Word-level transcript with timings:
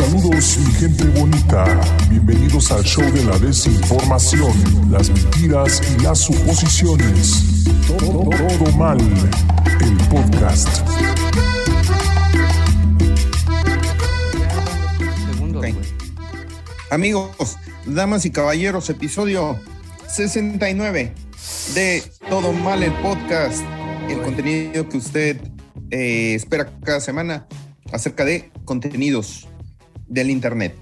Saludos 0.00 0.56
mi 0.56 0.72
gente 0.72 1.04
bonita, 1.20 1.62
bienvenidos 2.08 2.72
al 2.72 2.82
show 2.82 3.04
de 3.12 3.22
la 3.22 3.38
desinformación, 3.38 4.50
las 4.90 5.10
mentiras 5.10 5.82
y 5.92 6.02
las 6.02 6.20
suposiciones. 6.20 7.64
Todo, 7.86 8.30
todo 8.30 8.72
mal, 8.78 8.98
el 8.98 9.96
podcast. 10.08 10.68
Amigos, 16.90 17.58
damas 17.84 18.24
y 18.24 18.30
caballeros, 18.30 18.88
episodio 18.88 19.60
69 20.08 21.12
de 21.74 22.02
Todo 22.30 22.54
Mal 22.54 22.82
el 22.82 22.94
Podcast, 23.02 23.62
el 24.08 24.22
contenido 24.22 24.88
que 24.88 24.96
usted 24.96 25.36
eh, 25.90 26.32
espera 26.34 26.72
cada 26.82 27.00
semana 27.00 27.46
acerca 27.92 28.24
de 28.24 28.50
contenidos 28.64 29.49
del 30.10 30.28
Internet. 30.30 30.76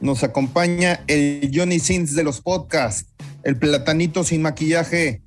Nos 0.00 0.24
acompaña 0.24 1.04
el 1.06 1.50
Johnny 1.54 1.78
Sins 1.78 2.14
de 2.16 2.24
los 2.24 2.40
podcasts, 2.40 3.06
el 3.44 3.56
platanito 3.56 4.24
sin 4.24 4.42
maquillaje. 4.42 5.22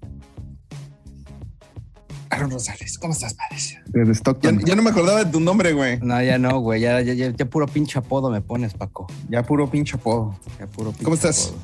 Aaron 2.29 2.49
Rosales, 2.49 2.98
¿cómo 2.98 3.13
estás, 3.13 3.35
padre? 3.35 3.57
Desde 3.85 4.07
Ya, 4.07 4.12
Stockton. 4.13 4.59
ya 4.66 4.76
no 4.76 4.81
me 4.81 4.89
acordaba 4.89 5.23
de 5.23 5.31
tu 5.31 5.39
nombre, 5.39 5.73
güey. 5.73 5.99
No, 6.02 6.20
ya 6.23 6.39
no, 6.39 6.59
güey. 6.59 6.81
Ya, 6.81 6.99
ya, 7.02 7.13
ya, 7.13 7.29
ya 7.29 7.45
puro 7.45 7.67
pinche 7.67 7.99
apodo 7.99 8.31
me 8.31 8.41
pones, 8.41 8.73
Paco. 8.73 9.05
Ya 9.29 9.43
puro 9.43 9.70
pinche 9.70 9.95
apodo. 9.98 10.35
Ya 10.59 10.65
puro 10.65 10.90
pinche 10.90 11.04
¿Cómo 11.04 11.15
estás? 11.15 11.49
apodo. 11.49 11.59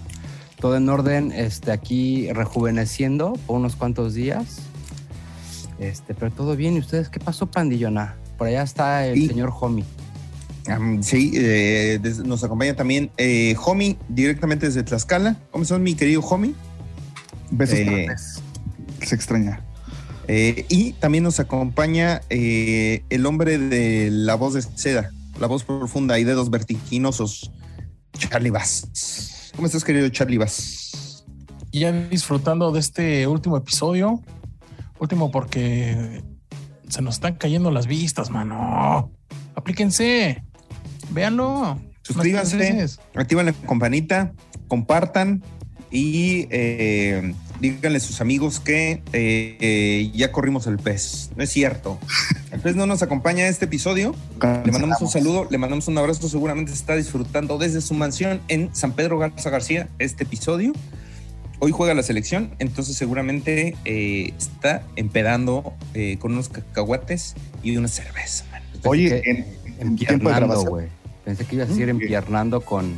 Todo 0.59 0.77
en 0.77 0.87
orden, 0.89 1.31
este, 1.31 1.71
aquí 1.71 2.31
rejuveneciendo 2.33 3.33
por 3.47 3.55
unos 3.57 3.75
cuantos 3.75 4.13
días. 4.13 4.59
Este, 5.79 6.13
pero 6.13 6.29
todo 6.31 6.55
bien. 6.55 6.75
¿Y 6.75 6.79
ustedes 6.79 7.09
qué 7.09 7.19
pasó, 7.19 7.47
pandillona? 7.49 8.17
Por 8.37 8.47
allá 8.47 8.61
está 8.61 9.07
el 9.07 9.15
Sí. 9.15 9.27
señor 9.27 9.51
Homie. 9.59 9.85
Sí, 11.01 11.31
eh, 11.35 11.99
des- 12.01 12.19
nos 12.19 12.43
acompaña 12.43 12.75
también 12.75 13.11
eh, 13.17 13.55
Homie, 13.65 13.97
directamente 14.09 14.65
desde 14.67 14.83
Tlaxcala. 14.83 15.37
¿Cómo 15.51 15.63
estás, 15.63 15.79
mi 15.79 15.95
querido 15.95 16.21
Homie? 16.21 16.53
Besos 17.51 17.79
Eh. 17.79 18.07
Se 19.03 19.15
extraña. 19.15 19.63
Eh, 20.27 20.65
y 20.69 20.93
también 20.93 21.23
nos 21.23 21.39
acompaña 21.39 22.21
eh, 22.29 23.03
el 23.09 23.25
hombre 23.25 23.57
de 23.57 24.09
la 24.11 24.35
voz 24.35 24.53
de 24.53 24.61
seda, 24.61 25.11
la 25.39 25.47
voz 25.47 25.63
profunda 25.63 26.19
y 26.19 26.23
dedos 26.23 26.51
vertiginosos, 26.51 27.51
Charlie 28.13 28.51
Bass. 28.51 29.51
¿Cómo 29.55 29.65
estás, 29.65 29.83
querido 29.83 30.07
Charlie 30.09 30.37
Bass? 30.37 31.25
Y 31.71 31.79
ya 31.79 31.91
disfrutando 31.91 32.71
de 32.71 32.79
este 32.79 33.25
último 33.27 33.57
episodio. 33.57 34.21
Último 34.99 35.31
porque 35.31 36.21
se 36.89 37.01
nos 37.01 37.15
están 37.15 37.35
cayendo 37.35 37.71
las 37.71 37.87
vistas, 37.87 38.29
mano. 38.29 39.11
Aplíquense. 39.55 40.43
Véanlo. 41.09 41.79
Suscríbanse, 42.01 42.87
activen 43.13 43.47
la 43.47 43.53
campanita, 43.53 44.33
compartan 44.67 45.43
y 45.91 46.47
eh, 46.49 47.33
díganle 47.59 47.97
a 47.97 48.01
sus 48.01 48.21
amigos 48.21 48.59
que 48.59 49.03
eh, 49.13 49.57
eh, 49.59 50.11
ya 50.13 50.31
corrimos 50.31 50.65
el 50.67 50.77
pez. 50.77 51.31
No 51.35 51.43
es 51.43 51.49
cierto. 51.49 51.99
El 52.51 52.61
pez 52.61 52.75
no 52.75 52.87
nos 52.87 53.03
acompaña 53.03 53.47
este 53.47 53.65
episodio. 53.65 54.15
Le 54.41 54.71
mandamos 54.71 54.99
un 55.01 55.07
saludo, 55.07 55.47
le 55.51 55.59
mandamos 55.59 55.87
un 55.87 55.95
abrazo. 55.99 56.27
Seguramente 56.27 56.71
está 56.71 56.95
disfrutando 56.95 57.59
desde 57.59 57.79
su 57.79 57.93
mansión 57.93 58.41
en 58.47 58.73
San 58.73 58.93
Pedro 58.93 59.19
Garza 59.19 59.51
García 59.51 59.87
este 59.99 60.23
episodio. 60.23 60.73
Hoy 61.59 61.71
juega 61.71 61.93
la 61.93 62.03
selección, 62.03 62.55
entonces 62.59 62.95
seguramente 62.95 63.75
eh, 63.85 64.33
está 64.37 64.81
empedando 64.95 65.73
eh, 65.93 66.17
con 66.17 66.31
unos 66.31 66.49
cacahuates 66.49 67.35
y 67.61 67.77
una 67.77 67.89
cerveza. 67.89 68.45
man. 68.51 68.61
Oye, 68.85 69.21
en, 69.29 69.45
en 69.79 69.95
tiempo 69.97 70.29
de 70.29 70.35
grabación. 70.35 70.98
Pensé 71.29 71.45
que 71.45 71.57
ibas 71.57 71.69
a 71.69 71.73
Mm. 71.73 71.89
empiernando 71.89 72.61
con. 72.61 72.91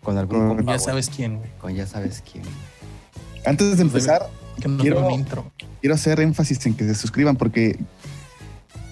Con 0.00 0.16
algún 0.16 0.48
Con- 0.58 0.64
Ya 0.66 0.78
sabes 0.78 1.10
quién, 1.14 1.38
güey. 1.38 1.50
Con 1.60 1.74
ya 1.74 1.88
sabes 1.88 2.22
quién. 2.30 2.44
Antes 3.44 3.76
de 3.76 3.82
empezar, 3.82 4.22
Que 4.60 4.68
nos 4.68 4.80
Quiero- 4.82 5.10
intro. 5.10 5.50
quiero 5.80 5.94
hacer 5.96 6.20
énfasis 6.20 6.64
en 6.66 6.74
que 6.74 6.84
se 6.84 6.94
suscriban 6.94 7.34
porque 7.36 7.78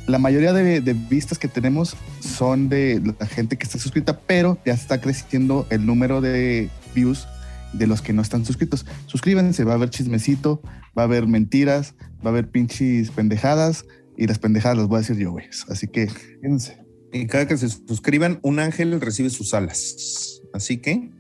la 0.09 0.19
mayoría 0.19 0.53
de, 0.53 0.81
de 0.81 0.93
vistas 0.95 1.39
que 1.39 1.47
tenemos 1.49 1.97
son 2.21 2.69
de 2.69 3.01
la 3.21 3.27
gente 3.27 3.57
que 3.57 3.65
está 3.65 3.79
suscrita, 3.79 4.19
pero 4.19 4.59
ya 4.67 4.75
está 4.75 5.01
creciendo 5.01 5.65
el 5.71 5.87
número 5.87 6.21
de 6.21 6.71
views 6.95 7.27
de 7.73 7.87
los 7.89 8.03
que 8.03 8.13
no 8.13 8.23
están 8.23 8.45
suscritos. 8.45 8.85
Suscríbanse, 9.07 9.63
va 9.65 9.73
a 9.73 9.75
haber 9.77 9.91
chismecito, 9.91 10.61
va 10.97 11.03
a 11.03 11.05
haber 11.07 11.27
mentiras, 11.29 11.95
va 12.25 12.27
a 12.27 12.33
haber 12.33 12.49
pinches 12.49 13.11
pendejadas 13.13 13.85
y 14.17 14.27
las 14.27 14.39
pendejadas 14.41 14.77
las 14.79 14.87
voy 14.89 14.97
a 14.97 15.01
decir 15.01 15.17
yo, 15.17 15.31
güey. 15.33 15.47
Así 15.69 15.87
que, 15.89 16.09
fíjense. 16.09 16.86
Y 17.17 17.27
cada 17.27 17.47
que 17.47 17.57
se 17.57 17.69
suscriban, 17.69 18.39
un 18.43 18.59
ángel 18.59 19.01
recibe 19.01 19.31
sus 19.31 19.55
alas. 19.55 20.41
Así 20.53 20.79
que, 20.79 21.11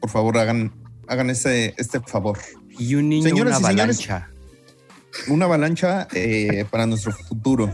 por 0.00 0.10
favor, 0.10 0.38
hagan, 0.38 0.72
hagan 1.08 1.30
este, 1.30 1.74
este 1.80 2.00
favor. 2.00 2.38
Y 2.78 2.94
un 2.94 3.08
niño, 3.08 3.28
Señoras 3.28 3.58
una 3.58 3.68
señores, 3.68 4.00
avalancha. 4.00 4.30
Una 5.28 5.44
avalancha 5.44 6.08
eh, 6.12 6.64
para 6.70 6.86
nuestro 6.86 7.12
futuro, 7.12 7.72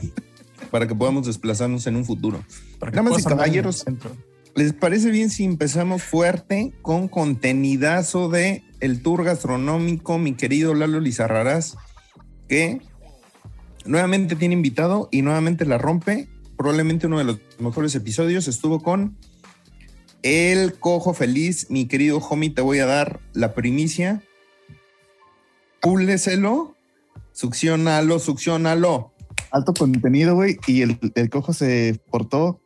para 0.70 0.86
que 0.86 0.94
podamos 0.94 1.26
desplazarnos 1.26 1.86
en 1.86 1.96
un 1.96 2.04
futuro. 2.04 2.44
Para 2.78 2.92
que 2.92 2.96
Damas 2.96 3.20
y 3.20 3.24
caballeros. 3.24 3.84
¿Les 4.56 4.72
parece 4.72 5.10
bien 5.10 5.30
si 5.30 5.44
empezamos 5.44 6.02
fuerte 6.02 6.72
con 6.82 7.08
contenidazo 7.08 8.28
de 8.28 8.64
el 8.80 9.00
tour 9.00 9.24
gastronómico, 9.24 10.18
mi 10.18 10.34
querido 10.34 10.74
Lalo 10.74 11.00
Lizarrarás, 11.00 11.76
que 12.48 12.80
nuevamente 13.84 14.34
tiene 14.34 14.54
invitado 14.54 15.08
y 15.12 15.22
nuevamente 15.22 15.64
la 15.64 15.78
rompe? 15.78 16.28
Probablemente 16.60 17.06
uno 17.06 17.16
de 17.16 17.24
los 17.24 17.40
mejores 17.58 17.94
episodios 17.94 18.46
estuvo 18.46 18.82
con 18.82 19.16
el 20.22 20.78
cojo 20.78 21.14
feliz, 21.14 21.68
mi 21.70 21.86
querido 21.86 22.18
homie, 22.18 22.50
te 22.50 22.60
voy 22.60 22.80
a 22.80 22.84
dar 22.84 23.18
la 23.32 23.54
primicia. 23.54 24.22
Púleselo, 25.80 26.76
succionalo, 27.32 28.18
succionalo. 28.18 29.14
alto 29.50 29.72
contenido, 29.72 30.34
güey, 30.34 30.58
y 30.66 30.82
el, 30.82 30.98
el 31.14 31.30
cojo 31.30 31.54
se 31.54 31.98
portó 32.10 32.60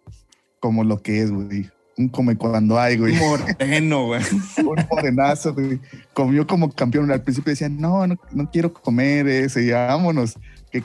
como 0.58 0.82
lo 0.82 1.00
que 1.00 1.22
es, 1.22 1.30
güey. 1.30 1.70
Un 1.96 2.08
come 2.08 2.36
cuando 2.36 2.80
hay, 2.80 2.98
güey. 2.98 3.14
Moreno, 3.14 4.06
güey. 4.06 4.22
Un 4.58 4.86
morenazo, 4.90 5.54
güey. 5.54 5.78
Comió 6.14 6.48
como 6.48 6.72
campeón. 6.72 7.12
Al 7.12 7.22
principio 7.22 7.52
decía, 7.52 7.68
no, 7.68 8.08
no, 8.08 8.16
no 8.32 8.50
quiero 8.50 8.72
comer 8.72 9.28
ese, 9.28 9.64
ya 9.64 9.86
vámonos. 9.86 10.34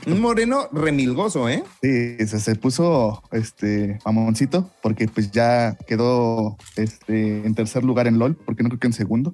Un 0.08 0.22
moreno 0.22 0.68
remilgoso, 0.72 1.50
¿eh? 1.50 1.64
sí, 1.82 2.18
se, 2.28 2.40
se 2.40 2.56
puso 2.56 3.24
este 3.32 4.00
mamoncito 4.06 4.70
porque 4.84 5.08
pues 5.08 5.32
ya 5.32 5.76
quedó 5.88 6.58
este, 6.76 7.46
en 7.46 7.56
tercer 7.56 7.84
lugar 7.84 8.08
en 8.08 8.20
LOL, 8.20 8.36
porque 8.36 8.64
no 8.64 8.70
creo 8.70 8.80
que 8.80 8.88
en 8.88 8.94
segundo, 8.94 9.34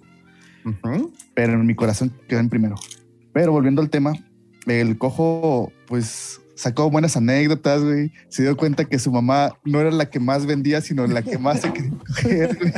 pero 1.34 1.54
en 1.54 1.66
mi 1.66 1.76
corazón 1.76 2.12
quedó 2.28 2.40
en 2.40 2.50
primero. 2.50 2.76
Pero 3.34 3.52
volviendo 3.52 3.82
al 3.82 3.90
tema, 3.90 4.14
el 4.66 4.98
cojo, 4.98 5.72
pues 5.88 6.40
sacó 6.56 6.90
buenas 6.90 7.18
anécdotas, 7.18 7.84
güey. 7.84 8.12
Se 8.30 8.44
dio 8.44 8.56
cuenta 8.56 8.86
que 8.86 8.98
su 8.98 9.12
mamá 9.12 9.54
no 9.66 9.82
era 9.82 9.92
la 9.92 10.10
que 10.10 10.20
más 10.22 10.46
vendía, 10.46 10.80
sino 10.82 11.06
la 11.06 11.22
que 11.22 11.38
más 11.38 11.62
se 11.62 11.74
quería 11.74 11.92
coger, 12.00 12.58
güey. 12.58 12.74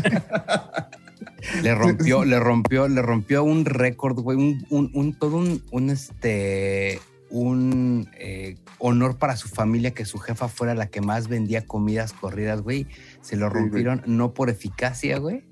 Le 1.61 1.75
rompió, 1.75 2.25
le 2.25 2.39
rompió, 2.39 2.87
le 2.87 3.01
rompió 3.01 3.43
un 3.43 3.63
récord, 3.65 4.19
güey, 4.19 4.37
un, 4.37 4.65
un, 4.69 4.89
un- 4.93 5.13
todo 5.17 5.37
un, 5.37 5.61
un, 5.71 5.89
este, 5.91 6.99
un 7.29 8.09
eh, 8.13 8.55
honor 8.79 9.17
para 9.17 9.35
su 9.37 9.47
familia 9.49 9.91
que 9.91 10.05
su 10.05 10.17
jefa 10.17 10.47
fuera 10.47 10.73
la 10.75 10.87
que 10.87 11.01
más 11.01 11.27
vendía 11.27 11.65
comidas 11.65 12.13
corridas, 12.13 12.61
güey. 12.61 12.87
Se 13.21 13.35
lo 13.35 13.47
Sí, 13.49 13.53
rompieron 13.55 14.03
no 14.05 14.33
por 14.33 14.49
eficacia, 14.49 15.17
güey, 15.19 15.43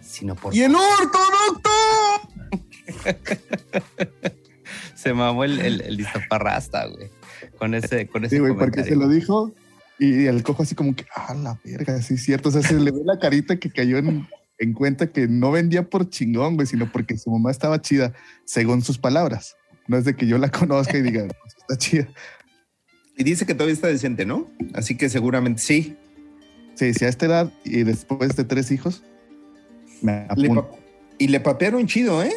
sino 0.00 0.34
por... 0.34 0.54
¡Y 0.54 0.62
el 0.62 0.74
ortodoxo! 0.74 1.70
Se 4.94 5.14
mamó 5.14 5.44
el, 5.44 5.60
el, 5.60 5.80
el 5.80 5.96
listoparrasta, 5.96 6.86
güey, 6.86 7.10
con 7.58 7.74
ese, 7.74 8.06
con 8.08 8.24
ese 8.24 8.36
Sí, 8.36 8.40
güey, 8.40 8.54
porque 8.54 8.84
se 8.84 8.96
lo 8.96 9.08
dijo 9.08 9.52
y 9.98 10.26
el 10.26 10.42
cojo 10.42 10.62
así 10.62 10.74
como 10.74 10.94
que, 10.94 11.04
ah, 11.14 11.34
la 11.34 11.58
verga, 11.62 12.00
sí 12.02 12.14
es 12.14 12.22
cierto. 12.22 12.48
O 12.48 12.52
sea, 12.52 12.62
se 12.62 12.74
le 12.74 12.90
ve 12.90 13.00
la 13.04 13.18
carita 13.18 13.56
que 13.56 13.70
cayó 13.70 13.98
en, 13.98 14.26
en 14.58 14.72
cuenta 14.72 15.12
que 15.12 15.28
no 15.28 15.50
vendía 15.50 15.88
por 15.88 16.08
chingón, 16.08 16.54
güey, 16.54 16.66
sino 16.66 16.90
porque 16.90 17.18
su 17.18 17.30
mamá 17.30 17.50
estaba 17.50 17.80
chida, 17.82 18.14
según 18.44 18.82
sus 18.82 18.98
palabras. 18.98 19.56
No 19.90 19.96
es 19.98 20.04
de 20.04 20.14
que 20.14 20.24
yo 20.28 20.38
la 20.38 20.48
conozca 20.50 20.96
y 20.96 21.02
diga, 21.02 21.26
"Pues, 21.26 21.56
está 21.58 21.76
chida. 21.76 22.08
Y 23.16 23.24
dice 23.24 23.44
que 23.44 23.54
todavía 23.54 23.74
está 23.74 23.88
decente, 23.88 24.24
¿no? 24.24 24.48
Así 24.72 24.96
que 24.96 25.08
seguramente 25.08 25.60
sí. 25.60 25.96
Sí, 26.76 26.94
sí, 26.94 27.04
a 27.04 27.08
esta 27.08 27.26
edad 27.26 27.52
y 27.64 27.82
después 27.82 28.36
de 28.36 28.44
tres 28.44 28.70
hijos, 28.70 29.02
me 30.00 30.26
apunto. 30.28 30.78
y 31.18 31.26
le 31.26 31.40
papearon 31.40 31.88
chido, 31.88 32.22
¿eh? 32.22 32.32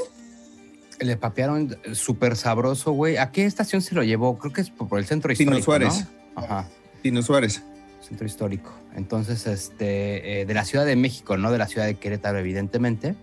Le 1.00 1.16
papearon 1.16 1.78
súper 1.94 2.36
sabroso, 2.38 2.92
güey. 2.92 3.18
¿A 3.18 3.32
qué 3.32 3.46
estación 3.46 3.84
se 3.84 3.94
lo 3.94 4.04
llevó? 4.04 4.38
Creo 4.40 4.52
que 4.52 4.62
es 4.62 4.72
por 4.72 4.98
el 4.98 5.06
centro 5.06 5.32
histórico, 5.32 5.54
Pino 5.54 5.64
Suárez. 5.64 6.08
¿no? 6.36 6.42
Ajá. 6.42 6.68
Tino 7.04 7.22
Suárez. 7.22 7.62
centro 8.02 8.26
histórico. 8.26 8.74
Entonces, 8.96 9.46
este, 9.46 10.42
eh, 10.42 10.46
de 10.46 10.54
la 10.56 10.66
Ciudad 10.66 10.86
de 10.88 10.96
México, 10.96 11.38
no 11.38 11.52
de 11.52 11.60
la 11.60 11.68
Ciudad 11.68 11.86
de 11.86 11.96
Querétaro, 11.96 12.40
evidentemente. 12.40 13.16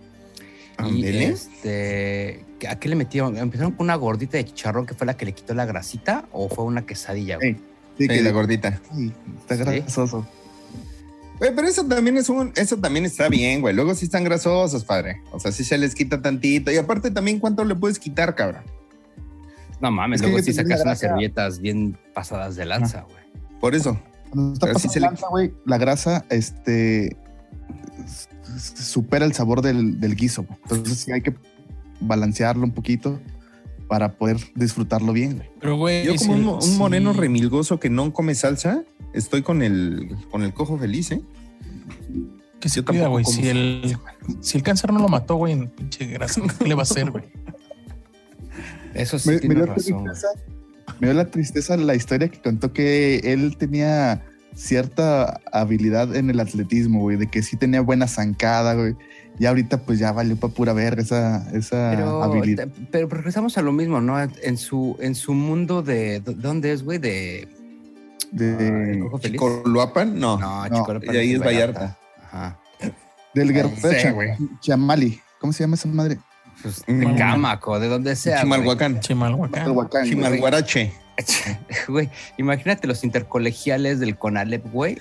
Y 0.89 1.05
este, 1.05 2.45
¿a 2.67 2.75
qué 2.79 2.89
le 2.89 2.95
metieron? 2.95 3.37
¿Empezaron 3.37 3.73
con 3.73 3.85
una 3.85 3.95
gordita 3.95 4.37
de 4.37 4.45
chicharrón 4.45 4.85
que 4.85 4.93
fue 4.93 5.05
la 5.05 5.15
que 5.15 5.25
le 5.25 5.33
quitó 5.33 5.53
la 5.53 5.65
grasita 5.65 6.25
o 6.31 6.49
fue 6.49 6.65
una 6.65 6.85
quesadilla? 6.85 7.35
güey? 7.37 7.53
Sí. 7.53 7.59
Sí, 7.97 8.03
Sí, 8.03 8.07
que 8.07 8.21
la 8.21 8.31
gordita. 8.31 8.79
Está 9.41 9.55
Sí. 9.57 9.63
grasoso. 9.63 10.25
Güey, 11.37 11.55
pero 11.55 11.67
eso 11.67 11.85
también 11.85 12.17
es 12.17 12.29
un, 12.29 12.51
eso 12.55 12.77
también 12.77 13.05
está 13.05 13.27
bien, 13.29 13.61
güey. 13.61 13.75
Luego 13.75 13.93
sí 13.95 14.05
están 14.05 14.23
grasosos, 14.23 14.85
padre. 14.85 15.21
O 15.31 15.39
sea, 15.39 15.51
sí 15.51 15.63
se 15.63 15.77
les 15.77 15.93
quita 15.93 16.21
tantito. 16.21 16.71
Y 16.71 16.77
aparte 16.77 17.11
también, 17.11 17.39
¿cuánto 17.39 17.63
le 17.65 17.75
puedes 17.75 17.99
quitar, 17.99 18.33
cabrón? 18.35 18.63
No 19.81 19.91
mames, 19.91 20.21
Es 20.21 20.27
luego 20.27 20.43
sí 20.43 20.53
sacas 20.53 20.81
unas 20.81 20.99
servilletas 20.99 21.59
bien 21.59 21.97
pasadas 22.13 22.55
de 22.55 22.65
lanza, 22.65 23.01
güey. 23.01 23.23
Por 23.59 23.75
eso. 23.75 23.99
Cuando 24.29 24.53
está 24.53 24.67
sí 24.79 24.87
pasando 24.87 25.07
lanza, 25.07 25.27
güey, 25.29 25.53
la 25.65 25.77
grasa, 25.77 26.25
este, 26.29 27.17
supera 28.59 29.25
el 29.25 29.33
sabor 29.33 29.61
del, 29.61 29.99
del 29.99 30.15
guiso. 30.15 30.45
Entonces 30.63 30.99
sí 30.99 31.11
hay 31.11 31.21
que 31.21 31.33
balancearlo 31.99 32.63
un 32.63 32.71
poquito 32.71 33.19
para 33.87 34.13
poder 34.13 34.37
disfrutarlo 34.55 35.11
bien, 35.11 35.35
güey. 35.35 35.49
Pero, 35.59 35.75
güey. 35.77 36.05
Yo 36.05 36.15
como 36.15 36.57
un, 36.57 36.77
moreno 36.77 37.11
remilgoso 37.11 37.79
que 37.79 37.89
no 37.89 38.13
come 38.13 38.35
salsa, 38.35 38.83
estoy 39.13 39.41
con 39.41 39.61
el, 39.61 40.15
con 40.29 40.43
el 40.43 40.53
cojo 40.53 40.77
feliz, 40.77 41.11
¿eh? 41.11 41.21
Que 42.61 42.69
se 42.69 42.77
Yo 42.77 42.85
cuida, 42.85 43.07
güey. 43.07 43.25
Si 43.25 43.49
el, 43.49 43.97
si 44.39 44.57
el 44.57 44.63
cáncer 44.63 44.93
no 44.93 44.99
lo 44.99 45.09
mató, 45.09 45.35
güey, 45.35 45.51
en 45.51 45.67
pinche 45.67 46.05
grasa, 46.05 46.41
¿qué 46.59 46.67
le 46.69 46.75
va 46.75 46.81
a 46.81 46.83
hacer, 46.83 47.11
güey? 47.11 47.25
Eso 48.93 49.19
sí 49.19 49.27
Me, 49.27 49.35
me 49.35 49.39
tienes 49.41 49.57
dio 49.57 49.65
razón. 49.65 50.03
tristeza, 50.05 50.27
me 50.99 51.07
dio 51.07 51.13
la 51.13 51.25
tristeza 51.25 51.77
la 51.77 51.95
historia 51.95 52.29
que 52.29 52.41
contó 52.41 52.71
que 52.71 53.17
él 53.25 53.57
tenía 53.57 54.23
cierta 54.55 55.39
habilidad 55.51 56.15
en 56.15 56.29
el 56.29 56.39
atletismo, 56.39 57.01
güey, 57.01 57.17
de 57.17 57.27
que 57.27 57.41
sí 57.43 57.57
tenía 57.57 57.81
buena 57.81 58.07
zancada, 58.07 58.73
güey. 58.75 58.95
Y 59.39 59.45
ahorita 59.45 59.77
pues 59.83 59.97
ya 59.97 60.11
valió 60.11 60.35
para 60.35 60.53
pura 60.53 60.73
verga 60.73 61.01
esa, 61.01 61.49
esa 61.53 61.91
Pero, 61.95 62.21
habilidad. 62.21 62.67
pero 62.91 63.07
regresamos 63.07 63.57
a 63.57 63.61
lo 63.61 63.71
mismo, 63.71 64.01
¿no? 64.01 64.21
En 64.21 64.57
su, 64.57 64.97
en 64.99 65.15
su 65.15 65.33
mundo 65.33 65.81
de. 65.81 66.19
¿de 66.19 66.33
¿Dónde 66.35 66.73
es, 66.73 66.83
güey? 66.83 66.99
De. 66.99 67.47
De. 68.31 69.03
¿Coloapan? 69.37 70.19
No. 70.19 70.37
No, 70.37 70.67
no, 70.67 70.75
Chico, 70.99 71.13
y 71.13 71.17
ahí 71.17 71.33
es 71.33 71.39
Vallarta. 71.41 71.97
Ajá. 72.25 72.59
del 73.33 73.51
guerrero 73.53 74.13
güey. 74.13 74.29
Chamali. 74.59 75.19
¿Cómo 75.39 75.53
se 75.53 75.63
llama 75.63 75.75
esa 75.75 75.87
madre? 75.87 76.19
Pues 76.61 76.83
Mm. 76.87 76.99
de 76.99 77.15
Cámaco, 77.15 77.79
de 77.79 77.87
donde 77.87 78.15
sea. 78.15 78.41
Chimalhuacán. 78.41 78.99
Chimalhuacán. 78.99 79.65
Chimalhuarache. 80.05 80.93
Güey, 81.87 82.09
imagínate 82.37 82.87
los 82.87 83.03
intercolegiales 83.03 83.99
del 83.99 84.17
CONALEP, 84.17 84.71
güey. 84.71 84.97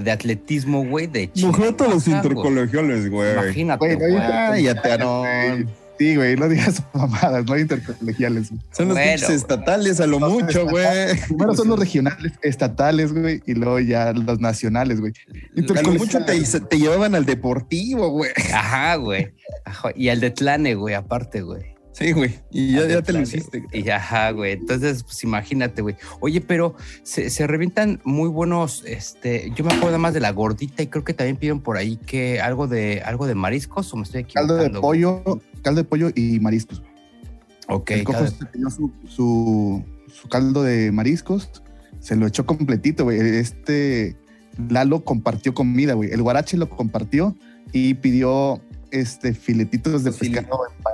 De 0.00 0.10
atletismo, 0.10 0.84
güey, 0.84 1.06
de 1.06 1.30
Imagínate 1.34 1.88
los 1.88 2.08
intercolegiales, 2.08 3.08
güey. 3.10 3.32
Imagínate, 3.32 3.94
Güey, 3.94 4.12
güey. 4.12 5.66
Sí, 5.98 6.16
güey, 6.16 6.34
no 6.36 6.48
digas 6.48 6.82
mamadas, 6.92 7.46
no 7.46 7.54
hay 7.54 7.62
intercolegiales. 7.62 8.50
güey. 8.50 8.60
Son 8.72 8.88
los 8.88 8.96
Bueno, 8.96 9.28
estatales 9.28 10.00
a 10.00 10.06
lo 10.08 10.18
mucho, 10.18 10.66
güey. 10.66 11.16
Primero 11.28 11.54
son 11.54 11.68
los 11.68 11.78
regionales, 11.78 12.32
estatales, 12.42 13.12
güey, 13.12 13.42
y 13.46 13.54
luego 13.54 13.78
ya 13.78 14.12
los 14.12 14.40
nacionales, 14.40 15.00
güey. 15.00 15.12
A 15.76 15.82
lo 15.82 15.92
mucho 15.92 16.24
te, 16.24 16.40
te 16.42 16.78
llevaban 16.78 17.14
al 17.14 17.24
deportivo, 17.24 18.08
güey. 18.10 18.32
Ajá, 18.52 18.96
güey. 18.96 19.32
Ajá, 19.64 19.90
Y 19.94 20.08
al 20.08 20.18
de 20.20 20.30
Tlane, 20.30 20.74
güey, 20.74 20.94
aparte, 20.96 21.42
güey. 21.42 21.73
Sí, 21.94 22.10
güey. 22.10 22.40
Y 22.50 22.72
ya, 22.72 22.88
ya 22.88 23.02
te 23.02 23.12
lo 23.12 23.20
hiciste. 23.20 23.64
Y 23.72 23.88
ajá, 23.88 24.32
güey. 24.32 24.52
Entonces, 24.52 25.04
pues 25.04 25.22
imagínate, 25.22 25.80
güey. 25.80 25.94
Oye, 26.18 26.40
pero 26.40 26.74
se, 27.04 27.30
se 27.30 27.46
revientan 27.46 28.00
muy 28.04 28.28
buenos, 28.28 28.82
este, 28.84 29.52
yo 29.54 29.64
me 29.64 29.72
acuerdo 29.72 29.98
más 30.00 30.12
de 30.12 30.18
la 30.18 30.32
gordita 30.32 30.82
y 30.82 30.88
creo 30.88 31.04
que 31.04 31.14
también 31.14 31.36
pidieron 31.36 31.60
por 31.60 31.76
ahí 31.76 31.96
que 31.96 32.40
algo 32.40 32.66
de, 32.66 33.00
algo 33.02 33.28
de 33.28 33.36
mariscos 33.36 33.92
o 33.92 33.96
me 33.96 34.02
estoy 34.02 34.22
equivocando. 34.22 34.56
Caldo 34.56 34.62
de 34.64 34.68
güey? 34.70 34.80
pollo, 34.82 35.40
caldo 35.62 35.82
de 35.82 35.84
pollo 35.84 36.10
y 36.14 36.40
mariscos. 36.40 36.80
güey. 36.80 36.92
Ok, 37.68 37.90
el 37.92 38.04
cojo 38.04 38.26
se 38.26 38.44
pidió 38.46 38.68
su, 38.70 38.92
su, 39.08 39.84
su 40.12 40.28
caldo 40.28 40.64
de 40.64 40.90
mariscos, 40.90 41.62
se 42.00 42.16
lo 42.16 42.26
echó 42.26 42.44
completito, 42.44 43.04
güey. 43.04 43.20
Este 43.20 44.16
Lalo 44.68 45.04
compartió 45.04 45.54
comida, 45.54 45.94
güey. 45.94 46.10
El 46.10 46.22
guarache 46.22 46.56
lo 46.56 46.68
compartió 46.68 47.36
y 47.72 47.94
pidió 47.94 48.60
este 48.90 49.34
filetitos 49.34 50.04
de 50.04 50.12
pescado. 50.12 50.48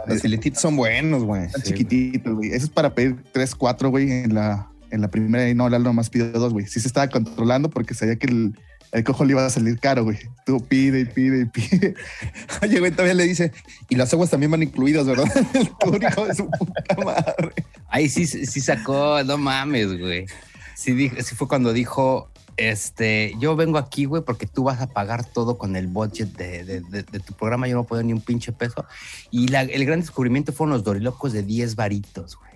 Los 0.06 0.22
filetitos 0.22 0.60
son 0.62 0.76
buenos, 0.76 1.24
güey. 1.24 1.44
Están 1.44 1.62
Sí, 1.62 1.68
chiquititos, 1.68 2.34
güey. 2.34 2.50
Eso 2.50 2.64
es 2.66 2.70
para 2.70 2.94
pedir 2.94 3.16
tres, 3.32 3.54
cuatro, 3.54 3.90
güey, 3.90 4.10
en 4.10 4.34
la, 4.34 4.68
en 4.90 5.00
la 5.00 5.08
primera 5.08 5.48
y 5.48 5.54
no, 5.54 5.68
Lalo 5.68 5.84
nomás 5.84 6.10
pidió 6.10 6.30
dos, 6.30 6.52
güey. 6.52 6.66
Sí 6.66 6.80
se 6.80 6.88
estaba 6.88 7.08
controlando 7.08 7.70
porque 7.70 7.94
sabía 7.94 8.16
que 8.16 8.26
el, 8.26 8.58
el 8.92 9.04
cojo 9.04 9.24
le 9.24 9.32
iba 9.32 9.44
a 9.46 9.50
salir 9.50 9.78
caro, 9.78 10.04
güey. 10.04 10.18
Tú 10.46 10.64
pide 10.66 11.00
y 11.00 11.04
pide 11.04 11.42
y 11.42 11.44
pide. 11.46 11.94
Oye, 12.62 12.78
güey, 12.80 12.90
todavía 12.90 13.14
le 13.14 13.24
dice, 13.24 13.52
y 13.88 13.96
las 13.96 14.12
aguas 14.12 14.30
también 14.30 14.50
van 14.50 14.62
incluidas, 14.62 15.06
¿verdad? 15.06 15.26
El 15.54 15.68
tour, 15.78 16.02
hijo 16.02 16.26
de 16.26 16.34
su 16.34 16.48
puta 16.50 16.96
madre. 17.04 17.52
Ahí 17.88 18.08
sí, 18.08 18.26
sí 18.26 18.60
sacó, 18.60 19.22
no 19.24 19.36
mames, 19.38 19.98
güey. 19.98 20.26
Sí, 20.74 20.92
dijo- 20.92 21.16
sí 21.22 21.34
fue 21.34 21.46
cuando 21.46 21.72
dijo, 21.72 22.30
este, 22.56 23.34
yo 23.38 23.56
vengo 23.56 23.78
aquí, 23.78 24.04
güey, 24.04 24.22
porque 24.22 24.46
tú 24.46 24.64
vas 24.64 24.80
a 24.80 24.86
pagar 24.86 25.24
todo 25.24 25.56
con 25.58 25.76
el 25.76 25.86
budget 25.86 26.28
de, 26.36 26.64
de- 26.64 26.80
de- 26.80 27.02
de 27.02 27.20
tu 27.20 27.32
programa, 27.34 27.66
yo 27.68 27.76
no 27.76 27.84
puedo 27.84 28.02
ni 28.02 28.12
un 28.12 28.20
pinche 28.20 28.52
peso. 28.52 28.84
Y 29.30 29.48
la- 29.48 29.62
el 29.62 29.84
gran 29.84 30.00
descubrimiento 30.00 30.52
fueron 30.52 30.72
los 30.74 30.84
dorilocos 30.84 31.32
de 31.32 31.42
10 31.42 31.76
varitos, 31.76 32.36
güey. 32.36 32.50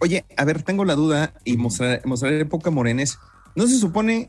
Oye, 0.00 0.24
a 0.36 0.44
ver, 0.44 0.62
tengo 0.62 0.84
la 0.84 0.94
duda 0.94 1.34
y 1.44 1.56
mostraré, 1.56 2.00
mostraré 2.04 2.44
poca 2.46 2.70
morenes. 2.70 3.18
¿No 3.54 3.66
se 3.66 3.78
supone 3.78 4.28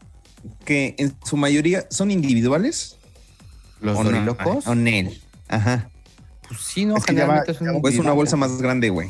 que 0.65 0.95
en 0.97 1.15
su 1.23 1.37
mayoría 1.37 1.85
son 1.89 2.11
individuales? 2.11 2.97
Los 3.79 3.97
¿O 3.97 4.03
no? 4.03 4.11
dorilocos. 4.11 4.67
O 4.67 4.75
Nel. 4.75 5.21
Ajá. 5.47 5.89
Pues 6.47 6.59
sí, 6.61 6.85
no, 6.85 6.97
Es 6.97 7.05
que 7.05 7.13
ya 7.15 7.21
generalmente 7.21 7.51
va- 7.53 7.81
ya 7.89 7.89
es 7.89 7.99
una 7.99 8.11
bolsa 8.11 8.35
más 8.35 8.61
grande, 8.61 8.89
güey. 8.89 9.09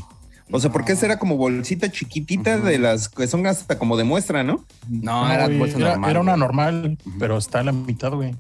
O 0.52 0.60
sea, 0.60 0.72
porque 0.72 0.94
esa 0.94 1.06
era 1.06 1.18
como 1.20 1.38
bolsita 1.38 1.90
chiquitita 1.92 2.58
de 2.58 2.78
las 2.80 3.10
que 3.10 3.28
son 3.28 3.46
hasta 3.48 3.78
como 3.78 3.98
de 3.98 4.04
muestra, 4.04 4.44
¿no? 4.44 4.66
No, 4.90 5.28
No, 5.28 5.32
era 5.34 5.48
bolsa 5.48 5.78
era, 5.78 5.90
normal. 5.92 6.10
era 6.12 6.20
una 6.20 6.38
normal, 6.38 6.98
pero 7.20 7.38
está 7.38 7.60
a 7.60 7.64
la 7.64 7.72
mitad, 7.72 8.12
güey. 8.14 8.36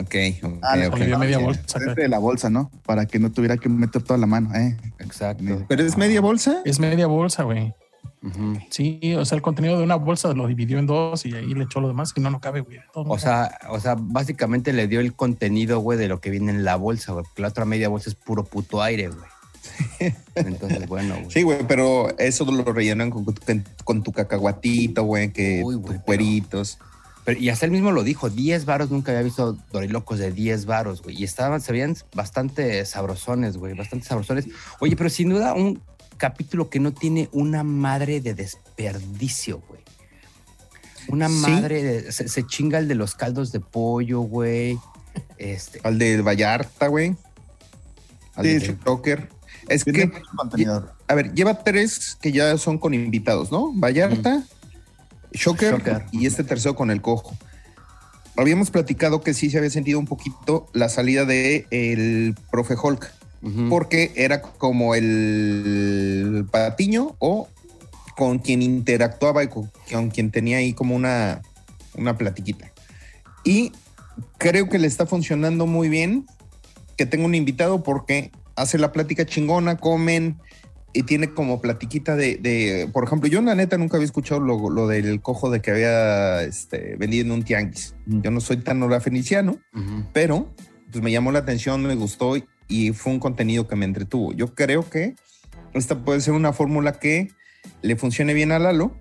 Ok, 0.00 0.14
ok, 0.42 0.58
Ah, 0.62 0.76
ok. 0.88 0.98
Le 0.98 1.06
dio 1.06 1.18
media 1.18 1.38
bolsa. 1.38 1.78
De 1.94 2.08
la 2.08 2.18
bolsa, 2.18 2.50
¿no? 2.50 2.70
Para 2.84 3.06
que 3.06 3.18
no 3.20 3.30
tuviera 3.30 3.56
que 3.56 3.68
meter 3.68 4.02
toda 4.02 4.18
la 4.18 4.26
mano, 4.26 4.52
¿eh? 4.54 4.76
Exacto. 4.98 5.64
¿Pero 5.68 5.82
es 5.84 5.96
media 5.96 6.20
bolsa? 6.20 6.60
Es 6.64 6.80
media 6.80 7.06
bolsa, 7.06 7.44
güey. 7.44 7.72
Sí, 8.70 9.14
o 9.16 9.24
sea, 9.24 9.36
el 9.36 9.42
contenido 9.42 9.78
de 9.78 9.84
una 9.84 9.94
bolsa 9.94 10.32
lo 10.32 10.48
dividió 10.48 10.78
en 10.80 10.86
dos 10.86 11.24
y 11.26 11.34
ahí 11.34 11.54
le 11.54 11.64
echó 11.64 11.80
lo 11.80 11.86
demás 11.86 12.12
y 12.16 12.20
no, 12.20 12.30
no 12.30 12.40
cabe, 12.40 12.60
güey. 12.60 12.78
todo. 12.92 13.04
O 13.08 13.18
sea, 13.18 13.56
o 13.68 13.78
sea, 13.78 13.94
básicamente 13.96 14.72
le 14.72 14.88
dio 14.88 14.98
el 15.00 15.14
contenido, 15.14 15.78
güey, 15.78 15.96
de 15.98 16.08
lo 16.08 16.20
que 16.20 16.30
viene 16.30 16.50
en 16.50 16.64
la 16.64 16.74
bolsa, 16.74 17.12
güey. 17.12 17.24
Porque 17.24 17.42
la 17.42 17.48
otra 17.48 17.64
media 17.64 17.88
bolsa 17.88 18.10
es 18.10 18.16
puro 18.16 18.44
puto 18.44 18.82
aire, 18.82 19.08
güey. 19.08 19.20
Entonces, 20.34 20.86
bueno, 20.88 21.14
güey. 21.16 21.30
Sí, 21.30 21.42
güey, 21.42 21.66
pero 21.66 22.16
eso 22.18 22.44
lo 22.50 22.64
rellenan 22.72 23.10
con, 23.10 24.02
tu 24.02 24.12
cacahuatito, 24.12 25.04
güey, 25.04 25.32
que 25.32 25.62
Uy, 25.64 25.74
tus 25.74 25.82
güey, 25.82 25.92
pero- 25.94 26.04
cueritos. 26.04 26.78
Pero- 27.24 27.40
y 27.40 27.48
hasta 27.48 27.66
él 27.66 27.72
mismo 27.72 27.90
lo 27.90 28.04
dijo, 28.04 28.30
10 28.30 28.64
varos, 28.66 28.90
nunca 28.90 29.10
había 29.12 29.24
visto 29.24 29.56
dorilocos 29.72 30.18
de 30.20 30.30
10 30.30 30.64
varos, 30.66 31.02
güey. 31.02 31.20
Y 31.20 31.24
estaban, 31.24 31.60
se 31.60 31.72
veían 31.72 31.96
bastante 32.14 32.84
sabrosones, 32.84 33.56
güey, 33.56 33.74
bastante 33.74 34.06
sabrosones. 34.06 34.46
Oye, 34.78 34.94
pero 34.96 35.10
sin 35.10 35.30
duda 35.30 35.52
un 35.54 35.80
capítulo 36.18 36.70
que 36.70 36.78
no 36.80 36.92
tiene 36.92 37.28
una 37.32 37.62
madre 37.64 38.20
de 38.20 38.34
desperdicio, 38.34 39.60
güey. 39.68 39.80
Una 41.08 41.28
Sí. 41.28 41.34
madre 41.34 41.82
de, 41.82 42.12
se, 42.12 42.28
se 42.28 42.46
chinga 42.46 42.78
el 42.78 42.88
de 42.88 42.94
los 42.94 43.14
caldos 43.14 43.52
de 43.52 43.60
pollo, 43.60 44.20
güey. 44.20 44.78
Este, 45.38 45.80
Al 45.82 45.98
de 45.98 46.20
Vallarta, 46.22 46.88
güey. 46.88 47.16
Al 48.34 48.44
de 48.44 48.60
sí. 48.60 48.76
Joker. 48.84 49.28
Es 49.68 49.84
Tiene 49.84 50.10
que, 50.10 50.20
contenido. 50.36 50.92
a 51.08 51.14
ver, 51.14 51.34
lleva 51.34 51.62
tres 51.64 52.16
que 52.20 52.32
ya 52.32 52.56
son 52.58 52.78
con 52.78 52.94
invitados, 52.94 53.50
¿no? 53.50 53.72
Vallarta, 53.74 54.44
Shocker, 55.32 55.74
Shocker. 55.78 56.06
y 56.12 56.26
este 56.26 56.44
tercero 56.44 56.76
con 56.76 56.90
el 56.90 57.00
cojo. 57.02 57.36
Habíamos 58.36 58.70
platicado 58.70 59.22
que 59.22 59.32
sí 59.34 59.50
se 59.50 59.58
había 59.58 59.70
sentido 59.70 59.98
un 59.98 60.06
poquito 60.06 60.66
la 60.72 60.88
salida 60.88 61.24
de 61.24 61.66
el 61.70 62.34
profe 62.50 62.74
Hulk, 62.80 63.12
porque 63.68 64.12
era 64.16 64.42
como 64.42 64.94
el 64.94 66.46
patiño 66.50 67.14
o 67.18 67.48
con 68.16 68.38
quien 68.38 68.60
interactuaba 68.62 69.44
y 69.44 69.48
con, 69.48 69.70
con 69.90 70.10
quien 70.10 70.30
tenía 70.30 70.58
ahí 70.58 70.72
como 70.72 70.94
una, 70.96 71.42
una 71.94 72.16
platiquita. 72.18 72.72
Y 73.44 73.72
creo 74.38 74.68
que 74.68 74.78
le 74.78 74.86
está 74.86 75.06
funcionando 75.06 75.66
muy 75.66 75.88
bien 75.88 76.26
que 76.96 77.06
tenga 77.06 77.24
un 77.24 77.34
invitado 77.34 77.82
porque 77.82 78.32
hace 78.56 78.78
la 78.78 78.92
plática 78.92 79.24
chingona, 79.26 79.76
comen 79.76 80.38
y 80.92 81.02
tiene 81.02 81.34
como 81.34 81.60
platiquita 81.60 82.16
de, 82.16 82.36
de- 82.36 82.88
por 82.92 83.04
ejemplo, 83.04 83.28
yo 83.28 83.42
la 83.42 83.54
neta 83.54 83.76
nunca 83.76 83.96
había 83.98 84.06
escuchado 84.06 84.40
lo, 84.40 84.70
lo 84.70 84.86
del 84.86 85.20
cojo 85.20 85.50
de 85.50 85.60
que 85.60 85.70
había 85.70 86.42
este, 86.42 86.96
vendido 86.96 87.26
en 87.26 87.32
un 87.32 87.42
tianguis. 87.42 87.94
Yo 88.06 88.30
no 88.30 88.40
soy 88.40 88.56
tan 88.58 88.82
orafeniciano, 88.82 89.58
Ujú. 89.74 90.04
pero 90.14 90.54
pues 90.90 91.04
me 91.04 91.10
llamó 91.12 91.32
la 91.32 91.40
atención, 91.40 91.82
me 91.82 91.94
gustó 91.94 92.34
y 92.68 92.92
fue 92.92 93.12
un 93.12 93.20
contenido 93.20 93.68
que 93.68 93.76
me 93.76 93.84
entretuvo. 93.84 94.32
Yo 94.32 94.54
creo 94.54 94.88
que 94.88 95.14
esta 95.74 96.02
puede 96.02 96.20
ser 96.22 96.32
una 96.32 96.52
fórmula 96.54 96.98
que 96.98 97.28
le 97.82 97.96
funcione 97.96 98.32
bien 98.32 98.50
a 98.52 98.58
Lalo, 98.58 98.96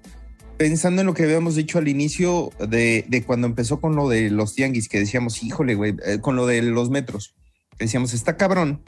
pensando 0.58 1.02
en 1.02 1.08
lo 1.08 1.14
que 1.14 1.24
habíamos 1.24 1.56
dicho 1.56 1.78
al 1.78 1.88
inicio 1.88 2.50
de, 2.68 3.06
de 3.08 3.24
cuando 3.24 3.48
empezó 3.48 3.80
con 3.80 3.96
lo 3.96 4.10
de 4.10 4.30
los 4.32 4.54
tianguis, 4.56 4.90
que 4.90 5.00
decíamos, 5.00 5.42
híjole, 5.44 5.76
güey, 5.76 5.96
eh, 6.06 6.20
con 6.20 6.36
lo 6.36 6.46
de 6.46 6.62
los 6.62 6.90
metros. 6.90 7.36
Decíamos, 7.80 8.14
está 8.14 8.36
cabrón 8.36 8.84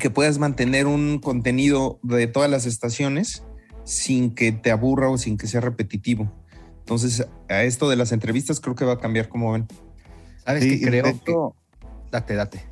que 0.00 0.10
puedas 0.10 0.38
mantener 0.38 0.86
un 0.86 1.18
contenido 1.18 1.98
de 2.02 2.26
todas 2.26 2.50
las 2.50 2.66
estaciones 2.66 3.44
sin 3.84 4.34
que 4.34 4.52
te 4.52 4.70
aburra 4.70 5.08
o 5.10 5.18
sin 5.18 5.36
que 5.36 5.46
sea 5.46 5.60
repetitivo. 5.60 6.32
Entonces, 6.80 7.26
a 7.48 7.62
esto 7.62 7.88
de 7.88 7.96
las 7.96 8.12
entrevistas 8.12 8.60
creo 8.60 8.74
que 8.74 8.84
va 8.84 8.94
a 8.94 8.98
cambiar 9.00 9.28
como 9.28 9.52
ven. 9.52 9.66
¿Sabes 10.44 10.62
Sí, 10.64 10.76
de 10.78 10.86
creo? 10.86 11.06
hecho- 11.06 11.56
Date, 12.10 12.34
date. 12.34 12.64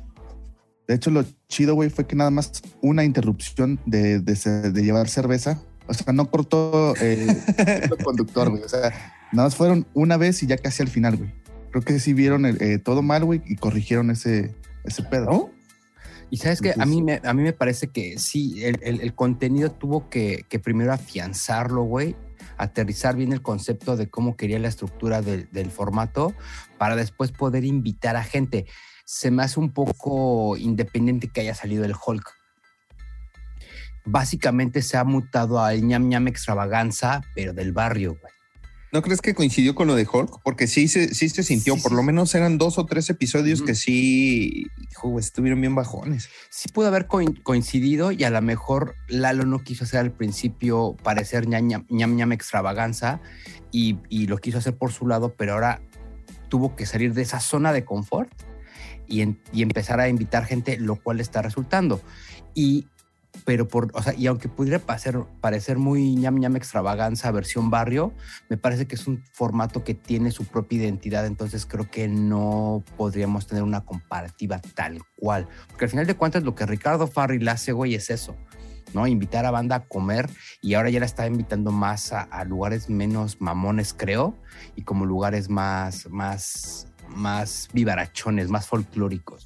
De 0.87 0.95
hecho, 0.95 1.11
lo 1.11 1.23
chido, 1.47 1.75
güey, 1.75 1.89
fue 1.89 2.05
que 2.07 2.15
nada 2.15 2.29
más 2.29 2.61
una 2.81 3.03
interrupción 3.03 3.79
de, 3.85 4.19
de 4.19 4.83
llevar 4.83 5.09
cerveza. 5.09 5.61
O 5.87 5.93
sea, 5.93 6.13
no 6.13 6.29
cortó 6.29 6.93
eh, 7.01 7.27
el 7.97 8.03
conductor, 8.03 8.49
güey. 8.49 8.63
O 8.63 8.69
sea, 8.69 8.89
nada 9.31 9.47
más 9.47 9.55
fueron 9.55 9.85
una 9.93 10.17
vez 10.17 10.41
y 10.43 10.47
ya 10.47 10.57
casi 10.57 10.81
al 10.83 10.89
final, 10.89 11.17
güey. 11.17 11.33
Creo 11.71 11.83
que 11.83 11.99
sí 11.99 12.13
vieron 12.13 12.45
el- 12.45 12.61
eh, 12.61 12.77
todo 12.79 13.01
mal, 13.01 13.25
güey, 13.25 13.41
y 13.45 13.55
corrigieron 13.55 14.11
ese, 14.11 14.53
ese 14.85 15.03
pedo. 15.03 15.25
¿No? 15.25 15.49
Y 16.33 16.37
sabes 16.37 16.61
que 16.61 16.71
a 16.81 16.85
mí 16.87 17.03
me, 17.03 17.21
a 17.23 17.31
mí 17.33 17.43
me 17.43 17.53
parece 17.53 17.89
que 17.89 18.17
sí, 18.17 18.63
el, 18.65 18.79
el- 18.81 19.01
el 19.01 19.13
contenido 19.13 19.69
tuvo 19.69 20.09
que, 20.09 20.45
que 20.49 20.57
primero 20.57 20.91
afianzarlo, 20.91 21.83
güey, 21.83 22.15
aterrizar 22.57 23.15
bien 23.15 23.33
el 23.33 23.43
concepto 23.43 23.95
de 23.97 24.09
cómo 24.09 24.35
quería 24.35 24.57
la 24.57 24.67
estructura 24.67 25.21
del, 25.21 25.47
del 25.51 25.69
formato 25.69 26.33
para 26.79 26.95
después 26.95 27.31
poder 27.31 27.63
invitar 27.65 28.15
a 28.15 28.23
gente. 28.23 28.65
Se 29.05 29.29
me 29.29 29.43
hace 29.43 29.59
un 29.59 29.71
poco 29.73 30.57
independiente 30.57 31.27
que 31.27 31.41
haya 31.41 31.53
salido 31.53 31.85
el 31.85 31.93
Hulk. 31.93 32.27
Básicamente 34.05 34.81
se 34.81 34.97
ha 34.97 35.03
mutado 35.03 35.59
al 35.61 35.83
ñam 35.83 36.09
ñam 36.09 36.27
extravaganza, 36.27 37.21
pero 37.35 37.53
del 37.53 37.73
barrio, 37.73 38.17
güey. 38.19 38.32
¿No 38.93 39.01
crees 39.01 39.21
que 39.21 39.33
coincidió 39.33 39.73
con 39.73 39.87
lo 39.87 39.95
de 39.95 40.07
Hulk? 40.11 40.39
Porque 40.43 40.67
sí 40.67 40.87
se, 40.87 41.15
sí 41.15 41.27
se 41.27 41.41
sintió, 41.41 41.75
Sí, 41.75 41.81
por 41.81 41.89
sí, 41.91 41.95
lo 41.95 42.03
menos 42.03 42.35
eran 42.35 42.59
dos 42.59 42.77
o 42.77 42.85
tres 42.85 43.09
episodios 43.09 43.63
que 43.63 43.73
sí, 43.73 44.67
hijo, 44.91 45.17
estuvieron 45.17 45.59
bien 45.59 45.73
bajones. 45.73 46.29
sí 46.51 46.69
pudo 46.69 46.87
haber 46.89 47.07
coin- 47.07 47.41
coincidido 47.41 48.11
y 48.11 48.23
a 48.23 48.29
lo 48.29 48.39
mejor 48.43 48.93
Lalo 49.07 49.45
no 49.45 49.63
quiso 49.63 49.83
hacer 49.85 49.99
al 49.99 50.11
principio 50.11 50.95
parecer 51.01 51.47
ñam 51.47 51.65
ñam, 51.67 51.85
ñam, 51.89 52.15
ñam 52.15 52.31
extravaganza 52.33 53.19
y, 53.71 53.97
y 54.09 54.27
lo 54.27 54.37
quiso 54.37 54.59
hacer 54.59 54.77
por 54.77 54.91
su 54.91 55.07
lado, 55.07 55.33
pero 55.35 55.53
ahora 55.53 55.81
tuvo 56.49 56.75
que 56.75 56.85
salir 56.85 57.15
de 57.15 57.23
esa 57.23 57.39
zona 57.39 57.73
de 57.73 57.83
confort 57.85 58.29
y, 59.07 59.21
en- 59.21 59.41
y 59.51 59.63
empezar 59.63 59.99
a 60.01 60.07
invitar 60.07 60.45
gente, 60.45 60.77
lo 60.77 60.97
cual 60.97 61.19
está 61.19 61.41
resultando. 61.41 61.99
Y, 62.53 62.85
pero 63.45 63.67
por, 63.67 63.91
o 63.93 64.01
sea, 64.01 64.13
y 64.13 64.27
aunque 64.27 64.47
pudiera 64.47 64.79
parecer, 64.79 65.19
parecer 65.41 65.77
muy 65.77 66.15
ñam 66.15 66.39
ñam 66.39 66.55
extravaganza 66.55 67.31
versión 67.31 67.69
barrio, 67.69 68.13
me 68.49 68.57
parece 68.57 68.87
que 68.87 68.95
es 68.95 69.07
un 69.07 69.23
formato 69.31 69.83
que 69.83 69.93
tiene 69.93 70.31
su 70.31 70.45
propia 70.45 70.79
identidad, 70.79 71.25
entonces 71.25 71.65
creo 71.65 71.89
que 71.89 72.07
no 72.07 72.83
podríamos 72.97 73.47
tener 73.47 73.63
una 73.63 73.81
comparativa 73.81 74.59
tal 74.59 75.01
cual. 75.17 75.47
Porque 75.67 75.85
al 75.85 75.91
final 75.91 76.07
de 76.07 76.15
cuentas 76.15 76.43
lo 76.43 76.55
que 76.55 76.65
Ricardo 76.65 77.07
Farrell 77.07 77.47
hace, 77.49 77.71
güey, 77.71 77.95
es 77.95 78.09
eso, 78.09 78.35
¿no? 78.93 79.07
Invitar 79.07 79.45
a 79.45 79.51
banda 79.51 79.75
a 79.75 79.85
comer 79.85 80.29
y 80.61 80.75
ahora 80.75 80.89
ya 80.89 80.99
la 80.99 81.05
está 81.05 81.27
invitando 81.27 81.71
más 81.71 82.13
a, 82.13 82.21
a 82.21 82.45
lugares 82.45 82.89
menos 82.89 83.41
mamones, 83.41 83.93
creo, 83.93 84.37
y 84.75 84.83
como 84.83 85.05
lugares 85.05 85.49
más, 85.49 86.07
más, 86.09 86.87
más 87.09 87.67
vivarachones, 87.73 88.49
más 88.49 88.67
folclóricos. 88.67 89.45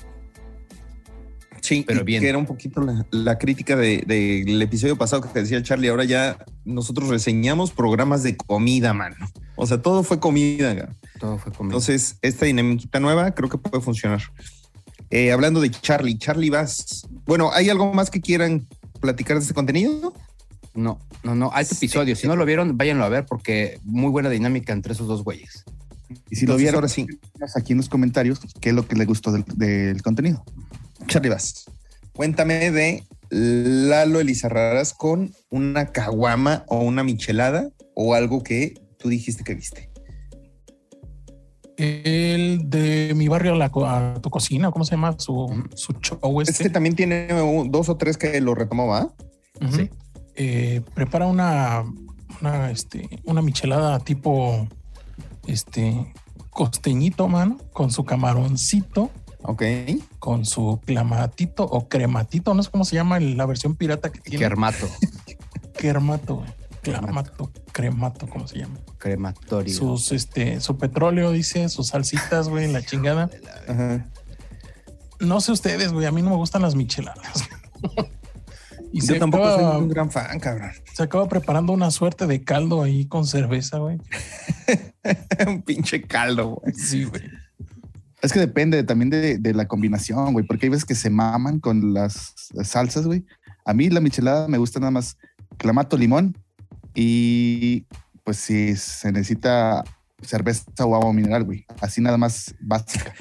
Sí, 1.67 1.83
Pero 1.85 2.05
bien. 2.05 2.21
que 2.21 2.29
era 2.29 2.37
un 2.37 2.45
poquito 2.45 2.81
la, 2.81 3.05
la 3.11 3.37
crítica 3.37 3.75
de- 3.75 4.03
del 4.07 4.61
episodio 4.61 4.97
pasado 4.97 5.21
que 5.21 5.27
te 5.29 5.41
decía 5.41 5.61
Charlie. 5.61 5.89
Ahora 5.89 6.05
ya 6.05 6.37
nosotros 6.63 7.09
reseñamos 7.09 7.71
programas 7.71 8.23
de 8.23 8.37
comida, 8.37 8.93
mano. 8.93 9.15
O 9.57 9.67
sea, 9.67 9.81
todo 9.81 10.03
fue 10.03 10.19
comida. 10.19 10.95
Todo 11.19 11.37
fue 11.37 11.51
conmigo. 11.51 11.77
Entonces, 11.77 12.17
esta 12.21 12.45
dinámica 12.45 12.99
nueva 13.01 13.31
creo 13.31 13.49
que 13.49 13.57
puede 13.57 13.83
funcionar. 13.83 14.21
Eh, 15.09 15.31
hablando 15.31 15.59
de 15.59 15.69
Charlie, 15.71 16.17
Charlie 16.17 16.49
Vas. 16.49 17.05
Bueno, 17.25 17.51
¿hay 17.53 17.69
algo 17.69 17.93
más 17.93 18.09
que 18.09 18.21
quieran 18.21 18.65
platicar 19.01 19.35
de 19.37 19.41
este 19.41 19.53
contenido? 19.53 20.13
No, 20.73 20.99
no, 21.23 21.35
no, 21.35 21.51
alto 21.51 21.73
episodio. 21.75 22.15
Si 22.15 22.27
no 22.27 22.35
lo 22.35 22.45
vieron, 22.45 22.77
váyanlo 22.77 23.03
a 23.03 23.09
ver 23.09 23.25
porque 23.25 23.79
muy 23.83 24.09
buena 24.11 24.29
dinámica 24.29 24.71
entre 24.73 24.93
esos 24.93 25.07
dos 25.07 25.23
güeyes. 25.23 25.65
Y 26.29 26.35
si 26.37 26.45
lo 26.45 26.53
Entonces, 26.53 26.57
vieron, 26.61 26.75
ahora 26.75 26.87
sí, 26.87 27.07
aquí 27.55 27.73
en 27.73 27.77
los 27.77 27.89
comentarios 27.89 28.39
qué 28.61 28.69
es 28.69 28.75
lo 28.75 28.87
que 28.87 28.95
le 28.95 29.03
gustó 29.05 29.31
del, 29.33 29.43
del 29.55 30.01
contenido. 30.01 30.45
Charlie. 31.07 31.31
Cuéntame 32.13 32.71
de 32.71 33.03
Lalo 33.29 34.19
Elizarraras 34.19 34.93
con 34.93 35.33
una 35.49 35.87
caguama 35.87 36.63
o 36.67 36.79
una 36.79 37.03
michelada 37.03 37.69
o 37.95 38.13
algo 38.13 38.43
que 38.43 38.73
tú 38.99 39.09
dijiste 39.09 39.43
que 39.43 39.55
viste. 39.55 39.89
El 41.77 42.69
de 42.69 43.13
mi 43.15 43.27
barrio 43.27 43.53
a, 43.53 43.55
la 43.55 43.65
a 43.65 44.19
tu 44.21 44.29
cocina, 44.29 44.71
¿cómo 44.71 44.83
se 44.83 44.91
llama? 44.91 45.15
Su, 45.19 45.63
su 45.75 45.93
show 45.93 46.41
este. 46.41 46.51
Este 46.51 46.69
también 46.69 46.95
tiene 46.95 47.27
dos 47.69 47.89
o 47.89 47.97
tres 47.97 48.17
que 48.17 48.41
lo 48.41 48.55
retomó, 48.55 48.87
¿va? 48.87 49.13
Ujú. 49.61 49.75
Sí. 49.75 49.89
Eh, 50.35 50.81
prepara 50.95 51.27
una, 51.27 51.83
una, 52.41 52.71
este, 52.71 53.07
una 53.25 53.41
michelada 53.41 53.99
tipo 53.99 54.67
este 55.45 56.13
costeñito, 56.49 57.27
mano, 57.27 57.57
con 57.73 57.91
su 57.91 58.03
camaroncito, 58.03 59.11
Ok. 59.43 59.63
con 60.19 60.45
su 60.45 60.81
clamatito 60.85 61.63
o 61.63 61.87
crematito, 61.87 62.53
no 62.53 62.63
sé 62.63 62.71
cómo 62.71 62.85
se 62.85 62.95
llama 62.95 63.19
la 63.19 63.45
versión 63.45 63.75
pirata 63.75 64.11
que 64.11 64.19
tiene. 64.19 64.39
Kermato, 65.73 66.35
güey. 66.37 66.49
Clamato, 66.81 67.51
cremato, 67.73 68.27
¿cómo 68.27 68.47
se 68.47 68.59
llama? 68.59 68.79
crematorio. 68.97 69.73
Sus, 69.73 70.11
este, 70.11 70.61
su 70.61 70.77
petróleo, 70.77 71.31
dice, 71.31 71.69
sus 71.69 71.87
salsitas, 71.87 72.49
güey, 72.49 72.71
la 72.71 72.81
chingada. 72.81 73.29
Ajá. 73.67 74.05
No 75.19 75.41
sé 75.41 75.51
ustedes, 75.51 75.91
güey, 75.91 76.05
a 76.05 76.11
mí 76.11 76.21
no 76.21 76.29
me 76.29 76.35
gustan 76.35 76.61
las 76.61 76.75
micheladas. 76.75 77.49
y 78.93 79.01
Yo 79.01 79.13
se 79.13 79.19
tampoco 79.19 79.45
acaba, 79.45 79.73
soy 79.73 79.81
un 79.81 79.89
gran 79.89 80.11
fan, 80.11 80.39
cabrón. 80.39 80.71
se 80.93 81.03
acaba 81.03 81.27
preparando 81.27 81.73
una 81.73 81.91
suerte 81.91 82.27
de 82.27 82.43
caldo 82.43 82.83
ahí 82.83 83.05
con 83.05 83.25
cerveza, 83.25 83.79
güey. 83.79 83.97
un 85.47 85.61
pinche 85.61 86.03
caldo, 86.03 86.55
güey. 86.61 86.73
Sí, 86.73 87.03
güey. 87.03 87.23
Es 88.21 88.33
que 88.33 88.39
depende 88.39 88.83
también 88.83 89.09
de, 89.09 89.37
de 89.37 89.53
la 89.53 89.67
combinación, 89.67 90.33
güey, 90.33 90.45
porque 90.45 90.65
hay 90.65 90.69
veces 90.71 90.85
que 90.85 90.95
se 90.95 91.09
maman 91.09 91.59
con 91.59 91.93
las, 91.93 92.33
las 92.53 92.69
salsas, 92.69 93.05
güey. 93.05 93.25
A 93.65 93.73
mí 93.73 93.89
la 93.89 93.99
michelada 94.01 94.47
me 94.47 94.57
gusta 94.57 94.79
nada 94.79 94.91
más 94.91 95.17
clamato, 95.57 95.97
limón 95.97 96.37
y 96.95 97.85
pues 98.23 98.37
si 98.37 98.75
se 98.75 99.11
necesita 99.11 99.83
cerveza 100.21 100.63
o 100.79 100.95
agua 100.95 101.13
mineral, 101.13 101.43
güey. 101.43 101.65
Así 101.79 102.01
nada 102.01 102.17
más 102.17 102.55
básica. 102.59 103.13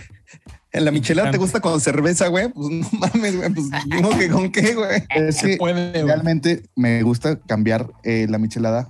En 0.72 0.84
la 0.84 0.90
michelada 0.90 1.30
te 1.30 1.38
gusta 1.38 1.60
con 1.60 1.80
cerveza, 1.80 2.28
güey. 2.28 2.48
Pues 2.48 2.68
no 2.68 2.88
mames, 2.98 3.36
güey. 3.36 3.52
Pues 3.52 3.66
digo 3.86 4.10
que 4.18 4.28
con 4.28 4.50
qué, 4.52 4.74
güey. 4.74 5.02
Es 5.10 5.36
Se 5.36 5.50
que 5.50 5.56
puede, 5.56 5.90
güey. 5.90 6.04
realmente 6.04 6.62
me 6.74 7.02
gusta 7.02 7.38
cambiar 7.40 7.90
eh, 8.02 8.26
la 8.28 8.38
michelada, 8.38 8.88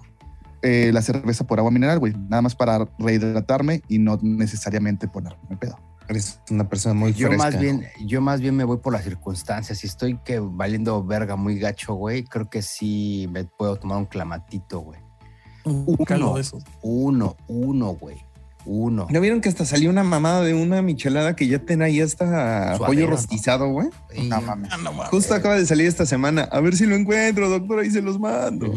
eh, 0.63 0.91
la 0.93 1.03
cerveza 1.03 1.47
por 1.47 1.59
agua 1.59 1.71
mineral, 1.71 1.99
güey. 1.99 2.13
Nada 2.29 2.43
más 2.43 2.55
para 2.57 2.89
rehidratarme 2.99 3.83
y 3.89 3.99
no 3.99 4.19
necesariamente 4.23 5.07
ponerme 5.09 5.57
pedo. 5.59 5.79
Eres 6.09 6.41
una 6.51 6.69
persona 6.69 6.95
muy 6.95 7.13
Yo 7.13 7.29
fresca. 7.29 7.45
más 7.51 7.61
bien, 7.61 7.87
yo 8.05 8.21
más 8.21 8.41
bien 8.41 8.55
me 8.57 8.65
voy 8.65 8.77
por 8.79 8.93
las 8.93 9.05
circunstancias. 9.05 9.79
Si 9.79 9.87
estoy 9.87 10.19
que 10.25 10.39
valiendo 10.39 11.03
verga 11.05 11.37
muy 11.37 11.59
gacho, 11.59 11.95
güey, 11.95 12.25
creo 12.25 12.49
que 12.49 12.63
sí 12.63 13.29
me 13.31 13.45
puedo 13.45 13.77
tomar 13.77 13.99
un 13.99 14.07
clamatito, 14.07 14.81
güey. 14.81 15.01
Un 15.65 15.97
Uno. 16.09 16.35
de 16.35 16.41
esos. 16.41 16.63
Uno, 16.83 17.37
uno, 17.49 17.89
güey. 17.95 18.17
Uno. 18.69 19.07
¿No 19.11 19.21
vieron 19.21 19.41
que 19.41 19.49
hasta 19.49 19.65
salió 19.65 19.91
una 19.91 20.03
mamada 20.03 20.43
de 20.43 20.53
una 20.55 20.83
michelada 20.83 21.37
que 21.37 21.47
ya 21.47 21.61
tenía 21.61 21.87
ahí 21.87 22.01
hasta 22.01 22.77
Suadero, 22.77 22.85
pollo 22.87 23.07
rostizado, 23.09 23.69
güey? 23.71 23.89
Y- 24.15 24.29
No 24.29 24.41
mames. 24.41 24.71
Ah, 24.73 24.77
no 24.77 24.93
mames. 24.93 25.11
Justo 25.11 25.35
acaba 25.35 25.55
de 25.57 25.67
salir 25.67 25.87
esta 25.87 26.05
semana. 26.07 26.43
A 26.51 26.61
ver 26.61 26.77
si 26.77 26.85
lo 26.87 26.97
encuentro, 26.97 27.49
doctor, 27.49 27.79
ahí 27.81 27.91
se 27.91 28.03
los 28.03 28.19
mando. 28.19 28.73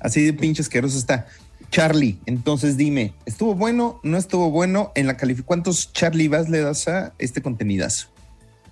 Así 0.00 0.24
de 0.24 0.32
pinche 0.32 0.62
asqueroso 0.62 0.98
está. 0.98 1.26
Charlie, 1.70 2.18
entonces 2.26 2.76
dime, 2.76 3.12
¿estuvo 3.26 3.54
bueno? 3.54 4.00
¿No 4.02 4.16
estuvo 4.16 4.50
bueno? 4.50 4.92
En 4.94 5.06
la 5.06 5.16
calificación, 5.16 5.46
¿cuántos 5.46 5.92
Charlie 5.92 6.28
vas 6.28 6.48
le 6.48 6.60
das 6.60 6.88
a 6.88 7.12
este 7.18 7.42
contenidazo? 7.42 8.08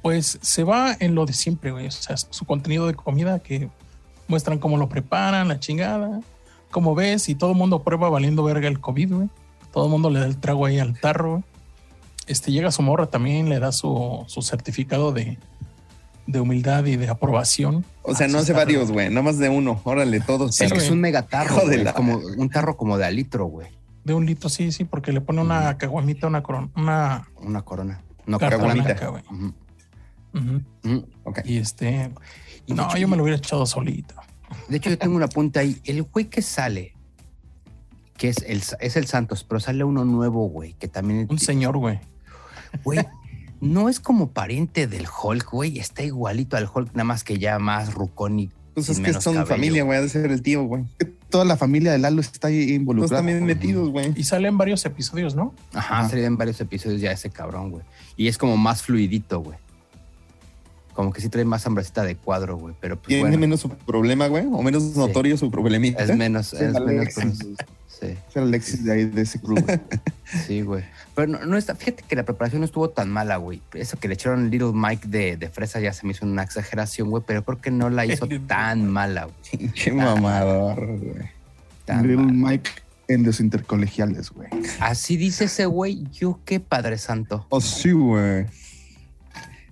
Pues 0.02 0.38
se 0.42 0.64
va 0.64 0.96
en 1.00 1.14
lo 1.14 1.26
de 1.26 1.32
siempre, 1.32 1.70
güey. 1.70 1.86
O 1.86 1.90
sea, 1.90 2.16
su 2.16 2.44
contenido 2.44 2.86
de 2.86 2.94
comida 2.94 3.38
que 3.38 3.68
muestran 4.28 4.58
cómo 4.58 4.76
lo 4.76 4.88
preparan, 4.88 5.48
la 5.48 5.60
chingada. 5.60 6.20
Como 6.70 6.94
ves, 6.94 7.28
y 7.28 7.34
todo 7.34 7.52
el 7.52 7.56
mundo 7.56 7.82
prueba 7.82 8.08
valiendo 8.08 8.44
verga 8.44 8.68
el 8.68 8.80
COVID, 8.80 9.12
güey. 9.14 9.28
Todo 9.72 9.86
el 9.86 9.90
mundo 9.90 10.10
le 10.10 10.20
da 10.20 10.26
el 10.26 10.38
trago 10.38 10.66
ahí 10.66 10.78
al 10.78 10.98
tarro. 10.98 11.42
Este 12.26 12.52
llega 12.52 12.70
su 12.70 12.82
morra 12.82 13.06
también, 13.06 13.48
le 13.48 13.58
da 13.58 13.72
su, 13.72 14.24
su 14.28 14.42
certificado 14.42 15.12
de, 15.12 15.38
de 16.26 16.40
humildad 16.40 16.84
y 16.86 16.96
de 16.96 17.08
aprobación. 17.08 17.84
O 18.02 18.14
sea, 18.14 18.28
no 18.28 18.38
hace 18.38 18.52
varios, 18.52 18.90
güey, 18.90 19.08
nada 19.08 19.22
más 19.22 19.38
de 19.38 19.48
uno. 19.48 19.80
Órale, 19.84 20.20
todos. 20.20 20.56
Güey. 20.58 20.72
es 20.78 20.90
un 20.90 21.00
megatarro, 21.00 21.56
Hijo 21.58 21.68
de 21.68 21.84
la- 21.84 21.92
como 21.94 22.16
un 22.16 22.48
tarro 22.50 22.76
como 22.76 22.96
de 22.98 23.04
a 23.06 23.10
litro, 23.10 23.46
güey. 23.46 23.68
De 24.04 24.12
un 24.14 24.26
litro, 24.26 24.48
sí, 24.48 24.70
sí, 24.72 24.84
porque 24.84 25.12
le 25.12 25.20
pone 25.20 25.40
una 25.40 25.78
caguamita, 25.78 26.26
una 26.26 26.42
corona, 26.42 26.68
una 26.76 27.28
Una 27.36 27.62
corona. 27.62 28.02
No, 28.26 28.38
carta 28.38 28.56
caguamita. 28.58 28.84
blanca, 28.94 29.08
güey. 29.08 29.22
Ujú. 30.34 31.06
Ok. 31.24 31.40
Y 31.44 31.58
este, 31.58 32.10
Y 32.66 32.74
no, 32.74 32.86
hecho- 32.86 32.98
yo 32.98 33.08
me 33.08 33.16
lo 33.16 33.22
hubiera 33.22 33.38
echado 33.38 33.64
solito. 33.66 34.14
De 34.68 34.76
hecho, 34.78 34.90
yo 34.90 34.98
tengo 34.98 35.16
una 35.16 35.28
punta 35.28 35.60
ahí. 35.60 35.80
El 35.84 36.02
güey 36.04 36.26
que 36.26 36.42
sale, 36.42 36.94
que 38.16 38.28
es 38.28 38.38
el, 38.46 38.62
es 38.80 38.96
el 38.96 39.06
Santos, 39.06 39.44
pero 39.44 39.60
sale 39.60 39.84
uno 39.84 40.04
nuevo, 40.04 40.48
güey, 40.48 40.74
que 40.74 40.88
también. 40.88 41.26
Un 41.30 41.38
señor, 41.38 41.76
güey. 41.78 42.00
Güey, 42.82 42.98
no 43.60 43.88
es 43.88 44.00
como 44.00 44.30
pariente 44.30 44.86
del 44.86 45.06
Hulk, 45.06 45.50
güey. 45.50 45.78
Está 45.78 46.02
igualito 46.02 46.56
al 46.56 46.68
Hulk, 46.72 46.90
nada 46.92 47.04
más 47.04 47.24
que 47.24 47.38
ya 47.38 47.58
más 47.58 47.94
rucón 47.94 48.38
y 48.38 48.50
Pues 48.74 48.88
es 48.88 48.96
que 48.98 49.02
menos 49.08 49.22
son 49.24 49.34
cabello. 49.34 49.54
familia, 49.54 49.84
güey, 49.84 49.98
ha 49.98 50.02
de 50.02 50.08
ser 50.08 50.30
el 50.30 50.42
tío, 50.42 50.64
güey. 50.64 50.84
toda 51.30 51.44
la 51.44 51.56
familia 51.56 51.92
de 51.92 51.98
Lalo 51.98 52.20
está 52.20 52.50
involucrada. 52.50 53.18
también 53.18 53.44
metidos, 53.44 53.90
güey. 53.90 54.12
Y 54.16 54.24
salen 54.24 54.56
varios 54.58 54.84
episodios, 54.84 55.34
¿no? 55.34 55.54
Ajá, 55.72 56.00
Ajá. 56.00 56.08
salió 56.10 56.24
en 56.24 56.36
varios 56.36 56.60
episodios 56.60 57.00
ya 57.00 57.10
ese 57.12 57.30
cabrón, 57.30 57.70
güey. 57.70 57.84
Y 58.16 58.28
es 58.28 58.38
como 58.38 58.56
más 58.56 58.82
fluidito, 58.82 59.40
güey. 59.40 59.58
Como 60.92 61.12
que 61.12 61.20
sí 61.20 61.28
trae 61.28 61.44
más 61.44 61.66
hambrecita 61.66 62.04
de 62.04 62.14
cuadro, 62.14 62.56
güey. 62.56 62.74
Pero 62.80 62.94
pues 62.96 63.08
Tiene 63.08 63.22
bueno, 63.22 63.38
menos 63.38 63.60
su 63.60 63.68
problema, 63.68 64.28
güey, 64.28 64.46
o 64.46 64.62
menos 64.62 64.94
notorio 64.96 65.36
su 65.36 65.50
problemita. 65.50 66.04
es 66.04 66.16
menos, 66.16 66.52
es 66.52 66.72
menos. 66.72 67.16
Alexis. 67.16 67.38
Sí, 67.88 68.06
Es 68.28 68.36
el 68.36 68.42
Alexis 68.44 68.84
de 68.84 68.92
ahí, 68.92 69.04
de 69.06 69.22
ese 69.22 69.40
club. 69.40 69.60
güey. 69.64 69.80
sí, 70.46 70.60
güey. 70.62 70.84
Pero 71.14 71.28
no, 71.28 71.46
no 71.46 71.56
está, 71.56 71.74
fíjate 71.74 72.02
que 72.08 72.16
la 72.16 72.24
preparación 72.24 72.60
no 72.60 72.66
estuvo 72.66 72.90
tan 72.90 73.10
mala, 73.10 73.36
güey. 73.36 73.62
Eso 73.72 73.98
que 73.98 74.08
le 74.08 74.14
echaron 74.14 74.50
Little 74.50 74.72
Mike 74.74 75.08
de, 75.08 75.36
de 75.36 75.48
fresa 75.48 75.80
ya 75.80 75.92
se 75.92 76.06
me 76.06 76.12
hizo 76.12 76.26
una 76.26 76.42
exageración, 76.42 77.10
güey, 77.10 77.22
pero 77.26 77.44
creo 77.44 77.60
que 77.60 77.70
no 77.70 77.90
la 77.90 78.04
hizo 78.04 78.26
Little 78.26 78.46
tan 78.48 78.88
mala, 78.88 79.26
güey. 79.26 79.36
Pinche 79.58 79.92
mamador, 79.92 80.98
güey. 80.98 81.30
Tan 81.84 82.02
Little 82.06 82.16
mala. 82.24 82.50
Mike 82.50 82.70
en 83.08 83.22
los 83.22 83.40
intercolegiales, 83.40 84.30
güey. 84.30 84.48
Así 84.80 85.16
dice 85.16 85.44
ese 85.44 85.66
güey, 85.66 86.04
yo 86.10 86.40
qué 86.44 86.60
padre 86.60 86.98
santo. 86.98 87.46
Oh, 87.50 87.60
sí, 87.60 87.92
güey. 87.92 88.46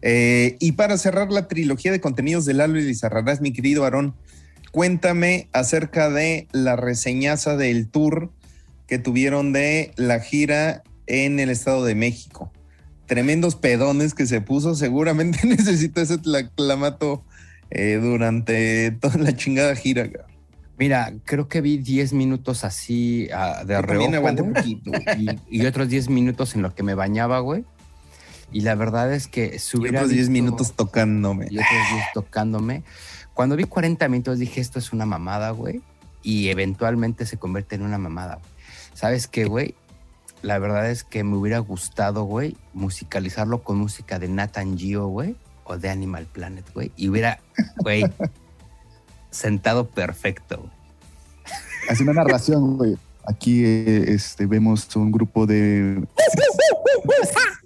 Eh, 0.02 0.56
y 0.58 0.72
para 0.72 0.98
cerrar 0.98 1.30
la 1.30 1.48
trilogía 1.48 1.92
de 1.92 2.00
contenidos 2.00 2.44
de 2.44 2.54
Lalo 2.54 2.78
y 2.78 2.82
Lizarrarás, 2.82 3.40
mi 3.40 3.52
querido 3.52 3.84
Aarón, 3.84 4.14
cuéntame 4.72 5.48
acerca 5.52 6.10
de 6.10 6.48
la 6.52 6.76
reseñaza 6.76 7.56
del 7.56 7.88
tour 7.88 8.30
que 8.86 8.98
tuvieron 8.98 9.52
de 9.52 9.92
la 9.96 10.20
gira 10.20 10.82
en 11.12 11.38
el 11.40 11.50
Estado 11.50 11.84
de 11.84 11.94
México. 11.94 12.50
Tremendos 13.06 13.54
pedones 13.54 14.14
que 14.14 14.26
se 14.26 14.40
puso. 14.40 14.74
Seguramente 14.74 15.40
necesita 15.46 16.00
ese 16.00 16.18
clamato 16.56 17.22
durante 18.00 18.90
toda 18.92 19.18
la 19.18 19.36
chingada 19.36 19.76
gira. 19.76 20.08
Mira, 20.78 21.12
creo 21.24 21.48
que 21.48 21.60
vi 21.60 21.76
10 21.76 22.14
minutos 22.14 22.64
así 22.64 23.28
ah, 23.32 23.62
de 23.64 23.80
reojo, 23.82 24.10
poquito. 24.54 24.90
y, 25.18 25.38
y 25.60 25.66
otros 25.66 25.88
10 25.88 26.08
minutos 26.08 26.54
en 26.54 26.62
lo 26.62 26.74
que 26.74 26.82
me 26.82 26.94
bañaba, 26.94 27.40
güey. 27.40 27.64
Y 28.50 28.62
la 28.62 28.74
verdad 28.74 29.12
es 29.12 29.28
que 29.28 29.58
hubiera 29.74 30.00
otros 30.00 30.10
10 30.10 30.28
visto- 30.28 30.32
minutos 30.32 30.72
tocándome. 30.72 31.46
y 31.50 31.58
otros 31.58 31.70
10 31.92 32.04
tocándome. 32.14 32.82
Cuando 33.34 33.54
vi 33.56 33.64
40 33.64 34.08
minutos 34.08 34.38
dije, 34.38 34.60
esto 34.60 34.78
es 34.78 34.92
una 34.92 35.06
mamada, 35.06 35.50
güey. 35.50 35.82
Y 36.22 36.48
eventualmente 36.48 37.26
se 37.26 37.36
convierte 37.36 37.74
en 37.76 37.82
una 37.82 37.98
mamada, 37.98 38.36
güey. 38.36 38.46
¿Sabes 38.94 39.26
qué, 39.26 39.44
güey? 39.44 39.74
La 40.42 40.58
verdad 40.58 40.90
es 40.90 41.04
que 41.04 41.24
me 41.24 41.36
hubiera 41.36 41.58
gustado, 41.60 42.24
güey, 42.24 42.56
musicalizarlo 42.74 43.62
con 43.62 43.78
música 43.78 44.18
de 44.18 44.28
Nathan 44.28 44.76
Geo, 44.76 45.06
güey, 45.06 45.36
o 45.64 45.78
de 45.78 45.88
Animal 45.88 46.26
Planet, 46.26 46.64
güey. 46.74 46.90
Y 46.96 47.08
hubiera, 47.08 47.40
güey, 47.76 48.04
sentado 49.30 49.86
perfecto, 49.88 50.58
güey. 50.58 50.72
Hace 51.88 52.02
una 52.02 52.12
narración, 52.12 52.76
güey. 52.76 52.96
Aquí 53.26 53.64
eh, 53.64 54.04
este, 54.08 54.46
vemos 54.46 54.94
un 54.96 55.12
grupo 55.12 55.46
de. 55.46 56.04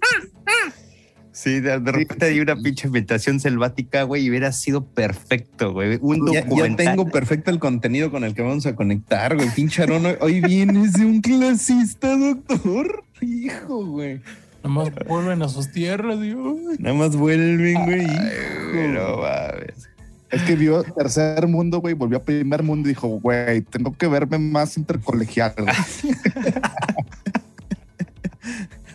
Sí, 1.37 1.59
de, 1.59 1.79
de 1.79 1.91
repente 1.91 2.25
hay 2.25 2.39
una 2.39 2.55
pinche 2.55 2.87
ambientación 2.87 3.39
selvática, 3.39 4.01
güey, 4.01 4.25
y 4.25 4.29
hubiera 4.31 4.51
sido 4.51 4.83
perfecto, 4.83 5.71
güey. 5.71 5.99
Un 6.01 6.33
Ya, 6.33 6.43
tengo 6.75 7.05
perfecto 7.11 7.51
el 7.51 7.59
contenido 7.59 8.09
con 8.09 8.23
el 8.23 8.33
que 8.33 8.41
vamos 8.41 8.65
a 8.65 8.75
conectar, 8.75 9.35
güey. 9.35 9.47
Pinche 9.51 9.83
Aarón, 9.83 10.07
hoy- 10.07 10.17
hoy 10.19 10.41
vienes 10.41 10.93
de 10.93 11.05
un 11.05 11.21
clasista, 11.21 12.17
doctor. 12.17 13.03
Hijo, 13.21 13.85
güey. 13.85 14.19
Nomás 14.63 14.89
vuelven 15.07 15.43
a 15.43 15.47
sus 15.47 15.71
tierras, 15.71 16.19
Dios. 16.19 16.57
Nada 16.79 16.95
más 16.95 17.15
vuelven, 17.15 17.85
güey. 17.85 18.07
Ay, 18.09 18.87
no 18.87 19.17
mames. 19.17 19.89
Es 20.31 20.41
que 20.41 20.55
vio 20.55 20.81
tercer 20.81 21.45
mundo, 21.45 21.81
güey, 21.81 21.93
volvió 21.93 22.17
a 22.17 22.23
primer 22.23 22.63
mundo 22.63 22.89
y 22.89 22.93
dijo, 22.93 23.09
güey, 23.09 23.61
tengo 23.61 23.95
que 23.95 24.07
verme 24.07 24.39
más 24.39 24.75
intercolegial. 24.75 25.53
güey. 25.55 25.75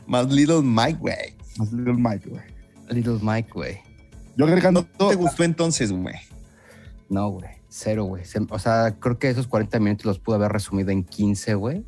Más 0.08 0.26
Little 0.30 0.62
Mike, 0.62 0.99
güey. 1.00 1.42
Más 1.58 1.73
Little 1.73 1.95
Mike, 1.95 2.28
güey. 2.28 2.43
Little 2.91 3.19
Mike, 3.23 3.50
güey. 3.52 3.78
Yo 4.36 4.47
agregando 4.47 4.86
¿No 4.99 5.08
te 5.08 5.15
gustó 5.15 5.45
entonces, 5.45 5.93
güey? 5.93 6.15
No, 7.08 7.28
güey. 7.30 7.50
Cero, 7.69 8.04
güey. 8.04 8.25
Se- 8.25 8.41
O 8.50 8.58
sea, 8.58 8.97
creo 8.99 9.19
que 9.19 9.28
esos 9.28 9.47
40 9.47 9.78
minutos 9.80 10.06
los 10.06 10.19
pude 10.19 10.36
haber 10.36 10.52
resumido 10.52 10.91
en 10.91 11.04
15, 11.04 11.54
güey. 11.54 11.84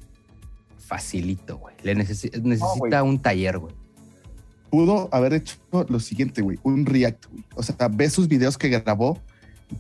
Facilito, 0.78 1.58
güey. 1.58 1.74
Le 1.82 1.96
necesi- 1.96 2.30
necesita 2.42 3.02
un 3.02 3.18
taller, 3.20 3.58
güey. 3.58 3.74
pudo 4.70 5.08
haber 5.12 5.34
hecho 5.34 5.56
lo 5.88 6.00
siguiente, 6.00 6.42
güey, 6.42 6.58
un 6.64 6.84
react, 6.84 7.26
güey. 7.30 7.44
O 7.54 7.62
sea, 7.62 7.76
ve 7.88 8.10
sus 8.10 8.26
videos 8.26 8.58
que 8.58 8.68
grabó, 8.70 9.20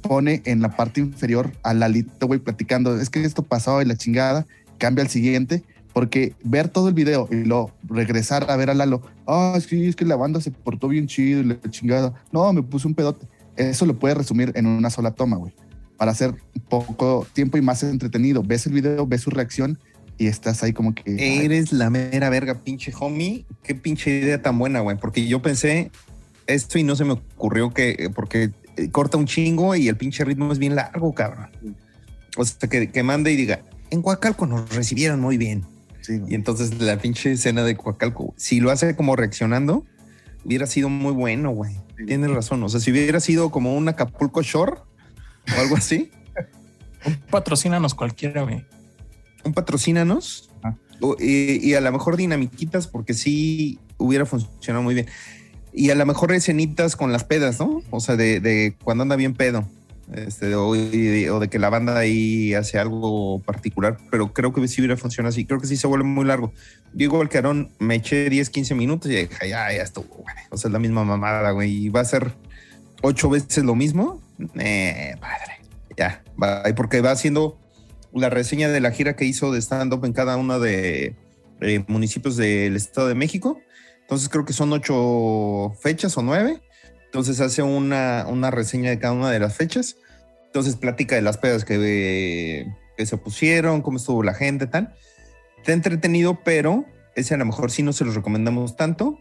pone 0.02 0.40
en 0.44 0.62
la 0.62 0.76
parte 0.76 1.00
inferior 1.00 1.50
a 1.64 1.74
Lalito, 1.74 2.28
güey, 2.28 2.38
platicando, 2.38 2.96
es 3.00 3.10
que 3.10 3.24
esto 3.24 3.42
pasó 3.42 3.82
y 3.82 3.86
la 3.86 3.96
chingada, 3.96 4.46
cambia 4.78 5.02
al 5.02 5.10
siguiente, 5.10 5.64
porque 5.94 6.34
ver 6.42 6.68
todo 6.68 6.88
el 6.88 6.94
video 6.94 7.28
y 7.30 7.44
luego 7.44 7.70
regresar 7.84 8.50
a 8.50 8.56
ver 8.56 8.68
a 8.68 8.74
Lalo, 8.74 9.00
ah, 9.26 9.56
sí, 9.66 9.86
es 9.86 9.96
que 9.96 10.04
la 10.04 10.16
banda 10.16 10.40
se 10.40 10.50
portó 10.50 10.88
bien 10.88 11.06
chido 11.06 11.40
y 11.40 11.44
la 11.44 11.60
chingada, 11.70 12.12
no, 12.32 12.52
me 12.52 12.62
puse 12.62 12.88
un 12.88 12.94
pedote. 12.94 13.26
Eso 13.56 13.86
lo 13.86 13.96
puede 13.96 14.16
resumir 14.16 14.52
en 14.56 14.66
una 14.66 14.90
sola 14.90 15.12
toma, 15.12 15.36
güey, 15.36 15.54
para 15.96 16.10
hacer 16.10 16.34
poco 16.68 17.24
tiempo 17.32 17.56
y 17.56 17.62
más 17.62 17.84
entretenido. 17.84 18.42
Ves 18.42 18.66
el 18.66 18.72
video, 18.72 19.06
ves 19.06 19.20
su 19.20 19.30
reacción 19.30 19.78
y 20.18 20.26
estás 20.26 20.64
ahí 20.64 20.72
como 20.72 20.96
que... 20.96 21.04
Eres 21.44 21.72
la 21.72 21.90
mera 21.90 22.28
verga, 22.28 22.54
pinche 22.64 22.92
homie. 22.98 23.46
Qué 23.62 23.76
pinche 23.76 24.10
idea 24.10 24.42
tan 24.42 24.58
buena, 24.58 24.80
güey. 24.80 24.96
Porque 24.96 25.28
yo 25.28 25.42
pensé 25.42 25.92
esto 26.48 26.76
y 26.76 26.82
no 26.82 26.96
se 26.96 27.04
me 27.04 27.12
ocurrió 27.12 27.72
que, 27.72 28.10
porque 28.12 28.50
eh, 28.76 28.90
corta 28.90 29.16
un 29.16 29.26
chingo 29.26 29.76
y 29.76 29.86
el 29.86 29.96
pinche 29.96 30.24
ritmo 30.24 30.50
es 30.52 30.58
bien 30.58 30.74
largo, 30.74 31.14
cabrón. 31.14 31.50
O 32.36 32.44
sea, 32.44 32.68
que, 32.68 32.90
que 32.90 33.02
mande 33.04 33.30
y 33.30 33.36
diga, 33.36 33.62
en 33.90 34.02
Coacalco 34.02 34.46
nos 34.46 34.74
recibieron 34.74 35.20
muy 35.20 35.38
bien. 35.38 35.64
Sí. 36.04 36.20
Y 36.28 36.34
entonces 36.34 36.80
la 36.80 36.98
pinche 36.98 37.32
escena 37.32 37.64
de 37.64 37.76
Coacalco, 37.76 38.34
si 38.36 38.60
lo 38.60 38.70
hace 38.70 38.94
como 38.96 39.16
reaccionando, 39.16 39.84
hubiera 40.44 40.66
sido 40.66 40.88
muy 40.88 41.12
bueno, 41.12 41.50
güey. 41.50 41.76
Tienes 42.06 42.30
razón. 42.30 42.62
O 42.62 42.68
sea, 42.68 42.80
si 42.80 42.90
hubiera 42.90 43.20
sido 43.20 43.50
como 43.50 43.76
un 43.76 43.88
Acapulco 43.88 44.42
Shore 44.42 44.72
o 45.56 45.60
algo 45.60 45.76
así, 45.76 46.10
Patrocínanos 47.30 47.94
cualquiera, 47.94 48.42
güey. 48.42 48.64
un 49.44 49.52
patrocínanos 49.52 50.50
o- 51.00 51.16
y, 51.20 51.58
y 51.62 51.74
a 51.74 51.80
lo 51.80 51.92
mejor 51.92 52.16
dinamiquitas 52.16 52.86
porque 52.86 53.12
sí 53.14 53.78
hubiera 53.98 54.24
funcionado 54.26 54.82
muy 54.82 54.94
bien. 54.94 55.06
Y 55.72 55.90
a 55.90 55.94
lo 55.96 56.06
mejor 56.06 56.32
escenitas 56.32 56.96
con 56.96 57.12
las 57.12 57.24
pedas, 57.24 57.58
¿no? 57.58 57.82
O 57.90 58.00
sea, 58.00 58.16
de, 58.16 58.40
de 58.40 58.74
cuando 58.84 59.02
anda 59.02 59.16
bien 59.16 59.34
pedo. 59.34 59.68
Este, 60.12 60.54
o, 60.54 60.68
o 60.68 60.74
de 61.40 61.48
que 61.48 61.58
la 61.58 61.70
banda 61.70 61.96
ahí 61.96 62.54
hace 62.54 62.78
algo 62.78 63.40
particular, 63.40 63.96
pero 64.10 64.32
creo 64.32 64.52
que 64.52 64.68
sí 64.68 64.80
hubiera 64.80 64.96
funcionado 64.96 65.30
así. 65.30 65.44
Creo 65.44 65.60
que 65.60 65.66
sí 65.66 65.76
se 65.76 65.86
vuelve 65.86 66.04
muy 66.04 66.24
largo. 66.24 66.52
Yo 66.92 67.04
igual 67.04 67.28
que 67.28 67.38
Aarón, 67.38 67.70
me 67.78 67.96
eché 67.96 68.28
10, 68.28 68.50
15 68.50 68.74
minutos 68.74 69.10
y 69.10 69.14
dije, 69.14 69.48
ya, 69.48 69.72
ya 69.72 69.82
estuvo, 69.82 70.06
güey. 70.08 70.34
O 70.50 70.56
sea, 70.56 70.68
es 70.68 70.72
la 70.72 70.78
misma 70.78 71.04
mamada, 71.04 71.50
güey. 71.52 71.86
Y 71.86 71.88
va 71.88 72.00
a 72.00 72.04
ser 72.04 72.32
ocho 73.02 73.30
veces 73.30 73.64
lo 73.64 73.74
mismo. 73.74 74.20
Eh, 74.58 75.16
padre. 75.20 75.60
Ya, 75.96 76.22
va. 76.40 76.62
Porque 76.76 77.00
va 77.00 77.10
haciendo 77.10 77.58
la 78.12 78.30
reseña 78.30 78.68
de 78.68 78.80
la 78.80 78.92
gira 78.92 79.16
que 79.16 79.24
hizo 79.24 79.52
de 79.52 79.60
stand-up 79.60 80.04
en 80.04 80.12
cada 80.12 80.36
uno 80.36 80.60
de 80.60 81.16
eh, 81.60 81.84
municipios 81.88 82.36
del 82.36 82.76
Estado 82.76 83.08
de 83.08 83.14
México. 83.14 83.60
Entonces 84.02 84.28
creo 84.28 84.44
que 84.44 84.52
son 84.52 84.72
ocho 84.72 85.74
fechas 85.80 86.16
o 86.18 86.22
nueve. 86.22 86.60
Entonces 87.14 87.38
hace 87.38 87.62
una, 87.62 88.26
una 88.28 88.50
reseña 88.50 88.90
de 88.90 88.98
cada 88.98 89.14
una 89.14 89.30
de 89.30 89.38
las 89.38 89.54
fechas. 89.56 89.98
Entonces 90.46 90.74
platica 90.74 91.14
de 91.14 91.22
las 91.22 91.38
pedas 91.38 91.64
que, 91.64 91.76
eh, 91.80 92.66
que 92.96 93.06
se 93.06 93.16
pusieron, 93.16 93.82
cómo 93.82 93.98
estuvo 93.98 94.24
la 94.24 94.34
gente, 94.34 94.66
tal. 94.66 94.96
Está 95.58 95.74
entretenido, 95.74 96.40
pero 96.42 96.86
ese 97.14 97.34
a 97.34 97.36
lo 97.36 97.44
mejor 97.44 97.70
sí 97.70 97.84
no 97.84 97.92
se 97.92 98.04
los 98.04 98.16
recomendamos 98.16 98.74
tanto. 98.74 99.20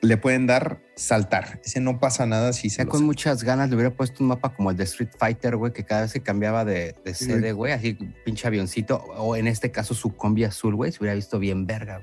Le 0.00 0.16
pueden 0.16 0.48
dar 0.48 0.80
saltar. 0.96 1.60
Ese 1.64 1.78
no 1.78 2.00
pasa 2.00 2.26
nada 2.26 2.52
si 2.52 2.70
se 2.70 2.84
con 2.86 3.04
muchas 3.04 3.44
ganas 3.44 3.70
le 3.70 3.76
hubiera 3.76 3.94
puesto 3.94 4.24
un 4.24 4.28
mapa 4.30 4.52
como 4.56 4.72
el 4.72 4.76
de 4.76 4.82
Street 4.82 5.10
Fighter, 5.16 5.54
güey, 5.54 5.72
que 5.72 5.84
cada 5.84 6.02
vez 6.02 6.10
se 6.10 6.22
cambiaba 6.22 6.64
de, 6.64 6.96
de 7.04 7.14
sede, 7.14 7.52
güey, 7.52 7.72
así 7.72 7.96
pinche 8.24 8.48
avioncito, 8.48 8.96
o 9.16 9.36
en 9.36 9.46
este 9.46 9.70
caso 9.70 9.94
su 9.94 10.16
combi 10.16 10.42
azul, 10.42 10.74
güey, 10.74 10.90
se 10.90 10.98
hubiera 10.98 11.14
visto 11.14 11.38
bien 11.38 11.68
verga. 11.68 12.02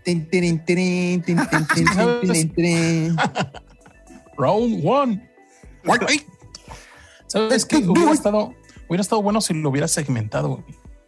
güey. 2.56 3.12
Round 4.38 4.82
one. 4.86 5.30
¿Sabes 7.28 7.66
qué? 7.66 7.78
Hubiera 7.78 8.12
estado, 8.12 8.54
hubiera 8.88 9.02
estado 9.02 9.22
bueno 9.22 9.42
si 9.42 9.54
lo 9.54 9.70
hubiera 9.70 9.88
segmentado 9.88 10.64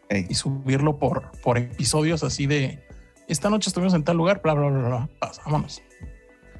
Ey. 0.09 0.25
y 0.29 0.33
subirlo 0.35 0.97
por, 0.97 1.31
por 1.41 1.57
episodios 1.57 2.23
así 2.23 2.47
de 2.47 2.83
esta 3.27 3.49
noche 3.49 3.69
estuvimos 3.69 3.93
en 3.93 4.03
tal 4.03 4.17
lugar, 4.17 4.41
bla, 4.43 4.53
bla, 4.53 4.69
bla, 4.69 4.88
bla. 4.88 5.09
Pasa, 5.19 5.41
vámonos. 5.45 5.81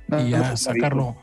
No, 0.08 0.20
y 0.20 0.24
no, 0.24 0.30
ya 0.30 0.50
no, 0.52 0.58
sacarlo. 0.58 1.16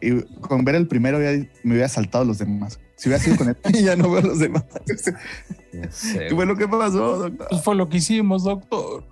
Y 0.00 0.22
con 0.40 0.64
ver 0.64 0.76
el 0.76 0.88
primero 0.88 1.20
ya 1.20 1.30
me 1.62 1.72
hubiera 1.72 1.88
saltado 1.88 2.24
los 2.24 2.38
demás. 2.38 2.80
Si 2.96 3.08
hubiera 3.08 3.22
sido 3.22 3.36
con 3.36 3.48
él, 3.48 3.56
ya 3.84 3.96
no 3.96 4.10
veo 4.10 4.20
a 4.20 4.26
los 4.26 4.38
demás. 4.38 4.64
Sé, 5.90 6.26
¿Qué 6.28 6.34
fue 6.34 6.46
lo 6.46 6.56
que 6.56 6.68
pasó, 6.68 7.18
doctor? 7.18 7.48
Pues 7.48 7.62
fue 7.62 7.74
lo 7.74 7.88
que 7.88 7.98
hicimos, 7.98 8.44
doctor. 8.44 9.04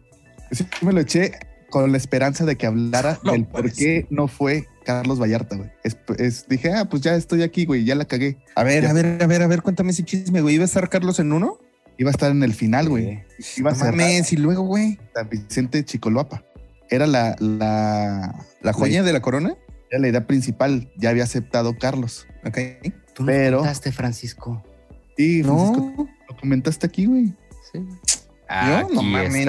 sí 0.51 0.67
me 0.83 0.93
lo 0.93 1.01
eché 1.01 1.33
con 1.71 1.91
la 1.91 1.97
esperanza 1.97 2.45
de 2.45 2.57
que 2.57 2.67
hablara 2.67 3.19
No 3.23 3.33
del 3.33 3.47
por 3.47 3.73
qué 3.73 4.07
no 4.11 4.29
fue 4.29 4.67
Carlos 4.85 5.21
Vallarta, 5.21 5.57
güey. 5.57 5.71
Es- 5.85 5.97
es- 6.19 6.49
dije, 6.49 6.73
ah, 6.73 6.87
pues 6.87 7.03
ya 7.03 7.15
estoy 7.15 7.43
aquí, 7.43 7.65
güey, 7.67 7.85
ya 7.85 7.95
la 7.95 8.05
cagué. 8.07 8.39
A 8.55 8.65
ver, 8.65 8.83
Ya. 8.85 8.91
a 8.91 8.93
ver, 8.93 9.23
a 9.23 9.27
ver, 9.27 9.43
a 9.43 9.47
ver, 9.47 9.63
cuéntame 9.63 9.91
ese 9.91 10.05
chisme, 10.05 10.41
güey. 10.41 10.55
¿Iba 10.57 10.65
a 10.65 10.67
estar 10.67 10.89
Carlos 10.89 11.19
en 11.21 11.33
uno? 11.33 11.59
Iba 11.99 12.11
a 12.11 12.13
estar 12.13 12.31
en 12.31 12.43
el 12.43 12.55
final, 12.55 12.89
güey. 12.89 13.23
Iba 13.57 13.71
a 13.71 13.75
No 13.75 13.79
ser 13.79 13.91
mames, 13.93 14.33
y 14.33 14.37
luego, 14.37 14.63
güey, 14.63 14.99
San 15.15 15.29
Vicente 15.29 15.85
Chicoloapa. 15.85 16.43
Era 16.89 17.07
la, 17.07 17.37
la, 17.39 18.35
la 18.63 18.73
joya 18.73 19.03
de 19.03 19.13
la 19.13 19.21
corona. 19.21 19.55
era 19.91 19.99
la 20.01 20.09
idea 20.09 20.27
principal. 20.27 20.91
Ya 20.97 21.11
había 21.11 21.25
aceptado 21.25 21.77
Carlos. 21.79 22.27
Ok. 22.47 22.59
Tú 23.15 23.27
Pero- 23.27 23.57
nos 23.59 23.61
contaste, 23.67 23.93
Francisco. 23.93 24.65
Sí, 25.17 25.43
Francisco, 25.43 25.95
No, 25.99 26.09
lo 26.29 26.37
comentaste 26.37 26.87
aquí, 26.87 27.07
güey. 27.07 27.35
Sí. 27.73 27.85
Aquí 28.49 28.95
No 28.95 29.03
mames. 29.03 29.47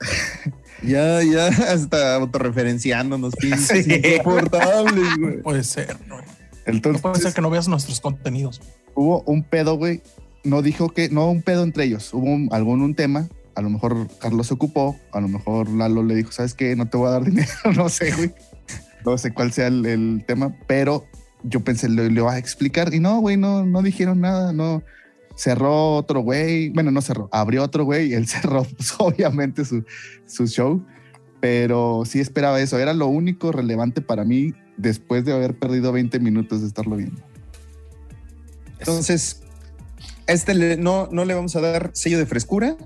ya, 0.82 1.22
ya, 1.22 1.46
hasta 1.72 2.14
autorreferenciándonos, 2.16 3.34
pinches 3.40 3.84
Sí. 3.84 3.94
insoportables, 3.94 5.16
güey. 5.18 5.36
No 5.38 5.42
puede 5.42 5.64
ser, 5.64 5.96
no. 6.06 6.16
No 6.18 6.22
Entonces, 6.66 7.02
puede 7.02 7.20
ser 7.20 7.32
que 7.32 7.40
no 7.40 7.50
veas 7.50 7.68
nuestros 7.68 8.00
contenidos. 8.00 8.60
hubo 8.94 9.22
un 9.22 9.42
pedo, 9.42 9.76
güey. 9.76 10.02
No 10.44 10.62
dijo 10.62 10.88
que, 10.90 11.08
no 11.08 11.30
un 11.30 11.42
pedo 11.42 11.62
entre 11.64 11.84
ellos. 11.84 12.12
Hubo 12.14 12.24
un- 12.26 12.48
algún 12.52 12.82
un 12.82 12.94
tema. 12.94 13.28
A 13.54 13.60
lo 13.62 13.70
mejor 13.70 14.06
Carlos 14.20 14.46
se 14.46 14.54
ocupó. 14.54 14.96
A 15.12 15.20
lo 15.20 15.28
mejor 15.28 15.68
Lalo 15.68 16.02
le 16.04 16.14
dijo, 16.14 16.30
¿sabes 16.30 16.54
qué? 16.54 16.76
No 16.76 16.88
te 16.88 16.96
voy 16.96 17.08
a 17.08 17.10
dar 17.12 17.24
dinero. 17.30 17.48
no 17.74 17.88
sé, 17.88 18.12
güey. 18.14 18.32
No 19.04 19.18
sé 19.18 19.32
cuál 19.32 19.52
sea 19.52 19.66
el, 19.66 19.84
el 19.86 20.24
tema, 20.26 20.54
pero 20.66 21.06
yo 21.42 21.60
pensé, 21.60 21.88
le, 21.88 22.10
le 22.10 22.20
vas 22.20 22.34
a 22.34 22.38
explicar. 22.38 22.92
Y 22.94 23.00
no, 23.00 23.18
güey, 23.20 23.36
no, 23.36 23.64
no 23.66 23.82
dijeron 23.82 24.20
nada. 24.20 24.52
No. 24.52 24.82
Cerró 25.38 25.94
otro 25.94 26.20
güey. 26.20 26.68
Bueno, 26.70 26.90
no 26.90 27.00
cerró. 27.00 27.28
Abrió 27.30 27.62
otro 27.62 27.84
güey 27.84 28.10
y 28.10 28.14
él 28.14 28.26
cerró, 28.28 28.64
pues, 28.64 28.92
obviamente, 28.98 29.64
su, 29.64 29.84
su 30.26 30.46
show. 30.46 30.84
Pero 31.40 32.02
sí 32.04 32.18
esperaba 32.18 32.60
eso. 32.60 32.78
Era 32.78 32.92
lo 32.92 33.06
único 33.06 33.52
relevante 33.52 34.02
para 34.02 34.24
mí 34.24 34.52
después 34.76 35.24
de 35.24 35.32
haber 35.32 35.56
perdido 35.56 35.92
20 35.92 36.18
minutos 36.18 36.62
de 36.62 36.66
estarlo 36.66 36.96
viendo. 36.96 37.22
Entonces, 38.80 39.42
a 40.26 40.32
este 40.32 40.76
no, 40.76 41.08
no 41.12 41.24
le 41.24 41.34
vamos 41.34 41.54
a 41.54 41.60
dar 41.60 41.90
sello 41.94 42.18
de 42.18 42.26
frescura. 42.26 42.76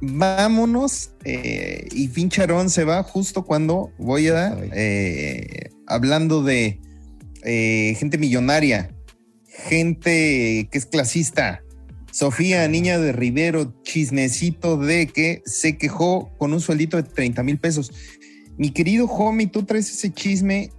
Vámonos. 0.00 1.12
eh, 1.24 1.88
y 1.92 2.08
Fincharón 2.08 2.70
se 2.70 2.84
va 2.84 3.02
justo 3.02 3.44
cuando 3.44 3.92
voy 3.98 4.28
a, 4.28 4.56
eh, 4.72 5.70
hablando 5.86 6.42
de 6.42 6.80
eh, 7.44 7.94
gente 7.98 8.16
millonaria, 8.16 8.94
gente 9.46 10.68
que 10.70 10.78
es 10.78 10.86
clasista. 10.86 11.62
Sofía, 12.12 12.68
niña 12.68 12.98
de 12.98 13.12
Rivero, 13.12 13.74
chismecito 13.82 14.76
de 14.76 15.08
que 15.08 15.42
se 15.44 15.76
quejó 15.76 16.30
con 16.38 16.52
un 16.52 16.60
sueldito 16.60 16.96
de 16.96 17.02
30 17.02 17.42
mil 17.42 17.58
pesos. 17.58 17.90
Mi 18.56 18.70
querido 18.70 19.06
homie, 19.06 19.48
tú 19.48 19.64
traes 19.64 19.90
ese 19.90 20.12
chisme. 20.12 20.70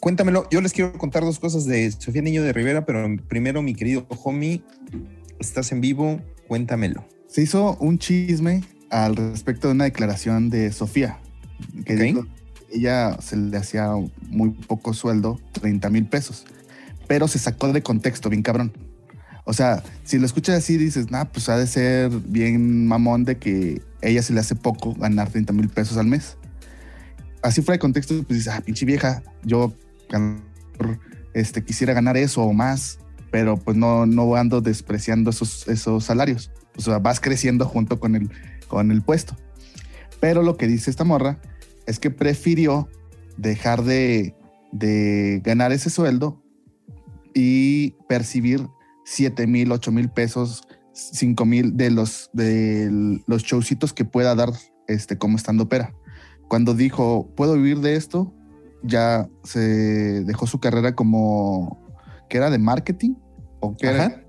Cuéntamelo. 0.00 0.46
Yo 0.50 0.60
les 0.60 0.72
quiero 0.72 0.92
contar 0.98 1.22
dos 1.22 1.38
cosas 1.38 1.64
de 1.64 1.90
Sofía 1.90 2.20
Niño 2.20 2.42
de 2.42 2.52
Rivera, 2.52 2.84
pero 2.84 3.08
primero, 3.28 3.62
mi 3.62 3.74
querido 3.74 4.06
homie, 4.24 4.62
estás 5.38 5.72
en 5.72 5.80
vivo, 5.80 6.20
cuéntamelo. 6.48 7.06
Se 7.28 7.42
hizo 7.42 7.76
un 7.80 7.98
chisme 7.98 8.62
al 8.90 9.16
respecto 9.16 9.68
de 9.68 9.74
una 9.74 9.84
declaración 9.84 10.50
de 10.50 10.72
Sofía, 10.72 11.20
que 11.84 11.96
dijo 11.96 12.26
ella 12.70 13.16
se 13.20 13.36
le 13.36 13.56
hacía 13.56 13.90
muy 14.28 14.50
poco 14.50 14.94
sueldo, 14.94 15.40
30 15.52 15.90
mil 15.90 16.06
pesos, 16.06 16.44
pero 17.06 17.28
se 17.28 17.38
sacó 17.38 17.72
de 17.72 17.82
contexto, 17.82 18.28
bien 18.28 18.42
cabrón. 18.42 18.72
O 19.48 19.52
sea, 19.52 19.84
si 20.02 20.18
lo 20.18 20.26
escuchas 20.26 20.56
así, 20.56 20.76
dices, 20.76 21.12
nah, 21.12 21.24
pues 21.24 21.48
ha 21.48 21.56
de 21.56 21.68
ser 21.68 22.10
bien 22.10 22.88
mamón 22.88 23.22
de 23.22 23.38
que 23.38 23.80
ella 24.02 24.20
se 24.20 24.32
le 24.32 24.40
hace 24.40 24.56
poco 24.56 24.92
ganar 24.94 25.30
30 25.30 25.52
mil 25.52 25.68
pesos 25.68 25.96
al 25.98 26.06
mes. 26.06 26.36
Así 27.42 27.62
fuera 27.62 27.76
de 27.76 27.78
contexto, 27.78 28.14
pues 28.24 28.40
dices, 28.40 28.52
ah, 28.52 28.60
pinche 28.60 28.84
vieja, 28.84 29.22
yo 29.44 29.72
este, 31.32 31.62
quisiera 31.62 31.94
ganar 31.94 32.16
eso 32.16 32.42
o 32.42 32.52
más, 32.52 32.98
pero 33.30 33.56
pues 33.56 33.76
no, 33.76 34.04
no 34.04 34.34
ando 34.34 34.60
despreciando 34.60 35.30
esos, 35.30 35.68
esos 35.68 36.02
salarios. 36.02 36.50
O 36.76 36.80
sea, 36.80 36.98
vas 36.98 37.20
creciendo 37.20 37.66
junto 37.66 38.00
con 38.00 38.16
el, 38.16 38.28
con 38.66 38.90
el 38.90 39.00
puesto. 39.00 39.36
Pero 40.18 40.42
lo 40.42 40.56
que 40.56 40.66
dice 40.66 40.90
esta 40.90 41.04
morra 41.04 41.38
es 41.86 42.00
que 42.00 42.10
prefirió 42.10 42.88
dejar 43.36 43.84
de, 43.84 44.34
de 44.72 45.40
ganar 45.44 45.70
ese 45.70 45.88
sueldo 45.88 46.42
y 47.32 47.92
percibir 48.08 48.66
7 49.06 49.46
mil, 49.46 49.70
8 49.70 49.92
mil 49.92 50.08
pesos, 50.08 50.66
5 50.92 51.46
mil 51.46 51.76
de 51.76 51.90
los, 51.92 52.28
de 52.32 53.20
los 53.26 53.44
showcitos 53.44 53.92
que 53.92 54.04
pueda 54.04 54.34
dar 54.34 54.50
este, 54.88 55.16
como 55.16 55.36
estando 55.36 55.64
opera. 55.64 55.94
Cuando 56.48 56.74
dijo, 56.74 57.32
puedo 57.36 57.54
vivir 57.54 57.78
de 57.78 57.94
esto, 57.94 58.34
ya 58.82 59.28
se 59.44 60.24
dejó 60.24 60.48
su 60.48 60.58
carrera 60.58 60.96
como 60.96 61.80
que 62.28 62.38
era 62.38 62.50
de 62.50 62.58
marketing 62.58 63.14
o 63.60 63.76
que 63.76 63.86
era, 63.86 64.24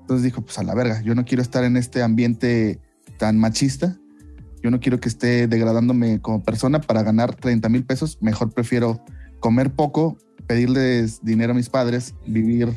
entonces 0.00 0.24
dijo, 0.24 0.42
pues 0.42 0.58
a 0.58 0.64
la 0.64 0.74
verga, 0.74 1.00
yo 1.02 1.14
no 1.14 1.24
quiero 1.24 1.40
estar 1.40 1.62
en 1.62 1.76
este 1.76 2.02
ambiente 2.02 2.80
tan 3.18 3.38
machista, 3.38 3.96
yo 4.60 4.72
no 4.72 4.80
quiero 4.80 4.98
que 4.98 5.08
esté 5.08 5.46
degradándome 5.46 6.20
como 6.20 6.42
persona 6.42 6.80
para 6.80 7.04
ganar 7.04 7.36
30 7.36 7.68
mil 7.68 7.84
pesos, 7.84 8.18
mejor 8.20 8.52
prefiero 8.52 9.04
comer 9.38 9.72
poco, 9.72 10.18
pedirles 10.48 11.24
dinero 11.24 11.52
a 11.52 11.54
mis 11.54 11.68
padres, 11.68 12.14
vivir 12.26 12.72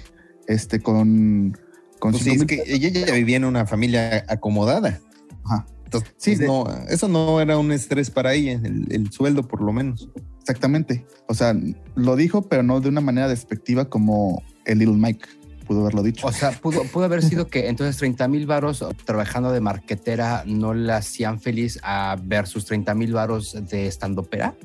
este 0.50 0.82
con... 0.82 1.58
con 2.00 2.12
Pues 2.12 2.24
sí, 2.24 2.32
es 2.32 2.46
que 2.46 2.64
ella 2.68 2.90
ya 2.90 3.14
vivía 3.14 3.38
en 3.38 3.46
una 3.46 3.66
familia 3.66 4.26
acomodada. 4.28 5.00
Ajá. 5.46 5.66
Entonces, 5.86 6.14
Sí, 6.18 6.36
de- 6.36 6.46
no, 6.46 6.66
eso 6.90 7.08
no 7.08 7.40
era 7.42 7.58
un 7.58 7.72
estrés 7.72 8.12
para 8.12 8.34
ella, 8.34 8.54
el, 8.64 8.86
el 8.92 9.12
sueldo 9.12 9.48
por 9.48 9.62
lo 9.62 9.72
menos. 9.74 10.10
Exactamente. 10.42 11.06
O 11.28 11.34
sea, 11.34 11.56
lo 11.96 12.16
dijo, 12.16 12.42
pero 12.44 12.64
no 12.64 12.82
de 12.82 12.90
una 12.90 13.02
manera 13.02 13.28
despectiva 13.28 13.86
como 13.86 14.44
el 14.66 14.80
Little 14.80 14.98
Mike 14.98 15.28
pudo 15.68 15.82
haberlo 15.82 16.02
dicho. 16.02 16.26
O 16.26 16.32
sea, 16.32 16.52
pudo, 16.52 16.84
pudo 16.86 17.06
haber 17.06 17.22
sido 17.22 17.48
que 17.48 17.68
entonces 17.70 17.98
30 17.98 18.28
mil 18.28 18.48
varos 18.48 18.84
trabajando 19.06 19.52
de 19.52 19.62
marquetera 19.62 20.44
no 20.48 20.74
la 20.74 20.98
hacían 20.98 21.40
feliz 21.40 21.80
a 21.84 22.18
versus 22.24 22.66
30 22.66 22.96
mil 22.96 23.14
varos 23.14 23.56
de 23.70 23.86
estandopera. 23.86 24.56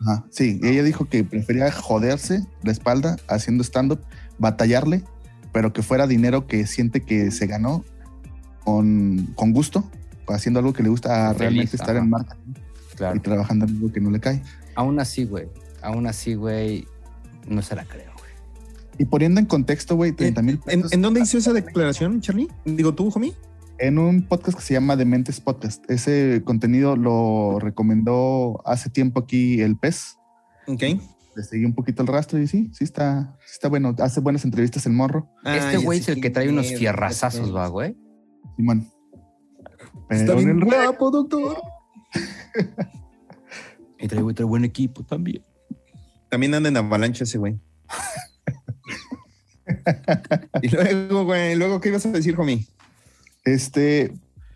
Ajá, 0.00 0.24
sí, 0.30 0.58
ella 0.62 0.82
dijo 0.82 1.04
que 1.04 1.22
prefería 1.22 1.70
joderse 1.70 2.44
la 2.62 2.72
espalda 2.72 3.16
haciendo 3.28 3.62
stand-up, 3.62 4.00
batallarle, 4.42 5.02
pero 5.52 5.72
que 5.72 5.80
fuera 5.82 6.06
dinero 6.06 6.46
que 6.46 6.66
siente 6.66 7.00
que 7.00 7.30
se 7.30 7.46
ganó 7.46 7.84
con, 8.64 9.28
con 9.34 9.52
gusto, 9.52 9.90
haciendo 10.28 10.60
algo 10.60 10.72
que 10.74 10.82
le 10.82 10.88
gusta 10.90 11.30
a 11.30 11.34
Feliz, 11.34 11.38
realmente 11.40 11.76
estar 11.76 11.90
ajá. 11.96 12.04
en 12.04 12.10
marketing 12.10 12.52
Claro. 12.96 13.16
y 13.16 13.20
trabajando 13.20 13.64
en 13.64 13.70
algo 13.76 13.90
que 13.92 14.00
no 14.00 14.10
le 14.10 14.20
cae. 14.20 14.42
Aún 14.74 15.00
así, 15.00 15.24
güey. 15.24 15.48
Aún 15.82 16.06
así, 16.06 16.34
güey. 16.34 16.86
No 17.48 17.62
se 17.62 17.74
la 17.74 17.84
creo, 17.84 18.12
güey. 18.18 18.30
Y 18.98 19.04
poniendo 19.06 19.40
en 19.40 19.46
contexto, 19.46 19.96
güey, 19.96 20.12
30 20.12 20.42
mil 20.42 20.56
¿En, 20.66 20.80
pesos 20.82 20.92
en 20.92 21.00
dónde 21.02 21.20
hizo 21.20 21.38
esa 21.38 21.52
declaración, 21.52 22.20
Charlie? 22.20 22.48
Digo 22.66 22.94
tú, 22.94 23.10
homie. 23.14 23.32
en 23.78 23.98
un 23.98 24.22
podcast 24.28 24.58
que 24.58 24.64
se 24.64 24.74
llama 24.74 24.94
Dementes 24.96 25.40
Podcast. 25.40 25.90
Ese 25.90 26.42
contenido 26.44 26.94
lo 26.96 27.58
recomendó 27.58 28.62
hace 28.66 28.90
tiempo 28.90 29.20
aquí 29.20 29.60
el 29.60 29.76
PES. 29.76 30.18
Ok. 30.68 30.82
Le 31.34 31.42
seguí 31.42 31.64
un 31.64 31.74
poquito 31.74 32.02
el 32.02 32.08
rastro 32.08 32.38
y 32.38 32.46
sí, 32.46 32.70
sí 32.72 32.84
está, 32.84 33.36
sí 33.40 33.52
está 33.54 33.68
bueno. 33.68 33.94
Hace 33.98 34.20
buenas 34.20 34.44
entrevistas 34.44 34.84
el 34.86 34.92
morro, 34.92 35.30
este 35.44 35.78
güey 35.78 36.00
es 36.00 36.08
el 36.08 36.20
que 36.20 36.30
trae 36.30 36.48
unos 36.48 36.66
fierrazazos, 36.66 37.54
va, 37.54 37.68
güey. 37.68 37.96
Simón. 38.56 38.90
Está 40.10 40.34
Pero 40.34 40.40
en 40.40 40.44
bien 40.44 40.58
el 40.58 40.64
guapo, 40.64 41.10
doctor. 41.10 41.62
Y 43.98 44.08
trae, 44.08 44.34
trae 44.34 44.44
buen 44.44 44.64
equipo 44.64 45.04
también. 45.04 45.44
También 46.28 46.52
anda 46.54 46.68
en 46.68 46.76
avalancha 46.76 47.22
ese 47.22 47.38
güey. 47.38 47.60
y 50.62 50.68
luego, 50.68 51.24
güey, 51.24 51.54
luego, 51.54 51.80
¿qué 51.80 51.90
ibas 51.90 52.04
a 52.06 52.10
decir, 52.10 52.34
homie? 52.36 52.66
Este, 53.44 54.12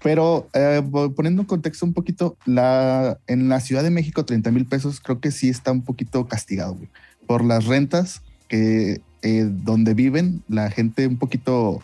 pero 0.06 0.48
eh, 0.52 0.80
poniendo 1.16 1.42
en 1.42 1.48
contexto 1.48 1.84
un 1.84 1.92
poquito, 1.92 2.36
la, 2.44 3.18
en 3.26 3.48
la 3.48 3.58
Ciudad 3.58 3.82
de 3.82 3.90
México 3.90 4.24
30 4.24 4.52
mil 4.52 4.64
pesos 4.64 5.00
creo 5.00 5.18
que 5.18 5.32
sí 5.32 5.48
está 5.48 5.72
un 5.72 5.82
poquito 5.82 6.28
castigado, 6.28 6.78
por 7.26 7.44
las 7.44 7.64
rentas 7.64 8.22
que 8.46 9.00
eh, 9.22 9.48
donde 9.50 9.94
viven 9.94 10.44
la 10.46 10.70
gente 10.70 11.08
un 11.08 11.16
poquito, 11.16 11.82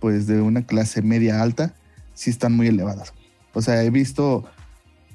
pues 0.00 0.26
de 0.26 0.40
una 0.40 0.66
clase 0.66 1.02
media 1.02 1.40
alta, 1.40 1.72
sí 2.14 2.30
están 2.30 2.52
muy 2.52 2.66
elevadas. 2.66 3.14
O 3.54 3.62
sea, 3.62 3.84
he 3.84 3.90
visto, 3.90 4.42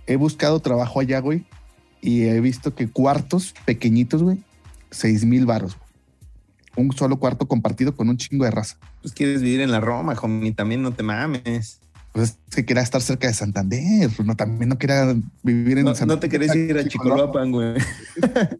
he 0.05 0.15
buscado 0.15 0.61
trabajo 0.61 1.01
allá, 1.01 1.19
güey, 1.19 1.45
y 1.99 2.27
he 2.27 2.39
visto 2.39 2.73
que 2.73 2.87
cuartos 2.87 3.55
pequeñitos, 3.65 4.23
güey, 4.23 4.41
6 4.91 5.25
mil 5.25 5.45
baros. 5.45 5.75
Un 6.77 6.93
solo 6.93 7.19
cuarto 7.19 7.45
compartido 7.45 7.93
con 7.93 8.07
un 8.07 8.15
chingo 8.15 8.45
de 8.45 8.51
raza. 8.51 8.77
Pues 9.01 9.13
quieres 9.13 9.41
vivir 9.41 9.59
en 9.59 9.71
la 9.71 9.81
Roma, 9.81 10.15
homie, 10.21 10.53
también 10.53 10.81
no 10.81 10.93
te 10.93 11.03
mames. 11.03 11.81
Pues 12.17 12.39
es 12.49 12.55
que 12.55 12.65
quería 12.65 12.81
estar 12.81 12.99
cerca 12.99 13.27
de 13.27 13.33
Santander, 13.35 14.09
no, 14.25 14.35
también 14.35 14.69
no 14.69 14.79
quería 14.79 15.15
vivir 15.43 15.77
en 15.77 15.85
No, 15.85 15.91
Santander. 15.93 16.17
no 16.17 16.19
te 16.19 16.29
querés 16.29 16.55
ir 16.55 16.75
a 16.75 16.83
Chicoloapan, 16.87 17.51
güey. 17.51 17.75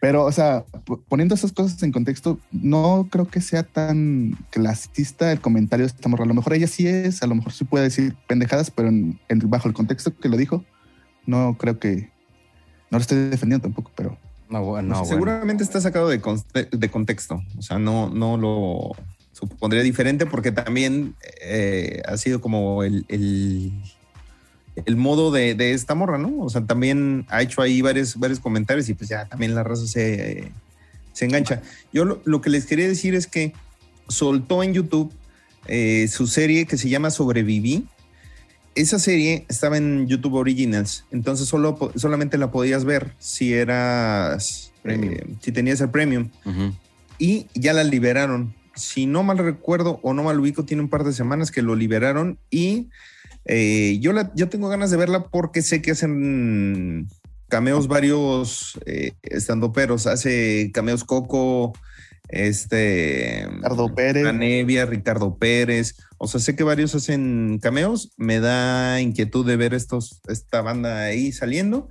Pero, 0.00 0.24
o 0.24 0.32
sea, 0.32 0.64
poniendo 1.08 1.36
esas 1.36 1.52
cosas 1.52 1.80
en 1.84 1.92
contexto, 1.92 2.40
no 2.50 3.06
creo 3.08 3.28
que 3.28 3.40
sea 3.40 3.62
tan 3.62 4.36
clasista 4.50 5.30
el 5.30 5.40
comentario 5.40 5.86
de 5.86 5.92
esta 5.92 6.08
morra. 6.08 6.24
A 6.24 6.26
lo 6.26 6.34
mejor 6.34 6.54
ella 6.54 6.66
sí 6.66 6.88
es, 6.88 7.22
a 7.22 7.28
lo 7.28 7.36
mejor 7.36 7.52
sí 7.52 7.62
puede 7.64 7.84
decir 7.84 8.16
pendejadas, 8.26 8.72
pero 8.72 8.88
en, 8.88 9.20
en- 9.28 9.48
bajo 9.48 9.68
el 9.68 9.74
contexto 9.74 10.12
que 10.18 10.28
lo 10.28 10.36
dijo, 10.36 10.64
no 11.24 11.56
creo 11.56 11.78
que. 11.78 12.10
No 12.90 12.98
lo 12.98 13.02
estoy 13.02 13.28
defendiendo 13.30 13.62
tampoco, 13.62 13.92
pero 13.94 14.18
No, 14.50 14.64
bueno, 14.64 14.88
no, 14.88 14.94
bueno. 14.96 15.08
Seguramente 15.08 15.62
está 15.62 15.80
sacado 15.80 16.08
de, 16.08 16.20
conte- 16.20 16.68
de 16.68 16.90
contexto. 16.90 17.40
O 17.56 17.62
sea, 17.62 17.78
no, 17.78 18.10
no 18.10 18.36
lo 18.36 18.90
supondría 19.48 19.82
diferente 19.82 20.26
porque 20.26 20.52
también 20.52 21.14
eh, 21.40 22.00
ha 22.06 22.16
sido 22.16 22.40
como 22.40 22.84
el, 22.84 23.04
el, 23.08 23.72
el 24.86 24.96
modo 24.96 25.32
de, 25.32 25.54
de, 25.54 25.72
esta 25.72 25.94
morra, 25.94 26.18
¿no? 26.18 26.38
O 26.38 26.48
sea, 26.48 26.64
también 26.64 27.26
ha 27.28 27.42
hecho 27.42 27.60
ahí 27.60 27.82
varios, 27.82 28.16
varios 28.16 28.40
comentarios 28.40 28.88
y 28.88 28.94
pues 28.94 29.10
ya 29.10 29.26
también 29.26 29.54
la 29.54 29.64
raza 29.64 29.86
se, 29.86 30.52
se 31.12 31.24
engancha. 31.24 31.62
Yo 31.92 32.04
lo, 32.04 32.22
lo, 32.24 32.40
que 32.40 32.50
les 32.50 32.66
quería 32.66 32.86
decir 32.86 33.14
es 33.14 33.26
que 33.26 33.52
soltó 34.08 34.62
en 34.62 34.74
YouTube 34.74 35.12
eh, 35.66 36.06
su 36.08 36.26
serie 36.26 36.66
que 36.66 36.78
se 36.78 36.88
llama 36.88 37.10
Sobreviví. 37.10 37.86
Esa 38.74 38.98
serie 38.98 39.44
estaba 39.48 39.76
en 39.76 40.06
YouTube 40.06 40.34
Originals, 40.34 41.04
entonces 41.10 41.46
solo, 41.46 41.92
solamente 41.96 42.38
la 42.38 42.50
podías 42.50 42.84
ver 42.84 43.12
si 43.18 43.52
eras, 43.52 44.72
eh, 44.84 45.26
si 45.40 45.52
tenías 45.52 45.80
el 45.82 45.90
premium. 45.90 46.30
Uh 46.46 46.50
-huh. 46.50 46.74
Y 47.18 47.46
ya 47.54 47.74
la 47.74 47.84
liberaron. 47.84 48.54
Si 48.74 49.06
no 49.06 49.22
mal 49.22 49.38
recuerdo 49.38 50.00
o 50.02 50.14
no 50.14 50.24
mal 50.24 50.40
ubico, 50.40 50.64
tiene 50.64 50.82
un 50.82 50.88
par 50.88 51.04
de 51.04 51.12
semanas 51.12 51.50
que 51.50 51.62
lo 51.62 51.74
liberaron 51.74 52.38
y 52.50 52.88
eh, 53.44 53.98
yo, 54.00 54.12
la, 54.12 54.32
yo 54.34 54.48
tengo 54.48 54.68
ganas 54.68 54.90
de 54.90 54.96
verla 54.96 55.24
porque 55.24 55.62
sé 55.62 55.82
que 55.82 55.92
hacen 55.92 57.08
cameos 57.48 57.88
varios 57.88 58.78
eh, 58.86 59.12
estandoperos. 59.22 60.06
Hace 60.06 60.70
cameos 60.72 61.04
Coco, 61.04 61.72
este 62.28 63.46
Ricardo 63.50 63.94
Pérez, 63.94 64.26
Anevia, 64.26 64.86
Ricardo 64.86 65.36
Pérez. 65.36 65.96
O 66.18 66.28
sea, 66.28 66.40
sé 66.40 66.56
que 66.56 66.64
varios 66.64 66.94
hacen 66.94 67.58
cameos. 67.60 68.12
Me 68.16 68.40
da 68.40 69.00
inquietud 69.00 69.46
de 69.46 69.56
ver 69.56 69.74
estos, 69.74 70.20
esta 70.28 70.62
banda 70.62 71.04
ahí 71.04 71.32
saliendo. 71.32 71.88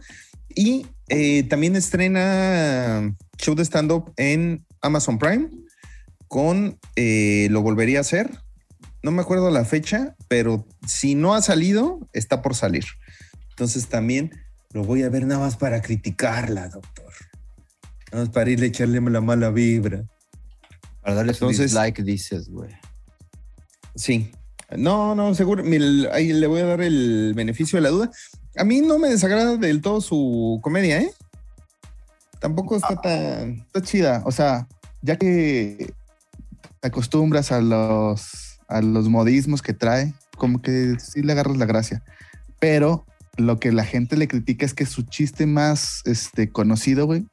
Y 0.55 0.87
eh, 1.09 1.43
también 1.43 1.75
estrena 1.75 3.15
show 3.37 3.55
de 3.55 3.63
stand-up 3.63 4.13
en 4.17 4.65
Amazon 4.81 5.19
Prime 5.19 5.49
con 6.31 6.79
eh, 6.95 7.49
Lo 7.51 7.61
Volvería 7.61 7.97
a 7.97 8.01
hacer. 8.01 8.31
No 9.03 9.11
me 9.11 9.21
acuerdo 9.21 9.51
la 9.51 9.65
fecha, 9.65 10.15
pero 10.29 10.65
si 10.87 11.13
no 11.13 11.33
ha 11.33 11.41
salido, 11.41 12.07
está 12.13 12.41
por 12.41 12.55
salir. 12.55 12.85
Entonces 13.49 13.89
también 13.89 14.31
lo 14.71 14.85
voy 14.85 15.03
a 15.03 15.09
ver 15.09 15.25
nada 15.25 15.41
más 15.41 15.57
para 15.57 15.81
criticarla, 15.81 16.69
doctor. 16.69 17.11
Nada 18.13 18.23
más 18.23 18.33
para 18.33 18.49
irle 18.49 18.67
a 18.67 18.69
echarle 18.69 19.01
la 19.01 19.19
mala 19.19 19.49
vibra. 19.49 20.05
Para 21.01 21.15
darle 21.15 21.33
su 21.33 21.49
dislike, 21.49 22.01
dices, 22.01 22.47
güey. 22.47 22.71
Sí. 23.95 24.31
No, 24.77 25.15
no, 25.15 25.35
seguro. 25.35 25.65
Mira, 25.65 26.15
ahí 26.15 26.31
le 26.31 26.47
voy 26.47 26.61
a 26.61 26.65
dar 26.65 26.79
el 26.79 27.33
beneficio 27.35 27.75
de 27.75 27.81
la 27.81 27.89
duda. 27.89 28.09
A 28.55 28.63
mí 28.63 28.79
no 28.79 28.99
me 28.99 29.09
desagrada 29.09 29.57
del 29.57 29.81
todo 29.81 29.99
su 29.99 30.61
comedia, 30.63 31.01
¿eh? 31.01 31.11
Tampoco 32.39 32.77
está 32.77 32.93
ah, 32.93 33.01
tan. 33.01 33.51
Está 33.65 33.81
chida. 33.81 34.21
O 34.23 34.31
sea, 34.31 34.69
ya 35.01 35.17
que 35.17 35.93
te 36.81 36.87
acostumbras 36.87 37.51
a 37.51 37.61
los, 37.61 38.59
a 38.67 38.81
los 38.81 39.07
modismos 39.07 39.61
que 39.61 39.73
trae, 39.73 40.13
como 40.37 40.61
que 40.61 40.97
sí 40.99 41.21
le 41.21 41.31
agarras 41.31 41.57
la 41.57 41.65
gracia. 41.65 42.03
Pero 42.59 43.05
lo 43.37 43.59
que 43.59 43.71
la 43.71 43.85
gente 43.85 44.17
le 44.17 44.27
critica 44.27 44.65
es 44.65 44.73
que 44.73 44.85
su 44.85 45.03
chiste 45.03 45.45
más 45.45 46.01
este, 46.05 46.49
conocido, 46.49 47.05
güey, 47.05 47.25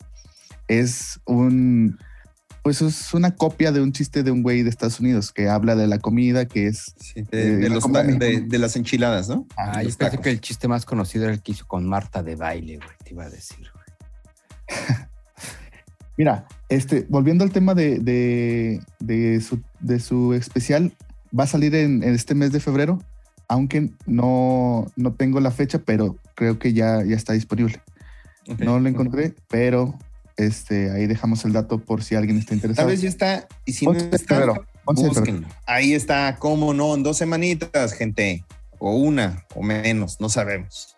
es 0.68 1.20
un 1.24 1.98
pues 2.62 2.82
es 2.82 3.14
una 3.14 3.34
copia 3.34 3.72
de 3.72 3.80
un 3.80 3.92
chiste 3.92 4.22
de 4.22 4.30
un 4.30 4.42
güey 4.42 4.62
de 4.62 4.68
Estados 4.68 5.00
Unidos 5.00 5.32
que 5.32 5.48
habla 5.48 5.74
de 5.74 5.86
la 5.86 5.98
comida, 5.98 6.44
que 6.44 6.66
es 6.66 6.92
sí, 6.98 7.22
de, 7.22 7.54
eh, 7.54 7.56
de, 7.56 7.70
los, 7.70 7.90
de, 7.90 8.44
de, 8.46 8.58
las 8.58 8.76
enchiladas, 8.76 9.26
¿no? 9.30 9.46
Ah, 9.56 9.82
yo 9.82 9.96
pensé 9.96 10.18
que 10.18 10.28
el 10.28 10.40
chiste 10.42 10.68
más 10.68 10.84
conocido 10.84 11.24
era 11.24 11.32
el 11.32 11.40
que 11.40 11.52
hizo 11.52 11.66
con 11.66 11.86
Marta 11.86 12.22
de 12.22 12.36
baile, 12.36 12.76
güey, 12.76 12.90
te 13.02 13.12
iba 13.12 13.24
a 13.24 13.30
decir, 13.30 13.66
güey. 13.72 13.86
Mira, 16.18 16.46
este, 16.68 17.06
volviendo 17.08 17.44
al 17.44 17.52
tema 17.52 17.74
de, 17.74 18.00
de, 18.00 18.80
de, 18.98 19.40
su, 19.40 19.62
de 19.78 20.00
su 20.00 20.34
especial, 20.34 20.92
va 21.38 21.44
a 21.44 21.46
salir 21.46 21.76
en, 21.76 22.02
en, 22.02 22.12
este 22.12 22.34
mes 22.34 22.50
de 22.50 22.58
febrero, 22.58 22.98
aunque 23.46 23.90
no, 24.04 24.90
no 24.96 25.12
tengo 25.14 25.38
la 25.38 25.52
fecha, 25.52 25.78
pero 25.78 26.16
creo 26.34 26.58
que 26.58 26.72
ya, 26.72 27.04
ya 27.04 27.14
está 27.14 27.34
disponible. 27.34 27.80
Okay. 28.48 28.66
No 28.66 28.80
lo 28.80 28.88
encontré, 28.88 29.32
pero 29.48 29.96
este, 30.36 30.90
ahí 30.90 31.06
dejamos 31.06 31.44
el 31.44 31.52
dato 31.52 31.78
por 31.78 32.02
si 32.02 32.16
alguien 32.16 32.36
está 32.36 32.52
interesado. 32.52 32.88
Tal 32.88 32.92
vez 32.92 33.00
ya 33.00 33.08
está, 33.08 33.46
y 33.64 33.74
si 33.74 33.86
no 33.86 33.92
está, 33.92 34.42
ahí 35.66 35.92
está, 35.92 36.34
cómo 36.40 36.74
no, 36.74 36.96
en 36.96 37.04
dos 37.04 37.16
semanitas, 37.16 37.92
gente, 37.92 38.44
o 38.80 38.96
una, 38.96 39.44
o 39.54 39.62
menos, 39.62 40.20
no 40.20 40.28
sabemos. 40.28 40.96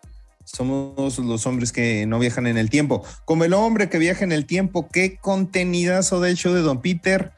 Somos 0.53 1.17
los 1.19 1.45
hombres 1.45 1.71
que 1.71 2.05
no 2.05 2.19
viajan 2.19 2.45
en 2.45 2.57
el 2.57 2.69
tiempo. 2.69 3.03
Como 3.23 3.45
el 3.45 3.53
hombre 3.53 3.89
que 3.89 3.97
viaja 3.97 4.25
en 4.25 4.33
el 4.33 4.45
tiempo, 4.45 4.89
qué 4.89 5.17
contenidazo 5.17 6.19
del 6.19 6.35
show 6.35 6.53
de 6.53 6.61
Don 6.61 6.81
Peter, 6.81 7.31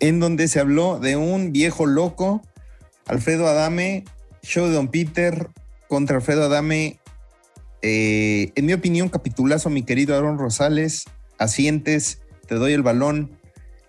en 0.00 0.20
donde 0.20 0.48
se 0.48 0.60
habló 0.60 0.98
de 0.98 1.16
un 1.16 1.52
viejo 1.52 1.86
loco, 1.86 2.42
Alfredo 3.06 3.46
Adame, 3.46 4.04
show 4.42 4.66
de 4.66 4.74
Don 4.74 4.88
Peter 4.88 5.48
contra 5.88 6.16
Alfredo 6.16 6.44
Adame, 6.44 6.98
eh, 7.80 8.52
en 8.54 8.66
mi 8.66 8.74
opinión, 8.74 9.08
capitulazo, 9.08 9.70
mi 9.70 9.82
querido 9.82 10.16
Aaron 10.16 10.38
Rosales. 10.38 11.04
Asientes, 11.38 12.20
te 12.46 12.54
doy 12.54 12.72
el 12.72 12.82
balón, 12.82 13.38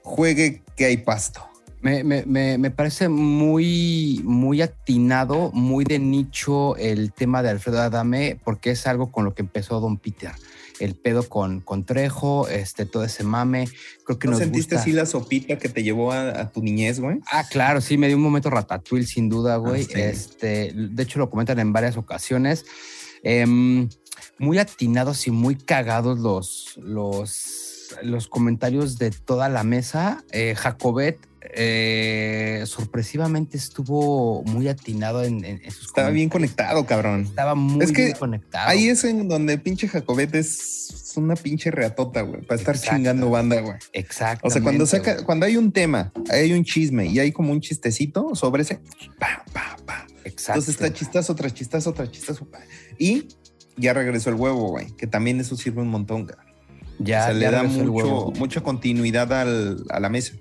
juegue 0.03 0.63
que 0.75 0.85
hay 0.85 0.97
pasto. 0.97 1.54
Me, 1.85 2.03
me, 2.03 2.57
me, 2.57 2.71
parece 2.71 3.09
muy, 3.09 4.19
muy 4.23 4.63
atinado, 4.63 5.51
muy 5.53 5.85
de 5.85 5.99
nicho 5.99 6.75
el 6.77 7.13
tema 7.13 7.43
de 7.43 7.51
Alfredo 7.51 7.79
Adame, 7.79 8.39
porque 8.43 8.71
es 8.71 8.87
algo 8.87 9.11
con 9.11 9.23
lo 9.23 9.35
que 9.35 9.43
empezó 9.43 9.79
Don 9.79 9.97
Peter. 9.97 10.31
El 10.79 10.95
pedo 10.95 11.29
con, 11.29 11.61
con 11.61 11.85
Trejo, 11.85 12.47
este, 12.47 12.87
todo 12.87 13.03
ese 13.03 13.23
mame. 13.23 13.69
Creo 14.03 14.17
que 14.17 14.25
¿No 14.25 14.31
nos 14.31 14.39
sentiste 14.39 14.73
gusta. 14.73 14.81
así 14.81 14.93
la 14.93 15.05
sopita 15.05 15.59
que 15.59 15.69
te 15.69 15.83
llevó 15.83 16.11
a, 16.11 16.41
a, 16.41 16.51
tu 16.51 16.63
niñez, 16.63 16.99
güey? 16.99 17.19
Ah, 17.31 17.45
claro, 17.47 17.79
sí, 17.81 17.99
me 17.99 18.07
dio 18.07 18.17
un 18.17 18.23
momento 18.23 18.49
ratatouille, 18.49 19.05
sin 19.05 19.29
duda, 19.29 19.57
güey. 19.57 19.83
Ah, 19.83 19.87
sí. 19.93 20.01
este, 20.01 20.73
de 20.73 21.03
hecho, 21.03 21.19
lo 21.19 21.29
comentan 21.29 21.59
en 21.59 21.71
varias 21.71 21.97
ocasiones. 21.97 22.65
Eh, 23.21 23.45
muy 24.39 24.57
atinados 24.57 25.27
y 25.27 25.31
muy 25.31 25.55
cagados 25.55 26.17
los, 26.17 26.79
los, 26.81 27.89
los 28.01 28.27
comentarios 28.27 28.97
de 28.97 29.11
toda 29.11 29.49
la 29.49 29.63
mesa. 29.63 30.23
Eh, 30.31 30.55
Jacobet 30.55 31.19
eh, 31.53 32.63
sorpresivamente 32.65 33.57
estuvo 33.57 34.43
muy 34.43 34.67
atinado 34.67 35.23
en, 35.23 35.45
en, 35.45 35.61
en 35.63 35.71
sus 35.71 35.87
Estaba 35.87 36.09
bien 36.09 36.29
conectado, 36.29 36.85
cabrón. 36.85 37.21
Estaba 37.23 37.55
muy 37.55 37.83
es 37.83 37.91
que 37.91 38.05
bien 38.05 38.17
conectado. 38.17 38.69
Ahí 38.69 38.87
es 38.87 39.03
en 39.03 39.27
donde 39.27 39.57
pinche 39.57 39.87
Jacobet 39.87 40.33
es 40.35 41.13
una 41.17 41.35
pinche 41.35 41.71
reatota, 41.71 42.21
güey, 42.21 42.41
para 42.41 42.59
estar 42.59 42.75
Exacto. 42.75 42.97
chingando 42.97 43.29
banda, 43.29 43.61
güey. 43.61 43.75
Exacto. 43.93 44.47
O 44.47 44.51
sea, 44.51 44.61
cuando 44.61 44.85
saca, 44.85 45.23
cuando 45.23 45.45
hay 45.45 45.57
un 45.57 45.71
tema, 45.71 46.11
hay 46.29 46.53
un 46.53 46.63
chisme 46.63 47.07
y 47.07 47.19
hay 47.19 47.31
como 47.31 47.51
un 47.51 47.61
chistecito 47.61 48.35
sobre 48.35 48.63
ese, 48.63 48.79
pa, 49.19 49.43
pa, 49.53 49.77
pa. 49.85 50.07
Exacto. 50.23 50.59
Entonces 50.59 50.75
está 50.75 50.93
chistazo 50.93 51.35
tras 51.35 51.53
chistazo 51.53 51.93
tras 51.93 52.11
chistazo. 52.11 52.45
Pa. 52.45 52.59
Y 52.97 53.27
ya 53.77 53.93
regresó 53.93 54.29
el 54.29 54.35
huevo, 54.35 54.69
güey, 54.71 54.87
que 54.95 55.07
también 55.07 55.39
eso 55.39 55.55
sirve 55.55 55.81
un 55.81 55.89
montón, 55.89 56.25
cara. 56.25 56.43
Ya, 56.99 57.19
o 57.19 57.23
sea, 57.23 57.33
ya 57.33 57.39
le 57.39 57.51
da 57.51 57.63
mucho, 57.63 58.31
mucha 58.37 58.61
continuidad 58.61 59.31
al, 59.33 59.83
a 59.89 59.99
la 59.99 60.09
mesa. 60.09 60.33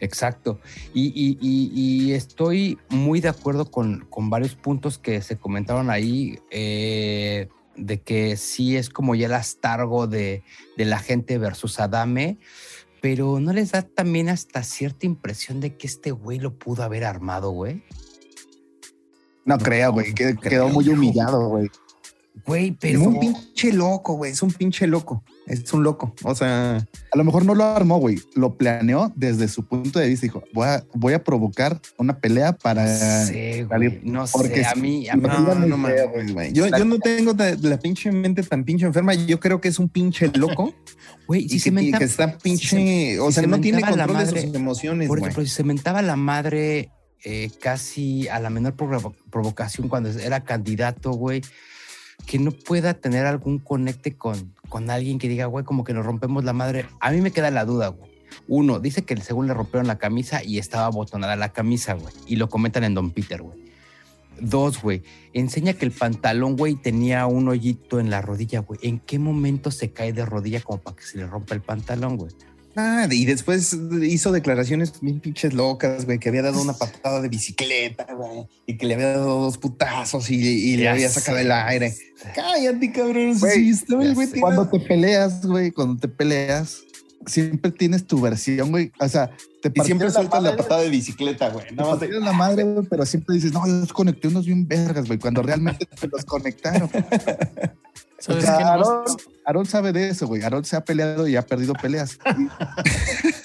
Exacto. 0.00 0.58
Y, 0.94 1.08
y, 1.08 1.38
y, 1.40 1.70
y, 1.74 2.12
estoy 2.12 2.78
muy 2.88 3.20
de 3.20 3.28
acuerdo 3.28 3.70
con, 3.70 4.06
con, 4.08 4.30
varios 4.30 4.54
puntos 4.54 4.98
que 4.98 5.20
se 5.20 5.36
comentaron 5.36 5.90
ahí, 5.90 6.38
eh, 6.50 7.48
de 7.76 8.00
que 8.00 8.36
sí 8.36 8.76
es 8.76 8.88
como 8.88 9.14
ya 9.14 9.26
el 9.26 9.34
astargo 9.34 10.06
de, 10.06 10.42
de 10.76 10.84
la 10.86 10.98
gente 10.98 11.36
versus 11.38 11.80
Adame, 11.80 12.38
pero 13.02 13.40
¿no 13.40 13.52
les 13.52 13.72
da 13.72 13.82
también 13.82 14.28
hasta 14.28 14.62
cierta 14.62 15.06
impresión 15.06 15.60
de 15.60 15.76
que 15.76 15.86
este 15.86 16.10
güey 16.10 16.38
lo 16.38 16.58
pudo 16.58 16.82
haber 16.82 17.04
armado, 17.04 17.50
güey? 17.50 17.82
No, 19.44 19.58
creo, 19.58 19.92
güey, 19.92 20.14
quedó, 20.14 20.40
quedó 20.40 20.68
muy 20.68 20.88
humillado, 20.90 21.48
güey. 21.48 21.70
Güey, 22.46 22.72
pero. 22.72 23.00
Es 23.00 23.06
un 23.06 23.20
pinche 23.20 23.72
loco, 23.72 24.14
güey. 24.14 24.32
Es 24.32 24.42
un 24.42 24.52
pinche 24.52 24.86
loco. 24.86 25.24
Es 25.46 25.72
un 25.72 25.82
loco. 25.82 26.14
O 26.22 26.34
sea. 26.34 26.76
A 27.12 27.18
lo 27.18 27.24
mejor 27.24 27.44
no 27.44 27.54
lo 27.54 27.64
armó, 27.64 27.98
güey. 27.98 28.20
Lo 28.34 28.56
planeó 28.56 29.12
desde 29.16 29.48
su 29.48 29.66
punto 29.66 29.98
de 29.98 30.08
vista. 30.08 30.26
Dijo, 30.26 30.44
voy 30.52 30.68
a, 30.68 30.84
voy 30.94 31.12
a 31.12 31.22
provocar 31.22 31.80
una 31.98 32.18
pelea 32.18 32.52
para. 32.52 32.84
No 32.84 33.26
sé, 33.26 33.64
güey. 33.64 34.00
No 34.02 34.24
Porque 34.32 34.62
sé. 34.62 34.66
A 34.66 34.74
mí. 34.74 35.08
A 35.08 35.16
mí 35.16 35.22
no, 35.22 35.54
no, 35.54 35.76
no, 35.76 35.88
güey. 36.32 36.52
Yo, 36.52 36.66
yo, 36.66 36.84
no 36.84 36.98
tengo 36.98 37.34
la, 37.34 37.56
la, 37.60 37.78
pinche 37.78 38.10
mente 38.12 38.42
tan 38.42 38.64
pinche 38.64 38.86
enferma. 38.86 39.14
Yo 39.14 39.40
creo 39.40 39.60
que 39.60 39.68
es 39.68 39.78
un 39.78 39.88
pinche 39.88 40.30
loco. 40.34 40.74
Güey, 41.26 41.48
si 41.48 41.56
y 41.56 41.58
se 41.60 41.70
que, 41.70 41.74
menta, 41.76 41.98
que 41.98 42.04
está 42.06 42.38
pinche. 42.38 42.76
Si 42.76 43.14
se, 43.14 43.20
o 43.20 43.30
sea, 43.30 43.44
si 43.44 43.48
no 43.48 43.60
tiene 43.60 43.82
control 43.82 44.12
madre, 44.14 44.32
de 44.32 44.46
sus 44.48 44.54
emociones, 44.56 45.06
güey. 45.06 45.20
Porque 45.20 45.42
si 45.42 45.54
se 45.54 45.62
mentaba 45.62 46.02
la 46.02 46.16
madre 46.16 46.90
eh, 47.22 47.52
casi 47.60 48.26
a 48.26 48.40
la 48.40 48.50
menor 48.50 48.74
provo 48.74 49.14
provocación 49.30 49.88
cuando 49.88 50.10
era 50.10 50.40
candidato, 50.40 51.12
güey 51.12 51.42
que 52.26 52.38
no 52.38 52.52
pueda 52.52 52.94
tener 52.94 53.26
algún 53.26 53.58
conecte 53.58 54.16
con, 54.16 54.54
con 54.68 54.90
alguien 54.90 55.18
que 55.18 55.28
diga, 55.28 55.46
güey, 55.46 55.64
como 55.64 55.84
que 55.84 55.92
nos 55.92 56.04
rompemos 56.04 56.44
la 56.44 56.52
madre. 56.52 56.86
A 57.00 57.10
mí 57.10 57.20
me 57.20 57.30
queda 57.30 57.50
la 57.50 57.64
duda, 57.64 57.88
güey. 57.88 58.10
Uno, 58.48 58.78
dice 58.80 59.02
que 59.02 59.16
según 59.18 59.46
le 59.46 59.54
rompieron 59.54 59.86
la 59.86 59.98
camisa 59.98 60.42
y 60.44 60.58
estaba 60.58 60.88
botonada 60.88 61.36
la 61.36 61.52
camisa, 61.52 61.94
güey. 61.94 62.14
Y 62.26 62.36
lo 62.36 62.48
comentan 62.48 62.84
en 62.84 62.94
Don 62.94 63.10
Peter, 63.10 63.42
güey. 63.42 63.58
Dos, 64.40 64.80
güey, 64.80 65.02
enseña 65.34 65.74
que 65.74 65.84
el 65.84 65.90
pantalón, 65.92 66.56
güey, 66.56 66.74
tenía 66.74 67.26
un 67.26 67.48
hoyito 67.48 68.00
en 68.00 68.08
la 68.08 68.22
rodilla, 68.22 68.60
güey. 68.60 68.80
¿En 68.82 68.98
qué 68.98 69.18
momento 69.18 69.70
se 69.70 69.90
cae 69.92 70.14
de 70.14 70.24
rodilla 70.24 70.62
como 70.62 70.80
para 70.80 70.96
que 70.96 71.02
se 71.02 71.18
le 71.18 71.26
rompa 71.26 71.54
el 71.54 71.60
pantalón, 71.60 72.16
güey? 72.16 72.32
Ah, 72.76 73.06
y 73.10 73.24
después 73.24 73.76
hizo 74.02 74.30
declaraciones 74.30 74.92
bien 75.00 75.20
pinches 75.20 75.52
locas, 75.54 76.04
güey, 76.04 76.18
que 76.18 76.28
había 76.28 76.42
dado 76.42 76.62
una 76.62 76.72
patada 76.72 77.20
de 77.20 77.28
bicicleta, 77.28 78.06
güey, 78.14 78.46
y 78.66 78.76
que 78.76 78.86
le 78.86 78.94
había 78.94 79.08
dado 79.08 79.40
dos 79.40 79.58
putazos 79.58 80.30
y, 80.30 80.36
y 80.36 80.76
le 80.76 80.88
había 80.88 81.08
sacado 81.08 81.38
sé. 81.38 81.44
el 81.44 81.52
aire. 81.52 81.94
Cállate, 82.34 82.92
cabrón. 82.92 83.38
Güey, 83.38 83.74
sí, 83.74 83.84
güey. 83.88 84.28
Cuando 84.40 84.68
te 84.68 84.78
peleas, 84.80 85.44
güey, 85.44 85.70
cuando 85.72 86.00
te 86.00 86.08
peleas, 86.08 86.82
siempre 87.26 87.70
tienes 87.70 88.06
tu 88.06 88.20
versión, 88.20 88.70
güey. 88.70 88.92
O 88.98 89.08
sea, 89.08 89.30
te 89.62 89.70
Y 89.74 89.80
siempre 89.82 90.10
sueltas 90.10 90.42
la 90.42 90.56
patada 90.56 90.80
de 90.82 90.88
bicicleta, 90.90 91.50
güey. 91.50 91.66
Te 91.66 91.74
de- 91.74 91.82
partieron 91.82 92.24
la 92.24 92.32
madre, 92.32 92.64
güey, 92.64 92.86
pero 92.88 93.04
siempre 93.06 93.34
dices, 93.34 93.52
no, 93.52 93.66
yo 93.66 93.80
desconecté 93.80 94.28
unos 94.28 94.46
bien 94.46 94.66
vergas, 94.66 95.06
güey, 95.06 95.18
cuando 95.18 95.42
realmente 95.42 95.86
te 95.86 96.08
los 96.08 96.24
conectaron. 96.24 96.90
O 98.20 98.22
¿Sabes 98.22 98.44
sea, 98.44 98.74
Aarón 99.46 99.64
sabe 99.64 99.94
de 99.94 100.10
eso, 100.10 100.26
güey. 100.26 100.42
Aarón 100.42 100.62
se 100.66 100.76
ha 100.76 100.84
peleado 100.84 101.26
y 101.26 101.36
ha 101.36 101.42
perdido 101.46 101.72
peleas. 101.72 102.18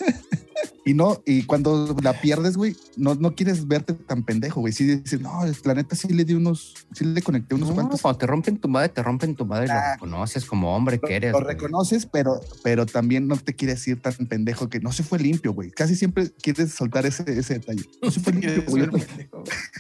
Y, 0.87 0.93
no, 0.93 1.19
y 1.25 1.43
cuando 1.43 1.95
la 2.03 2.13
pierdes, 2.21 2.55
güey, 2.57 2.75
no, 2.95 3.15
no 3.15 3.33
quieres 3.33 3.67
verte 3.67 3.93
tan 3.93 4.23
pendejo, 4.23 4.59
güey. 4.61 4.71
Sí 4.71 4.83
dices, 4.85 5.19
no, 5.19 5.41
la 5.63 5.73
neta 5.73 5.95
sí 5.95 6.09
le 6.09 6.23
di 6.25 6.35
unos, 6.35 6.75
sí 6.93 7.05
le 7.05 7.23
conecté 7.23 7.55
unos 7.55 7.69
No, 7.69 7.73
cuantos. 7.75 8.01
cuando 8.03 8.19
te 8.19 8.27
rompen 8.27 8.57
tu 8.59 8.67
madre, 8.67 8.89
te 8.89 9.01
rompen 9.01 9.33
tu 9.35 9.45
madre 9.47 9.65
y 9.65 9.67
lo 9.69 9.73
Ah. 9.73 9.93
reconoces 9.95 10.45
como 10.45 10.75
hombre 10.75 10.99
que 10.99 11.15
eres. 11.15 11.31
Lo 11.31 11.39
güey. 11.39 11.53
reconoces, 11.55 12.05
pero, 12.05 12.39
pero 12.63 12.85
también 12.85 13.27
no 13.27 13.35
te 13.35 13.55
quieres 13.55 13.85
ir 13.87 13.99
tan 13.99 14.13
pendejo 14.27 14.69
que 14.69 14.79
no 14.79 14.91
se 14.91 15.01
fue 15.01 15.17
limpio, 15.17 15.53
güey. 15.53 15.71
Casi 15.71 15.95
siempre 15.95 16.29
quieres 16.29 16.71
soltar 16.73 17.05
ese, 17.07 17.23
ese 17.35 17.55
detalle. 17.55 17.83
No 18.03 18.11
se 18.11 18.19
fue 18.19 18.33
limpio, 18.33 18.63
güey. 18.67 18.85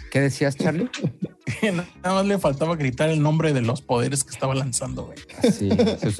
¿Qué 0.09 0.21
decías, 0.21 0.55
Charlie? 0.55 0.89
Nada 1.61 2.15
más 2.15 2.25
le 2.25 2.39
faltaba 2.39 2.75
gritar 2.75 3.09
el 3.09 3.21
nombre 3.21 3.53
de 3.53 3.61
los 3.61 3.83
poderes 3.83 4.23
que 4.23 4.31
estaba 4.31 4.55
lanzando, 4.55 5.05
güey. 5.05 5.17
Sí, 5.53 5.69
eso 5.69 6.07
es 6.07 6.19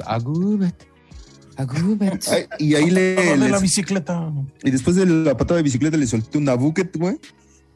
Agubet. 1.57 1.79
Agubet. 1.81 2.27
Ay, 2.29 2.45
y 2.59 2.75
ahí 2.75 2.89
le. 2.89 3.15
de 3.15 3.37
le- 3.37 3.49
la 3.49 3.59
bicicleta. 3.59 4.31
y 4.63 4.71
después 4.71 4.95
de 4.95 5.05
la 5.05 5.35
patada 5.37 5.57
de 5.57 5.63
bicicleta 5.63 5.97
le 5.97 6.07
solté 6.07 6.37
una 6.37 6.53
bucket, 6.55 6.95
güey. 6.97 7.17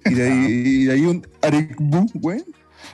Y 0.05 0.13
de 0.13 0.31
ahí, 0.31 0.45
y 0.45 0.83
de 0.85 0.93
ahí 0.93 1.05
un 1.05 1.27
arekbu, 1.41 2.07
güey. 2.15 2.43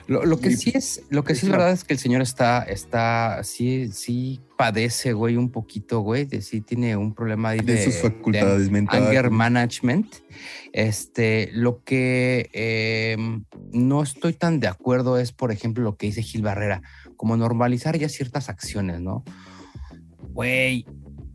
Lo, 0.08 0.24
lo 0.24 0.38
que 0.40 0.50
Y- 0.50 0.56
sí 0.56 0.72
es, 0.74 1.02
lo 1.10 1.22
que 1.24 1.34
sí 1.34 1.46
es 1.46 1.52
verdad 1.52 1.70
es 1.72 1.84
que 1.84 1.94
el 1.94 1.98
señor 2.00 2.20
está, 2.22 2.62
está, 2.64 3.42
sí, 3.44 3.88
sí 3.92 4.40
padece, 4.58 5.12
güey, 5.12 5.36
un 5.36 5.50
poquito, 5.50 6.00
güey, 6.00 6.24
de 6.24 6.42
sí 6.42 6.60
tiene 6.60 6.96
un 6.96 7.14
problema 7.14 7.50
ahí 7.50 7.60
de, 7.60 7.74
De 7.74 7.84
sus 7.84 7.96
facultades 7.96 8.64
de 8.66 8.70
mentales. 8.70 9.08
anger 9.08 9.30
management. 9.30 10.06
Este, 10.72 11.50
lo 11.52 11.82
que 11.84 12.50
eh, 12.52 13.16
no 13.72 14.02
estoy 14.02 14.32
tan 14.32 14.60
de 14.60 14.68
acuerdo 14.68 15.18
es, 15.18 15.32
por 15.32 15.52
ejemplo, 15.52 15.82
lo 15.84 15.96
que 15.96 16.06
dice 16.06 16.22
Gil 16.22 16.42
Barrera, 16.42 16.82
como 17.16 17.36
normalizar 17.36 17.96
ya 17.98 18.08
ciertas 18.08 18.48
acciones, 18.48 19.00
¿no? 19.00 19.24
Güey, 20.32 20.84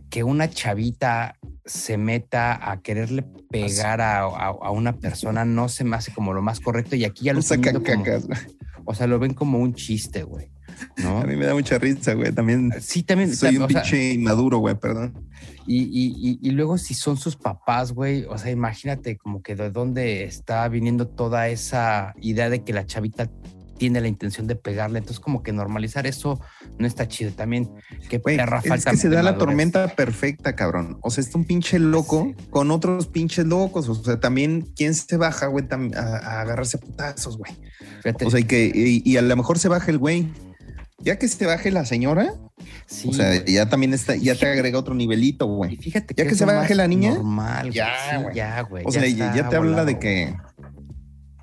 que 0.10 0.24
una 0.24 0.50
chavita 0.50 1.36
se 1.66 1.98
meta 1.98 2.72
a 2.72 2.82
quererle 2.82 3.24
pegar 3.50 4.02
a, 4.02 4.20
a- 4.24 4.48
a 4.62 4.72
una 4.72 4.98
persona 4.98 5.46
no 5.46 5.70
se 5.70 5.84
me 5.84 5.96
hace 5.96 6.12
como 6.14 6.34
lo 6.34 6.42
más 6.42 6.60
correcto 6.60 6.96
y 6.96 7.06
aquí 7.06 7.26
ya 7.26 7.34
lo 7.34 7.42
sacan 7.42 7.74
como- 7.76 7.86
cacas, 7.86 8.28
o 8.86 8.94
sea, 8.94 9.08
lo 9.08 9.20
ven 9.20 9.34
como 9.34 9.60
un 9.60 9.74
chiste, 9.74 10.24
güey. 10.24 10.52
¿No? 10.98 11.20
A 11.20 11.26
mí 11.26 11.36
me 11.36 11.46
da 11.46 11.54
mucha 11.54 11.78
risa, 11.78 12.14
güey. 12.14 12.32
También 12.32 12.72
Sí, 12.80 13.04
también. 13.04 13.36
soy 13.36 13.58
un 13.58 13.68
pinche 13.68 14.14
inmaduro, 14.14 14.58
güey, 14.58 14.76
perdón. 14.76 15.28
y, 15.68 15.84
y- 15.84 16.16
y- 16.18 16.40
y 16.42 16.52
luego 16.52 16.78
si 16.80 16.94
son 16.96 17.18
sus 17.18 17.36
papás, 17.36 17.92
güey, 17.92 18.26
o 18.26 18.38
sea, 18.38 18.50
imagínate 18.52 19.16
como 19.18 19.42
que 19.44 19.56
de 19.56 19.70
dónde 19.70 20.24
está 20.24 20.68
viniendo 20.70 21.08
toda 21.08 21.50
esa 21.50 22.14
idea 22.20 22.50
de 22.50 22.64
que 22.64 22.74
la 22.74 22.86
chavita 22.86 23.30
tiene 23.82 24.00
la 24.00 24.08
intención 24.08 24.46
de 24.46 24.56
pegarle. 24.56 25.00
Entonces, 25.00 25.20
como 25.20 25.42
que 25.42 25.52
normalizar 25.52 26.06
eso 26.06 26.40
no 26.78 26.86
está 26.86 27.08
chido. 27.08 27.32
También, 27.32 27.68
qué 28.10 28.20
perra 28.20 28.60
es 28.64 28.70
falta 28.70 28.92
que 28.92 28.98
se 28.98 29.10
da 29.10 29.24
la 29.24 29.40
tormenta 29.40 29.88
perfecta, 29.96 30.56
cabrón. 30.56 31.00
O 31.02 31.10
sea, 31.10 31.24
está 31.24 31.40
un 31.40 31.46
pinche 31.46 31.80
loco 31.80 32.32
con 32.52 32.70
otros 32.70 33.08
pinches 33.08 33.48
locos. 33.48 33.90
O 33.90 33.96
sea, 33.96 34.20
también, 34.20 34.72
¿quién 34.76 34.94
se 34.94 35.18
baja, 35.18 35.48
güey, 35.48 35.66
a, 35.72 36.00
a 36.00 36.42
agarrarse 36.42 36.78
a 36.78 36.80
putazos, 36.80 37.40
güey? 37.40 37.54
Fíjate, 38.04 38.24
O 38.28 38.30
sea, 38.30 38.40
y 38.40 38.44
que 38.44 38.72
y, 38.72 39.02
y 39.04 39.18
a 39.18 39.24
lo 39.24 39.36
mejor 39.36 39.58
se 39.58 39.68
baja 39.68 39.90
el 39.90 39.98
güey. 39.98 40.28
Ya 41.00 41.18
que 41.18 41.28
se 41.28 41.48
baje 41.48 41.72
la 41.72 41.84
señora, 41.84 42.32
sí, 42.86 43.10
o 43.10 43.14
sea, 43.14 43.30
güey. 43.30 43.52
ya 43.56 43.68
también 43.68 43.92
está, 43.96 44.16
ya 44.16 44.36
te 44.36 44.46
agrega 44.46 44.78
otro 44.78 44.94
nivelito, 44.94 45.46
Y 45.46 45.56
güey. 45.56 45.76
fíjate 45.76 46.14
ya 46.16 46.26
que 46.26 46.30
es 46.34 46.38
se 46.38 46.46
baje 46.46 46.76
la 46.76 46.88
niña, 46.88 47.16
Normal, 47.16 47.72
ya, 47.72 47.90
Sí, 48.12 48.22
güey. 48.22 48.36
ya, 48.36 48.62
güey. 48.62 48.84
O 48.86 48.92
sea, 48.92 49.08
ya, 49.08 49.50
te 49.50 49.56
habla 49.56 49.84
de 49.84 49.98
que 49.98 50.36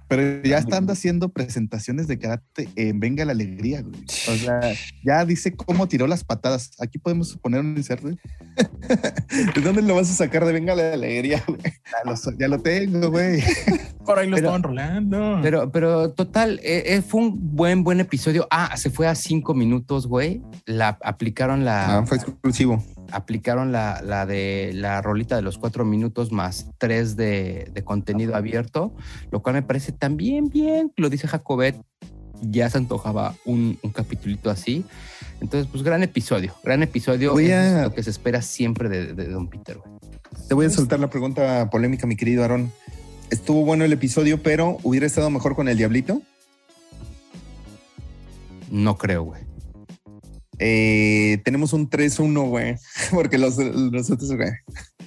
Pero 0.08 0.42
ya 0.42 0.58
están 0.58 0.88
haciendo 0.90 1.28
presentaciones 1.28 2.08
de 2.08 2.18
karate 2.18 2.68
en 2.76 2.98
Venga 2.98 3.24
la 3.24 3.32
Alegría, 3.32 3.82
güey. 3.82 4.02
O 4.28 4.34
sea, 4.36 4.60
ya 5.04 5.24
dice 5.24 5.54
cómo 5.54 5.86
tiró 5.86 6.06
las 6.06 6.24
patadas. 6.24 6.70
Aquí 6.80 6.98
podemos 6.98 7.36
poner 7.36 7.60
un 7.60 7.76
insert, 7.76 8.02
güey. 8.02 8.16
¿de 9.54 9.60
dónde 9.60 9.82
lo 9.82 9.94
vas 9.94 10.10
a 10.10 10.14
sacar 10.14 10.44
de 10.44 10.52
venga 10.52 10.74
la 10.74 10.94
alegría, 10.94 11.42
güey? 11.46 11.60
Ya 11.62 12.10
lo, 12.10 12.38
ya 12.38 12.48
lo 12.48 12.58
tengo, 12.60 13.10
güey. 13.10 13.42
Por 14.04 14.18
ahí 14.18 14.28
lo 14.28 14.36
Pero- 14.36 14.48
estaban 14.48 14.62
rolando. 14.62 15.38
Pero, 15.42 15.70
pero 15.70 16.10
total, 16.12 16.60
eh, 16.62 16.84
eh, 16.86 17.02
fue 17.02 17.20
un 17.20 17.54
buen, 17.54 17.84
buen 17.84 18.00
episodio. 18.00 18.48
Ah, 18.50 18.74
se 18.78 18.88
fue 18.88 19.06
a 19.06 19.14
cinco 19.14 19.52
minutos, 19.52 20.06
güey. 20.06 20.40
La 20.64 20.98
aplicaron 21.04 21.66
la, 21.66 21.98
Ah, 21.98 22.06
fue 22.06 22.16
exclusivo. 22.16 22.82
Aplicaron 23.12 23.72
la, 23.72 24.00
la 24.02 24.26
de 24.26 24.72
la 24.74 25.00
rolita 25.02 25.36
de 25.36 25.42
los 25.42 25.58
cuatro 25.58 25.84
minutos 25.84 26.32
más 26.32 26.70
tres 26.78 27.16
de, 27.16 27.70
de 27.72 27.84
contenido 27.84 28.36
abierto, 28.36 28.94
lo 29.30 29.40
cual 29.42 29.54
me 29.56 29.62
parece 29.62 29.92
también 29.92 30.48
bien. 30.48 30.92
Lo 30.96 31.08
dice 31.10 31.26
Jacobet, 31.28 31.76
ya 32.42 32.68
se 32.70 32.78
antojaba 32.78 33.34
un, 33.44 33.78
un 33.82 33.90
capitulito 33.90 34.50
así. 34.50 34.84
Entonces, 35.40 35.68
pues 35.70 35.82
gran 35.82 36.02
episodio, 36.02 36.54
gran 36.64 36.82
episodio. 36.82 37.32
Voy 37.32 37.50
a- 37.52 37.84
lo 37.84 37.94
que 37.94 38.02
se 38.02 38.10
espera 38.10 38.42
siempre 38.42 38.88
de, 38.88 39.14
de 39.14 39.28
Don 39.28 39.48
Peter. 39.48 39.78
Te 40.48 40.54
voy 40.54 40.66
a 40.66 40.70
soltar 40.70 41.00
la 41.00 41.08
pregunta 41.10 41.68
polémica, 41.70 42.06
mi 42.06 42.16
querido 42.16 42.44
Aaron. 42.44 42.72
Estuvo 43.30 43.64
bueno 43.64 43.84
el 43.84 43.92
episodio, 43.92 44.42
pero 44.42 44.78
hubiera 44.82 45.06
estado 45.06 45.30
mejor 45.30 45.54
con 45.54 45.68
el 45.68 45.76
Diablito. 45.76 46.22
No 48.70 48.96
creo, 48.98 49.22
güey. 49.24 49.47
Eh, 50.58 51.40
tenemos 51.44 51.72
un 51.72 51.88
3-1, 51.88 52.48
güey. 52.48 52.76
Porque 53.10 53.38
los, 53.38 53.56
los 53.58 54.10
otros, 54.10 54.32
güey. 54.36 54.50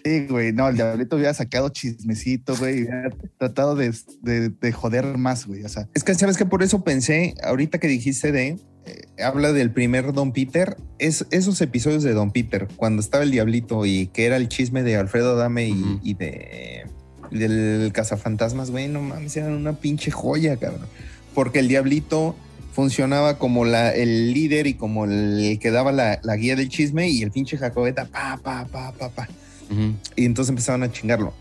Sí, 0.03 0.25
güey. 0.27 0.51
No, 0.53 0.67
el 0.69 0.75
diablito 0.75 1.15
hubiera 1.15 1.33
sacado 1.33 1.69
chismecito, 1.69 2.55
güey. 2.55 2.79
y 2.79 2.81
Hubiera 2.83 3.09
tratado 3.37 3.75
de, 3.75 3.93
de- 4.21 4.49
de 4.49 4.71
joder 4.71 5.17
más, 5.17 5.45
güey. 5.45 5.63
O 5.63 5.69
sea, 5.69 5.87
Es 5.93 6.03
que, 6.03 6.13
¿sabes 6.15 6.37
que 6.37 6.45
Por 6.45 6.63
eso 6.63 6.83
pensé, 6.83 7.35
ahorita 7.43 7.77
que 7.79 7.87
dijiste 7.87 8.31
de, 8.31 8.57
eh, 8.85 9.21
habla 9.23 9.51
del 9.53 9.71
primer 9.71 10.13
Don 10.13 10.31
Peter, 10.31 10.75
es 10.97 11.25
esos 11.31 11.61
episodios 11.61 12.01
de 12.03 12.13
Don 12.13 12.31
Peter, 12.31 12.67
cuando 12.77 13.01
estaba 13.01 13.23
el 13.23 13.31
Diablito 13.31 13.85
y 13.85 14.07
que 14.07 14.25
era 14.25 14.37
el 14.37 14.47
chisme 14.47 14.81
de 14.83 14.95
Alfredo 14.95 15.33
Adame 15.33 15.67
y, 15.69 15.99
y 16.03 16.13
de 16.15 16.85
del 17.29 17.91
cazafantasmas, 17.93 18.71
güey, 18.71 18.89
no 18.89 19.01
mames, 19.01 19.37
eran 19.37 19.53
una 19.53 19.73
pinche 19.73 20.11
joya, 20.11 20.57
cabrón. 20.57 20.87
Porque 21.33 21.59
el 21.59 21.69
Diablito 21.69 22.35
funcionaba 22.71 23.37
como 23.37 23.65
la, 23.65 23.93
el 23.93 24.33
líder 24.33 24.67
y 24.67 24.73
como 24.75 25.05
el 25.05 25.59
que 25.61 25.71
daba 25.71 25.91
la, 25.91 26.19
la 26.23 26.35
guía 26.37 26.55
del 26.55 26.69
chisme 26.69 27.09
y 27.09 27.21
el 27.21 27.31
pinche 27.31 27.57
Jacobeta, 27.57 28.05
pa, 28.05 28.39
pa, 28.41 28.65
pa, 28.65 28.91
pa, 28.93 29.09
pa. 29.09 29.27
Ujú, 29.69 29.93
Y 30.15 30.25
entonces 30.25 30.49
empezaban 30.49 30.83
a 30.83 30.91
chingarlo. 30.91 31.33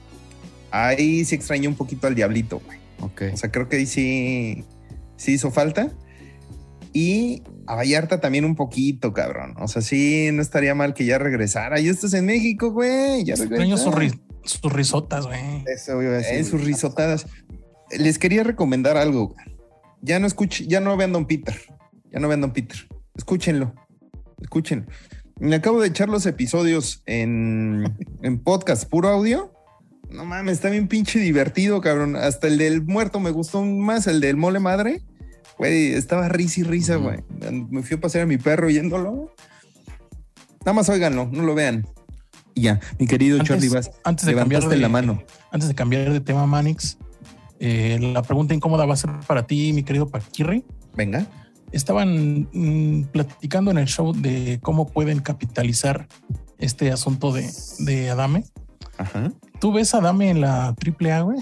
Ahí 0.70 1.24
sí 1.24 1.34
extrañé 1.34 1.66
un 1.68 1.74
poquito 1.74 2.06
al 2.06 2.14
Diablito, 2.14 2.60
güey. 2.64 2.78
Ok. 3.00 3.22
O 3.32 3.36
sea, 3.36 3.50
creo 3.50 3.68
que 3.68 3.76
ahí 3.76 3.86
sí, 3.86 4.64
sí 5.16 5.32
hizo 5.32 5.50
falta. 5.50 5.90
Y 6.92 7.42
a 7.66 7.76
Vallarta 7.76 8.20
también 8.20 8.44
un 8.44 8.56
poquito, 8.56 9.12
cabrón. 9.12 9.54
O 9.60 9.68
sea, 9.68 9.80
sí, 9.82 10.30
no 10.32 10.42
estaría 10.42 10.74
mal 10.74 10.94
que 10.94 11.04
ya 11.04 11.18
regresara. 11.18 11.80
Y 11.80 11.88
esto 11.88 12.06
es 12.08 12.14
en 12.14 12.26
México, 12.26 12.72
güey. 12.72 13.24
Ya 13.24 13.34
Extraño 13.34 13.76
sus, 13.78 13.94
ri- 13.94 14.20
sus 14.44 14.72
risotas, 14.72 15.26
güey. 15.26 15.40
eso 15.72 15.94
güey. 15.96 16.44
sus 16.44 16.62
risotadas. 16.64 17.26
Les 17.96 18.18
quería 18.18 18.42
recomendar 18.42 18.96
algo. 18.96 19.28
güey. 19.28 19.46
Ya 20.02 20.18
no 20.18 20.26
escuchen, 20.26 20.68
ya 20.68 20.80
no 20.80 20.96
vean 20.96 21.12
Don 21.12 21.26
Peter. 21.26 21.54
Ya 22.12 22.20
no 22.20 22.28
vean 22.28 22.40
Don 22.40 22.52
Peter. 22.52 22.88
Escúchenlo. 23.14 23.74
Escúchenlo. 24.40 24.86
Me 25.38 25.56
acabo 25.56 25.80
de 25.80 25.88
echar 25.88 26.08
los 26.08 26.26
episodios 26.26 27.02
en, 27.06 27.96
en 28.22 28.38
podcast, 28.38 28.88
puro 28.88 29.08
audio. 29.08 29.52
No 30.10 30.24
mames, 30.24 30.54
está 30.54 30.70
bien 30.70 30.88
pinche 30.88 31.18
divertido, 31.20 31.80
cabrón. 31.80 32.16
Hasta 32.16 32.48
el 32.48 32.58
del 32.58 32.82
muerto 32.82 33.20
me 33.20 33.30
gustó 33.30 33.62
más, 33.64 34.06
el 34.06 34.20
del 34.20 34.36
mole 34.36 34.58
madre. 34.58 35.02
Güey, 35.58 35.92
estaba 35.92 36.28
risa 36.28 36.60
y 36.60 36.62
risa, 36.64 36.96
güey. 36.96 37.18
Me 37.70 37.82
fui 37.82 37.96
a 37.96 38.00
pasear 38.00 38.24
a 38.24 38.26
mi 38.26 38.38
perro 38.38 38.66
oyéndolo. 38.68 39.34
Nada 40.60 40.72
más 40.72 40.88
óiganlo, 40.88 41.28
no 41.30 41.42
lo 41.42 41.54
vean. 41.54 41.86
Y 42.54 42.62
ya, 42.62 42.80
mi 42.98 43.06
querido 43.06 43.38
Antes- 43.38 43.48
Charlie 43.48 43.68
Bass, 43.68 43.90
Antes 44.04 44.26
de 44.26 44.34
cambiar 44.34 44.62
levantaste 44.62 44.76
de 44.76 44.80
la 44.82 44.88
mano. 44.88 45.22
Antes 45.52 45.68
de 45.68 45.74
cambiar 45.74 46.12
de 46.12 46.20
tema, 46.20 46.46
Manix, 46.46 46.98
eh, 47.60 47.98
la 48.00 48.22
pregunta 48.22 48.54
incómoda 48.54 48.86
va 48.86 48.94
a 48.94 48.96
ser 48.96 49.10
para 49.26 49.46
ti, 49.46 49.72
mi 49.72 49.82
querido 49.82 50.08
Paquirri. 50.08 50.64
Venga. 50.94 51.26
Estaban 51.72 52.48
mm, 52.52 53.04
platicando 53.12 53.70
en 53.70 53.78
el 53.78 53.86
show 53.86 54.12
de 54.12 54.58
cómo 54.62 54.88
pueden 54.88 55.20
capitalizar 55.20 56.08
este 56.58 56.90
asunto 56.90 57.32
de, 57.32 57.48
de 57.80 58.10
Adame. 58.10 58.44
Ajá. 58.96 59.30
¿Tú 59.60 59.72
ves 59.72 59.94
a 59.94 59.98
Adame 59.98 60.30
en 60.30 60.40
la 60.40 60.68
AAA, 60.68 61.20
güey? 61.20 61.38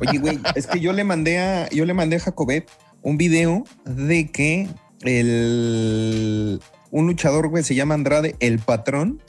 Oye, 0.00 0.18
güey, 0.18 0.38
es 0.54 0.66
que 0.66 0.78
yo 0.78 0.92
le 0.92 1.02
mandé 1.02 1.38
a, 1.38 1.68
yo 1.70 1.86
le 1.86 1.94
mandé 1.94 2.16
a 2.16 2.20
Jacobet 2.20 2.70
un 3.02 3.16
video 3.16 3.64
de 3.84 4.30
que 4.30 4.68
el 5.00 6.60
un 6.90 7.06
luchador, 7.06 7.48
güey, 7.48 7.64
se 7.64 7.74
llama 7.74 7.94
Andrade, 7.94 8.36
el 8.38 8.58
patrón, 8.58 9.22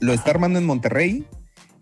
lo 0.00 0.14
está 0.14 0.30
armando 0.30 0.58
en 0.58 0.64
Monterrey 0.64 1.26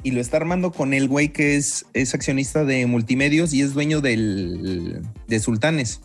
y 0.04 0.12
lo 0.12 0.20
está 0.20 0.36
armando 0.36 0.70
con 0.70 0.94
el 0.94 1.08
güey 1.08 1.30
que 1.30 1.56
es, 1.56 1.86
es 1.94 2.14
accionista 2.14 2.64
de 2.64 2.86
multimedios 2.86 3.52
y 3.52 3.62
es 3.62 3.72
dueño 3.72 4.00
del, 4.00 5.02
de 5.26 5.40
Sultanes. 5.40 6.02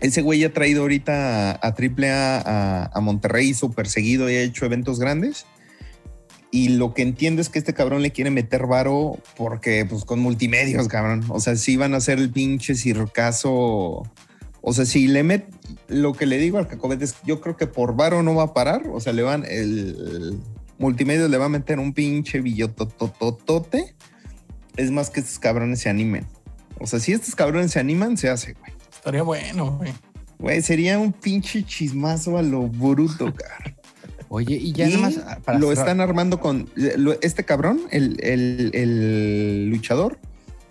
Ese 0.00 0.20
güey 0.20 0.42
ha 0.42 0.52
traído 0.52 0.82
ahorita 0.82 1.58
a, 1.64 1.74
Triple 1.74 2.10
A, 2.10 2.90
a 2.92 3.00
Monterrey 3.00 3.54
súper 3.54 3.88
seguido 3.88 4.28
y 4.28 4.34
ha 4.34 4.42
hecho 4.42 4.66
eventos 4.66 4.98
grandes. 4.98 5.46
Y 6.54 6.68
lo 6.70 6.92
que 6.92 7.00
entiendo 7.00 7.40
es 7.40 7.48
que 7.48 7.58
este 7.58 7.72
cabrón 7.72 8.02
le 8.02 8.10
quiere 8.10 8.30
meter 8.30 8.66
varo 8.66 9.18
porque, 9.38 9.86
pues, 9.88 10.04
con 10.04 10.20
multimedios, 10.20 10.86
cabrón. 10.86 11.24
O 11.28 11.40
sea, 11.40 11.56
si 11.56 11.78
van 11.78 11.94
a 11.94 11.96
hacer 11.96 12.18
el 12.18 12.30
pinche 12.30 12.74
circaso. 12.74 14.02
O 14.60 14.72
sea, 14.72 14.84
si 14.84 15.08
le 15.08 15.22
met 15.22 15.46
lo 15.88 16.12
que 16.12 16.26
le 16.26 16.36
digo 16.36 16.58
al 16.58 16.68
Cacobet 16.68 17.00
es 17.00 17.16
yo 17.24 17.40
creo 17.40 17.56
que 17.56 17.66
por 17.66 17.96
varo 17.96 18.22
no 18.22 18.34
va 18.34 18.44
a 18.44 18.54
parar. 18.54 18.82
O 18.92 19.00
sea, 19.00 19.14
le 19.14 19.22
van 19.22 19.46
el, 19.48 20.40
multimedia 20.82 21.28
le 21.28 21.38
va 21.38 21.46
a 21.46 21.48
meter 21.48 21.78
un 21.78 21.94
pinche 21.94 22.40
billotototote. 22.40 23.94
Es 24.76 24.90
más 24.90 25.10
que 25.10 25.20
estos 25.20 25.38
cabrones 25.38 25.80
se 25.80 25.88
animen. 25.88 26.26
O 26.78 26.86
sea, 26.86 26.98
si 26.98 27.12
estos 27.12 27.34
cabrones 27.36 27.70
se 27.70 27.78
animan, 27.78 28.16
se 28.16 28.28
hace, 28.28 28.54
güey. 28.54 28.72
Estaría 28.92 29.22
bueno, 29.22 29.76
güey. 29.78 29.92
Güey, 30.38 30.60
sería 30.60 30.98
un 30.98 31.12
pinche 31.12 31.62
chismazo 31.64 32.36
a 32.36 32.42
lo 32.42 32.66
bruto, 32.66 33.32
cara. 33.32 33.76
Oye, 34.28 34.56
y 34.56 34.72
ya 34.72 34.88
nada 34.88 34.98
más. 34.98 35.20
Ah, 35.46 35.54
lo 35.54 35.70
están 35.70 36.00
armando 36.00 36.40
con. 36.40 36.68
Este 37.20 37.44
cabrón, 37.44 37.82
el, 37.90 38.18
el, 38.22 39.68
luchador, 39.68 40.18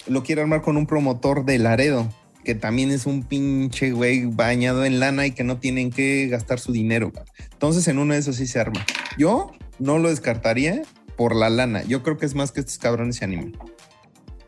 lo 0.08 0.24
quiere 0.24 0.42
armar 0.42 0.62
con 0.62 0.76
un 0.76 0.88
promotor 0.88 1.46
de 1.46 1.60
Laredo, 1.60 2.10
que 2.44 2.56
también 2.56 2.90
es 2.92 3.06
un 3.06 3.24
pinche 3.24 3.92
güey 3.92 4.26
bañado 4.26 4.84
en 4.84 5.00
lana 5.00 5.28
y 5.28 5.32
que 5.32 5.44
no 5.44 5.58
tienen 5.58 5.92
que 5.92 6.28
gastar 6.28 6.60
su 6.60 6.74
dinero. 6.74 7.14
Entonces, 7.54 7.88
en 7.88 8.00
uno 8.00 8.14
de 8.14 8.20
esos 8.20 8.38
sí 8.38 8.48
se 8.48 8.60
arma. 8.60 8.84
Yo 9.18 9.52
no 9.82 9.98
lo 9.98 10.10
descartaría 10.10 10.84
por 11.18 11.36
la 11.36 11.50
lana. 11.50 11.84
Yo 11.84 12.04
creo 12.04 12.18
que 12.18 12.26
es 12.26 12.36
más 12.36 12.52
que 12.52 12.62
estos 12.62 12.78
cabrones 12.78 13.18
se 13.18 13.26
animen. 13.26 13.58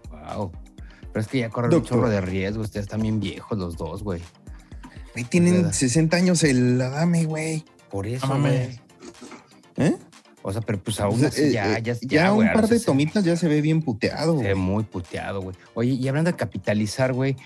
Wow. 0.10 0.52
Pero 1.12 1.22
es 1.22 1.28
que 1.28 1.40
ya 1.40 1.50
corren 1.50 1.74
un 1.74 1.84
chorro 1.84 2.10
de 2.10 2.22
riesgo. 2.22 2.62
Ustedes 2.62 2.86
están 2.86 3.02
bien 3.02 3.20
viejos 3.20 3.58
los 3.58 3.76
dos, 3.76 4.04
güey. 4.04 4.22
Ahí 5.16 5.24
tienen 5.26 5.74
60 5.74 6.16
años 6.16 6.44
el 6.44 6.82
Adame, 6.82 7.26
güey. 7.26 7.66
Por 7.92 8.08
eso, 8.08 8.28
güey. 8.40 8.80
¿Eh? 9.78 9.96
O 10.42 10.52
sea, 10.52 10.62
pero 10.62 10.82
pues 10.82 11.00
aún 11.00 11.24
así 11.24 11.52
ya, 11.52 11.80
ya, 11.80 11.96
ya, 12.02 12.34
un 12.34 12.52
par 12.52 12.68
de 12.68 12.80
tomitas 12.80 13.24
ya 13.24 13.36
se 13.36 13.48
ve 13.48 13.62
bien 13.62 13.82
puteado. 13.82 14.38
Se 14.38 14.44
ve 14.44 14.56
muy 14.56 14.84
puteado, 14.84 15.42
güey. 15.42 15.56
Oye, 15.74 15.92
y 15.92 16.08
hablando 16.08 16.32
de 16.32 16.38
capitalizar, 16.38 17.14
güey, 17.14 17.38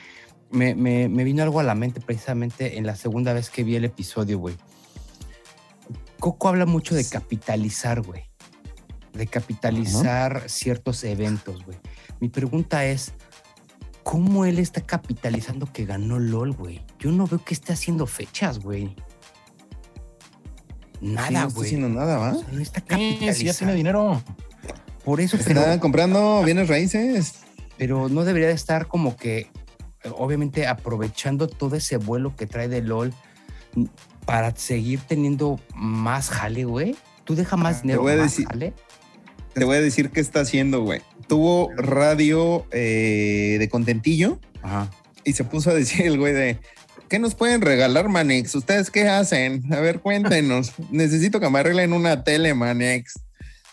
me, 0.49 0.73
me, 0.73 1.07
me, 1.07 1.23
vino 1.23 1.43
algo 1.43 1.59
a 1.59 1.63
la 1.63 1.75
mente 1.75 2.01
precisamente 2.01 2.77
en 2.77 2.85
la 2.85 2.95
segunda 2.95 3.33
vez 3.33 3.49
que 3.49 3.63
vi 3.63 3.75
el 3.75 3.85
episodio, 3.85 4.39
güey. 4.39 4.55
Coco 6.19 6.47
habla 6.47 6.65
mucho 6.65 6.95
de 6.95 7.05
capitalizar, 7.05 8.01
güey. 8.01 8.23
De 9.13 9.27
capitalizar 9.27 10.43
ciertos 10.47 11.03
eventos, 11.03 11.63
güey. 11.65 11.77
Mi 12.19 12.29
pregunta 12.29 12.85
es, 12.85 13.13
¿cómo 14.03 14.45
él 14.45 14.59
está 14.59 14.81
capitalizando 14.81 15.71
que 15.71 15.85
ganó 15.85 16.19
LOL, 16.19 16.53
güey? 16.53 16.81
Yo 16.99 17.11
no 17.11 17.27
veo 17.27 17.43
que 17.43 17.53
esté 17.53 17.73
haciendo 17.73 18.05
fechas, 18.05 18.59
güey. 18.59 18.95
Nada, 21.01 21.27
güey. 21.27 21.33
no 21.33 21.47
está 21.47 21.61
haciendo 21.61 21.89
nada, 21.89 22.17
¿va? 22.17 22.31
no 22.51 22.59
está 22.59 22.81
capitalizando. 22.81 23.33
Sí, 23.33 23.45
ya 23.45 23.53
tiene 23.53 23.73
dinero. 23.73 24.21
Por 25.03 25.21
eso. 25.21 25.37
Está 25.37 25.79
comprando 25.79 26.43
bienes 26.43 26.67
raíces. 26.67 27.35
Pero 27.77 28.09
no 28.09 28.25
debería 28.25 28.47
de 28.47 28.55
estar 28.55 28.87
como 28.87 29.15
que, 29.15 29.51
obviamente, 30.17 30.67
aprovechando 30.67 31.47
todo 31.47 31.75
ese 31.75 31.97
vuelo 31.97 32.35
que 32.35 32.47
trae 32.47 32.67
de 32.67 32.81
LOL 32.81 33.13
para 34.27 34.53
seguir 34.55 34.99
teniendo 35.07 35.59
más 35.73 36.29
jale, 36.29 36.65
güey. 36.65 36.95
Tú 37.23 37.33
deja 37.35 37.55
más 37.55 37.81
dinero, 37.81 38.01
te 38.01 38.03
voy 38.03 38.11
a 38.11 38.23
decir, 38.23 38.45
jale. 38.45 38.73
Te 39.53 39.63
voy 39.63 39.77
a 39.77 39.81
decir 39.81 40.11
qué 40.11 40.19
está 40.19 40.41
haciendo, 40.41 40.81
güey. 40.83 41.01
Tuvo 41.27 41.71
radio 41.75 42.67
eh, 42.71 43.55
de 43.57 43.69
contentillo 43.69 44.39
Ajá. 44.61 44.91
y 45.23 45.33
se 45.33 45.45
puso 45.45 45.71
a 45.71 45.73
decir 45.73 46.05
el 46.05 46.19
güey 46.19 46.33
de 46.33 46.59
¿Qué 47.09 47.19
nos 47.19 47.35
pueden 47.35 47.61
regalar, 47.61 48.09
Manex? 48.09 48.53
¿Ustedes 48.53 48.91
qué 48.91 49.07
hacen? 49.07 49.63
A 49.73 49.79
ver, 49.79 50.01
cuéntenos. 50.01 50.73
Necesito 50.91 51.39
que 51.39 51.49
me 51.49 51.59
arreglen 51.59 51.93
una 51.93 52.25
tele, 52.25 52.53
Manex. 52.53 53.13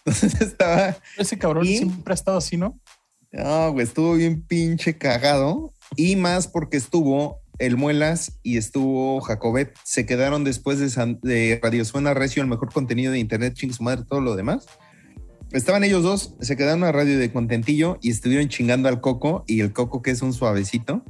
Entonces 0.05 0.41
estaba. 0.41 0.97
Ese 1.19 1.37
cabrón 1.37 1.67
siempre 1.67 2.13
ha 2.13 2.15
estado 2.15 2.39
así, 2.39 2.57
¿no? 2.57 2.79
No, 3.33 3.73
güey, 3.73 3.85
estuvo 3.85 4.15
bien 4.15 4.41
pinche 4.47 4.97
cagado. 4.97 5.75
Y 5.97 6.15
más 6.15 6.47
porque 6.47 6.77
estuvo 6.77 7.41
el 7.59 7.77
Muelas 7.77 8.39
y 8.43 8.57
estuvo 8.57 9.21
Jacobet. 9.21 9.75
Se 9.85 10.07
quedaron 10.07 10.45
después 10.45 10.79
de, 10.79 11.19
de 11.23 11.61
Radio 11.63 11.85
Suena 11.85 12.15
Recio, 12.15 12.43
el 12.43 12.49
mejor 12.49 12.73
contenido 12.73 13.13
de 13.13 13.19
internet, 13.19 13.55
ching 13.55 13.73
su 13.73 13.83
madre, 13.83 14.05
todo 14.09 14.21
lo 14.21 14.37
demás. 14.37 14.67
Estaban 15.53 15.85
ellos 15.85 16.03
dos, 16.03 16.35
se 16.41 16.57
quedaron 16.57 16.83
a 16.85 16.93
radio 16.93 17.19
de 17.19 17.33
contentillo 17.33 17.99
y 18.03 18.11
estuvieron 18.11 18.49
chingando 18.49 18.89
al 18.89 19.01
Coco 19.01 19.45
y 19.47 19.61
el 19.61 19.73
Coco, 19.73 20.03
que 20.03 20.11
es 20.11 20.23
un 20.23 20.33
suavecito 20.33 21.05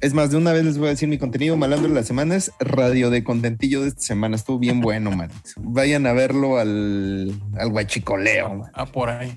es 0.00 0.14
más, 0.14 0.30
de 0.30 0.38
una 0.38 0.52
vez 0.52 0.64
les 0.64 0.78
voy 0.78 0.86
a 0.86 0.90
decir 0.90 1.08
mi 1.08 1.18
contenido 1.18 1.56
malandro 1.58 1.88
de 1.88 1.94
la 1.94 2.02
semana 2.02 2.34
es 2.34 2.52
radio 2.58 3.10
de 3.10 3.22
contentillo 3.22 3.82
de 3.82 3.88
esta 3.88 4.00
semana. 4.00 4.36
Estuvo 4.36 4.58
bien 4.58 4.80
bueno, 4.80 5.10
man. 5.16 5.30
Vayan 5.58 6.06
a 6.06 6.12
verlo 6.12 6.58
al, 6.58 7.38
al 7.58 7.70
guachicoleo. 7.70 8.64
Ah, 8.72 8.86
por 8.86 9.10
ahí. 9.10 9.36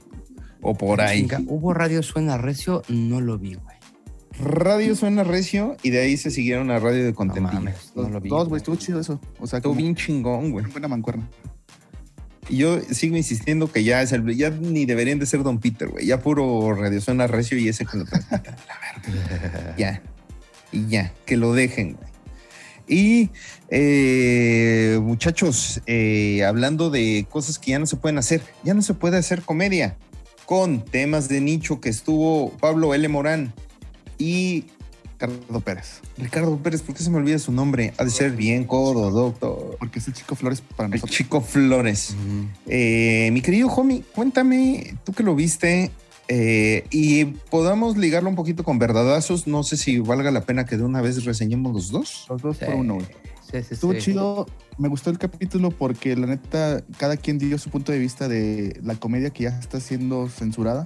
O 0.61 0.73
por 0.73 1.01
ahí. 1.01 1.27
¿Hubo 1.47 1.73
radio 1.73 2.01
suena 2.01 2.37
recio? 2.37 2.83
No 2.87 3.19
lo 3.19 3.37
vi, 3.37 3.55
güey. 3.55 3.72
Radio 4.39 4.95
suena 4.95 5.23
recio 5.23 5.77
y 5.83 5.91
de 5.91 6.01
ahí 6.01 6.17
se 6.17 6.31
siguieron 6.31 6.71
a 6.71 6.79
radio 6.79 7.05
de 7.05 7.13
contentillo. 7.13 7.71
No, 7.95 8.09
lo 8.09 8.19
vi. 8.19 8.29
Dos, 8.29 8.49
güey, 8.49 8.57
estuvo 8.57 8.75
chido 8.75 8.99
eso. 8.99 9.19
O 9.39 9.47
sea, 9.47 9.57
estuvo 9.57 9.75
bien 9.75 9.95
chingón, 9.95 10.51
güey. 10.51 10.65
Buena 10.65 10.87
mancuerna. 10.87 11.29
Y 12.49 12.57
yo 12.57 12.81
sigo 12.81 13.15
insistiendo 13.15 13.71
que 13.71 13.83
ya 13.83 14.01
es 14.01 14.11
el, 14.11 14.35
ya 14.35 14.49
ni 14.49 14.85
deberían 14.85 15.19
de 15.19 15.25
ser 15.25 15.43
Don 15.43 15.59
Peter, 15.59 15.87
güey. 15.87 16.05
Ya 16.05 16.19
puro 16.19 16.73
radio 16.73 16.99
suena 16.99 17.27
recio 17.27 17.57
y 17.57 17.69
ese 17.69 17.85
que 17.85 17.97
lo 17.97 18.05
transmiten. 18.05 18.55
ya 19.77 20.01
y 20.73 20.87
ya, 20.87 21.13
que 21.25 21.37
lo 21.37 21.53
dejen. 21.53 21.95
Y 22.87 23.29
eh, 23.69 24.99
muchachos, 25.01 25.81
eh, 25.85 26.43
hablando 26.43 26.89
de 26.89 27.25
cosas 27.29 27.59
que 27.59 27.71
ya 27.71 27.79
no 27.79 27.85
se 27.85 27.95
pueden 27.95 28.17
hacer, 28.17 28.41
ya 28.63 28.73
no 28.73 28.81
se 28.81 28.93
puede 28.93 29.17
hacer 29.17 29.41
comedia 29.43 29.95
con 30.45 30.83
temas 30.83 31.29
de 31.29 31.39
nicho 31.39 31.79
que 31.79 31.89
estuvo 31.89 32.49
Pablo 32.57 32.93
L. 32.93 33.07
Morán 33.07 33.53
y 34.17 34.65
Ricardo 35.13 35.61
Pérez. 35.61 36.01
Ricardo 36.17 36.57
Pérez, 36.57 36.81
¿por 36.81 36.95
qué 36.95 37.03
se 37.03 37.09
me 37.09 37.17
olvida 37.17 37.39
su 37.39 37.51
nombre? 37.51 37.93
Ha 37.97 38.03
de 38.03 38.09
ser 38.09 38.31
bien 38.31 38.65
codo, 38.65 39.09
doctor. 39.09 39.77
Porque 39.79 39.99
es 39.99 40.07
el 40.07 40.13
Chico 40.13 40.35
Flores 40.35 40.61
para 40.61 40.89
nosotros. 40.89 41.11
El 41.11 41.17
Chico 41.17 41.41
Flores. 41.41 42.15
Eh, 42.67 43.29
mi 43.31 43.41
querido 43.41 43.69
homie, 43.69 44.03
cuéntame, 44.13 44.95
tú 45.03 45.13
que 45.13 45.23
lo 45.23 45.35
viste, 45.35 45.91
eh, 46.27 46.85
y 46.89 47.25
podamos 47.25 47.97
ligarlo 47.97 48.29
un 48.29 48.35
poquito 48.35 48.63
con 48.63 48.79
verdadazos. 48.79 49.47
No 49.47 49.63
sé 49.63 49.77
si 49.77 49.99
valga 49.99 50.31
la 50.31 50.41
pena 50.41 50.65
que 50.65 50.77
de 50.77 50.83
una 50.83 51.01
vez 51.01 51.23
reseñemos 51.25 51.73
los 51.73 51.89
dos. 51.89 52.25
Los 52.29 52.41
dos 52.41 52.57
por 52.57 52.75
uno. 52.75 52.97
Estuvo 53.51 53.93
chido. 53.93 54.47
Me 54.79 54.87
gustó 54.87 55.11
el 55.11 55.19
capítulo 55.19 55.69
porque 55.69 56.15
la 56.15 56.25
neta, 56.25 56.83
cada 56.97 57.17
quien 57.17 57.37
dio 57.37 57.59
su 57.59 57.69
punto 57.69 57.91
de 57.91 57.99
vista 57.99 58.27
de 58.27 58.79
la 58.83 58.95
comedia 58.95 59.29
que 59.29 59.43
ya 59.43 59.49
está 59.49 59.79
siendo 59.79 60.27
censurada. 60.27 60.85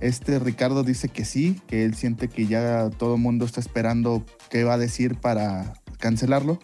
Este 0.00 0.38
Ricardo 0.38 0.82
dice 0.82 1.08
que 1.08 1.24
sí, 1.24 1.60
que 1.66 1.84
él 1.84 1.94
siente 1.94 2.28
que 2.28 2.46
ya 2.46 2.90
todo 2.90 3.14
el 3.14 3.20
mundo 3.20 3.44
está 3.44 3.60
esperando 3.60 4.24
qué 4.50 4.64
va 4.64 4.74
a 4.74 4.78
decir 4.78 5.16
para 5.16 5.74
cancelarlo. 5.98 6.58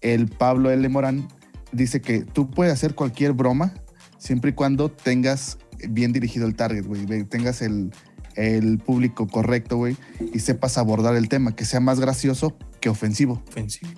El 0.00 0.28
Pablo 0.28 0.70
L. 0.70 0.88
Morán 0.88 1.28
dice 1.72 2.00
que 2.00 2.20
tú 2.24 2.50
puedes 2.50 2.72
hacer 2.72 2.94
cualquier 2.94 3.32
broma 3.32 3.72
siempre 4.18 4.50
y 4.50 4.54
cuando 4.54 4.90
tengas 4.90 5.58
bien 5.88 6.12
dirigido 6.12 6.46
el 6.46 6.56
target, 6.56 6.86
güey. 6.86 7.24
Tengas 7.24 7.62
el, 7.62 7.92
el 8.34 8.78
público 8.78 9.26
correcto, 9.26 9.76
güey, 9.76 9.96
y 10.32 10.40
sepas 10.40 10.78
abordar 10.78 11.16
el 11.16 11.28
tema, 11.28 11.54
que 11.54 11.64
sea 11.64 11.80
más 11.80 12.00
gracioso 12.00 12.56
que 12.80 12.88
ofensivo. 12.88 13.42
Ofensivo. 13.48 13.90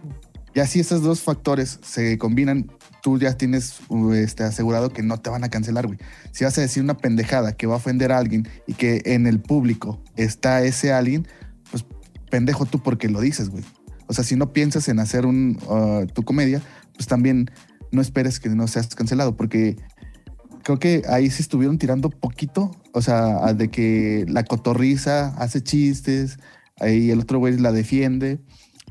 Y 0.54 0.60
así 0.60 0.80
esos 0.80 1.02
dos 1.02 1.20
factores 1.20 1.78
se 1.82 2.18
combinan, 2.18 2.70
tú 3.02 3.18
ya 3.18 3.36
tienes 3.36 3.80
uh, 3.88 4.12
este, 4.12 4.44
asegurado 4.44 4.90
que 4.90 5.02
no 5.02 5.18
te 5.18 5.30
van 5.30 5.44
a 5.44 5.48
cancelar, 5.48 5.86
güey. 5.86 5.98
Si 6.32 6.44
vas 6.44 6.56
a 6.58 6.60
decir 6.60 6.82
una 6.82 6.96
pendejada 6.96 7.52
que 7.52 7.66
va 7.66 7.74
a 7.74 7.76
ofender 7.78 8.12
a 8.12 8.18
alguien 8.18 8.48
y 8.66 8.74
que 8.74 9.02
en 9.04 9.26
el 9.26 9.40
público 9.40 10.02
está 10.16 10.62
ese 10.62 10.92
alguien, 10.92 11.26
pues 11.70 11.84
pendejo 12.30 12.66
tú 12.66 12.82
porque 12.82 13.08
lo 13.08 13.20
dices, 13.20 13.48
güey. 13.48 13.64
O 14.06 14.14
sea, 14.14 14.24
si 14.24 14.36
no 14.36 14.52
piensas 14.52 14.88
en 14.88 15.00
hacer 15.00 15.26
un, 15.26 15.58
uh, 15.68 16.06
tu 16.06 16.22
comedia, 16.22 16.62
pues 16.94 17.06
también 17.06 17.50
no 17.92 18.00
esperes 18.00 18.40
que 18.40 18.48
no 18.48 18.66
seas 18.66 18.94
cancelado, 18.94 19.36
porque 19.36 19.76
creo 20.62 20.78
que 20.78 21.02
ahí 21.08 21.30
se 21.30 21.42
estuvieron 21.42 21.78
tirando 21.78 22.10
poquito, 22.10 22.70
o 22.92 23.02
sea, 23.02 23.52
de 23.54 23.68
que 23.68 24.26
la 24.28 24.44
cotorriza 24.44 25.28
hace 25.38 25.62
chistes, 25.62 26.38
ahí 26.78 27.10
el 27.10 27.20
otro 27.20 27.38
güey 27.38 27.56
la 27.56 27.72
defiende, 27.72 28.40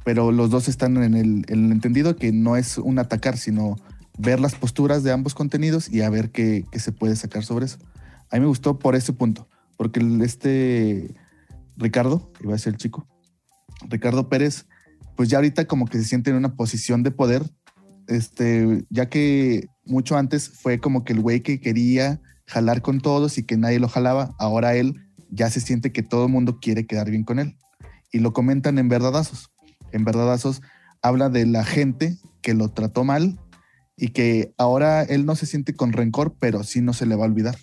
pero 0.04 0.32
los 0.32 0.50
dos 0.50 0.68
están 0.70 0.98
en 1.04 1.16
el, 1.16 1.46
entendido 1.50 2.16
que 2.16 2.32
no 2.32 2.58
es 2.58 2.78
un 2.78 2.98
atacar, 2.98 3.38
sino 3.38 3.76
ver 4.18 4.40
las 4.40 4.56
posturas 4.56 5.04
de 5.04 5.12
ambos 5.12 5.34
contenidos 5.34 5.90
y 5.90 6.02
a 6.02 6.10
ver 6.10 6.32
qué, 6.32 6.66
se 6.74 6.92
puede 6.92 7.16
sacar 7.16 7.44
sobre 7.44 7.66
eso. 7.66 7.78
A 8.30 8.36
mí 8.36 8.42
me 8.42 8.48
gustó 8.48 8.80
por 8.80 8.96
ese 8.96 9.14
punto, 9.14 9.48
porque 9.78 10.02
este 10.22 11.16
Ricardo, 11.78 12.32
iba 12.42 12.56
a 12.56 12.58
ser 12.58 12.74
el 12.74 12.80
chico, 12.80 13.08
Ricardo 13.88 14.30
Pérez, 14.30 14.66
pues 15.16 15.30
ya 15.30 15.38
ahorita 15.38 15.66
como 15.66 15.86
que 15.86 16.00
se 16.00 16.06
siente 16.06 16.32
en 16.32 16.36
una 16.36 16.56
posición 16.56 17.04
de 17.04 17.12
poder, 17.12 17.44
este, 18.08 18.86
ya 18.90 19.10
que 19.10 19.68
mucho 19.86 20.18
antes 20.18 20.50
fue 20.50 20.80
como 20.80 21.04
que 21.04 21.14
el 21.14 21.22
güey 21.22 21.42
que 21.42 21.60
quería 21.60 22.22
jalar 22.48 22.82
con 22.82 23.00
todos 23.00 23.38
y 23.38 23.44
que 23.44 23.58
nadie 23.58 23.80
lo 23.80 23.90
jalaba, 23.90 24.36
ahora 24.40 24.76
él 24.76 24.96
ya 25.30 25.50
se 25.50 25.60
siente 25.60 25.92
que 25.92 26.04
todo 26.04 26.26
el 26.26 26.32
mundo 26.32 26.60
quiere 26.60 26.88
quedar 26.88 27.10
bien 27.10 27.24
con 27.24 27.40
él. 27.40 27.58
Y 28.12 28.20
lo 28.20 28.32
comentan 28.32 28.78
en 28.78 28.88
Verdadazos. 28.88 29.52
En 29.92 30.06
Verdadazos 30.06 30.62
habla 31.02 31.30
de 31.30 31.46
la 31.46 31.66
gente 31.66 32.18
que 32.42 32.54
lo 32.54 32.70
trató 32.70 33.04
mal 33.04 33.38
y 33.98 34.10
que 34.10 34.54
ahora 34.58 35.04
él 35.04 35.26
no 35.26 35.36
se 35.36 35.46
siente 35.46 35.74
con 35.74 35.92
rencor, 35.92 36.36
pero 36.40 36.64
sí 36.64 36.82
no 36.82 36.94
se 36.94 37.06
le 37.06 37.16
va 37.16 37.26
a 37.26 37.28
olvidar. 37.28 37.58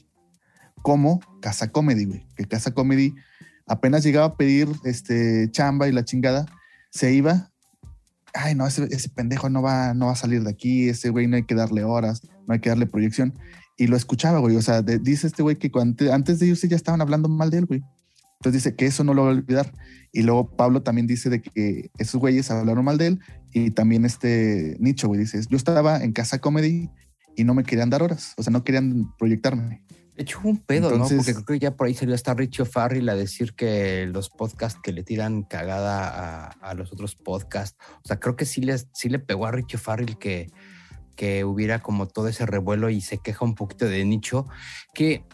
Como 0.83 1.21
Casa 1.41 1.71
Comedy, 1.71 2.05
güey. 2.05 2.27
Que 2.37 2.45
Casa 2.45 2.73
Comedy 2.73 3.15
apenas 3.67 4.05
llegaba 4.05 4.27
a 4.27 4.37
pedir 4.37 4.69
este 4.85 5.51
chamba 5.51 5.89
y 5.89 5.93
la 5.93 6.05
chingada, 6.05 6.45
se 6.91 7.15
iba. 7.15 7.51
Ay, 8.35 8.55
no, 8.55 8.67
ese, 8.67 8.87
ese 8.91 9.09
pendejo 9.09 9.49
no 9.49 9.63
va, 9.63 9.95
no 9.95 10.07
va 10.07 10.13
a 10.13 10.17
salir 10.17 10.43
de 10.43 10.51
aquí, 10.51 10.89
ese 10.89 11.09
güey 11.09 11.29
no 11.29 11.37
hay 11.37 11.45
que 11.45 11.55
darle 11.55 11.85
horas, 11.85 12.23
no 12.47 12.55
hay 12.55 12.61
que 12.61 12.69
darle 12.69 12.87
proyección 12.87 13.33
y 13.77 13.87
lo 13.87 13.97
escuchaba, 13.97 14.39
güey. 14.39 14.57
O 14.57 14.63
sea, 14.63 14.83
dice 14.83 15.27
este 15.27 15.43
güey 15.43 15.57
que 15.57 15.71
antes 16.13 16.39
de 16.39 16.47
irse 16.47 16.69
ya 16.69 16.77
estaban 16.77 17.01
hablando 17.01 17.29
mal 17.29 17.51
de 17.51 17.59
él, 17.59 17.67
güey. 17.67 17.83
Entonces 18.39 18.63
dice 18.63 18.77
que 18.77 18.87
eso 18.87 19.05
no 19.05 19.15
lo 19.15 19.23
va 19.23 19.31
a 19.31 19.33
olvidar. 19.33 19.73
Y 20.13 20.23
luego 20.23 20.55
Pablo 20.55 20.83
también 20.83 21.07
dice 21.07 21.31
de 21.31 21.41
que 21.41 21.91
esos 21.99 22.21
güeyes 22.21 22.51
hablaron 22.51 22.85
mal 22.85 22.99
de 22.99 23.09
él. 23.09 23.21
Y 23.55 23.71
también 23.71 24.05
este 24.05 24.77
Nicho, 24.81 25.07
güey, 25.07 25.21
dice, 25.21 25.41
yo 25.49 25.57
estaba 25.57 25.99
en 25.99 26.13
casa 26.13 26.41
comedy 26.41 26.91
y 27.37 27.45
no 27.45 27.55
me 27.55 27.63
querían 27.63 27.89
dar 27.89 28.03
horas. 28.03 28.35
O 28.37 28.43
sea, 28.43 28.51
no 28.51 28.65
querían 28.65 29.15
proyectarme. 29.17 29.85
De 30.17 30.23
hecho, 30.23 30.41
un 30.43 30.59
pedo, 30.59 30.91
¿no? 30.99 31.09
Porque 31.09 31.35
creo 31.35 31.45
que 31.45 31.59
ya 31.61 31.77
por 31.77 31.87
ahí 31.87 31.95
salió 31.95 32.17
hasta 32.17 32.35
Richie 32.35 32.65
Farrell 32.65 33.09
a 33.09 33.15
decir 33.15 33.55
que 33.55 34.07
los 34.07 34.29
podcasts 34.29 34.81
que 34.83 34.93
le 34.93 35.05
tiran 35.05 35.45
cagada 35.45 36.49
a, 36.49 36.75
los 36.75 36.93
otros 36.93 37.15
podcasts, 37.15 37.79
o 38.05 38.09
sea, 38.09 38.19
creo 38.19 38.35
que 38.35 38.45
sí, 38.45 38.61
les, 38.61 38.89
sí 38.93 39.09
le 39.09 39.21
pegó 39.21 39.47
a 39.47 39.53
Richie 39.53 39.79
Farrell 39.79 40.19
que, 40.19 40.51
que 41.15 41.45
hubiera 41.45 41.81
como 41.81 42.07
todo 42.09 42.27
ese 42.27 42.45
revuelo 42.45 42.91
y 42.91 43.01
se 43.01 43.19
queja 43.19 43.45
un 43.45 43.55
poquito 43.55 43.87
de 43.87 44.05
nicho, 44.05 44.47
que 44.95 45.25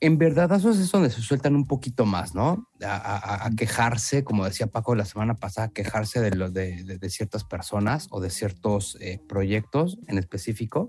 en 0.00 0.16
verdad 0.16 0.50
eso 0.52 0.70
es 0.70 0.90
donde 0.90 1.10
se 1.10 1.20
sueltan 1.20 1.54
un 1.54 1.66
poquito 1.66 2.06
más, 2.06 2.34
¿no? 2.34 2.66
A, 2.82 3.50
quejarse, 3.56 4.24
como 4.24 4.46
decía 4.46 4.66
Paco 4.66 4.94
la 4.94 5.04
semana 5.04 5.34
pasada, 5.34 5.68
quejarse 5.68 6.20
de, 6.20 6.98
de, 6.98 7.10
ciertas 7.10 7.44
personas 7.44 8.08
o 8.10 8.20
de 8.20 8.30
ciertos 8.30 8.96
eh, 9.00 9.20
proyectos 9.28 9.98
en 10.08 10.16
específico. 10.16 10.88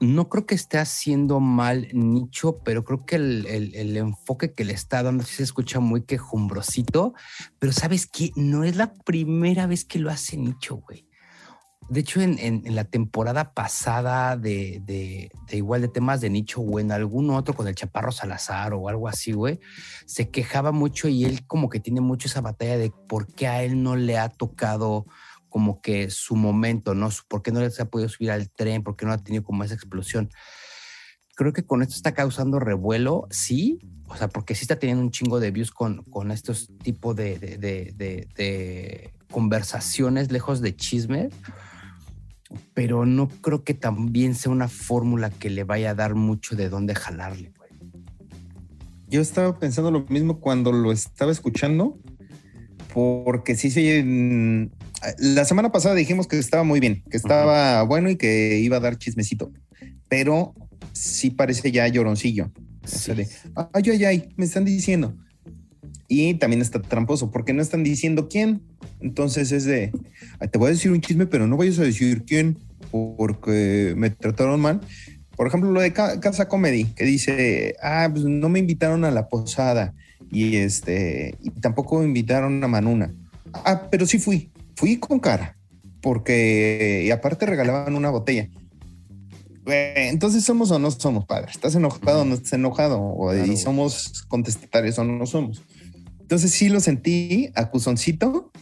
No 0.00 0.30
creo 0.30 0.46
que 0.46 0.54
esté 0.54 0.78
haciendo 0.78 1.40
mal 1.40 1.88
nicho, 1.92 2.60
pero 2.64 2.82
creo 2.84 3.04
que 3.04 3.16
el, 3.16 3.96
enfoque 3.98 4.54
que 4.54 4.64
le 4.64 4.72
está 4.72 5.02
dando 5.02 5.24
se 5.24 5.42
escucha 5.42 5.80
muy 5.80 6.04
quejumbrosito, 6.04 7.12
pero 7.58 7.72
sabes 7.72 8.06
que 8.06 8.30
no 8.36 8.64
es 8.64 8.76
la 8.76 8.94
primera 8.94 9.66
vez 9.66 9.84
que 9.84 9.98
lo 9.98 10.10
hace 10.10 10.38
nicho, 10.38 10.76
güey 10.76 11.09
de 11.90 12.00
hecho, 12.00 12.20
en, 12.20 12.62
la 12.72 12.84
temporada 12.84 13.52
pasada 13.52 14.36
de, 14.36 15.28
igual 15.50 15.80
de 15.80 15.88
temas 15.88 16.20
de 16.20 16.30
nicho 16.30 16.60
o 16.60 16.78
en 16.78 16.92
algún 16.92 17.30
otro 17.30 17.52
con 17.52 17.66
el 17.66 17.74
Chaparro 17.74 18.12
Salazar 18.12 18.74
o 18.74 18.88
algo 18.88 19.08
así, 19.08 19.32
güey, 19.32 19.58
se 20.06 20.30
quejaba 20.30 20.70
mucho 20.70 21.08
y 21.08 21.24
él 21.24 21.44
como 21.48 21.68
que 21.68 21.80
tiene 21.80 22.00
mucho 22.00 22.28
esa 22.28 22.42
batalla 22.42 22.78
de 22.78 22.92
por 23.08 23.26
qué 23.26 23.48
a 23.48 23.64
él 23.64 23.82
no 23.82 23.96
le 23.96 24.18
ha 24.18 24.28
tocado 24.28 25.04
como 25.48 25.80
que 25.80 26.10
su 26.10 26.36
momento, 26.36 26.94
¿no? 26.94 27.08
¿Por 27.26 27.42
qué 27.42 27.50
no 27.50 27.58
le 27.58 27.66
ha 27.66 27.84
podido 27.86 28.08
subir 28.08 28.30
al 28.30 28.52
tren? 28.52 28.84
¿Por 28.84 28.94
qué 28.94 29.04
no 29.04 29.12
ha 29.12 29.18
tenido 29.18 29.42
como 29.42 29.64
esa 29.64 29.74
explosión? 29.74 30.30
Creo 31.34 31.52
que 31.52 31.64
con 31.64 31.82
esto 31.82 31.96
está 31.96 32.14
causando 32.14 32.60
revuelo, 32.60 33.26
sí, 33.30 33.80
o 34.06 34.14
sea, 34.14 34.28
porque 34.28 34.54
sí 34.54 34.62
está 34.62 34.78
teniendo 34.78 35.02
un 35.02 35.10
chingo 35.10 35.40
de 35.40 35.50
views 35.50 35.72
con, 35.72 36.04
con 36.04 36.30
estos 36.30 36.70
tipos 36.84 37.16
de, 37.16 37.36
de 37.36 39.12
conversaciones 39.28 40.30
lejos 40.30 40.60
de 40.60 40.76
chismes 40.76 41.34
pero 42.74 43.06
no 43.06 43.28
creo 43.28 43.64
que 43.64 43.74
también 43.74 44.34
sea 44.34 44.52
una 44.52 44.68
fórmula 44.68 45.30
que 45.30 45.50
le 45.50 45.64
vaya 45.64 45.90
a 45.90 45.94
dar 45.94 46.14
mucho 46.14 46.56
de 46.56 46.68
dónde 46.68 46.94
jalarle. 46.94 47.52
Yo 49.08 49.20
estaba 49.20 49.58
pensando 49.58 49.90
lo 49.90 50.04
mismo 50.06 50.40
cuando 50.40 50.72
lo 50.72 50.92
estaba 50.92 51.32
escuchando, 51.32 51.98
porque 52.94 53.56
sí 53.56 53.70
se... 53.70 54.68
La 55.18 55.44
semana 55.44 55.72
pasada 55.72 55.94
dijimos 55.94 56.26
que 56.26 56.38
estaba 56.38 56.62
muy 56.62 56.78
bien, 56.78 57.02
que 57.10 57.16
estaba 57.16 57.82
bueno 57.82 58.10
y 58.10 58.16
que 58.16 58.58
iba 58.58 58.76
a 58.76 58.80
dar 58.80 58.98
chismecito, 58.98 59.50
pero 60.08 60.54
sí 60.92 61.30
parece 61.30 61.72
ya 61.72 61.88
lloroncillo. 61.88 62.52
ay, 63.72 63.90
ay, 63.90 64.04
ay, 64.04 64.28
me 64.36 64.44
están 64.44 64.64
diciendo. 64.64 65.16
Y 66.12 66.34
también 66.34 66.60
está 66.60 66.82
tramposo, 66.82 67.30
porque 67.30 67.52
no 67.52 67.62
están 67.62 67.84
diciendo 67.84 68.28
quién. 68.28 68.62
Entonces 69.00 69.52
es 69.52 69.64
de, 69.64 69.92
te 70.50 70.58
voy 70.58 70.66
a 70.66 70.70
decir 70.72 70.90
un 70.90 71.00
chisme, 71.00 71.26
pero 71.26 71.46
no 71.46 71.56
vayas 71.56 71.78
a 71.78 71.84
decir 71.84 72.24
quién, 72.24 72.58
porque 72.90 73.94
me 73.96 74.10
trataron 74.10 74.60
mal. 74.60 74.80
Por 75.36 75.46
ejemplo, 75.46 75.70
lo 75.70 75.80
de 75.80 75.92
Casa 75.92 76.48
Comedy, 76.48 76.84
que 76.84 77.04
dice, 77.04 77.76
ah, 77.80 78.08
pues 78.10 78.24
no 78.24 78.48
me 78.48 78.58
invitaron 78.58 79.04
a 79.04 79.12
la 79.12 79.28
posada 79.28 79.94
y 80.32 80.56
este, 80.56 81.36
y 81.40 81.50
tampoco 81.50 82.00
me 82.00 82.06
invitaron 82.06 82.62
a 82.64 82.66
Manuna. 82.66 83.14
Ah, 83.52 83.88
pero 83.88 84.04
sí 84.04 84.18
fui, 84.18 84.50
fui 84.74 84.96
con 84.96 85.20
cara, 85.20 85.56
porque, 86.00 87.04
y 87.06 87.10
aparte 87.12 87.46
regalaban 87.46 87.94
una 87.94 88.10
botella. 88.10 88.48
Entonces, 89.64 90.42
¿somos 90.42 90.72
o 90.72 90.78
no 90.80 90.90
somos 90.90 91.24
padres? 91.24 91.54
¿Estás 91.54 91.76
enojado 91.76 92.22
o 92.22 92.24
no 92.24 92.34
estás 92.34 92.54
enojado? 92.54 93.00
O, 93.00 93.32
¿Y 93.32 93.56
somos 93.56 94.24
contestatarios 94.26 94.98
o 94.98 95.04
no 95.04 95.24
somos? 95.26 95.62
Entonces, 96.30 96.52
sí 96.52 96.68
lo 96.68 96.78
sentí 96.78 97.50
acusoncito 97.56 98.52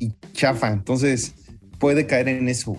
y 0.00 0.12
chafa. 0.32 0.72
Entonces 0.72 1.34
puede 1.78 2.04
caer 2.04 2.26
en 2.26 2.48
eso. 2.48 2.76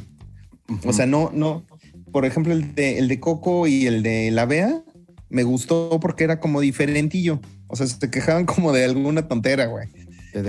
O 0.83 0.91
sea, 0.91 1.05
no, 1.05 1.31
no. 1.33 1.65
Por 2.11 2.25
ejemplo, 2.25 2.51
el 2.51 2.75
de, 2.75 2.99
el 2.99 3.07
de 3.07 3.21
Coco 3.21 3.67
y 3.67 3.87
el 3.87 4.03
de 4.03 4.31
La 4.31 4.45
Bea 4.45 4.83
me 5.29 5.43
gustó 5.43 5.97
porque 6.01 6.25
era 6.25 6.41
como 6.41 6.59
diferentillo. 6.59 7.39
O 7.67 7.77
sea, 7.77 7.87
se 7.87 8.09
quejaban 8.09 8.45
como 8.45 8.73
de 8.73 8.83
alguna 8.83 9.29
tontera, 9.29 9.67
güey. 9.67 9.87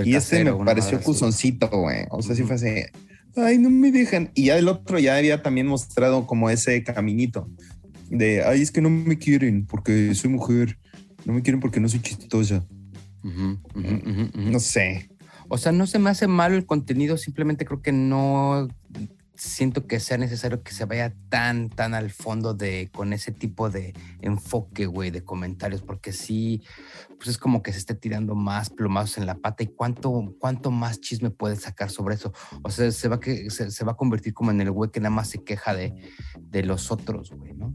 Y 0.05 0.17
este 0.17 0.43
me 0.43 0.65
pareció 0.65 1.01
cuzoncito, 1.01 1.69
güey. 1.69 2.07
O 2.11 2.21
sea, 2.21 2.35
sí 2.35 2.43
fue 2.43 2.57
así. 2.57 2.71
Ay, 3.37 3.59
no 3.59 3.71
me 3.71 3.93
dejan. 3.93 4.33
Y 4.35 4.47
ya 4.47 4.59
el 4.59 4.67
otro 4.67 4.99
ya 4.99 5.17
había 5.17 5.41
también 5.41 5.69
mostrado 5.69 6.27
como 6.27 6.51
ese 6.51 6.83
caminito 6.83 7.49
de, 8.11 8.43
ay, 8.43 8.61
es 8.61 8.73
que 8.73 8.81
no 8.81 8.91
me 8.91 9.19
quieren 9.19 9.67
porque 9.67 10.13
soy 10.17 10.31
mujer. 10.31 10.79
No 11.25 11.33
me 11.33 11.43
quieren 11.43 11.61
porque 11.61 11.79
no 11.79 11.89
soy 11.89 12.01
chistosa. 12.01 12.67
No 13.25 14.61
sé. 14.61 15.11
O 15.49 15.59
sea, 15.59 15.73
no 15.73 15.87
se 15.87 15.99
me 15.99 16.11
hace 16.11 16.27
malo 16.27 16.57
el 16.57 16.67
contenido, 16.67 17.17
simplemente 17.17 17.65
creo 17.65 17.83
que 17.83 17.93
no 17.93 18.69
siento 19.37 19.87
que 19.87 20.01
sea 20.01 20.17
necesario 20.17 20.63
que 20.63 20.73
se 20.73 20.85
vaya 20.85 21.13
tan, 21.29 21.69
tan 21.69 21.95
al 21.95 22.11
fondo 22.11 22.55
de 22.55 22.91
con 22.93 23.13
ese 23.13 23.33
tipo 23.33 23.69
de 23.69 23.93
enfoque, 24.21 24.87
güey, 24.87 25.11
de 25.11 25.25
comentarios, 25.25 25.83
porque 25.83 26.13
sí, 26.13 26.63
pues 27.17 27.29
es 27.29 27.39
como 27.39 27.63
que 27.63 27.73
se 27.73 27.79
esté 27.79 27.95
tirando 27.95 28.35
más 28.35 28.71
plomazos 28.71 29.19
en 29.19 29.27
la 29.27 29.37
pata 29.37 29.65
y 29.65 29.69
cuánto, 29.69 30.35
cuánto 30.39 30.71
más 30.71 31.01
chisme 31.01 31.31
puede 31.31 31.57
sacar 31.57 31.91
sobre 31.91 32.15
eso. 32.15 32.33
O 32.63 32.71
sea, 32.71 32.91
se 32.91 33.09
va, 33.09 33.21
que, 33.21 33.51
se, 33.51 33.85
va 33.85 33.93
a 33.93 33.97
convertir 33.97 34.35
como 34.35 34.51
en 34.51 34.61
el 34.61 34.71
güey 34.71 34.91
que 34.91 35.01
nada 35.01 35.15
más 35.15 35.29
se 35.29 35.43
queja 35.43 35.75
de, 35.75 35.95
de 36.41 36.63
los 36.63 36.91
otros, 36.91 37.31
güey, 37.33 37.55
¿no? 37.55 37.75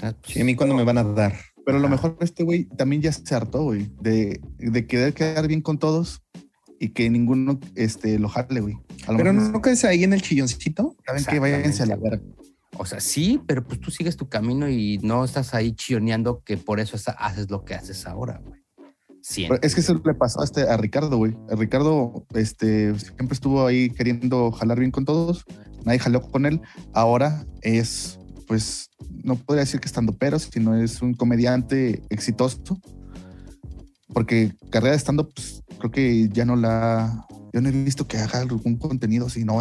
Pues 0.00 0.14
sí, 0.24 0.40
a 0.40 0.44
mí 0.44 0.56
cuándo 0.56 0.74
me 0.74 0.84
van 0.84 0.98
a 0.98 1.04
dar. 1.04 1.34
Pero 1.64 1.78
a 1.78 1.80
lo 1.80 1.88
mejor 1.88 2.16
este 2.20 2.44
güey 2.44 2.64
también 2.64 3.02
ya 3.02 3.12
se 3.12 3.34
hartó, 3.34 3.62
güey, 3.62 3.90
de, 4.00 4.40
de 4.58 4.86
querer 4.86 5.14
quedar 5.14 5.46
bien 5.48 5.62
con 5.62 5.78
todos 5.78 6.22
y 6.78 6.90
que 6.90 7.08
ninguno 7.08 7.58
este, 7.74 8.18
lo 8.18 8.28
jale, 8.28 8.60
güey. 8.60 8.76
Pero 9.06 9.32
no, 9.32 9.62
quedes 9.62 9.84
ahí 9.84 10.04
en 10.04 10.12
el 10.12 10.22
chilloncito. 10.22 10.96
Saben 11.06 11.24
que 11.24 11.38
váyanse 11.38 11.82
a 11.82 11.86
la 11.86 11.96
verga. 11.96 12.22
O 12.76 12.84
sea, 12.86 13.00
sí, 13.00 13.40
pero 13.46 13.64
pues 13.64 13.80
tú 13.80 13.90
sigues 13.90 14.16
tu 14.16 14.28
camino 14.28 14.68
y 14.68 14.98
no 14.98 15.24
estás 15.24 15.54
ahí 15.54 15.72
chilloneando 15.72 16.42
que 16.44 16.56
por 16.56 16.80
eso 16.80 16.98
haces 17.18 17.50
lo 17.50 17.64
que 17.64 17.74
haces 17.74 18.06
ahora, 18.06 18.40
güey. 18.44 18.64
Es 19.62 19.74
que 19.74 19.80
eso 19.80 20.00
le 20.04 20.14
pasó 20.14 20.42
a, 20.42 20.44
este, 20.44 20.68
a 20.68 20.76
Ricardo, 20.76 21.16
güey. 21.16 21.34
Ricardo 21.48 22.26
este, 22.34 22.98
siempre 22.98 23.32
estuvo 23.32 23.66
ahí 23.66 23.88
queriendo 23.88 24.52
jalar 24.52 24.78
bien 24.78 24.90
con 24.90 25.06
todos. 25.06 25.44
Nadie 25.84 25.98
jaló 25.98 26.20
con 26.20 26.44
él. 26.44 26.60
Ahora 26.92 27.46
es, 27.62 28.18
pues, 28.46 28.90
no 29.22 29.36
podría 29.36 29.64
decir 29.64 29.80
que 29.80 29.86
estando 29.86 30.12
pero, 30.12 30.38
sino 30.38 30.76
es 30.76 31.02
un 31.02 31.14
comediante 31.14 32.02
exitoso 32.10 32.80
porque 34.14 34.52
carrera 34.70 34.92
de 34.92 34.98
stand-up, 34.98 35.32
pues, 35.34 35.62
creo 35.78 35.90
que 35.90 36.28
ya 36.28 36.44
no 36.44 36.56
la. 36.56 37.26
Yo 37.52 37.60
no 37.60 37.68
he 37.68 37.72
visto 37.72 38.06
que 38.06 38.16
haga 38.16 38.40
algún 38.40 38.76
contenido 38.76 39.26
así, 39.26 39.44
¿no? 39.44 39.60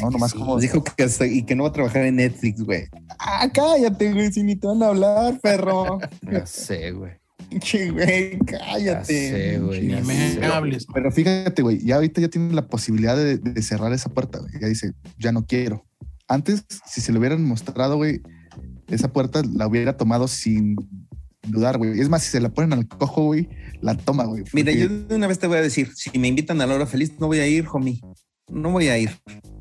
no, 0.00 0.10
nomás 0.10 0.32
como 0.32 0.58
dijo 0.58 0.82
que 0.82 1.06
y 1.26 1.42
que 1.42 1.54
no 1.54 1.64
va 1.64 1.68
a 1.70 1.72
trabajar 1.72 2.04
en 2.04 2.16
Netflix, 2.16 2.62
güey. 2.62 2.84
Ah, 3.18 3.48
cállate, 3.52 4.12
güey, 4.12 4.32
si 4.32 4.42
ni 4.42 4.56
te 4.56 4.66
van 4.66 4.82
a 4.82 4.88
hablar, 4.88 5.40
perro. 5.40 5.98
ya 6.30 6.46
sé, 6.46 6.92
güey. 6.92 7.12
Che, 7.60 7.90
güey, 7.90 8.38
cállate. 8.40 8.84
Ya 8.84 9.04
sé, 9.04 9.58
güey. 9.58 9.86
Ni 9.86 10.00
me 10.00 10.46
hables. 10.46 10.86
Pero 10.92 11.12
fíjate, 11.12 11.62
güey, 11.62 11.84
ya 11.84 11.96
ahorita 11.96 12.20
ya 12.20 12.28
tiene 12.28 12.54
la 12.54 12.66
posibilidad 12.66 13.16
de, 13.16 13.38
de 13.38 13.62
cerrar 13.62 13.92
esa 13.92 14.08
puerta, 14.08 14.38
güey. 14.38 14.52
Ya 14.60 14.68
dice, 14.68 14.92
ya 15.18 15.32
no 15.32 15.46
quiero. 15.46 15.84
Antes, 16.28 16.64
si 16.86 17.00
se 17.00 17.12
le 17.12 17.18
hubieran 17.18 17.44
mostrado, 17.44 17.96
güey, 17.96 18.20
esa 18.88 19.12
puerta 19.12 19.42
la 19.54 19.66
hubiera 19.66 19.96
tomado 19.96 20.28
sin 20.28 20.76
dudar, 21.46 21.78
güey. 21.78 22.00
Es 22.00 22.08
más, 22.08 22.22
si 22.24 22.30
se 22.30 22.40
la 22.40 22.48
ponen 22.48 22.72
al 22.72 22.88
cojo, 22.88 23.24
güey, 23.24 23.48
la 23.80 23.96
toma, 23.96 24.24
güey. 24.24 24.44
Mira, 24.52 24.72
yo 24.72 24.88
de 24.88 25.14
una 25.14 25.26
vez 25.28 25.38
te 25.38 25.46
voy 25.46 25.58
a 25.58 25.62
decir, 25.62 25.92
si 25.94 26.16
me 26.18 26.28
invitan 26.28 26.60
a 26.60 26.66
la 26.66 26.74
hora 26.74 26.86
feliz, 26.86 27.12
no 27.20 27.26
voy 27.28 27.38
a 27.38 27.46
ir, 27.46 27.66
homie. 27.72 28.00
No 28.48 28.70
voy 28.70 28.88
a 28.88 28.98
ir. 28.98 29.10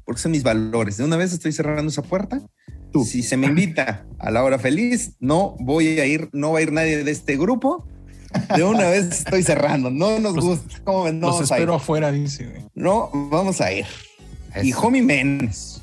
porque 0.05 0.22
son 0.22 0.32
mis 0.32 0.43
valores. 0.43 0.97
De 0.97 1.03
una 1.03 1.18
vez 1.18 1.34
estoy 1.34 1.51
cerrando 1.51 1.89
esa 1.89 2.03
puerta. 2.03 2.39
Tú. 2.91 3.03
Si 3.03 3.24
se 3.24 3.36
me 3.38 3.47
invita 3.47 4.05
a 4.20 4.30
la 4.32 4.43
hora 4.43 4.59
feliz, 4.59 5.16
no 5.20 5.55
voy 5.59 5.99
a 5.99 6.05
ir, 6.05 6.30
no 6.32 6.51
va 6.51 6.59
a 6.59 6.61
ir 6.61 6.72
nadie 6.72 7.03
de 7.03 7.11
este 7.11 7.36
grupo. 7.38 7.88
De 8.55 8.63
una 8.63 8.88
vez 8.89 9.05
estoy 9.11 9.41
cerrando. 9.43 9.89
No 9.89 10.20
nos 10.20 10.36
Los- 10.36 10.45
gusta. 10.45 10.80
¿Cómo 10.84 11.03
ven? 11.03 11.20
No 11.20 11.28
Los 11.28 11.36
vamos 11.38 11.51
a 11.51 11.55
ir. 11.55 11.61
espero 11.61 11.74
afuera, 11.76 12.11
dice, 12.11 12.45
güey. 12.47 12.63
No, 12.76 13.09
vamos 13.32 13.61
a 13.61 13.72
ir. 13.74 13.86
Y. 14.61 14.72
Homie 14.74 15.01
menos. 15.01 15.74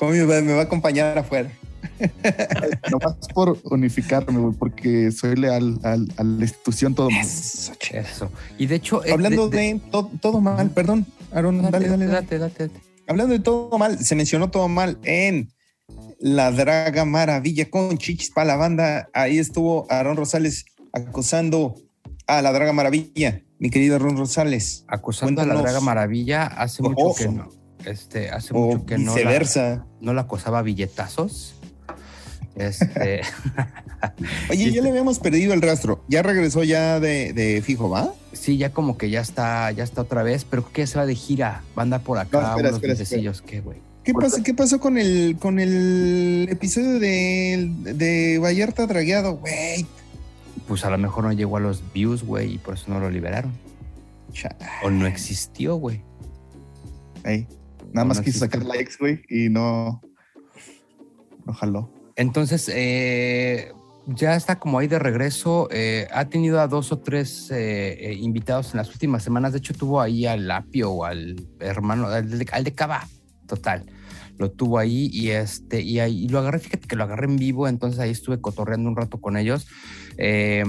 Homie 0.00 0.24
me 0.24 0.52
va 0.52 0.60
a 0.60 0.64
acompañar 0.64 1.18
afuera. 1.18 1.50
Nomás 2.90 3.16
por 3.34 3.58
unificarme, 3.64 4.38
güey, 4.38 4.54
porque 4.54 5.10
soy 5.10 5.36
leal 5.36 5.78
al- 5.82 6.12
a 6.16 6.22
la 6.24 6.44
institución 6.44 6.94
todo 6.94 7.10
mal. 7.10 7.20
Eso. 7.24 7.72
Eso. 7.92 8.30
Y 8.58 8.66
de 8.66 8.76
hecho. 8.76 9.04
eh, 9.04 9.12
Hablando 9.12 9.48
de, 9.48 9.80
to- 9.90 10.10
todo 10.20 10.40
mal, 10.40 10.70
perdón. 10.70 11.06
Aaron, 11.32 11.62
dale, 11.62 11.88
dale, 11.88 12.06
dale. 12.06 12.06
Date, 12.06 12.38
date, 12.38 12.68
date. 12.68 12.80
Hablando 13.06 13.32
de 13.32 13.40
todo 13.40 13.78
mal, 13.78 13.98
se 13.98 14.14
mencionó 14.14 14.50
todo 14.50 14.68
mal 14.68 14.98
en 15.04 15.50
La 16.20 16.50
Draga 16.52 17.04
Maravilla 17.04 17.70
con 17.70 17.96
Chichis 17.98 18.30
para 18.30 18.46
la 18.48 18.56
banda. 18.56 19.08
Ahí 19.14 19.38
estuvo 19.38 19.86
Aaron 19.90 20.16
Rosales 20.16 20.64
acosando 20.92 21.74
a 22.26 22.42
La 22.42 22.52
Draga 22.52 22.72
Maravilla. 22.72 23.42
Mi 23.58 23.70
querido 23.70 23.96
Aaron 23.96 24.16
Rosales. 24.16 24.84
Acusando 24.88 25.40
a 25.40 25.44
la 25.44 25.54
Cuéntanos. 25.54 25.62
Draga 25.62 25.80
Maravilla 25.84 26.46
hace 26.46 26.82
mucho 26.82 27.14
que 27.16 27.28
no. 27.28 27.48
Este, 27.84 28.30
hace 28.30 28.54
O 28.54 28.58
mucho 28.58 28.86
que 28.86 28.98
no 28.98 29.12
la, 29.12 29.16
viceversa. 29.16 29.86
no 30.00 30.12
la 30.12 30.22
acosaba 30.22 30.62
billetazos. 30.62 31.54
Este, 32.56 33.20
Oye, 34.50 34.72
ya 34.72 34.82
le 34.82 34.90
habíamos 34.90 35.18
perdido 35.18 35.54
el 35.54 35.62
rastro. 35.62 36.04
Ya 36.08 36.22
regresó 36.22 36.64
ya 36.64 37.00
de, 37.00 37.32
de 37.32 37.62
fijo, 37.62 37.88
¿va? 37.88 38.12
sí, 38.38 38.56
ya 38.56 38.72
como 38.72 38.96
que 38.96 39.10
ya 39.10 39.20
está, 39.20 39.70
ya 39.72 39.84
está 39.84 40.02
otra 40.02 40.22
vez, 40.22 40.44
pero 40.44 40.62
creo 40.62 40.72
que 40.72 40.82
ya 40.82 40.86
se 40.86 40.98
va 40.98 41.06
de 41.06 41.14
gira. 41.14 41.62
Va 41.76 41.82
a 41.82 41.84
andar 41.84 42.02
por 42.02 42.18
acá 42.18 42.40
No, 42.40 42.48
espera, 42.48 42.68
unos 42.70 43.00
espera, 43.00 43.32
¿qué, 43.46 43.60
güey? 43.60 43.78
¿Qué 44.04 44.14
pasó, 44.14 44.42
¿Qué 44.42 44.54
pasó 44.54 44.80
con 44.80 44.96
el, 44.96 45.36
con 45.38 45.58
el 45.58 46.48
episodio 46.50 46.98
de, 46.98 47.70
de 47.94 48.38
Vallarta 48.38 48.86
Dragueado, 48.86 49.36
güey? 49.36 49.86
Pues 50.66 50.84
a 50.84 50.90
lo 50.90 50.98
mejor 50.98 51.24
no 51.24 51.32
llegó 51.32 51.58
a 51.58 51.60
los 51.60 51.82
views, 51.92 52.22
güey, 52.22 52.54
y 52.54 52.58
por 52.58 52.74
eso 52.74 52.86
no 52.88 53.00
lo 53.00 53.10
liberaron. 53.10 53.52
O 54.82 54.90
no 54.90 55.06
existió, 55.06 55.76
güey. 55.76 56.02
Ey, 57.24 57.46
Nada 57.92 58.04
más 58.04 58.20
quiso 58.20 58.40
sacar 58.40 58.64
likes, 58.64 58.94
güey, 58.98 59.22
y 59.28 59.48
no. 59.48 60.00
No 61.46 61.52
jaló. 61.52 61.92
Entonces, 62.16 62.70
eh, 62.74 63.72
ya 64.06 64.34
está 64.36 64.58
como 64.58 64.78
ahí 64.78 64.88
de 64.88 64.98
regreso. 64.98 65.68
eh, 65.70 66.08
ha 66.12 66.26
tenido 66.26 66.60
a 66.60 66.66
dos 66.66 66.92
o 66.92 66.98
tres 66.98 67.50
eh, 67.50 68.10
eh, 68.10 68.14
invitados 68.14 68.72
en 68.72 68.78
las 68.78 68.90
últimas 68.90 69.22
semanas. 69.22 69.52
De 69.52 69.58
hecho, 69.58 69.74
tuvo 69.74 70.00
ahí 70.00 70.26
al 70.26 70.50
Apio 70.50 70.90
o 70.90 71.04
al 71.04 71.36
hermano, 71.60 72.06
al 72.06 72.38
de, 72.38 72.46
al 72.52 72.64
de 72.64 72.74
Cava, 72.74 73.06
total. 73.46 73.84
Lo 74.38 74.50
tuvo 74.50 74.78
ahí 74.78 75.10
y 75.12 75.30
este 75.30 75.80
y 75.80 75.98
ahí 75.98 76.24
y 76.24 76.28
lo 76.28 76.38
agarré. 76.38 76.58
Fíjate 76.60 76.86
que 76.86 76.96
lo 76.96 77.04
agarré 77.04 77.26
en 77.26 77.36
vivo, 77.36 77.66
entonces 77.68 77.98
ahí 78.00 78.10
estuve 78.10 78.40
cotorreando 78.40 78.88
un 78.88 78.96
rato 78.96 79.20
con 79.20 79.36
ellos. 79.36 79.66
Eh, 80.16 80.64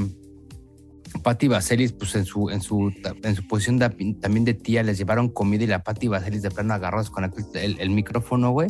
Patti 1.24 1.48
Vaselis, 1.48 1.92
pues 1.94 2.16
en 2.16 2.26
su, 2.26 2.50
en 2.50 2.62
su, 2.62 2.94
en 3.24 3.36
su 3.36 3.48
posición 3.48 3.78
de- 3.80 4.16
también 4.22 4.46
de 4.46 4.54
tía, 4.54 4.84
les 4.84 4.98
llevaron 4.98 5.30
comida 5.30 5.64
y 5.64 5.68
la 5.68 5.84
Patti 5.84 6.08
Vaselis 6.08 6.42
de 6.42 6.52
plano 6.52 6.74
agarró, 6.74 7.00
desconectó 7.00 7.40
el, 7.60 7.80
el 7.80 7.90
micrófono, 7.90 8.52
güey, 8.52 8.70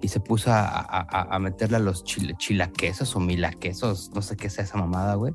y 0.00 0.08
se 0.08 0.20
puso 0.20 0.52
a, 0.52 0.60
a- 0.66 0.84
a- 1.10 1.34
a 1.34 1.38
meterle 1.38 1.76
a 1.76 1.80
los 1.80 2.04
chile- 2.04 2.34
chilaquesos 2.38 3.16
o 3.16 3.20
milaquesos, 3.20 4.10
no 4.14 4.22
sé 4.22 4.36
qué 4.36 4.48
sea 4.50 4.64
esa 4.64 4.76
mamada, 4.78 5.14
güey. 5.14 5.34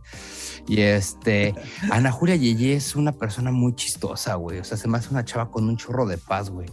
Y 0.68 0.82
este, 0.82 1.54
Ana 1.92 2.12
Julia 2.12 2.36
Yeye 2.36 2.74
es 2.76 2.96
una 2.96 3.12
persona 3.14 3.52
muy 3.52 3.76
chistosa, 3.76 4.36
güey. 4.36 4.60
O 4.60 4.64
sea, 4.64 4.78
se 4.78 4.88
me 4.88 4.98
hace 4.98 5.10
una 5.10 5.26
chava 5.26 5.50
con 5.52 5.68
un 5.68 5.76
chorro 5.78 6.06
de 6.06 6.18
paz, 6.18 6.50
güey. 6.50 6.70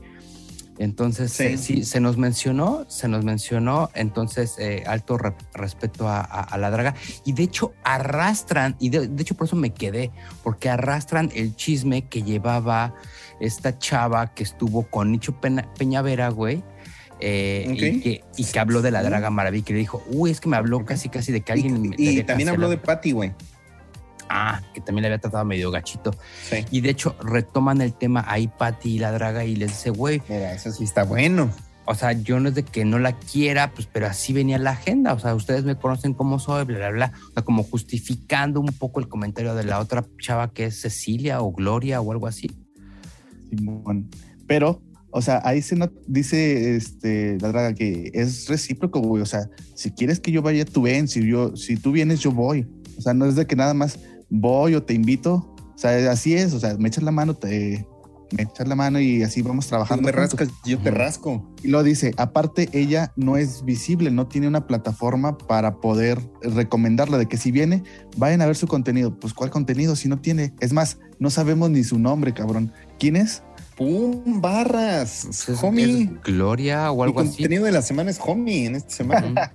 Entonces, 0.80 1.30
Sí. 1.32 1.42
eh, 1.44 1.58
sí, 1.58 1.84
se 1.84 2.00
nos 2.00 2.16
mencionó, 2.16 2.86
se 2.88 3.06
nos 3.06 3.22
mencionó, 3.22 3.90
entonces, 3.94 4.54
eh, 4.58 4.82
alto 4.86 5.18
re- 5.18 5.34
respeto 5.52 6.08
a, 6.08 6.20
a- 6.20 6.40
a 6.40 6.56
la 6.56 6.70
draga. 6.70 6.94
Y 7.26 7.34
de 7.34 7.42
hecho, 7.42 7.74
arrastran, 7.84 8.76
y 8.80 8.88
de, 8.88 9.06
de 9.06 9.22
hecho 9.22 9.34
por 9.36 9.46
eso 9.46 9.56
me 9.56 9.74
quedé, 9.74 10.10
porque 10.42 10.70
arrastran 10.70 11.30
el 11.34 11.54
chisme 11.54 12.08
que 12.08 12.22
llevaba 12.22 12.94
esta 13.40 13.78
chava 13.78 14.32
que 14.32 14.42
estuvo 14.42 14.84
con 14.88 15.12
Nicho 15.12 15.38
Pena- 15.38 15.68
Peñavera, 15.78 16.30
güey. 16.30 16.64
eh, 17.22 17.66
y, 17.76 18.00
que, 18.00 18.24
y 18.38 18.44
que 18.46 18.58
habló 18.58 18.80
de 18.80 18.90
la 18.90 19.02
Draga 19.02 19.28
Maravilla, 19.28 19.62
que 19.66 19.74
le 19.74 19.80
dijo, 19.80 20.02
uy, 20.10 20.30
es 20.30 20.40
que 20.40 20.48
me 20.48 20.56
habló 20.56 20.86
casi, 20.86 21.10
casi 21.10 21.30
de 21.32 21.42
que 21.42 21.52
alguien. 21.52 21.82
me- 21.90 21.94
Y, 21.98 22.06
le 22.06 22.12
y 22.12 22.22
también 22.24 22.48
habló 22.48 22.70
de 22.70 22.76
cancelado". 22.76 22.96
Patty, 22.96 23.12
güey. 23.12 23.32
Ah, 24.32 24.62
que 24.72 24.80
también 24.80 25.02
le 25.02 25.08
había 25.08 25.18
tratado 25.18 25.44
medio 25.44 25.72
gachito. 25.72 26.12
Sí. 26.48 26.64
Y 26.70 26.80
de 26.82 26.90
hecho, 26.90 27.16
retoman 27.20 27.80
el 27.80 27.92
tema 27.92 28.24
ahí, 28.28 28.46
Patty 28.46 28.94
y 28.94 28.98
la 29.00 29.10
Draga, 29.10 29.44
y 29.44 29.56
les 29.56 29.70
dice, 29.70 29.90
güey, 29.90 30.22
Mira, 30.28 30.54
eso 30.54 30.70
sí 30.70 30.84
está 30.84 31.02
bueno. 31.02 31.50
o 31.84 31.94
sea, 31.96 32.12
yo 32.12 32.38
no 32.38 32.50
es 32.50 32.54
de 32.54 32.62
que 32.62 32.84
no 32.84 33.00
la 33.00 33.18
quiera, 33.18 33.72
pues, 33.72 33.88
pero 33.92 34.06
así 34.06 34.32
venía 34.32 34.56
la 34.58 34.70
agenda. 34.70 35.14
O 35.14 35.18
sea, 35.18 35.34
ustedes 35.34 35.64
me 35.64 35.74
conocen 35.76 36.14
como 36.14 36.38
soy, 36.38 36.64
bla, 36.64 36.78
bla, 36.78 36.90
bla. 36.90 37.12
O 37.30 37.32
sea, 37.32 37.42
como 37.42 37.64
justificando 37.64 38.60
un 38.60 38.68
poco 38.68 39.00
el 39.00 39.08
comentario 39.08 39.56
de 39.56 39.64
la 39.64 39.80
otra 39.80 40.06
chava 40.22 40.52
que 40.52 40.66
es 40.66 40.80
Cecilia 40.80 41.40
o 41.42 41.50
Gloria 41.50 42.00
o 42.00 42.12
algo 42.12 42.28
así. 42.28 42.48
Simón. 43.48 44.08
Pero, 44.46 44.80
o 45.10 45.22
sea, 45.22 45.40
ahí 45.44 45.62
se 45.62 45.74
no- 45.76 45.90
dice 46.06 46.76
este, 46.76 47.36
la 47.40 47.48
draga 47.48 47.74
que 47.74 48.10
es 48.14 48.46
recíproco, 48.48 49.00
güey. 49.00 49.22
O 49.22 49.26
sea, 49.26 49.48
si 49.74 49.90
quieres 49.90 50.20
que 50.20 50.30
yo 50.30 50.42
vaya, 50.42 50.64
tú 50.64 50.82
ven. 50.82 51.08
Si, 51.08 51.26
yo, 51.26 51.56
si 51.56 51.76
tú 51.76 51.90
vienes, 51.92 52.20
yo 52.20 52.30
voy. 52.30 52.68
O 52.96 53.02
sea, 53.02 53.14
no 53.14 53.24
es 53.26 53.34
de 53.34 53.46
que 53.46 53.56
nada 53.56 53.74
más 53.74 53.98
voy 54.30 54.74
o 54.74 54.82
te 54.82 54.94
invito. 54.94 55.52
O 55.74 55.78
sea, 55.78 56.10
así 56.10 56.34
es. 56.34 56.54
O 56.54 56.60
sea, 56.60 56.76
me 56.78 56.88
echas 56.88 57.04
la 57.04 57.10
mano, 57.10 57.34
te, 57.34 57.86
me 58.36 58.44
echas 58.44 58.68
la 58.68 58.76
mano 58.76 59.00
y 59.00 59.22
así 59.22 59.42
vamos 59.42 59.66
trabajando. 59.66 60.02
me 60.02 60.12
juntos. 60.12 60.38
rascas, 60.38 60.48
yo 60.64 60.78
te 60.78 60.90
rasco. 60.90 61.52
Y 61.62 61.68
lo 61.68 61.82
dice, 61.82 62.14
aparte 62.16 62.68
ella 62.72 63.12
no 63.16 63.36
es 63.36 63.64
visible, 63.64 64.10
no 64.10 64.26
tiene 64.28 64.48
una 64.48 64.66
plataforma 64.66 65.36
para 65.36 65.76
poder 65.76 66.18
recomendarla 66.42 67.18
de 67.18 67.26
que 67.26 67.36
si 67.36 67.50
viene, 67.50 67.82
vayan 68.16 68.42
a 68.42 68.46
ver 68.46 68.56
su 68.56 68.66
contenido. 68.66 69.18
Pues 69.18 69.34
¿cuál 69.34 69.50
contenido 69.50 69.96
si 69.96 70.08
no 70.08 70.20
tiene? 70.20 70.54
Es 70.60 70.72
más, 70.72 70.98
no 71.18 71.30
sabemos 71.30 71.70
ni 71.70 71.82
su 71.84 71.98
nombre, 71.98 72.32
cabrón. 72.32 72.72
¿Quién 72.98 73.16
es? 73.16 73.42
¡Pum! 73.76 74.40
Barras. 74.40 75.24
Es, 75.24 75.62
homie. 75.62 76.02
es 76.02 76.22
Gloria 76.22 76.92
o 76.92 77.02
El 77.02 77.08
algo 77.08 77.20
así. 77.20 77.30
contenido 77.30 77.64
de 77.64 77.72
la 77.72 77.82
semana 77.82 78.10
es 78.10 78.20
homie 78.24 78.66
en 78.66 78.76
esta 78.76 78.90
semana. 78.90 79.52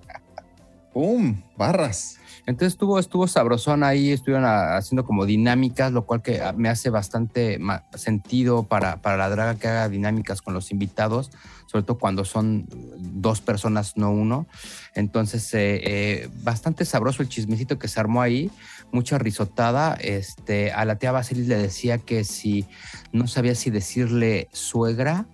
¡Pum! 0.93 1.35
Barras. 1.57 2.17
Entonces 2.47 2.73
estuvo, 2.73 2.99
estuvo 2.99 3.27
sabrosón 3.27 3.83
ahí, 3.83 4.11
estuvieron 4.11 4.45
a- 4.45 4.77
haciendo 4.77 5.03
como 5.03 5.25
dinámicas, 5.25 5.91
lo 5.91 6.05
cual 6.05 6.21
que 6.21 6.41
ah, 6.41 6.53
me 6.53 6.69
hace 6.69 6.89
bastante 6.89 7.59
sentido 7.95 8.63
para, 8.63 9.01
para 9.01 9.17
la 9.17 9.29
draga 9.29 9.55
que 9.55 9.67
haga 9.67 9.89
dinámicas 9.89 10.41
con 10.41 10.53
los 10.53 10.71
invitados, 10.71 11.31
sobre 11.65 11.83
todo 11.83 11.97
cuando 11.97 12.23
son 12.23 12.67
dos 12.97 13.41
personas, 13.41 13.97
no 13.97 14.11
uno. 14.11 14.45
Entonces, 14.93 15.51
eh, 15.55 15.81
eh, 15.83 16.29
bastante 16.43 16.85
sabroso 16.85 17.23
el 17.23 17.29
chismecito 17.29 17.79
que 17.79 17.87
se 17.87 17.99
armó 17.99 18.21
ahí, 18.21 18.51
mucha 18.91 19.17
risotada. 19.17 19.95
Este, 19.95 20.71
a 20.71 20.85
la 20.85 20.97
tía 20.97 21.11
Basilis 21.11 21.47
le 21.47 21.57
decía 21.57 21.97
que 21.97 22.23
si 22.23 22.65
no 23.11 23.27
sabía 23.27 23.55
si 23.55 23.71
decirle 23.71 24.47
suegra 24.53 25.25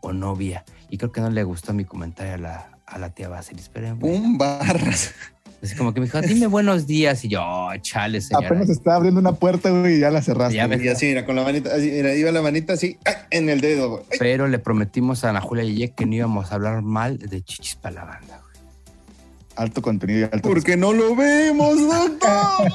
o 0.00 0.12
novia. 0.12 0.64
Y 0.90 0.98
creo 0.98 1.12
que 1.12 1.20
no 1.20 1.30
le 1.30 1.42
gustó 1.44 1.72
mi 1.72 1.84
comentario 1.84 2.34
a 2.34 2.38
la, 2.38 2.78
a 2.86 2.98
la 2.98 3.10
tía 3.10 3.28
Basilis. 3.28 3.70
Pero 3.70 3.96
bueno. 3.96 4.36
Barras. 4.38 5.14
Así 5.62 5.74
como 5.74 5.92
que 5.92 6.00
me 6.00 6.06
dijo, 6.06 6.20
dime 6.20 6.46
buenos 6.46 6.86
días. 6.86 7.24
Y 7.24 7.28
yo, 7.28 7.40
"Oh, 7.42 7.70
chale, 7.80 8.20
señora. 8.20 8.46
Apenas 8.46 8.68
está 8.70 8.94
abriendo 8.94 9.18
una 9.20 9.32
puerta, 9.32 9.70
güey, 9.70 9.96
y 9.96 10.00
ya 10.00 10.10
la 10.10 10.22
cerraste. 10.22 10.54
Ya. 10.56 10.68
Y 10.72 10.88
así, 10.88 11.06
mira, 11.06 11.26
con 11.26 11.34
la 11.34 11.42
manita, 11.42 11.74
así, 11.74 11.90
mira, 11.90 12.14
iba 12.14 12.30
la 12.30 12.42
manita 12.42 12.74
así, 12.74 12.96
¡ay! 13.04 13.14
en 13.30 13.48
el 13.48 13.60
dedo, 13.60 13.90
güey. 13.90 14.02
Pero 14.20 14.46
le 14.46 14.58
prometimos 14.60 15.24
a 15.24 15.30
Ana 15.30 15.40
Julia 15.40 15.64
Yeye 15.64 15.90
que 15.90 16.06
no 16.06 16.14
íbamos 16.14 16.52
a 16.52 16.54
hablar 16.54 16.82
mal 16.82 17.18
de 17.18 17.42
chichis 17.42 17.74
para 17.74 17.96
la 17.96 18.04
banda. 18.04 18.40
güey. 18.40 18.48
Alto 19.56 19.82
contenido 19.82 20.20
y 20.20 20.22
alto. 20.24 20.48
Porque 20.48 20.76
no 20.76 20.92
lo 20.92 21.16
vemos, 21.16 21.76
doctor. 21.80 22.72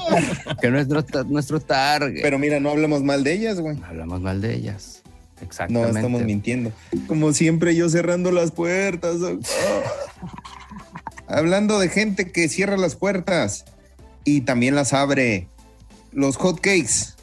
Que 0.61 0.69
no 0.69 0.77
es 0.77 0.87
nuestro, 0.89 1.23
nuestro 1.23 1.59
target. 1.61 2.21
Pero 2.21 2.37
mira, 2.37 2.59
no 2.59 2.69
hablamos 2.69 3.01
mal 3.01 3.23
de 3.23 3.31
ellas, 3.33 3.61
güey. 3.61 3.77
No 3.77 3.85
hablamos 3.85 4.19
mal 4.19 4.41
de 4.41 4.53
ellas. 4.53 5.01
No, 5.39 5.45
Exactamente. 5.47 5.99
estamos 5.99 6.23
mintiendo. 6.23 6.71
Como 7.07 7.31
siempre, 7.33 7.75
yo 7.75 7.87
cerrando 7.89 8.31
las 8.31 8.51
puertas. 8.51 9.19
doctor. 9.21 9.49
Hablando 11.27 11.79
de 11.79 11.89
gente 11.89 12.31
que 12.31 12.49
cierra 12.49 12.77
las 12.77 12.95
puertas 12.95 13.65
y 14.23 14.41
también 14.41 14.75
las 14.75 14.93
abre. 14.93 15.47
Los 16.11 16.37
hotcakes 16.37 17.15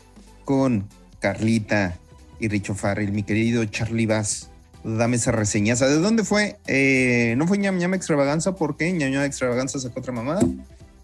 con 0.45 0.89
Carlita 1.21 1.97
y 2.41 2.49
Richo 2.49 2.75
Farrell, 2.75 3.13
mi 3.13 3.23
querido 3.23 3.65
Charlie 3.67 4.07
Bass. 4.07 4.49
Dame 4.83 5.17
esa 5.17 5.31
reseñaza. 5.31 5.87
¿De 5.87 5.99
dónde 5.99 6.25
fue? 6.25 6.59
Eh, 6.67 7.35
¿No 7.37 7.47
fue 7.47 7.59
ñam 7.59 7.77
ñam 7.77 7.95
extravaganza? 7.95 8.57
¿Por 8.57 8.77
qué? 8.77 8.93
ñam 8.93 9.11
ñam 9.11 9.25
extravaganza 9.25 9.79
sacó 9.79 10.01
otra 10.01 10.13
mamada. 10.13 10.41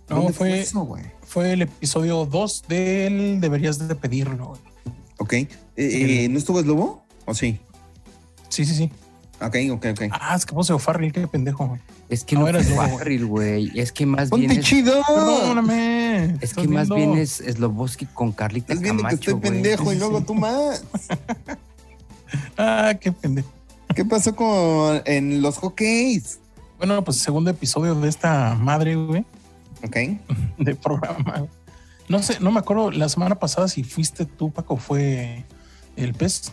No, 0.09 0.17
¿Dónde 0.17 0.33
fue, 0.33 0.61
eso, 0.61 0.97
fue 1.23 1.53
el 1.53 1.63
episodio 1.63 2.25
2 2.25 2.65
del 2.69 3.41
Deberías 3.41 3.87
de 3.87 3.95
pedirlo. 3.95 4.59
Ok. 5.19 5.33
Eh, 5.35 5.49
eh, 5.77 6.29
¿No 6.29 6.39
estuvo 6.39 6.61
Slobo? 6.63 7.05
¿O 7.25 7.35
sí? 7.35 7.59
Sí, 8.49 8.65
sí, 8.65 8.75
sí. 8.75 8.91
Ok, 9.41 9.55
ok, 9.73 9.87
ok. 9.91 10.03
Ah, 10.13 10.35
es 10.35 10.47
que 10.47 10.55
puse 10.55 10.73
O'Farrill, 10.73 11.13
qué 11.13 11.27
pendejo. 11.29 11.67
güey. 11.67 11.81
Es 12.09 12.25
que 12.25 12.37
No 12.37 12.43
no, 12.43 12.49
eres 12.49 12.69
lobo, 12.71 12.83
güey. 12.83 12.99
Farrell, 12.99 13.27
güey. 13.27 13.73
Es 13.81 13.93
que 13.93 14.07
más 14.07 14.31
bien 14.31 14.47
¡Ponte 14.49 14.61
es, 14.61 14.67
chido! 14.67 15.03
Perdóname. 15.07 16.37
es 16.41 16.55
que 16.55 16.67
más 16.69 16.89
viendo- 16.89 16.95
bien 16.95 17.17
es 17.19 17.43
Sloboski 17.47 18.07
con 18.07 18.33
Carlita 18.33 18.73
Estás 18.73 18.83
viendo 18.83 19.03
Camacho, 19.03 19.21
que 19.21 19.31
estoy 19.33 19.41
pendejo 19.51 19.93
y 19.93 19.97
luego 19.99 20.23
tú 20.23 20.35
más. 20.35 20.85
Ah, 22.57 22.95
qué 23.01 23.13
pendejo. 23.13 23.51
¿Qué 23.95 24.05
pasó 24.05 24.35
con 24.35 25.03
en 25.05 25.43
los 25.43 25.59
hockeys? 25.59 26.39
Bueno, 26.79 27.03
pues 27.05 27.19
segundo 27.19 27.51
episodio 27.51 27.95
de 27.95 28.09
esta 28.09 28.55
madre, 28.55 28.97
güey, 28.97 29.25
Ok. 29.85 29.97
de 30.59 30.75
programa. 30.75 31.47
No 32.09 32.23
sé, 32.23 32.39
no 32.41 32.51
me 32.53 32.61
acuerdo 32.61 32.91
la 32.91 33.09
semana 33.09 33.35
pasada 33.37 33.69
si 33.69 33.83
fuiste 33.83 34.27
tú, 34.27 34.51
Paco, 34.51 34.77
fue 34.77 35.45
el 35.97 36.15
pez, 36.15 36.53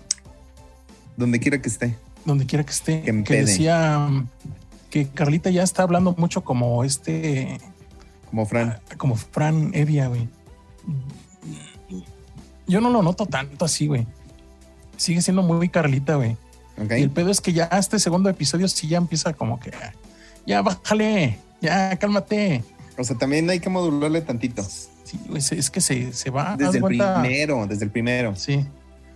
Donde 1.17 1.39
quiera 1.39 1.61
que 1.61 1.69
esté. 1.69 1.95
Donde 2.25 2.45
quiera 2.45 2.63
que 2.63 2.71
esté, 2.71 3.01
Que 3.23 3.41
decía 3.41 4.09
que 4.89 5.07
Carlita 5.07 5.49
ya 5.49 5.63
está 5.63 5.83
hablando 5.83 6.13
mucho 6.17 6.43
como 6.43 6.83
este, 6.83 7.59
Como 8.29 8.45
Fran. 8.45 8.79
como 8.97 9.15
Fran 9.15 9.71
Evia, 9.73 10.07
güey. 10.07 10.27
Yo 12.67 12.79
no 12.81 12.89
lo 12.89 13.01
noto 13.01 13.25
tanto 13.25 13.65
así, 13.65 13.87
güey. 13.87 14.07
Sigue 14.97 15.21
siendo 15.21 15.41
muy 15.41 15.69
Carlita, 15.69 16.15
güey. 16.15 16.37
Y 16.77 17.01
el 17.01 17.11
pedo 17.11 17.29
es 17.29 17.41
que 17.41 17.53
ya 17.53 17.65
este 17.65 17.99
segundo 17.99 18.29
episodio 18.29 18.67
sí 18.67 18.87
ya 18.87 18.97
empieza 18.97 19.33
como 19.33 19.59
que 19.59 19.71
ya 20.45 20.61
bájale, 20.61 21.37
ya 21.61 21.95
cálmate. 21.97 22.63
O 22.97 23.03
sea, 23.03 23.17
también 23.17 23.49
hay 23.49 23.59
que 23.59 23.69
modularle 23.69 24.21
tantito. 24.21 24.63
Sí, 24.63 25.19
güey, 25.27 25.37
es 25.39 25.69
que 25.69 25.81
se, 25.81 26.13
se 26.13 26.29
va. 26.29 26.55
Desde 26.57 26.77
el 26.77 26.81
cuenta. 26.81 27.21
primero, 27.21 27.67
desde 27.67 27.85
el 27.85 27.91
primero. 27.91 28.35
Sí. 28.35 28.65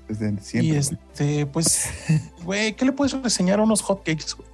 Desde 0.08 0.32
Y 0.34 0.38
siempre. 0.42 0.78
este, 0.78 1.46
pues, 1.46 1.90
güey, 2.46 2.74
¿qué 2.76 2.86
le 2.86 2.92
puedes 2.94 3.14
reseñar 3.22 3.60
a 3.60 3.64
unos 3.64 3.82
hotcakes? 3.82 4.36
güey? 4.38 4.48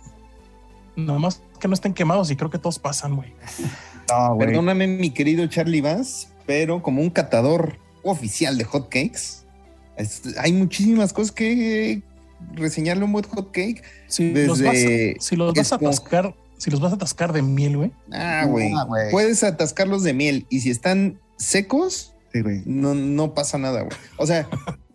Nomás 0.96 1.42
que 1.60 1.68
no 1.68 1.74
estén 1.74 1.94
quemados 1.94 2.30
y 2.32 2.36
creo 2.36 2.50
que 2.50 2.60
todos 2.60 2.80
pasan, 2.80 3.16
güey. 3.16 3.34
No. 4.10 4.38
Perdóname, 4.38 4.88
mi 4.88 5.10
querido 5.12 5.46
Charlie 5.48 5.82
Bass, 5.82 6.30
pero 6.46 6.82
como 6.84 7.02
un 7.02 7.10
catador 7.10 7.78
oficial 8.04 8.58
de 8.58 8.64
hotcakes, 8.66 9.46
es- 9.98 10.22
hay 10.38 10.54
muchísimas 10.54 11.14
cosas 11.14 11.32
que 11.32 12.04
reseñarle 12.54 13.06
un 13.06 13.12
buen 13.14 13.26
hotcake. 13.26 13.82
Si 14.08 14.32
los 14.34 14.62
vas, 14.62 14.74
Desde 14.74 15.16
si 15.20 15.36
los 15.36 15.54
vas 15.54 15.72
a 15.72 15.76
atascar, 15.76 16.36
si 16.58 16.70
los 16.70 16.80
vas 16.80 16.92
a 16.92 16.96
atascar 16.96 17.32
de 17.34 17.42
miel, 17.42 17.78
güey. 17.78 17.92
Ah, 18.12 18.46
güey. 18.48 18.72
Ah, 18.78 18.84
güey. 18.84 19.10
Puedes 19.12 19.44
atascarlos 19.44 20.04
de 20.04 20.14
miel 20.14 20.46
y 20.50 20.60
si 20.60 20.70
están 20.70 21.20
secos, 21.38 22.13
Sí, 22.34 22.42
güey. 22.42 22.64
no, 22.66 22.94
no 22.96 23.34
pasa 23.34 23.58
nada, 23.58 23.82
güey. 23.84 23.96
O 24.18 24.26
sea, 24.26 24.48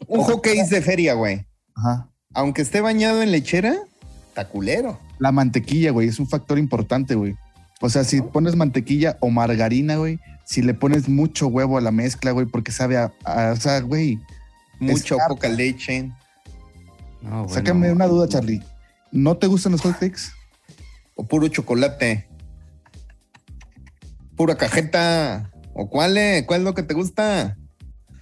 un 0.08 0.20
hotcake 0.24 0.66
de 0.68 0.82
feria, 0.82 1.14
güey. 1.14 1.46
Ajá. 1.76 2.10
Aunque 2.34 2.62
esté 2.62 2.80
bañado 2.80 3.22
en 3.22 3.30
lechera, 3.30 3.76
está 4.28 4.48
culero. 4.48 4.98
La 5.18 5.32
mantequilla, 5.32 5.90
güey, 5.92 6.08
es 6.08 6.18
un 6.18 6.28
factor 6.28 6.58
importante, 6.58 7.14
güey. 7.14 7.36
O 7.80 7.88
sea, 7.88 8.02
si 8.04 8.20
pones 8.20 8.56
mantequilla 8.56 9.16
o 9.20 9.30
margarina, 9.30 9.96
güey, 9.96 10.18
si 10.44 10.62
le 10.62 10.74
pones 10.74 11.08
mucho 11.08 11.46
huevo 11.46 11.78
a 11.78 11.80
la 11.80 11.92
mezcla, 11.92 12.32
güey, 12.32 12.46
porque 12.46 12.72
sabe 12.72 12.96
a, 12.96 13.12
a- 13.24 13.52
o 13.52 13.56
sea, 13.56 13.80
güey, 13.80 14.18
Mucha 14.80 15.14
o 15.16 15.18
poca 15.28 15.48
leche. 15.48 16.10
No, 17.22 17.30
bueno. 17.44 17.48
sácame 17.48 17.90
una 17.92 18.06
duda, 18.06 18.28
Charlie. 18.28 18.62
¿No 19.10 19.36
te 19.36 19.46
gustan 19.46 19.72
los 19.72 19.80
hotcakes? 19.80 20.30
O 21.16 21.26
puro 21.26 21.48
chocolate. 21.48 22.28
Pura 24.36 24.56
cajeta. 24.56 25.50
¿O 25.80 25.88
cuál 25.88 26.16
es? 26.18 26.44
¿Cuál 26.44 26.62
es 26.62 26.64
lo 26.64 26.74
que 26.74 26.82
te 26.82 26.92
gusta? 26.94 27.56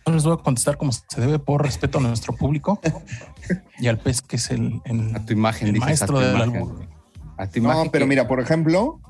No 0.07 0.13
les 0.13 0.25
voy 0.25 0.35
a 0.35 0.43
contestar 0.43 0.77
como 0.77 0.93
se 0.93 1.03
debe 1.21 1.39
por 1.39 1.63
respeto 1.65 1.99
a 1.99 2.01
nuestro 2.03 2.35
público 2.35 2.79
y 3.81 3.89
al 3.89 3.99
pez 3.99 4.21
que 4.21 4.37
es 4.37 4.51
el, 4.51 4.81
el- 4.85 5.17
A 5.17 5.25
tu 5.25 5.33
imagen, 5.33 5.69
el 5.69 5.75
dices, 5.75 5.87
maestro 5.87 6.19
a 6.19 6.21
tu 6.21 6.27
del 6.27 6.37
imagen. 6.37 6.55
albur. 6.57 6.75
güey. 6.77 6.89
A 7.39 7.47
tu 7.49 7.59
imagen. 7.59 7.85
No, 7.87 7.91
pero 7.91 8.05
que- 8.05 8.09
mira, 8.11 8.29
por 8.29 8.41
ejemplo, 8.41 9.01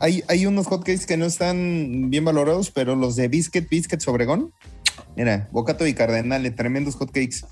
hay, 0.00 0.22
hay 0.28 0.46
unos 0.46 0.66
hotcakes 0.66 1.06
que 1.06 1.16
no 1.16 1.26
están 1.26 2.10
bien 2.10 2.24
valorados, 2.24 2.70
pero 2.72 2.96
los 2.96 3.14
de 3.16 3.28
Biscuit, 3.28 3.68
Biscuits 3.70 4.06
Obregón, 4.08 4.52
mira, 5.16 5.48
Bocato 5.52 5.86
y 5.86 5.94
Cardenale, 5.94 6.50
tremendos 6.50 6.96
hotcakes. 6.96 7.46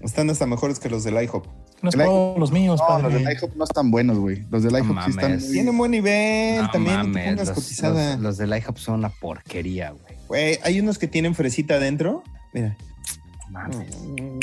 Están 0.00 0.28
hasta 0.28 0.44
mejores 0.46 0.78
que 0.78 0.90
los 0.90 1.04
del 1.04 1.20
IHOP. 1.22 1.46
No 1.86 1.90
es 1.90 1.94
El- 1.94 2.04
todos 2.04 2.38
los 2.38 2.52
míos, 2.52 2.80
No, 2.80 2.86
padre. 2.86 3.02
los 3.04 3.12
del 3.14 3.32
IHOP 3.32 3.56
no 3.56 3.64
están 3.64 3.90
buenos, 3.90 4.18
güey. 4.18 4.44
Los 4.50 4.62
del 4.62 4.72
No 4.72 4.78
IHOP 4.78 4.98
sí 5.04 5.10
están 5.10 5.32
muy... 5.38 5.50
Tienen 5.52 5.78
buen 5.78 5.90
nivel, 5.90 6.62
No 6.62 6.70
también 6.70 6.96
no 6.96 7.02
te 7.02 7.08
mames, 7.08 7.28
pongas 7.30 7.48
los, 7.48 7.54
cotizada. 7.56 8.16
los- 8.16 8.38
los 8.38 8.48
IHOP 8.58 8.76
son 8.78 8.94
una 8.96 9.08
porquería, 9.08 9.90
güey. 9.90 10.16
Güey, 10.28 10.58
hay 10.64 10.80
unos 10.80 10.98
que 10.98 11.06
tienen 11.08 11.34
fresita 11.34 11.74
adentro. 11.74 12.22
Mira, 12.52 12.76
Mames. 13.50 13.96
mm, 14.06 14.38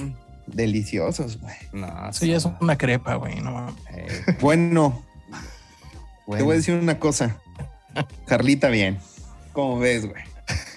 deliciosos, 0.47 1.39
güey. 1.39 1.55
No, 1.73 2.09
Eso 2.09 2.25
ya 2.25 2.37
es 2.37 2.43
son- 2.43 2.57
una 2.61 2.77
crepa, 2.77 3.15
güey. 3.15 3.39
No 3.41 3.51
mames. 3.51 3.75
eh, 3.93 4.37
Bueno, 4.41 5.03
te 6.29 6.41
voy 6.43 6.53
a 6.53 6.55
decir 6.57 6.73
una 6.75 6.99
cosa. 6.99 7.37
Carlita, 8.25 8.69
bien. 8.69 8.97
¿Cómo 9.51 9.77
ves, 9.79 10.05
güey? 10.07 10.23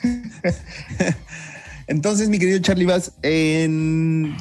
Entonces, 1.86 2.28
mi 2.28 2.38
querido 2.38 2.58
Charlie 2.58 2.84
Bass, 2.84 3.12
en 3.22 4.36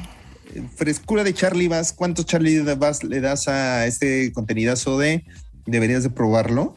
frescura 0.76 1.24
de 1.24 1.34
Charlie 1.34 1.68
Bass, 1.68 1.92
¿cuántos 1.92 2.26
Charlie 2.26 2.60
Bass 2.74 3.02
le 3.04 3.20
das 3.20 3.48
a 3.48 3.86
este 3.86 4.32
contenidazo 4.32 4.98
de 4.98 5.24
deberías 5.66 6.02
de 6.02 6.10
probarlo? 6.10 6.76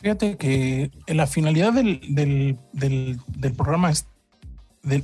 Fíjate 0.00 0.36
que 0.36 0.90
la 1.06 1.26
finalidad 1.26 1.72
del, 1.72 2.00
del, 2.14 2.58
del, 2.72 3.18
del 3.28 3.52
programa 3.54 3.90
es 3.90 4.06
de, 4.82 5.02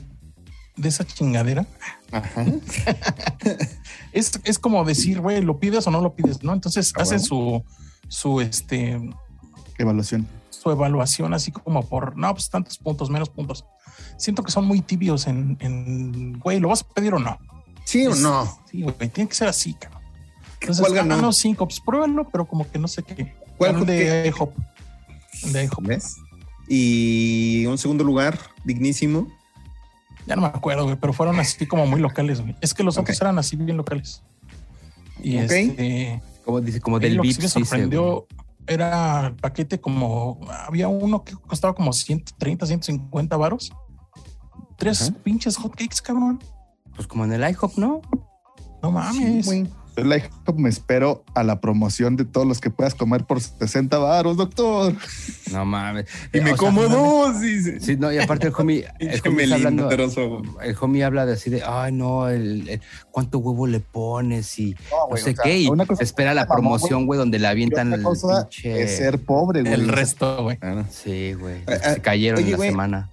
de 0.76 0.88
esa 0.88 1.05
chingadera 1.05 1.66
Ajá. 2.12 2.44
es, 4.12 4.32
es 4.44 4.59
como 4.59 4.84
decir, 4.84 5.20
güey, 5.20 5.40
lo 5.42 5.59
pides 5.59 5.86
o 5.86 5.90
no 5.90 6.00
lo 6.00 6.14
pides, 6.14 6.42
¿no? 6.42 6.53
Entonces 6.53 6.92
Ah, 6.96 7.03
hacen 7.03 7.20
bueno. 7.28 7.64
su, 8.09 8.09
su, 8.09 8.40
este, 8.42 9.00
Evaluación. 9.78 10.26
su 10.50 10.70
evaluación 10.70 11.32
así 11.34 11.50
como 11.50 11.88
por, 11.88 12.16
no, 12.16 12.32
pues 12.34 12.50
tantos 12.50 12.78
puntos, 12.78 13.09
menos 13.11 13.30
puntos. 13.30 13.64
Siento 14.16 14.42
que 14.42 14.52
son 14.52 14.64
muy 14.66 14.80
tibios 14.80 15.26
en, 15.26 15.56
en 15.60 16.38
güey, 16.38 16.60
¿lo 16.60 16.68
vas 16.68 16.82
a 16.82 16.94
pedir 16.94 17.14
o 17.14 17.18
no? 17.18 17.38
¿Sí 17.84 18.06
o 18.06 18.14
no? 18.14 18.58
Sí, 18.70 18.82
güey, 18.82 18.94
tiene 19.08 19.28
que 19.28 19.34
ser 19.34 19.48
así, 19.48 19.74
cabrón. 19.74 20.02
Entonces, 20.60 20.80
¿Cuál 20.80 20.94
ganó? 20.94 21.14
ah, 21.14 21.20
no, 21.20 21.32
cinco, 21.32 21.66
pues 21.66 21.80
pruébalo, 21.80 22.28
pero 22.30 22.46
como 22.46 22.70
que 22.70 22.78
no 22.78 22.86
sé 22.86 23.02
qué. 23.02 23.34
¿Cuál 23.58 23.72
Ganó 23.72 23.84
de? 23.84 24.28
IHOP. 24.28 24.54
De 25.52 25.64
IHOP. 25.64 25.86
¿Ves? 25.86 26.16
Y 26.68 27.66
un 27.66 27.76
segundo 27.78 28.04
lugar, 28.04 28.38
dignísimo. 28.64 29.26
Ya 30.26 30.36
no 30.36 30.42
me 30.42 30.48
acuerdo, 30.48 30.84
güey, 30.84 30.96
pero 30.96 31.12
fueron 31.12 31.40
así 31.40 31.66
como 31.66 31.84
muy 31.86 32.00
locales, 32.00 32.40
güey. 32.40 32.54
Es 32.60 32.74
que 32.74 32.84
los 32.84 32.96
otros 32.96 33.20
eran 33.20 33.38
así 33.38 33.56
bien 33.56 33.76
locales. 33.76 34.22
Y 35.20 35.36
Ok. 35.38 35.50
este, 35.50 36.22
Como 36.44 36.60
dice, 36.60 36.80
como 36.80 37.00
del 37.00 37.16
lo 37.16 37.22
que 37.24 37.32
sí 37.34 37.42
me 37.42 37.48
sorprendió 37.48 38.26
era 38.68 39.26
el 39.26 39.34
paquete 39.34 39.80
como, 39.80 40.38
había 40.66 40.86
uno 40.86 41.24
que 41.24 41.34
costaba 41.34 41.74
como 41.74 41.92
130, 41.92 42.66
150 42.66 43.36
varos. 43.36 43.72
Tres 44.83 45.03
Ajá. 45.03 45.12
pinches 45.22 45.57
hotcakes, 45.57 46.01
cabrón. 46.03 46.43
Pues 46.97 47.07
como 47.07 47.24
en 47.24 47.33
el 47.33 47.49
IHOP, 47.49 47.78
¿no? 47.78 48.03
No 48.83 48.91
mames. 48.91 49.47
El 49.95 50.07
IHOP 50.11 50.57
me 50.57 50.70
espero 50.70 51.22
a 51.35 51.45
la 51.45 51.61
promoción 51.61 52.16
de 52.16 52.24
todos 52.24 52.47
los 52.47 52.61
que 52.62 52.70
puedas 52.70 52.95
comer 52.95 53.24
por 53.24 53.41
60 53.43 53.97
varos, 53.99 54.39
doctor. 54.39 54.95
No 55.53 55.64
mames. 55.66 56.07
Y 56.33 56.39
me 56.41 56.45
o 56.45 56.47
sea, 56.47 56.57
como 56.57 56.83
dos, 56.89 57.41
dice. 57.43 57.78
Sí, 57.78 57.97
no, 57.97 58.11
y 58.11 58.18
aparte 58.18 58.47
el 58.47 58.55
homie, 58.57 58.87
el 58.99 59.20
homie 59.26 59.45
está 59.45 59.57
hablando, 59.57 59.83
melindroso. 59.89 60.43
el 60.62 60.76
homie 60.80 61.05
habla 61.05 61.26
de 61.26 61.35
así 61.35 61.51
de, 61.51 61.62
ay 61.62 61.93
no, 61.93 62.28
el, 62.30 62.68
el- 62.70 62.80
cuánto 63.11 63.39
huevo 63.39 63.66
le 63.66 63.80
pones 63.80 64.59
y 64.59 64.72
No, 64.91 65.14
sé 65.16 65.30
o 65.33 65.35
sea, 65.35 65.45
qué, 65.45 65.59
y 65.59 65.68
cosa 65.68 66.03
espera 66.03 66.33
la 66.33 66.47
promoción, 66.49 67.05
güey, 67.07 67.18
donde 67.18 67.39
le 67.39 67.47
y 67.47 67.51
avientan 67.51 67.93
el 67.93 68.03
cosa 68.03 68.49
pinche... 68.49 68.83
es 68.83 68.97
ser 68.97 69.22
pobre, 69.22 69.61
güey. 69.61 69.74
El 69.74 69.89
resto, 69.89 70.43
güey. 70.43 70.57
Claro. 70.57 70.87
Sí, 70.91 71.35
güey, 71.35 71.62
Ah, 71.68 71.93
se 71.95 72.01
cayeron 72.01 72.39
oye, 72.39 72.47
en 72.47 72.51
la 72.53 72.57
güey. 72.57 72.70
semana. 72.70 73.11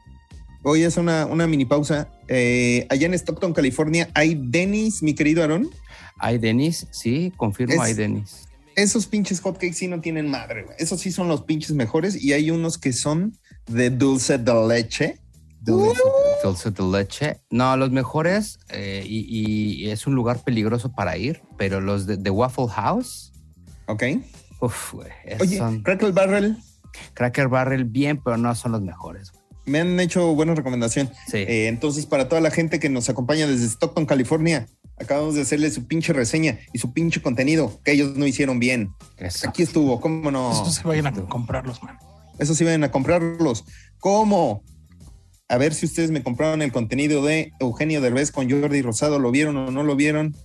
Hoy 0.64 0.84
es 0.84 0.97
una, 0.97 1.26
una 1.26 1.47
mini 1.47 1.66
pausa. 1.66 2.10
Eh, 2.28 2.86
allá 2.89 3.07
en 3.07 3.14
Stockton, 3.14 3.53
California, 3.53 4.10
hay 4.14 4.36
Dennis, 4.41 5.01
mi 5.01 5.14
querido 5.16 5.41
Aarón. 5.41 5.70
Hay 6.18 6.38
Denis, 6.38 6.88
sí, 6.91 7.32
confirmo, 7.38 7.76
Es- 7.76 7.80
hay 7.80 7.93
Denis. 7.93 8.45
Esos 8.76 9.07
pinches 9.07 9.41
hotcakes 9.41 9.74
sí 9.74 9.88
no 9.88 9.99
tienen 9.99 10.30
madre, 10.30 10.64
güey. 10.64 10.76
Esos 10.80 11.01
sí 11.01 11.12
son 11.12 11.28
los 11.28 11.43
pinches 11.43 11.72
mejores. 11.72 12.22
Y 12.22 12.32
hay 12.34 12.49
unos 12.49 12.78
que 12.78 12.93
son 12.93 13.38
de 13.68 13.89
dulce 13.89 14.38
de 14.38 14.53
leche. 14.68 15.20
Dulce 15.62 16.72
de 16.72 16.84
leche. 16.84 17.41
No, 17.49 17.76
los 17.76 17.91
mejores, 17.91 18.60
eh, 18.70 19.03
y, 19.05 19.84
y 19.86 19.89
es 19.89 20.07
un 20.07 20.16
lugar 20.16 20.39
peligroso 20.43 20.93
para 20.93 21.18
ir, 21.18 21.41
pero 21.57 21.82
los 21.82 22.05
de, 22.05 22.16
de 22.16 22.30
Waffle 22.30 22.68
House, 22.70 23.34
Ok. 23.88 24.03
uff, 24.62 24.93
güey, 24.93 25.10
Oye, 25.41 25.57
son 25.57 25.84
Crackle 25.84 26.12
Barrel, 26.12 26.55
Cracker 27.14 27.49
Barrel 27.49 27.84
bien, 27.84 28.22
pero 28.24 28.38
no 28.38 28.53
son 28.55 28.72
los 28.72 28.82
mejores. 28.82 29.34
Me 29.66 29.80
han 29.80 29.99
hecho 29.99 30.34
buena 30.34 30.55
recomendación. 30.55 31.12
Sí. 31.28 31.38
Eh, 31.38 31.68
entonces, 31.68 32.05
para 32.05 32.28
toda 32.28 32.41
la 32.41 32.51
gente 32.51 32.80
que 32.80 32.89
nos 32.89 33.10
acompaña 33.10 33.47
desde 33.47 33.66
Stockton, 33.66 34.05
California, 34.05 34.68
acabamos 34.97 35.36
de 35.36 35.41
hacerle 35.41 35.72
su 35.72 35.88
pinche 35.88 36.14
reseña 36.14 36.60
y 36.74 36.80
su 36.80 36.93
pinche 36.93 37.22
contenido 37.22 37.80
que 37.84 37.91
ellos 37.91 38.16
no 38.16 38.26
hicieron 38.28 38.60
bien. 38.60 38.91
eso. 39.18 39.49
Aquí 39.49 39.64
estuvo, 39.64 39.99
¿cómo 40.01 40.32
no? 40.32 40.51
Esos 40.51 40.76
se 40.76 40.84
vayan 40.84 41.07
a 41.07 41.12
comprarlos, 41.14 41.82
man. 41.84 41.97
Eso 42.38 42.55
sí 42.55 42.64
vayan 42.64 42.84
a 42.84 42.91
comprarlos. 42.91 43.66
¿Cómo? 43.99 44.64
A 45.47 45.57
ver 45.57 45.74
si 45.74 45.86
ustedes 45.86 46.12
me 46.12 46.24
compraron 46.24 46.62
el 46.62 46.72
contenido 46.72 47.24
de 47.26 47.51
Eugenio 47.60 48.01
Derbez 48.01 48.32
con 48.32 48.49
Jordi 48.49 48.82
Rosado. 48.82 49.20
¿Lo 49.20 49.32
vieron 49.32 49.57
o 49.57 49.72
no 49.72 49.84
lo 49.84 49.95
vieron? 49.95 50.36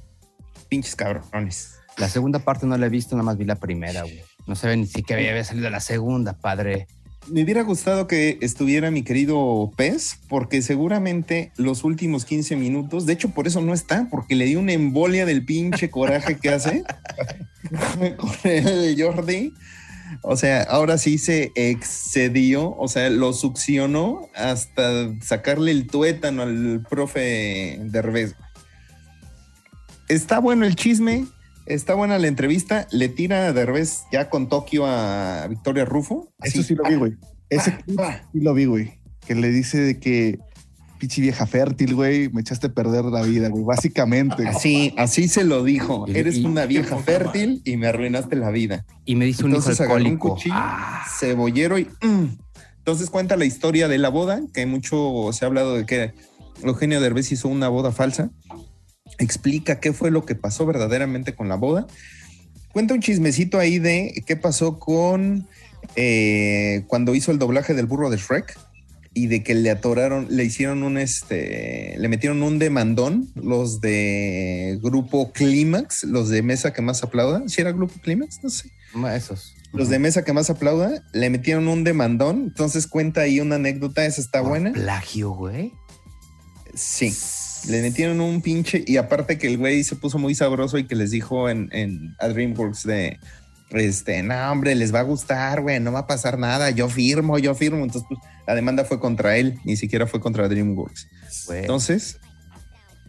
Pinches 0.68 0.96
cabrones. 0.96 1.74
La 1.98 2.08
segunda 2.08 2.40
parte 2.40 2.66
no 2.66 2.76
la 2.76 2.86
he 2.86 2.88
visto, 2.88 3.14
nada 3.14 3.24
más 3.24 3.38
vi 3.38 3.44
la 3.44 3.56
primera, 3.56 4.02
güey. 4.02 4.22
No 4.46 4.56
sabía 4.56 4.76
ni 4.76 4.86
siquiera 4.86 5.22
había 5.30 5.44
salido 5.44 5.70
la 5.70 5.80
segunda, 5.80 6.32
padre. 6.38 6.88
Me 7.28 7.42
hubiera 7.42 7.62
gustado 7.62 8.06
que 8.06 8.38
estuviera 8.40 8.90
mi 8.90 9.02
querido 9.02 9.72
Pez, 9.76 10.18
porque 10.28 10.62
seguramente 10.62 11.52
los 11.56 11.84
últimos 11.84 12.24
15 12.24 12.56
minutos, 12.56 13.06
de 13.06 13.12
hecho 13.14 13.30
por 13.30 13.46
eso 13.46 13.60
no 13.60 13.74
está, 13.74 14.08
porque 14.10 14.34
le 14.34 14.46
dio 14.46 14.60
una 14.60 14.72
embolia 14.72 15.26
del 15.26 15.44
pinche 15.44 15.90
coraje 15.90 16.36
que 16.38 16.50
hace 16.50 16.84
con 18.16 18.32
el 18.44 19.00
Jordi. 19.00 19.54
O 20.22 20.36
sea, 20.36 20.62
ahora 20.62 20.98
sí 20.98 21.18
se 21.18 21.52
excedió, 21.54 22.76
o 22.76 22.88
sea, 22.88 23.10
lo 23.10 23.32
succionó 23.32 24.28
hasta 24.34 25.12
sacarle 25.20 25.70
el 25.72 25.86
tuétano 25.86 26.42
al 26.42 26.86
profe 26.88 27.78
Derbez. 27.84 28.34
Está 30.08 30.38
bueno 30.38 30.66
el 30.66 30.76
chisme, 30.76 31.26
está 31.66 31.94
buena 31.94 32.18
la 32.18 32.26
entrevista. 32.28 32.86
Le 32.90 33.08
tira 33.08 33.46
a 33.46 33.52
Derbez 33.52 34.02
ya 34.12 34.28
con 34.30 34.48
Tokio 34.48 34.86
a 34.86 35.46
Victoria 35.48 35.84
Rufo. 35.84 36.28
Eso 36.42 36.62
sí 36.62 36.74
lo 36.74 36.84
vi, 36.84 36.94
güey. 36.96 37.12
Ese 37.50 37.76
clip 37.78 38.00
sí 38.32 38.40
lo 38.40 38.54
vi, 38.54 38.64
güey. 38.64 39.00
Que 39.26 39.34
le 39.34 39.50
dice 39.50 39.78
de 39.78 39.98
que 39.98 40.38
pinche 40.98 41.20
vieja 41.20 41.46
fértil, 41.46 41.94
güey, 41.94 42.30
me 42.30 42.40
echaste 42.40 42.68
a 42.68 42.72
perder 42.72 43.04
la 43.06 43.22
vida, 43.22 43.48
güey. 43.48 43.64
Básicamente. 43.64 44.46
Así, 44.46 44.94
así 44.96 45.28
se 45.28 45.44
lo 45.44 45.62
dijo. 45.64 46.04
Y- 46.08 46.16
Eres 46.16 46.36
y- 46.36 46.44
una 46.44 46.66
vieja 46.66 46.96
fértil 46.98 47.60
y 47.64 47.76
me 47.76 47.86
arruinaste 47.86 48.36
la 48.36 48.50
vida. 48.50 48.86
Y 49.04 49.16
me 49.16 49.24
dice 49.26 49.44
un 49.44 49.50
hijo 49.50 49.58
Entonces 49.60 49.80
agarró 49.80 50.04
un 50.04 50.16
cuchillo, 50.16 50.54
Ah, 50.56 51.04
cebollero 51.18 51.78
y 51.78 51.84
mm. 52.02 52.38
entonces 52.78 53.10
cuenta 53.10 53.36
la 53.36 53.44
historia 53.44 53.88
de 53.88 53.98
la 53.98 54.08
boda, 54.08 54.40
que 54.52 54.64
mucho 54.66 55.30
se 55.32 55.44
ha 55.44 55.48
hablado 55.48 55.74
de 55.76 55.84
que 55.86 56.14
Eugenio 56.62 57.00
Derbez 57.00 57.32
hizo 57.32 57.48
una 57.48 57.68
boda 57.68 57.92
falsa. 57.92 58.30
Explica 59.18 59.80
qué 59.80 59.92
fue 59.92 60.10
lo 60.10 60.24
que 60.24 60.34
pasó 60.34 60.66
verdaderamente 60.66 61.34
con 61.34 61.48
la 61.48 61.56
boda. 61.56 61.86
Cuenta 62.72 62.94
un 62.94 63.00
chismecito 63.00 63.58
ahí 63.58 63.78
de 63.78 64.24
qué 64.26 64.36
pasó 64.36 64.78
con 64.78 65.46
eh, 65.96 66.84
cuando 66.88 67.14
hizo 67.14 67.30
el 67.30 67.38
doblaje 67.38 67.74
del 67.74 67.86
burro 67.86 68.10
de 68.10 68.16
Shrek 68.16 68.58
y 69.12 69.28
de 69.28 69.44
que 69.44 69.54
le 69.54 69.70
atoraron, 69.70 70.26
le 70.28 70.44
hicieron 70.44 70.82
un 70.82 70.98
este, 70.98 71.94
le 71.96 72.08
metieron 72.08 72.42
un 72.42 72.58
demandón 72.58 73.30
los 73.36 73.80
de 73.80 74.80
grupo 74.82 75.30
Clímax, 75.32 76.02
los 76.04 76.30
de 76.30 76.42
Mesa 76.42 76.72
que 76.72 76.82
más 76.82 77.04
aplauda. 77.04 77.44
¿Si 77.46 77.60
era 77.60 77.70
grupo 77.70 77.94
Clímax? 78.02 78.42
No 78.42 78.50
sé. 78.50 78.70
esos. 79.14 79.54
Los 79.74 79.88
de 79.88 79.98
mesa 79.98 80.22
que 80.24 80.32
más 80.32 80.50
aplauda 80.50 81.02
le 81.12 81.30
metieron 81.30 81.66
un 81.66 81.82
demandón. 81.82 82.44
Entonces 82.44 82.86
cuenta 82.86 83.22
ahí 83.22 83.40
una 83.40 83.56
anécdota. 83.56 84.06
Esa 84.06 84.20
está 84.20 84.40
Por 84.40 84.50
buena. 84.50 84.72
Plagio, 84.72 85.30
güey. 85.32 85.72
Sí. 86.74 87.12
Le 87.68 87.82
metieron 87.82 88.20
un 88.20 88.42
pinche. 88.42 88.84
Y 88.86 88.96
aparte 88.96 89.38
que 89.38 89.46
el 89.46 89.58
güey 89.58 89.84
se 89.84 89.96
puso 89.96 90.18
muy 90.18 90.34
sabroso 90.34 90.78
y 90.78 90.84
que 90.84 90.94
les 90.94 91.10
dijo 91.10 91.48
en, 91.48 91.68
en 91.72 92.14
a 92.18 92.28
DreamWorks 92.28 92.84
de. 92.84 93.18
Este, 93.70 94.22
no, 94.22 94.52
hombre, 94.52 94.74
les 94.74 94.94
va 94.94 95.00
a 95.00 95.04
gustar, 95.04 95.62
güey, 95.62 95.80
no 95.80 95.90
va 95.90 96.00
a 96.00 96.06
pasar 96.06 96.38
nada. 96.38 96.70
Yo 96.70 96.88
firmo, 96.88 97.38
yo 97.38 97.54
firmo. 97.54 97.82
Entonces, 97.82 98.06
pues, 98.08 98.20
la 98.46 98.54
demanda 98.54 98.84
fue 98.84 99.00
contra 99.00 99.36
él, 99.36 99.58
ni 99.64 99.76
siquiera 99.76 100.06
fue 100.06 100.20
contra 100.20 100.48
DreamWorks. 100.48 101.08
güey. 101.46 101.60
Entonces, 101.60 102.20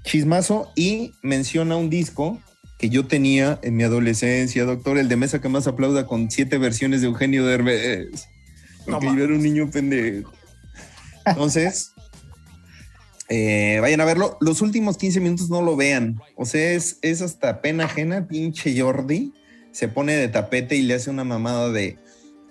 chismazo 0.03 0.71
y 0.75 1.13
menciona 1.21 1.75
un 1.75 1.89
disco 1.89 2.39
que 2.77 2.89
yo 2.89 3.05
tenía 3.05 3.59
en 3.63 3.75
mi 3.75 3.83
adolescencia, 3.83 4.63
doctor, 4.65 4.97
el 4.97 5.07
de 5.07 5.15
mesa 5.15 5.39
que 5.39 5.49
más 5.49 5.67
aplauda 5.67 6.05
con 6.07 6.29
siete 6.31 6.57
versiones 6.57 7.01
de 7.01 7.07
Eugenio 7.07 7.45
Derbez. 7.45 8.27
Porque 8.85 9.07
No 9.07 9.17
yo 9.17 9.23
era 9.23 9.33
un 9.33 9.41
niño 9.41 9.69
pendejo. 9.71 10.31
Entonces, 11.25 11.93
eh, 13.29 13.79
vayan 13.81 14.01
a 14.01 14.05
verlo. 14.05 14.37
Los 14.41 14.61
últimos 14.61 14.97
15 14.97 15.19
minutos 15.19 15.49
no 15.49 15.61
lo 15.61 15.75
vean. 15.75 16.21
O 16.35 16.45
sea, 16.45 16.71
es, 16.71 16.99
es 17.01 17.21
hasta 17.21 17.61
pena 17.61 17.85
ajena, 17.85 18.27
pinche 18.27 18.79
Jordi. 18.79 19.33
Se 19.71 19.87
pone 19.87 20.15
de 20.15 20.27
tapete 20.27 20.75
y 20.75 20.83
le 20.83 20.93
hace 20.93 21.09
una 21.09 21.23
mamada 21.23 21.71
de 21.71 21.97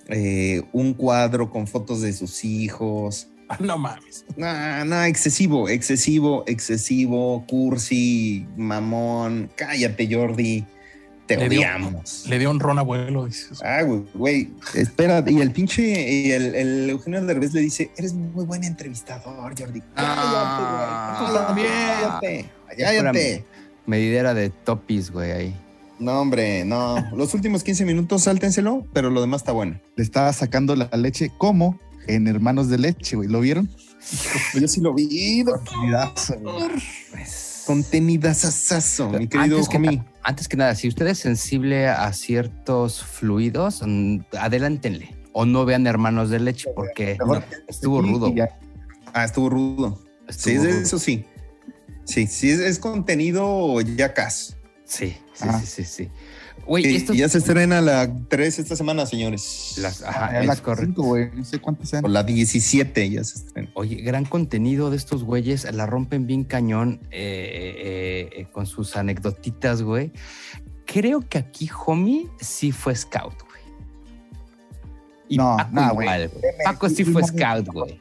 eh, 0.09 0.63
un 0.73 0.95
cuadro 0.95 1.51
con 1.51 1.67
fotos 1.67 2.01
de 2.03 2.13
sus 2.13 2.45
hijos. 2.45 3.29
Ah, 3.49 3.59
No 3.61 3.79
mames. 3.79 4.25
No, 4.37 4.85
no, 4.85 5.05
excesivo, 5.05 5.69
excesivo, 5.69 6.45
excesivo, 6.47 7.45
cursi, 7.47 8.47
mamón. 8.57 9.51
Cállate, 9.57 10.09
Jordi. 10.13 10.65
Te 11.27 11.37
Le 11.39 11.49
dio- 11.49 11.61
odiamos. 11.61 12.27
Le 12.29 12.39
dio 12.39 12.51
un 12.51 12.61
ron 12.61 12.79
abuelo, 12.79 13.25
dices. 13.27 13.63
Ah, 13.65 13.83
güey, 13.83 14.03
güey, 14.15 14.51
espera. 14.75 15.25
Y 15.27 15.41
el 15.41 15.53
pinche, 15.53 15.83
y 15.83 16.33
el, 16.33 16.55
el 16.55 16.91
Eugenio 16.91 17.25
Derbez 17.25 17.55
le 17.55 17.61
dice, 17.63 17.91
eres 17.97 18.13
muy 18.13 18.45
buen 18.45 18.63
entrevistador, 18.63 19.59
Jordi. 19.59 19.83
Ah. 19.97 21.17
Cállate, 21.19 21.63
güey. 21.63 22.45
Cállate, 22.77 23.03
cállate. 23.03 23.45
Medidera 23.87 24.35
de 24.35 24.51
topis, 24.51 25.11
güey, 25.11 25.33
ahí. 25.33 25.55
No, 25.99 26.21
hombre, 26.21 26.65
no. 26.65 26.97
Los 27.17 27.33
últimos 27.35 27.63
15 27.65 27.85
minutos, 27.87 28.23
sáltenselo, 28.25 28.87
pero 28.93 29.09
lo 29.11 29.21
demás 29.21 29.43
está 29.43 29.53
bueno. 29.53 29.81
Le 29.97 30.03
estaba 30.05 30.33
sacando 30.33 30.75
la 30.77 30.89
leche 30.97 31.31
como 31.39 31.79
en 32.07 32.27
Hermanos 32.27 32.69
de 32.69 32.79
Leche, 32.79 33.17
güey. 33.17 33.29
¿Lo 33.29 33.41
vieron? 33.41 33.71
Yo 34.61 34.69
sí 34.69 34.81
lo 34.83 34.93
vi. 34.93 35.45
Contenidazo, 37.67 39.09
güey. 39.09 39.21
Mi 39.21 39.29
querido 39.29 39.57
antes, 39.57 39.69
que, 39.69 39.77
homie. 39.79 40.03
Antes 40.25 40.49
que 40.49 40.57
nada, 40.57 40.75
si 40.75 40.89
usted 40.89 41.07
es 41.07 41.19
sensible 41.19 41.87
a 41.87 42.13
ciertos 42.13 43.03
fluidos, 43.03 43.83
mm, 43.87 44.21
adelántenle. 44.39 45.17
O 45.33 45.45
no 45.45 45.65
vean 45.65 45.87
hermanos 45.87 46.31
de 46.31 46.41
leche, 46.41 46.71
porque 46.75 47.19
no, 47.19 47.43
estuvo 47.69 48.01
rudo. 48.01 48.33
ya. 48.35 48.57
Ah, 49.13 49.25
estuvo 49.25 49.51
rudo. 49.51 50.01
Sí, 50.29 50.57
rudo. 50.57 50.69
eso 50.69 50.99
sí. 50.99 51.25
Sí, 52.05 52.27
sí, 52.27 52.51
es, 52.51 52.61
es 52.61 52.79
contenido 52.79 53.81
Jackass. 53.81 54.57
Sí, 54.85 55.17
sí, 55.35 55.49
Ajá. 55.49 55.61
sí, 55.61 55.67
sí, 55.67 55.85
sí. 55.85 56.11
Güey, 56.67 56.87
Y 56.87 56.97
esto 56.97 57.13
ya 57.13 57.29
se 57.29 57.39
estrena 57.39 57.83
la 57.83 58.11
3 58.29 58.59
esta 58.59 58.75
semana, 58.75 59.05
señores. 59.05 59.75
las, 59.77 60.03
Ah, 60.03 60.09
ajá, 60.09 60.43
la 60.45 60.53
es 60.55 60.61
correcto. 60.63 60.87
cinco, 60.87 61.03
güey. 61.03 61.31
No 61.35 61.45
sé 61.45 61.59
cuántas 61.59 61.91
sean. 61.91 62.05
O 62.05 62.09
la 62.09 62.23
17 62.23 63.11
ya 63.11 63.23
se 63.23 63.37
estrena. 63.39 63.69
Oye, 63.75 63.97
gran 63.97 64.25
contenido 64.25 64.89
de 64.91 64.97
estos 64.97 65.25
güeyes, 65.25 65.71
la 65.75 65.85
rompen 65.85 66.27
bien 66.27 66.45
cañón 66.45 67.01
eh, 67.11 68.31
eh, 68.33 68.41
eh, 68.41 68.47
con 68.51 68.65
sus 68.67 68.97
anecdotitas, 68.97 69.83
güey. 69.83 70.13
Creo 70.87 71.21
que 71.29 71.37
aquí 71.39 71.69
Homie 71.87 72.29
sí 72.41 72.73
fue 72.73 72.95
scout, 72.97 73.35
güey. 73.43 73.63
Y 75.29 75.37
No, 75.37 75.57
Paco 75.59 75.71
no, 75.73 75.95
güey. 75.95 76.07
igual, 76.07 76.29
güey. 76.31 76.53
Paco 76.65 76.89
sí 76.89 77.05
fue 77.05 77.25
scout, 77.25 77.67
güey. 77.69 78.01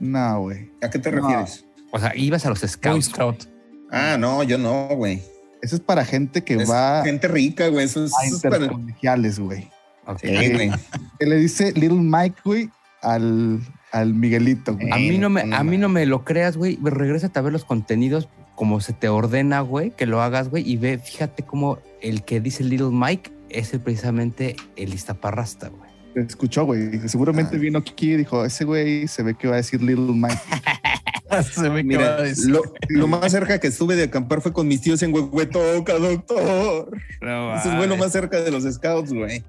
No, 0.00 0.40
güey. 0.40 0.70
¿A 0.82 0.90
qué 0.90 0.98
te 0.98 1.10
No. 1.10 1.22
refieres? 1.22 1.64
O 1.92 1.98
sea, 1.98 2.14
ibas 2.14 2.44
a 2.44 2.50
los 2.50 2.58
scouts. 2.60 3.06
Scout. 3.06 3.44
Ah, 3.90 4.16
no, 4.18 4.42
yo 4.42 4.58
no, 4.58 4.88
güey. 4.96 5.22
Eso 5.62 5.76
es 5.76 5.80
para 5.80 6.04
gente 6.04 6.44
que 6.44 6.54
Es 6.54 6.70
va 6.70 7.02
gente 7.04 7.28
rica, 7.28 7.68
güey. 7.68 7.84
Eso 7.84 8.04
es, 8.04 8.12
a 8.20 8.26
eso 8.26 8.36
es 8.36 8.42
para... 8.42 8.56
intercolegiales, 8.56 9.38
güey. 9.38 9.70
Ok. 10.06 10.20
Sí, 10.20 10.52
güey. 10.52 10.70
Que 11.18 11.26
le 11.26 11.36
dice 11.36 11.72
Little 11.72 11.98
Mike, 12.00 12.36
güey, 12.44 12.70
al, 13.02 13.60
al 13.92 14.14
Miguelito, 14.14 14.74
güey. 14.74 14.90
A 14.92 14.96
mí 14.96 15.18
no 15.18 15.30
me, 15.30 15.42
a 15.54 15.62
mí 15.64 15.76
no 15.78 15.88
no 15.88 15.94
me 15.94 16.06
lo 16.06 16.24
creas, 16.24 16.56
güey. 16.56 16.78
Regrésate 16.82 17.38
a 17.38 17.42
ver 17.42 17.52
los 17.52 17.64
contenidos 17.64 18.28
como 18.54 18.80
se 18.80 18.92
te 18.92 19.08
ordena, 19.08 19.60
güey, 19.60 19.90
que 19.90 20.06
lo 20.06 20.22
hagas, 20.22 20.48
güey, 20.48 20.68
y 20.68 20.76
ve, 20.76 20.98
fíjate 20.98 21.42
cómo 21.42 21.78
el 22.00 22.22
que 22.24 22.40
dice 22.40 22.64
Little 22.64 22.88
Mike 22.90 23.30
es 23.50 23.72
el- 23.74 23.80
precisamente 23.80 24.56
el 24.76 24.94
Iztaparrasta, 24.94 25.68
güey. 25.68 25.85
Escuchó, 26.16 26.64
güey. 26.64 27.08
Seguramente 27.08 27.56
Ah. 27.56 27.58
vino 27.60 27.78
aquí 27.78 28.12
y 28.12 28.16
dijo, 28.16 28.44
ese 28.44 28.64
güey 28.64 29.06
se 29.06 29.22
ve 29.22 29.34
que 29.34 29.48
va 29.48 29.54
a 29.54 29.56
decir 29.58 29.82
Little 29.82 30.14
Mike. 30.14 30.34
Se 31.52 31.68
ve 31.68 31.86
que 31.86 31.96
va 31.98 32.04
a 32.14 32.22
decir. 32.22 32.46
lo, 32.50 32.62
lo 32.88 33.08
más 33.08 33.30
cerca 33.32 33.58
que 33.58 33.66
estuve 33.66 33.96
de 33.96 34.04
acampar 34.04 34.40
fue 34.40 34.52
con 34.52 34.66
mis 34.68 34.80
tíos 34.80 35.02
en 35.02 35.12
Huehuetoca, 35.12 35.94
doctor. 35.98 36.96
Eso 37.20 37.76
fue 37.76 37.86
lo 37.86 37.96
más 37.96 38.12
cerca 38.12 38.40
de 38.40 38.50
los 38.50 38.62
scouts, 38.62 39.12
güey. 39.12 39.44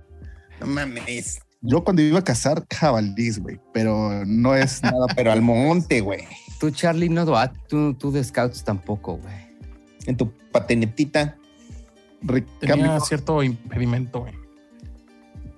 No 0.59 0.65
mames. 0.67 1.39
Yo 1.61 1.83
cuando 1.83 2.01
iba 2.01 2.19
a 2.19 2.23
cazar 2.23 2.65
jabalís, 2.73 3.39
güey, 3.39 3.59
pero 3.73 4.25
no 4.25 4.55
es 4.55 4.81
nada. 4.83 5.05
Pero 5.15 5.31
al 5.31 5.41
monte, 5.41 6.01
güey. 6.01 6.25
Tú, 6.59 6.71
Charlie, 6.71 7.09
no, 7.09 7.21
ah, 7.37 7.53
tú, 7.69 7.93
tú 7.93 8.11
de 8.11 8.23
scouts 8.23 8.63
tampoco, 8.63 9.17
güey. 9.17 9.35
En 10.07 10.17
tu 10.17 10.33
patenetita. 10.51 11.37
Tenía 12.59 12.99
cierto 13.01 13.43
impedimento, 13.43 14.21
güey. 14.21 14.33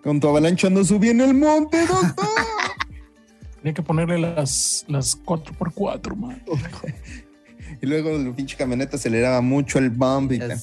Con 0.04 0.20
tu 0.20 0.28
avalancha 0.30 0.70
no 0.70 0.84
subí 0.84 1.10
en 1.10 1.22
el 1.22 1.34
monte, 1.34 1.86
doctor. 1.86 2.14
Tenía 3.62 3.74
que 3.74 3.82
ponerle 3.82 4.18
las, 4.20 4.86
las 4.88 5.22
4x4, 5.22 6.16
man. 6.16 6.41
y 7.82 7.86
luego 7.86 8.18
la 8.18 8.34
pinche 8.34 8.56
camioneta 8.56 8.95
aceleraba 8.95 9.41
mucho 9.41 9.80
el 9.80 9.89
bump. 9.89 10.32
Y 10.32 10.39
tal. 10.39 10.58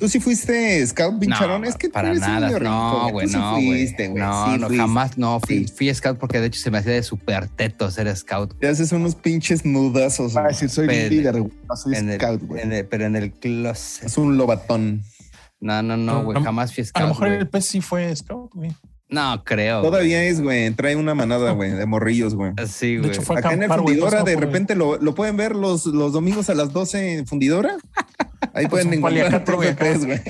¿Tú 0.00 0.08
sí 0.08 0.18
fuiste 0.18 0.84
scout, 0.88 1.20
pincharón? 1.20 1.62
No, 1.62 1.68
es 1.68 1.76
que 1.76 1.86
tú 1.86 1.92
para 1.92 2.10
eres 2.10 2.20
un 2.22 2.26
nada. 2.28 2.50
No, 2.58 3.06
tú 3.06 3.12
güey, 3.12 3.26
no, 3.28 3.52
güey. 3.52 3.84
No, 3.94 4.46
sí 4.46 4.58
no, 4.58 4.66
fuiste. 4.66 4.76
jamás, 4.76 5.16
no. 5.16 5.38
Fui, 5.38 5.68
Sí. 5.68 5.72
fui 5.76 5.94
scout 5.94 6.18
porque 6.18 6.40
de 6.40 6.48
hecho 6.48 6.60
se 6.60 6.72
me 6.72 6.78
hacía 6.78 6.92
de 6.94 7.04
súper 7.04 7.46
teto 7.48 7.88
ser 7.92 8.14
scout. 8.16 8.58
Te 8.58 8.66
haces 8.66 8.90
unos 8.90 9.14
pinches 9.14 9.64
nudazos. 9.64 10.34
Va 10.34 10.40
a 10.40 10.42
güey. 10.44 10.54
decir, 10.54 10.70
soy 10.70 10.88
líder, 10.88 11.36
soy 11.76 11.94
scout, 12.16 12.42
güey. 12.42 12.82
pero 12.88 13.04
en 13.04 13.14
el 13.14 13.30
closet. 13.30 14.06
Es 14.06 14.18
un 14.18 14.36
lobatón. 14.36 15.04
No, 15.60 15.82
no, 15.82 15.96
no, 15.96 16.24
güey. 16.24 16.38
A- 16.38 16.42
Jamás 16.42 16.74
fui 16.74 16.84
A 16.94 17.00
lo 17.02 17.08
mejor 17.08 17.28
güey. 17.28 17.40
el 17.40 17.48
pez 17.48 17.66
sí 17.66 17.80
fue 17.80 18.14
Scout, 18.16 18.52
güey. 18.54 18.72
No, 19.08 19.42
creo. 19.44 19.82
Todavía 19.82 20.22
es, 20.24 20.40
güey. 20.40 20.70
Trae 20.70 20.94
una 20.94 21.14
manada, 21.16 21.50
güey, 21.50 21.72
de 21.72 21.84
morrillos, 21.84 22.34
güey. 22.36 22.52
güey. 22.56 22.68
Sí, 22.68 22.92
De 22.94 22.98
güey. 22.98 23.10
hecho, 23.10 23.22
fue 23.22 23.38
Acá 23.38 23.52
en 23.52 23.58
el 23.58 23.64
acampar, 23.64 23.80
güey, 23.80 23.94
fundidora, 23.96 24.18
pasó 24.18 24.24
de 24.24 24.36
repente 24.36 24.76
lo, 24.76 24.98
lo 24.98 25.14
pueden 25.16 25.36
ver 25.36 25.56
los, 25.56 25.84
los 25.86 26.12
domingos 26.12 26.48
a 26.48 26.54
las 26.54 26.72
12 26.72 27.14
en 27.14 27.26
fundidora. 27.26 27.76
Ahí 28.54 28.66
pueden 28.68 28.88
un 28.88 28.94
encontrar 28.94 29.34
al 29.34 29.44
profe. 29.44 29.74
Pérez, 29.74 30.04
güey. 30.06 30.20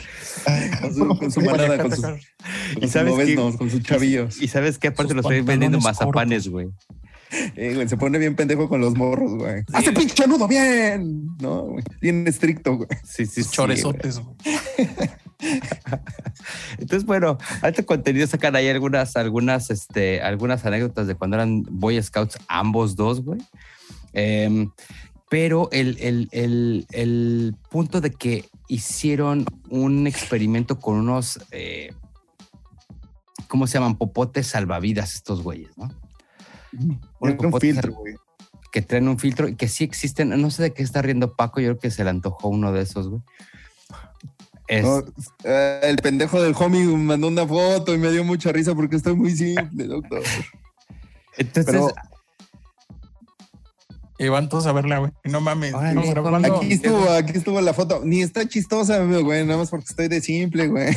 Con 0.80 0.94
su, 0.94 1.08
con 1.18 1.30
su 1.30 1.40
manada, 1.42 1.78
con 1.78 1.90
sus, 1.94 2.04
Y 2.80 2.88
sabes 2.88 3.14
qué? 3.26 3.34
no, 3.36 3.56
con 3.56 3.70
sus 3.70 3.82
chavillos. 3.82 4.40
Y 4.42 4.48
sabes 4.48 4.78
qué, 4.78 4.88
aparte 4.88 5.14
los 5.14 5.24
estoy 5.24 5.42
vendiendo 5.42 5.78
mazapanes, 5.80 6.48
güey. 6.48 6.68
Eh, 7.54 7.74
güey, 7.74 7.88
se 7.88 7.96
pone 7.96 8.18
bien 8.18 8.34
pendejo 8.34 8.68
con 8.68 8.80
los 8.80 8.96
morros, 8.96 9.34
güey. 9.36 9.62
¡Hace 9.72 9.92
pinche 9.92 10.26
nudo 10.26 10.48
bien! 10.48 11.28
No, 11.40 11.62
güey. 11.66 11.84
Bien 12.00 12.26
estricto, 12.26 12.76
güey. 12.76 12.88
Sí, 13.04 13.24
sí, 13.26 13.44
sí. 13.44 13.50
Chorezotes, 13.52 14.18
güey. 14.18 14.36
Entonces, 16.78 17.04
bueno, 17.04 17.38
alto 17.62 17.84
contenido 17.86 18.26
sacan 18.26 18.56
ahí 18.56 18.68
algunas, 18.68 19.16
algunas, 19.16 19.70
este, 19.70 20.20
algunas 20.22 20.64
anécdotas 20.64 21.06
de 21.06 21.14
cuando 21.14 21.36
eran 21.36 21.62
Boy 21.68 22.02
Scouts, 22.02 22.38
ambos 22.48 22.96
dos, 22.96 23.22
güey. 23.22 23.40
Em, 24.12 24.70
pero 25.28 25.68
el, 25.72 25.96
el- 26.00 26.28
el- 26.32 26.86
el 26.92 27.54
punto 27.70 28.00
de 28.00 28.10
que 28.10 28.48
hicieron 28.68 29.44
un 29.68 30.06
experimento 30.06 30.78
con 30.80 30.96
unos, 30.96 31.38
eh, 31.52 31.92
¿cómo 33.48 33.66
se 33.66 33.74
llaman? 33.74 33.96
Popotes 33.96 34.48
salvavidas 34.48 35.14
estos 35.14 35.42
güeyes, 35.42 35.76
¿no? 35.78 35.90
Un 37.44 37.50
filtro, 37.60 37.92
güey. 37.94 38.14
Que 38.72 38.82
traen 38.82 39.08
un 39.08 39.18
filtro 39.18 39.48
y 39.48 39.56
que 39.56 39.66
sí 39.68 39.82
existen. 39.84 40.28
No 40.40 40.50
sé 40.50 40.62
de 40.64 40.72
qué 40.72 40.82
está 40.84 41.02
riendo 41.02 41.34
Paco, 41.34 41.60
yo 41.60 41.70
creo 41.70 41.78
que 41.80 41.90
se 41.90 42.04
le 42.04 42.10
antojó 42.10 42.48
uno 42.48 42.72
de 42.72 42.82
esos, 42.82 43.08
güey. 43.08 43.20
Es- 44.70 44.84
No, 44.84 45.02
el 45.82 45.96
pendejo 45.96 46.40
del 46.40 46.54
homie 46.58 46.84
mandó 46.86 47.26
una 47.28 47.46
foto 47.46 47.92
y 47.94 47.98
me 47.98 48.10
dio 48.12 48.22
mucha 48.24 48.52
risa 48.52 48.74
porque 48.74 48.96
estoy 48.96 49.14
muy 49.16 49.32
simple, 49.36 49.86
doctor. 49.86 50.22
entonces, 51.36 51.66
pero- 51.72 51.92
Y 54.18 54.28
van 54.28 54.48
todos 54.50 54.66
a 54.66 54.72
verla, 54.72 54.98
güey. 54.98 55.12
No 55.24 55.40
mames. 55.40 55.72
Aquí 56.58 56.72
estuvo, 56.74 57.10
aquí 57.10 57.32
estuvo 57.38 57.60
la 57.62 57.72
foto. 57.72 58.02
Ni 58.04 58.20
está 58.22 58.46
chistosa, 58.46 59.02
güey, 59.02 59.44
nada 59.46 59.58
más 59.58 59.70
porque 59.70 59.86
estoy 59.88 60.08
de 60.08 60.20
simple, 60.20 60.68
güey. 60.68 60.94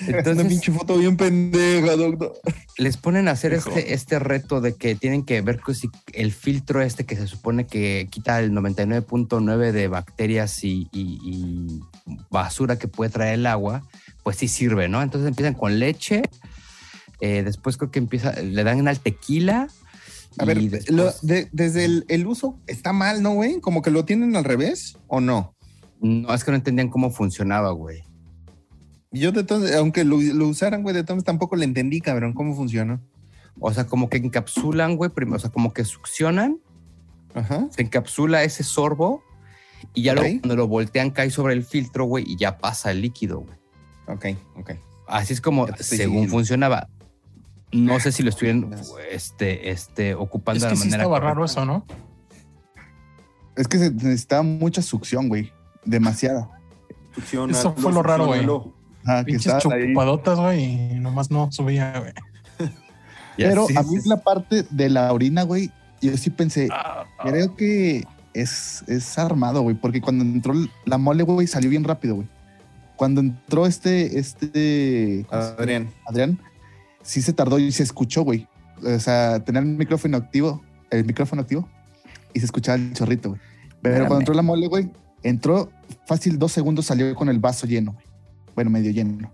Es 0.00 0.08
una 0.08 0.18
entonces 0.18 0.46
pinche 0.48 0.72
foto 0.72 0.96
bien 0.98 1.16
pendeja, 1.16 1.94
doctor. 1.96 2.34
les 2.78 2.96
ponen 2.96 3.28
a 3.28 3.32
hacer 3.32 3.52
Hijo. 3.52 3.68
este, 3.70 3.94
este 3.94 4.18
reto 4.18 4.60
de 4.60 4.74
que 4.74 4.94
tienen 4.96 5.24
que 5.24 5.40
ver 5.40 5.60
que 5.64 5.74
si 5.74 5.88
el 6.12 6.32
filtro 6.32 6.82
este 6.82 7.04
que 7.04 7.16
se 7.16 7.26
supone 7.28 7.66
que 7.66 8.08
quita 8.10 8.40
el 8.40 8.50
99.9 8.52 9.72
de 9.72 9.88
bacterias 9.88 10.64
y, 10.64 10.88
y- 10.92 11.18
y 11.24 11.80
basura 12.30 12.78
que 12.78 12.88
puede 12.88 13.10
traer 13.10 13.34
el 13.34 13.46
agua, 13.46 13.82
pues 14.22 14.36
sí 14.38 14.48
sirve, 14.48 14.88
¿no? 14.88 15.00
Entonces 15.02 15.28
empiezan 15.28 15.54
con 15.54 15.78
leche, 15.78 16.22
eh, 17.20 17.42
después 17.44 17.76
creo 17.76 17.90
que 17.90 17.98
empieza, 18.00 18.32
le 18.40 18.64
dan 18.64 18.86
al 18.88 18.98
tequila. 19.00 19.68
A 20.38 20.44
ver, 20.44 20.58
y 20.58 20.68
después- 20.68 20.96
lo- 20.96 21.12
de- 21.22 21.48
desde 21.52 21.84
el, 21.84 22.04
el 22.08 22.26
uso 22.26 22.58
está 22.66 22.92
mal, 22.92 23.22
¿no, 23.22 23.34
güey? 23.34 23.60
Como 23.60 23.82
que 23.82 23.90
lo 23.92 24.04
tienen 24.04 24.34
al 24.34 24.42
revés 24.44 24.96
o 25.06 25.20
no. 25.20 25.54
no, 26.00 26.34
es 26.34 26.42
que 26.44 26.50
no 26.50 26.56
entendían 26.56 26.88
cómo 26.90 27.10
funcionaba, 27.10 27.70
güey. 27.70 28.02
Yo 29.14 29.30
de 29.32 29.44
todos, 29.44 29.70
aunque 29.72 30.04
lo, 30.04 30.20
lo 30.20 30.48
usaran, 30.48 30.82
güey, 30.82 30.94
de 30.94 31.04
todos 31.04 31.22
tampoco 31.22 31.54
le 31.56 31.64
entendí, 31.64 32.00
cabrón, 32.00 32.32
cómo 32.32 32.54
funciona. 32.54 33.00
O 33.60 33.72
sea, 33.72 33.86
como 33.86 34.08
que 34.10 34.16
encapsulan, 34.16 34.96
güey, 34.96 35.10
primero, 35.10 35.36
o 35.36 35.38
sea, 35.38 35.50
como 35.50 35.72
que 35.72 35.84
succionan, 35.84 36.58
Ajá. 37.34 37.68
se 37.70 37.82
encapsula 37.82 38.42
ese 38.42 38.64
sorbo 38.64 39.22
y 39.94 40.02
ya 40.02 40.16
cuando 40.16 40.56
lo 40.56 40.66
voltean 40.66 41.10
cae 41.10 41.30
sobre 41.30 41.54
el 41.54 41.64
filtro, 41.64 42.04
güey, 42.06 42.24
y 42.26 42.36
ya 42.36 42.58
pasa 42.58 42.90
el 42.90 43.02
líquido, 43.02 43.40
güey. 43.40 43.56
Ok, 44.06 44.38
ok. 44.56 44.72
Así 45.06 45.32
es 45.32 45.40
como 45.40 45.66
según 45.68 45.82
siguiendo. 45.84 46.30
funcionaba. 46.30 46.88
No 47.72 48.00
sé 48.00 48.12
si 48.12 48.22
lo 48.22 48.30
estuvieran 48.30 48.74
este, 49.10 49.70
este, 49.70 50.14
ocupando 50.14 50.58
Es 50.58 50.62
de 50.62 50.68
la 50.70 50.76
sí 50.76 50.80
manera 50.88 51.02
estaba 51.02 51.16
correcta. 51.16 51.34
raro 51.34 51.44
eso, 51.44 51.64
¿no? 51.64 51.86
Es 53.56 53.68
que 53.68 53.78
se 53.78 53.90
necesitaba 53.92 54.42
mucha 54.42 54.82
succión, 54.82 55.28
güey. 55.28 55.52
Demasiada. 55.84 56.50
Eso 57.16 57.74
fue 57.76 57.92
lo 57.92 58.02
raro, 58.02 58.26
güey. 58.26 58.44
Que 59.04 59.24
Pinches 59.24 59.58
chupadotas, 59.58 60.38
güey. 60.38 60.92
Y 60.92 61.00
nomás 61.00 61.30
no 61.30 61.50
subía, 61.52 61.98
güey. 61.98 62.12
Pero 63.36 63.66
sí, 63.66 63.76
a 63.76 63.82
mí 63.82 64.00
sí. 64.00 64.08
la 64.08 64.18
parte 64.18 64.64
de 64.70 64.88
la 64.88 65.12
orina, 65.12 65.42
güey, 65.42 65.70
yo 66.00 66.16
sí 66.16 66.30
pensé, 66.30 66.68
Ah, 66.70 67.04
creo 67.22 67.54
que 67.56 68.04
es, 68.32 68.84
es 68.86 69.18
armado, 69.18 69.62
güey, 69.62 69.76
porque 69.76 70.00
cuando 70.00 70.24
entró 70.24 70.54
la 70.84 70.98
mole, 70.98 71.22
güey, 71.22 71.46
salió 71.46 71.70
bien 71.70 71.84
rápido, 71.84 72.16
güey. 72.16 72.28
Cuando 72.96 73.20
entró 73.20 73.66
este, 73.66 74.18
este. 74.18 75.26
Adrián. 75.30 75.90
Adrián, 76.06 76.38
sí 77.02 77.22
se 77.22 77.32
tardó 77.32 77.58
y 77.58 77.72
se 77.72 77.82
escuchó, 77.82 78.22
güey. 78.22 78.46
O 78.82 78.98
sea, 78.98 79.40
tenía 79.40 79.60
el 79.60 79.66
micrófono 79.66 80.16
activo, 80.16 80.62
el 80.90 81.04
micrófono 81.04 81.42
activo, 81.42 81.68
y 82.32 82.40
se 82.40 82.46
escuchaba 82.46 82.76
el 82.76 82.92
chorrito, 82.92 83.30
güey. 83.30 83.40
Pero 83.82 83.94
Espérame. 83.94 84.08
cuando 84.08 84.20
entró 84.20 84.34
la 84.34 84.42
mole, 84.42 84.66
güey, 84.68 84.90
entró 85.22 85.70
fácil 86.06 86.38
dos 86.38 86.52
segundos, 86.52 86.86
salió 86.86 87.12
con 87.14 87.28
el 87.28 87.38
vaso 87.38 87.66
lleno, 87.66 87.92
güey. 87.92 88.13
Bueno, 88.54 88.70
medio 88.70 88.90
lleno. 88.92 89.30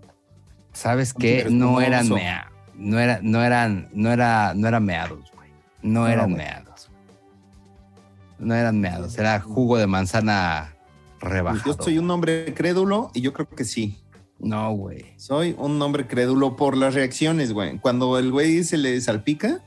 ¿Sabes 0.73 1.13
qué? 1.13 1.47
No 1.49 1.81
eran 1.81 2.09
mea, 2.09 2.49
no 2.75 2.99
era, 2.99 3.19
no 3.21 3.43
eran, 3.43 3.89
no 3.93 4.11
era, 4.11 4.53
no 4.55 4.67
eran 4.67 4.85
meados, 4.85 5.31
güey. 5.35 5.49
No, 5.81 6.01
No, 6.01 6.07
eran 6.07 6.31
güey. 6.33 6.37
meados. 6.45 6.89
No 8.39 8.55
eran 8.55 8.79
meados, 8.79 9.17
era 9.17 9.39
jugo 9.39 9.77
de 9.77 9.85
manzana 9.87 10.73
Pues 11.19 11.31
rebajado. 11.31 11.75
yo 11.77 11.83
soy 11.83 11.97
un 11.99 12.09
hombre 12.09 12.53
crédulo 12.55 13.11
y 13.13 13.21
yo 13.21 13.33
creo 13.33 13.47
que 13.47 13.65
sí. 13.65 13.99
No, 14.39 14.71
güey. 14.71 15.13
Soy 15.17 15.55
un 15.59 15.79
hombre 15.81 16.07
crédulo 16.07 16.55
por 16.55 16.75
las 16.75 16.95
reacciones, 16.95 17.53
güey. 17.53 17.77
Cuando 17.77 18.17
el 18.17 18.31
güey 18.31 18.63
se 18.63 18.77
le 18.77 18.99
salpica, 18.99 19.59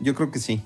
yo 0.00 0.14
creo 0.14 0.30
que 0.30 0.38
sí. 0.38 0.62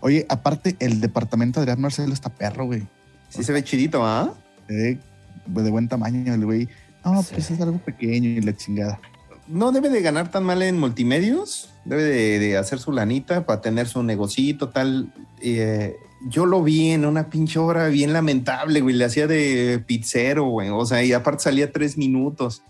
Oye, 0.00 0.24
aparte, 0.30 0.76
el 0.78 1.00
departamento 1.02 1.60
de 1.60 1.64
Adrián 1.64 1.82
Marcelo 1.82 2.14
está 2.14 2.30
perro, 2.30 2.64
güey. 2.64 2.86
Sí 3.28 3.42
se 3.42 3.52
ve 3.52 3.62
chidito, 3.62 4.06
¿ah? 4.06 4.32
Eh, 4.70 4.98
de 5.46 5.70
buen 5.70 5.88
tamaño, 5.88 6.32
el 6.32 6.44
güey. 6.46 6.68
No, 7.12 7.22
Sí. 7.22 7.30
pues 7.34 7.50
es 7.50 7.60
algo 7.60 7.78
pequeño 7.78 8.28
y 8.28 8.40
la 8.40 8.56
chingada. 8.56 9.00
No 9.46 9.72
debe 9.72 9.88
de 9.88 10.02
ganar 10.02 10.30
tan 10.30 10.44
mal 10.44 10.62
en 10.62 10.78
multimedios. 10.78 11.70
Debe 11.84 12.02
de, 12.02 12.38
de 12.38 12.56
hacer 12.58 12.78
su 12.78 12.92
lanita 12.92 13.46
para 13.46 13.60
tener 13.62 13.88
su 13.88 14.02
negocito, 14.02 14.68
tal. 14.68 15.12
Eh, 15.40 15.96
yo 16.28 16.44
lo 16.46 16.62
vi 16.62 16.90
en 16.90 17.06
una 17.06 17.30
pinche 17.30 17.58
obra 17.58 17.86
bien 17.88 18.12
lamentable, 18.12 18.80
güey. 18.82 18.94
Le 18.94 19.04
hacía 19.06 19.26
de 19.26 19.82
pizzero, 19.86 20.44
güey. 20.48 20.68
O 20.68 20.84
sea, 20.84 21.02
y 21.02 21.12
aparte 21.14 21.44
salía 21.44 21.72
tres 21.72 21.96
minutos. 21.96 22.62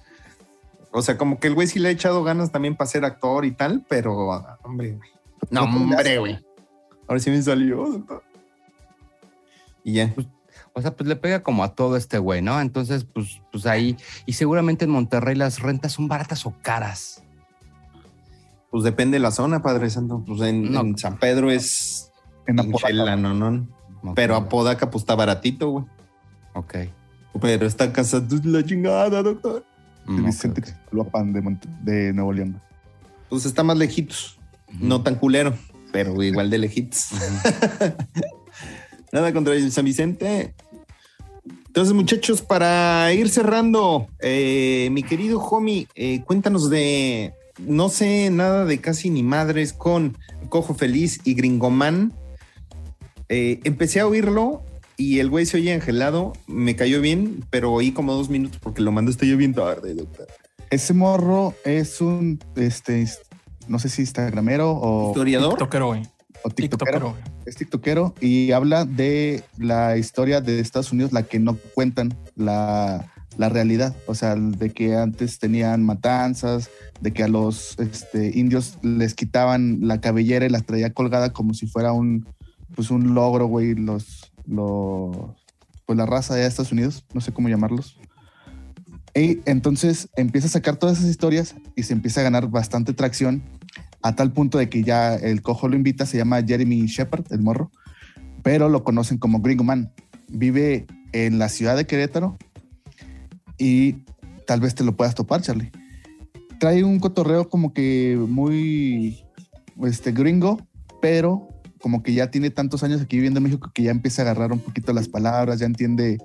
O 0.93 1.03
sea, 1.03 1.19
como 1.19 1.39
que 1.41 1.49
el 1.49 1.55
güey 1.55 1.67
sí 1.67 1.79
le 1.81 1.89
ha 1.89 1.93
echado 1.93 2.23
ganas 2.23 2.53
también 2.53 2.77
para 2.77 2.89
ser 2.89 3.05
actor 3.05 3.45
y 3.45 3.51
tal, 3.53 3.85
pero, 3.89 4.15
hombre, 4.63 4.93
güey. 4.93 5.11
No, 5.51 5.63
hombre, 5.65 6.19
güey. 6.19 6.39
Ahora 7.07 7.21
sí 7.21 7.31
me 7.31 7.43
salió. 7.43 8.05
Y 9.85 9.95
ya. 9.95 10.15
O 10.79 10.83
sea, 10.83 10.95
pues 10.97 11.09
le 11.09 11.17
pega 11.17 11.43
como 11.43 11.65
a 11.65 11.75
todo 11.75 11.97
este 11.97 12.19
güey, 12.19 12.41
¿no? 12.41 12.61
Entonces, 12.61 13.05
pues, 13.05 13.41
pues 13.51 13.67
ahí. 13.67 13.97
Y 14.27 14.35
seguramente 14.35 14.85
en 14.85 14.91
Monterrey 14.93 15.35
las 15.35 15.59
rentas 15.61 15.93
son 15.93 16.07
baratas 16.09 16.47
o 16.47 16.55
caras. 16.63 17.23
Pues 18.71 18.85
depende 18.85 19.17
de 19.17 19.21
la 19.21 19.31
zona, 19.31 19.63
Padre 19.63 19.89
Santo. 19.91 20.23
Pues 20.27 20.41
en, 20.43 20.73
No. 20.73 20.81
en 20.83 20.99
San 20.99 21.19
Pedro 21.19 21.51
es 21.51 22.11
En 22.47 22.61
Apodaca. 22.61 22.93
lanonón. 22.93 23.71
Ok, 24.03 24.13
Pero 24.15 24.37
Apodaca, 24.37 24.91
pues 24.91 25.03
está 25.03 25.15
baratito, 25.15 25.71
güey. 25.71 25.85
Ok. 26.55 26.75
Pero 27.41 27.67
esta 27.67 27.93
casa 27.93 28.19
es 28.19 28.45
la 28.45 28.65
chingada, 28.65 29.23
doctor. 29.23 29.65
de 30.07 30.13
Mm, 30.13 30.21
ok, 30.21 30.27
Vicente 30.27 30.61
ok. 30.61 30.67
Xtalopan 30.69 31.33
de, 31.33 31.41
Monte- 31.43 31.69
de 31.83 32.13
Nuevo 32.13 32.33
León. 32.33 32.61
Pues 33.29 33.45
está 33.47 33.63
más 33.63 33.77
lejitos. 33.77 34.39
No 34.81 35.03
tan 35.03 35.15
culero, 35.17 35.55
pero 35.93 36.23
igual 36.23 36.51
de 36.51 36.59
lejitos. 36.59 37.09
Nada 39.13 39.33
contra 39.33 39.55
San 39.71 39.85
Vicente. 39.85 40.55
Entonces, 41.79 41.95
muchachos, 41.95 42.43
para 42.43 43.15
ir 43.15 43.29
cerrando, 43.29 44.09
eh, 44.19 44.89
mi 44.91 45.05
querido 45.05 45.39
homie, 45.39 45.87
eh, 45.95 46.25
cuéntanos 46.25 46.71
de. 46.71 47.35
No 47.61 47.89
sé 47.89 48.31
nada 48.31 48.65
de 48.65 48.81
casi 48.81 49.11
ni 49.11 49.23
madres 49.23 49.75
con 49.75 50.17
Cojo 50.49 50.75
Feliz 50.75 51.21
y 51.23 51.35
Gringoman. 51.35 52.13
Eh, 53.29 53.61
empecé 53.63 54.01
a 54.01 54.09
oírlo 54.09 54.65
y 54.97 55.21
el 55.21 55.31
güey 55.31 55.47
se 55.47 55.59
oye 55.59 55.73
angelado. 55.73 56.33
Me 56.49 56.75
cayó 56.75 57.01
bien, 57.01 57.45
pero 57.49 57.71
oí 57.71 57.93
como 57.93 58.13
dos 58.13 58.29
minutos 58.29 58.59
porque 58.61 58.83
lo 58.83 58.91
mandaste 58.91 59.29
yo 59.29 59.37
bien 59.37 59.55
tarde, 59.55 59.95
doctor. 59.95 60.27
Ese 60.71 60.95
morro 60.95 61.55
es 61.65 62.01
un, 62.01 62.41
este, 62.57 63.07
no 63.69 63.79
sé 63.79 63.89
si 63.89 64.03
instagramero 64.03 64.73
o, 64.73 65.11
¿Historiador? 65.11 65.51
tiktokero, 65.51 65.87
güey. 65.87 66.03
o 66.43 66.51
tiktokero. 66.51 67.15
Es 67.49 67.57
tiktokero 67.57 68.15
y 68.21 68.53
habla 68.53 68.85
de 68.85 69.43
la 69.57 69.97
historia 69.97 70.43
de 70.43 70.61
Estados 70.61 70.93
Unidos, 70.93 71.15
la 71.15 71.23
que 71.23 71.39
no 71.39 71.57
cuentan 71.73 72.15
la, 72.37 73.11
la 73.39 73.49
realidad. 73.49 73.97
O 74.07 74.15
sea, 74.15 74.35
de 74.37 74.69
que 74.69 74.95
antes 74.97 75.39
tenían 75.39 75.83
matanzas, 75.83 76.69
de 77.01 77.15
que 77.15 77.23
a 77.23 77.29
los 77.29 77.79
este, 77.79 78.39
indios 78.39 78.77
les 78.83 79.15
quitaban 79.15 79.79
la 79.81 79.99
cabellera 79.99 80.45
y 80.45 80.51
las 80.51 80.67
traía 80.67 80.93
colgada 80.93 81.33
como 81.33 81.55
si 81.55 81.67
fuera 81.67 81.93
un, 81.93 82.29
pues 82.75 82.91
un 82.91 83.15
logro, 83.15 83.47
güey, 83.47 83.75
los, 83.75 84.31
los, 84.47 85.17
pues 85.87 85.97
la 85.97 86.05
raza 86.05 86.35
de 86.35 86.45
Estados 86.45 86.73
Unidos, 86.73 87.07
no 87.15 87.23
sé 87.23 87.33
cómo 87.33 87.49
llamarlos. 87.49 87.99
Y 89.15 89.41
entonces 89.47 90.11
empieza 90.17 90.49
a 90.49 90.51
sacar 90.51 90.77
todas 90.77 90.99
esas 90.99 91.09
historias 91.09 91.55
y 91.77 91.85
se 91.85 91.95
empieza 91.95 92.21
a 92.21 92.25
ganar 92.25 92.49
bastante 92.49 92.93
tracción 92.93 93.43
a 94.03 94.15
tal 94.15 94.33
punto 94.33 94.59
de 94.59 94.69
que 94.69 94.83
ya 94.83 95.15
el 95.15 95.43
cojo 95.43 95.69
lo 95.69 95.77
invita, 95.77 96.07
se 96.07 96.17
llama 96.17 96.43
Jeremy 96.43 96.87
Shepard, 96.87 97.25
el 97.31 97.43
morro, 97.43 97.71
pero 98.43 98.69
lo 98.69 98.85
conocen 98.85 99.19
como 99.19 99.41
Gringo 99.41 99.65
Man. 99.65 99.93
Vive 100.29 100.87
en 101.13 101.39
la 101.39 101.49
ciudad 101.49 101.77
de 101.77 101.87
Querétaro 101.87 102.37
y 103.59 104.05
tal 104.47 104.61
vez 104.61 104.75
te 104.75 104.85
lo 104.85 104.97
puedas 104.97 105.15
topar, 105.15 105.43
Charlie. 105.43 105.71
trae 106.61 106.85
un 106.85 106.99
cotorreo 106.99 107.49
como 107.49 107.73
que 107.73 108.17
muy 108.29 109.25
este, 109.85 110.13
gringo, 110.13 110.59
pero 111.01 111.49
como 111.81 112.03
que 112.03 112.13
ya 112.13 112.31
tiene 112.31 112.51
tantos 112.51 112.83
años 112.83 113.01
aquí 113.01 113.17
viviendo 113.17 113.39
en 113.39 113.45
México 113.45 113.71
que 113.73 113.85
ya 113.85 113.91
empieza 113.91 114.23
a 114.23 114.25
agarrar 114.25 114.53
un 114.53 114.59
poquito 114.59 114.93
las 114.93 115.09
palabras, 115.09 115.61
ya 115.61 115.67
entiende 115.67 116.19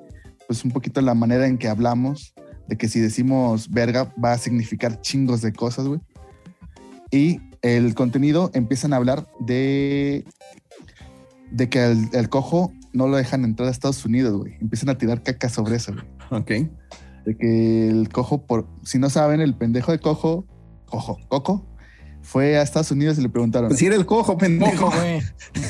pues 0.48 0.66
un 0.66 0.72
poquito 0.72 1.02
la 1.02 1.14
manera 1.14 1.48
en 1.48 1.58
que 1.58 1.68
hablamos, 1.68 2.34
de 2.68 2.78
que 2.78 2.88
si 2.88 3.00
decimos 3.00 3.70
verga 3.70 4.14
va 4.24 4.34
a 4.34 4.38
significar 4.38 5.02
chingos 5.02 5.42
de 5.42 5.54
cosas, 5.54 5.88
güey. 5.88 6.00
Y 7.12 7.40
el 7.64 7.96
contenido 7.96 8.52
empiezan 8.54 8.94
a 8.94 8.98
hablar 8.98 9.28
de, 9.40 10.26
de 11.50 11.70
que 11.70 11.84
el, 11.84 12.10
el 12.14 12.30
cojo 12.30 12.72
no 12.92 13.08
lo 13.08 13.18
dejan 13.18 13.44
entrar 13.44 13.68
a 13.70 13.72
Estados 13.72 14.06
Unidos, 14.06 14.38
güey. 14.38 14.56
Empiezan 14.62 14.90
a 14.90 14.98
tirar 14.98 15.24
caca 15.24 15.50
sobre 15.50 15.78
eso, 15.78 15.94
güey. 15.94 16.06
Ok. 16.30 16.70
De 17.26 17.38
que 17.38 17.90
el 17.90 18.10
cojo, 18.10 18.46
por 18.46 18.68
si 18.84 19.00
no 19.00 19.10
saben, 19.10 19.42
el 19.42 19.56
pendejo 19.56 19.92
de 19.94 20.00
cojo, 20.00 20.46
cojo, 20.86 21.18
coco, 21.30 21.66
fue 22.22 22.58
a 22.58 22.62
Estados 22.62 22.92
Unidos 22.92 23.18
y 23.18 23.22
le 23.22 23.30
preguntaron. 23.30 23.70
Pues 23.70 23.80
sí 23.80 23.86
era 23.86 23.96
el 23.96 24.06
cojo, 24.06 24.38
pendejo. 24.38 24.92
Joco, 24.92 24.98
güey. 24.98 25.22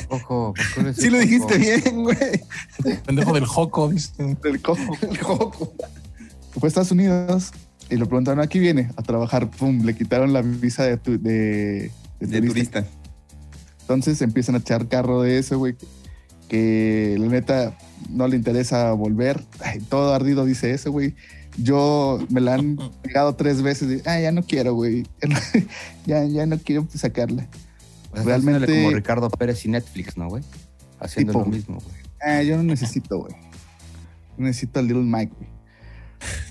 Ojo, 0.08 0.54
¿por 0.54 0.74
qué 0.74 0.80
eres 0.80 0.96
Sí 0.96 1.06
el 1.06 1.12
lo 1.12 1.18
cojo? 1.18 1.28
dijiste 1.30 1.58
bien, 1.58 2.02
güey. 2.02 3.00
Pendejo 3.06 3.32
del 3.32 3.46
Joco, 3.46 3.88
dice. 3.88 4.12
El 4.44 4.62
cojo. 4.62 4.96
El 5.02 5.18
cojo. 5.18 5.72
Fue 6.58 6.66
a 6.66 6.68
Estados 6.68 6.90
Unidos 6.90 7.52
y 7.90 7.96
le 7.96 8.06
preguntaron, 8.06 8.40
aquí 8.40 8.58
viene 8.58 8.90
a 8.96 9.02
trabajar. 9.02 9.50
Pum, 9.50 9.84
le 9.84 9.94
quitaron 9.94 10.32
la 10.32 10.42
visa 10.42 10.84
de, 10.84 10.96
tu- 10.96 11.20
de, 11.20 11.90
de 12.20 12.26
De 12.26 12.40
turista. 12.40 12.82
turista. 12.82 12.84
Entonces 13.82 14.22
empiezan 14.22 14.54
a 14.54 14.58
echar 14.58 14.88
carro 14.88 15.22
de 15.22 15.38
eso, 15.38 15.58
güey. 15.58 15.76
Que 16.48 17.16
la 17.18 17.26
neta 17.28 17.76
no 18.10 18.26
le 18.28 18.36
interesa 18.36 18.92
volver. 18.92 19.42
Ay, 19.60 19.80
todo 19.80 20.14
ardido 20.14 20.44
dice 20.44 20.72
eso, 20.72 20.90
güey. 20.92 21.14
Yo 21.58 22.18
me 22.30 22.40
la 22.40 22.54
han 22.54 22.78
pegado 23.02 23.34
tres 23.34 23.62
veces. 23.62 24.00
Y, 24.04 24.08
ah, 24.08 24.18
ya 24.20 24.32
no 24.32 24.42
quiero, 24.42 24.74
güey. 24.74 25.04
ya, 26.06 26.24
ya 26.24 26.46
no 26.46 26.58
quiero 26.58 26.86
sacarla. 26.94 27.46
Pues 28.10 28.24
Realmente- 28.24 28.82
como 28.84 28.90
Ricardo 28.96 29.28
Pérez 29.30 29.64
y 29.66 29.68
Netflix, 29.68 30.16
¿no, 30.16 30.28
güey? 30.28 30.42
Haciendo 31.00 31.32
Tipo. 31.32 31.44
lo 31.44 31.50
mismo, 31.50 31.78
güey. 31.80 31.96
Ah, 32.22 32.42
yo 32.42 32.56
no 32.56 32.62
necesito, 32.62 33.18
güey. 33.18 33.34
Necesito 34.38 34.80
al 34.80 34.86
Little 34.86 35.02
Mike, 35.02 35.32
güey. 35.36 35.48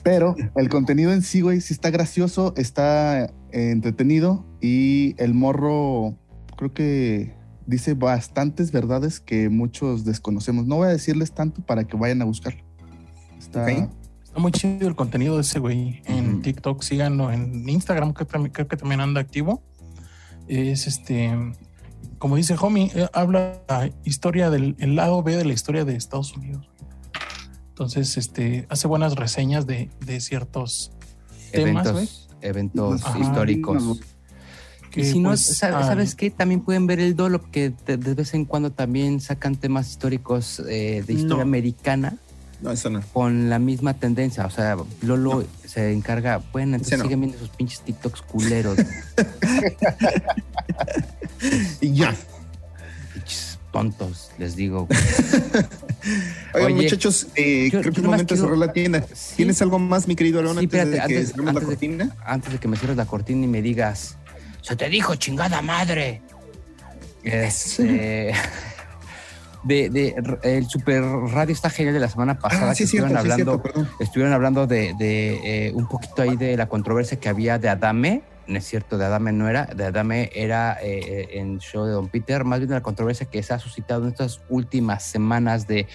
Pero 0.03 0.35
el 0.55 0.69
contenido 0.69 1.13
en 1.13 1.21
sí, 1.21 1.41
güey, 1.41 1.61
sí 1.61 1.73
está 1.73 1.89
gracioso, 1.89 2.53
está 2.57 3.25
eh, 3.25 3.29
entretenido 3.51 4.45
y 4.61 5.15
el 5.17 5.33
morro 5.33 6.15
creo 6.55 6.73
que 6.73 7.33
dice 7.65 7.93
bastantes 7.93 8.71
verdades 8.71 9.19
que 9.19 9.49
muchos 9.49 10.05
desconocemos. 10.05 10.65
No 10.65 10.77
voy 10.77 10.87
a 10.87 10.91
decirles 10.91 11.31
tanto 11.31 11.61
para 11.61 11.85
que 11.85 11.97
vayan 11.97 12.21
a 12.21 12.25
buscarlo. 12.25 12.63
Está, 13.39 13.65
muy 14.35 14.51
chido 14.51 14.87
el 14.87 14.95
contenido 14.95 15.35
de 15.35 15.41
ese 15.41 15.59
güey. 15.59 16.01
En. 16.05 16.41
TikTok, 16.41 16.81
síganlo. 16.81 17.31
En 17.31 17.67
Instagram, 17.67 18.13
que 18.13 18.25
también, 18.25 18.51
creo 18.51 18.67
que 18.67 18.77
también 18.77 18.99
anda 19.01 19.21
activo. 19.21 19.61
Es 20.47 20.87
este, 20.87 21.31
como 22.17 22.35
dice 22.35 22.55
Homie, 22.59 22.91
eh, 22.95 23.07
habla 23.13 23.61
la 23.67 23.89
historia 24.03 24.49
del 24.49 24.75
el 24.79 24.95
lado 24.95 25.23
B 25.23 25.37
de 25.37 25.45
la 25.45 25.53
historia 25.53 25.85
de 25.85 25.95
Estados 25.95 26.35
Unidos. 26.35 26.72
Entonces, 27.73 28.17
este, 28.17 28.67
hace 28.69 28.87
buenas 28.87 29.15
reseñas 29.15 29.65
de, 29.65 29.89
de 30.05 30.19
ciertos 30.21 30.91
temas, 31.51 31.91
güey. 31.91 32.07
Eventos, 32.41 32.99
eventos 32.99 33.03
Ajá. 33.05 33.19
históricos. 33.19 33.99
que, 34.91 35.01
y 35.01 35.05
si 35.05 35.19
no, 35.19 35.29
pues, 35.29 35.63
al- 35.63 35.83
¿sabes 35.83 36.13
qué? 36.13 36.29
También 36.29 36.61
pueden 36.61 36.85
ver 36.85 36.99
el 36.99 37.15
Dolo, 37.15 37.49
que 37.49 37.73
de, 37.87 37.97
de 37.97 38.13
vez 38.13 38.33
en 38.35 38.45
cuando 38.45 38.71
también 38.71 39.19
sacan 39.21 39.55
temas 39.55 39.89
históricos 39.89 40.61
eh, 40.69 41.03
de 41.07 41.13
historia 41.13 41.37
No. 41.37 41.41
americana 41.49 42.17
No, 42.61 42.69
eso 42.71 42.91
no. 42.91 43.01
con 43.11 43.49
la 43.49 43.57
misma 43.57 43.95
tendencia. 43.95 44.45
O 44.45 44.51
sea, 44.51 44.77
Lolo 45.01 45.43
se 45.65 45.91
encarga, 45.93 46.43
bueno, 46.51 46.75
entonces 46.75 47.01
siguen 47.01 47.21
viendo 47.21 47.37
esos 47.37 47.49
pinches 47.49 47.81
TikToks 47.81 48.21
culeros, 48.21 48.77
Y 51.81 51.93
ya. 51.93 52.15
pinches 53.15 53.57
tontos, 53.71 54.29
les 54.37 54.55
digo. 54.55 54.87
Oigan, 56.53 56.73
Oye, 56.73 56.83
muchachos, 56.83 57.27
eh, 57.35 57.69
yo- 57.71 57.79
creo 57.81 57.93
que 57.93 57.99
es 58.01 58.05
momento 58.05 58.35
de 58.35 58.41
cerrar 58.41 58.57
la 58.57 58.73
tienda. 58.73 59.05
Sí. 59.13 59.35
¿Tienes 59.37 59.61
algo 59.61 59.79
más, 59.79 60.07
mi 60.07 60.15
querido 60.15 60.39
Aaron, 60.39 60.53
Sí, 60.57 60.63
antes 60.65 60.79
espérate, 60.79 60.89
de 60.91 60.97
que 60.97 61.19
antes- 61.19 61.37
la 61.37 61.59
de- 61.59 61.65
cortina? 61.65 62.15
antes 62.25 62.51
de 62.53 62.57
que 62.59 62.67
me 62.67 62.77
cierres 62.77 62.97
la 62.97 63.05
cortina 63.05 63.45
y 63.45 63.47
me 63.47 63.61
digas, 63.61 64.17
se 64.61 64.75
te 64.75 64.89
dijo 64.89 65.15
chingada 65.15 65.61
madre. 65.61 66.21
Este, 67.23 68.33
de, 69.63 69.89
de- 69.89 70.15
el 70.43 70.67
super 70.67 71.01
radio 71.03 71.53
está 71.53 71.69
genial 71.69 71.93
de 71.93 71.99
la 72.01 72.09
semana 72.09 72.37
pasada. 72.37 72.71
Ah, 72.71 72.75
sí, 72.75 72.83
que 72.83 72.89
cierto, 72.89 73.07
estuvieron 73.07 73.31
hablando, 73.31 73.61
cierto, 73.63 73.89
estuvieron 74.03 74.33
hablando 74.33 74.67
de, 74.67 74.93
de, 74.99 75.67
eh, 75.67 75.71
un 75.73 75.87
poquito 75.87 76.21
ahí 76.21 76.35
de 76.35 76.57
la 76.57 76.67
controversia 76.67 77.17
que 77.19 77.29
había 77.29 77.57
de 77.59 77.69
Adame. 77.69 78.23
No 78.47 78.57
es 78.57 78.65
cierto, 78.65 78.97
de 78.97 79.05
Adame 79.05 79.31
no 79.31 79.47
era, 79.47 79.65
de 79.65 79.85
Adame 79.85 80.29
era 80.33 80.77
eh, 80.81 80.99
eh, 80.99 81.39
en 81.39 81.59
show 81.59 81.85
de 81.85 81.93
Don 81.93 82.09
Peter, 82.09 82.43
más 82.43 82.59
bien 82.59 82.71
la 82.71 82.81
controversia 82.81 83.25
que 83.25 83.41
se 83.41 83.53
ha 83.53 83.59
suscitado 83.59 84.03
en 84.03 84.09
estas 84.09 84.41
últimas 84.49 85.03
semanas 85.03 85.67
de 85.67 85.87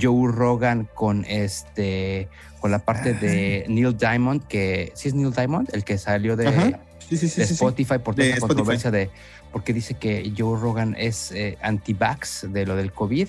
Joe 0.00 0.30
Rogan 0.30 0.88
con 0.94 1.24
este 1.24 2.28
con 2.60 2.70
la 2.70 2.78
parte 2.78 3.12
de 3.12 3.64
Neil 3.68 3.96
Diamond, 3.96 4.46
que 4.46 4.92
sí 4.94 5.08
es 5.08 5.14
Neil 5.14 5.32
Diamond, 5.32 5.68
el 5.72 5.84
que 5.84 5.98
salió 5.98 6.36
de, 6.36 6.48
Ajá. 6.48 6.80
Sí, 7.08 7.16
sí, 7.16 7.28
sí. 7.28 7.40
de 7.40 7.46
sí, 7.46 7.54
sí. 7.54 7.54
Spotify 7.54 7.98
por 7.98 8.14
toda 8.14 8.26
Spotify. 8.28 8.40
controversia 8.40 8.90
de 8.90 9.10
porque 9.52 9.72
dice 9.72 9.94
que 9.94 10.32
Joe 10.36 10.60
Rogan 10.60 10.94
es 10.98 11.32
eh, 11.32 11.56
anti-vax 11.62 12.52
de 12.52 12.66
lo 12.66 12.76
del 12.76 12.92
COVID. 12.92 13.28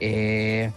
Eh, 0.00 0.70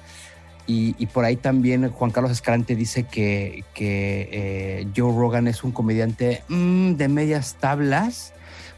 y, 0.69 0.95
y 0.99 1.07
por 1.07 1.25
ahí 1.25 1.35
también 1.35 1.89
Juan 1.89 2.11
Carlos 2.11 2.31
Escalante 2.31 2.75
dice 2.75 3.03
que, 3.03 3.63
que 3.73 4.29
eh, 4.31 4.87
Joe 4.95 5.11
Rogan 5.11 5.47
es 5.47 5.63
un 5.63 5.71
comediante 5.71 6.43
mm, 6.47 6.91
de 6.93 7.07
medias 7.07 7.55
tablas. 7.59 8.33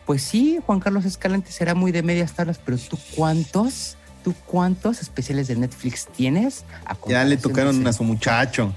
Pues 0.06 0.24
sí, 0.24 0.60
Juan 0.66 0.80
Carlos 0.80 1.06
Escalante 1.06 1.52
será 1.52 1.76
muy 1.76 1.92
de 1.92 2.02
medias 2.04 2.34
tablas, 2.34 2.60
pero 2.64 2.78
¿tú 2.78 2.98
cuántos? 3.16 3.98
¿Tú 4.24 4.34
cuántos 4.46 5.02
especiales 5.02 5.48
de 5.48 5.56
Netflix 5.56 6.08
tienes? 6.08 6.64
A 6.86 6.94
Ya 6.94 6.94
le 6.94 6.98
comparación 7.00 7.30
de 7.30 7.38
tocaron 7.38 7.80
ese- 7.82 7.90
a 7.90 7.94
su 7.94 8.04
muchacho. 8.04 8.74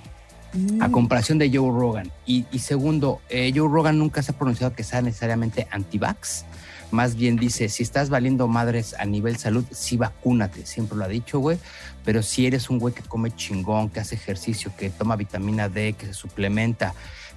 a 0.81 0.89
comparación 0.89 1.39
de 1.39 1.49
Joe 1.49 1.69
Rogan. 1.71 2.13
Y, 2.27 2.47
y 2.53 2.61
segundo, 2.61 3.21
eh, 3.29 3.53
Joe 3.55 3.69
Rogan 3.69 3.99
nunca 3.99 4.23
se 4.23 4.31
ha 4.33 4.39
pronunciado 4.39 4.73
que 4.75 4.85
sea 4.85 5.03
necesariamente 5.03 5.67
anti-vax. 5.71 6.45
Más 6.91 7.17
bien 7.17 7.37
dice, 7.37 7.69
si 7.69 7.83
estás 7.83 8.09
valiendo 8.11 8.47
madres 8.47 8.95
a 8.99 9.05
nivel 9.05 9.37
salud, 9.37 9.65
sí 9.71 9.97
vacúnate. 9.97 10.65
Siempre 10.67 10.97
lo 10.97 11.05
ha 11.05 11.09
dicho, 11.09 11.39
güey. 11.39 11.59
Pero 12.05 12.23
si 12.23 12.47
eres 12.47 12.71
un 12.71 12.79
güey 12.79 12.95
que 12.95 13.03
come 13.03 13.35
chingón, 13.35 13.91
que 13.91 14.01
hace 14.01 14.15
ejercicio, 14.15 14.73
que 14.77 14.91
toma 14.91 15.17
vitamina 15.17 15.69
D, 15.69 15.95
que 15.95 16.07
se 16.07 16.15
suplementa, 16.15 16.95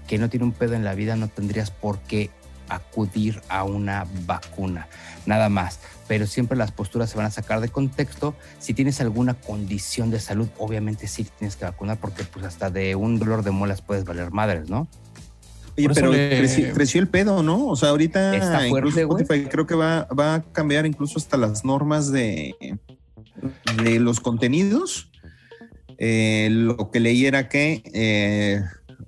que 0.08 0.18
no 0.18 0.30
tiene 0.30 0.46
un 0.46 0.52
pedo 0.52 0.76
en 0.76 0.84
la 0.84 0.94
vida, 0.94 1.16
no 1.16 1.28
tendrías 1.28 1.72
por 1.72 2.00
qué 2.00 2.30
acudir 2.70 3.42
a 3.50 3.64
una 3.64 4.06
vacuna. 4.26 4.88
Nada 5.26 5.50
más. 5.50 5.80
Pero 6.08 6.26
siempre 6.26 6.58
las 6.58 6.72
posturas 6.72 7.10
se 7.10 7.18
van 7.18 7.26
a 7.26 7.32
sacar 7.32 7.60
de 7.60 7.70
contexto. 7.70 8.34
Si 8.60 8.74
tienes 8.74 9.02
alguna 9.02 9.34
condición 9.34 10.10
de 10.10 10.20
salud, 10.20 10.48
obviamente 10.58 11.08
sí 11.08 11.26
tienes 11.38 11.58
que 11.58 11.66
vacunar 11.66 11.98
porque 11.98 12.24
pues 12.24 12.46
hasta 12.46 12.70
de 12.70 12.96
un 12.96 13.20
dolor 13.20 13.44
de 13.44 13.52
muelas 13.52 13.82
puedes 13.82 14.06
valer 14.06 14.32
madres, 14.32 14.70
¿no? 14.70 14.88
Oye, 15.78 15.90
pero 15.94 16.12
le- 16.12 16.38
creció, 16.38 16.74
creció 16.74 17.02
el 17.02 17.08
pedo, 17.08 17.44
¿no? 17.44 17.68
O 17.68 17.76
sea, 17.76 17.90
ahorita 17.90 18.36
Está 18.36 18.68
fuerte. 18.70 19.02
Spotify 19.02 19.46
creo 19.50 19.68
que 19.68 19.76
va, 19.76 20.06
va 20.18 20.36
a 20.36 20.44
cambiar 20.44 20.86
incluso 20.86 21.18
hasta 21.20 21.38
las 21.38 21.64
normas 21.64 22.12
de, 22.12 22.56
de 23.84 24.00
los 24.00 24.20
contenidos. 24.20 25.12
Eh, 26.00 26.50
lo 26.52 26.90
que 26.92 27.00
leí 27.00 27.26
era 27.26 27.48
que 27.50 27.82
eh, 27.94 28.62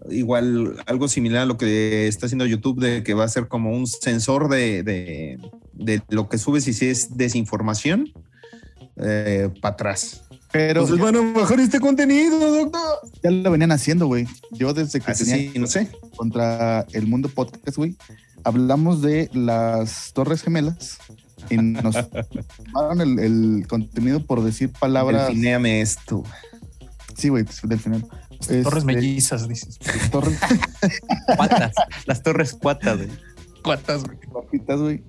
igual 0.09 0.77
algo 0.87 1.07
similar 1.07 1.43
a 1.43 1.45
lo 1.45 1.57
que 1.57 2.07
está 2.07 2.25
haciendo 2.27 2.45
YouTube, 2.45 2.79
de 2.79 3.03
que 3.03 3.13
va 3.13 3.23
a 3.25 3.29
ser 3.29 3.47
como 3.47 3.71
un 3.71 3.85
sensor 3.87 4.49
de, 4.49 4.83
de- 4.83 5.39
de 5.73 6.01
lo 6.09 6.27
que 6.29 6.37
subes 6.37 6.67
y 6.67 6.73
si 6.73 6.87
es 6.89 7.15
desinformación, 7.17 8.11
para 8.95 9.73
atrás. 9.73 10.23
Pero 10.51 10.81
Entonces 10.81 10.99
van 10.99 11.15
a 11.15 11.39
bajar 11.39 11.59
este 11.59 11.79
contenido, 11.79 12.39
doctor. 12.39 12.81
ya 13.23 13.29
lo 13.31 13.51
venían 13.51 13.71
haciendo, 13.71 14.07
güey. 14.07 14.27
Yo 14.51 14.73
desde 14.73 14.99
que 14.99 15.11
Así 15.11 15.25
tenía 15.25 15.51
sí, 15.53 15.59
no 15.59 15.67
sé. 15.67 15.91
contra 16.15 16.85
el 16.93 17.05
mundo 17.07 17.29
podcast, 17.29 17.77
güey, 17.77 17.95
hablamos 18.43 19.01
de 19.01 19.29
las 19.33 20.11
Torres 20.13 20.41
Gemelas 20.41 20.97
y 21.51 21.57
nos 21.57 21.95
tomaron 22.65 23.01
el, 23.01 23.19
el 23.19 23.67
contenido 23.67 24.25
por 24.25 24.43
decir 24.43 24.71
palabras. 24.71 25.27
Definéame 25.27 25.81
esto. 25.81 26.23
Sí, 27.15 27.29
güey, 27.29 27.45
del 27.63 27.79
final. 27.79 28.05
Torres 28.39 28.65
Este, 28.65 28.85
mellizas, 28.85 29.47
dices. 29.47 29.77
Torres 30.09 30.39
Cuatas, 31.35 31.73
las 32.05 32.23
torres 32.23 32.53
cuatas, 32.53 32.97
güey. 32.97 33.09
Cuatas, 33.61 34.03
güey. 34.79 35.03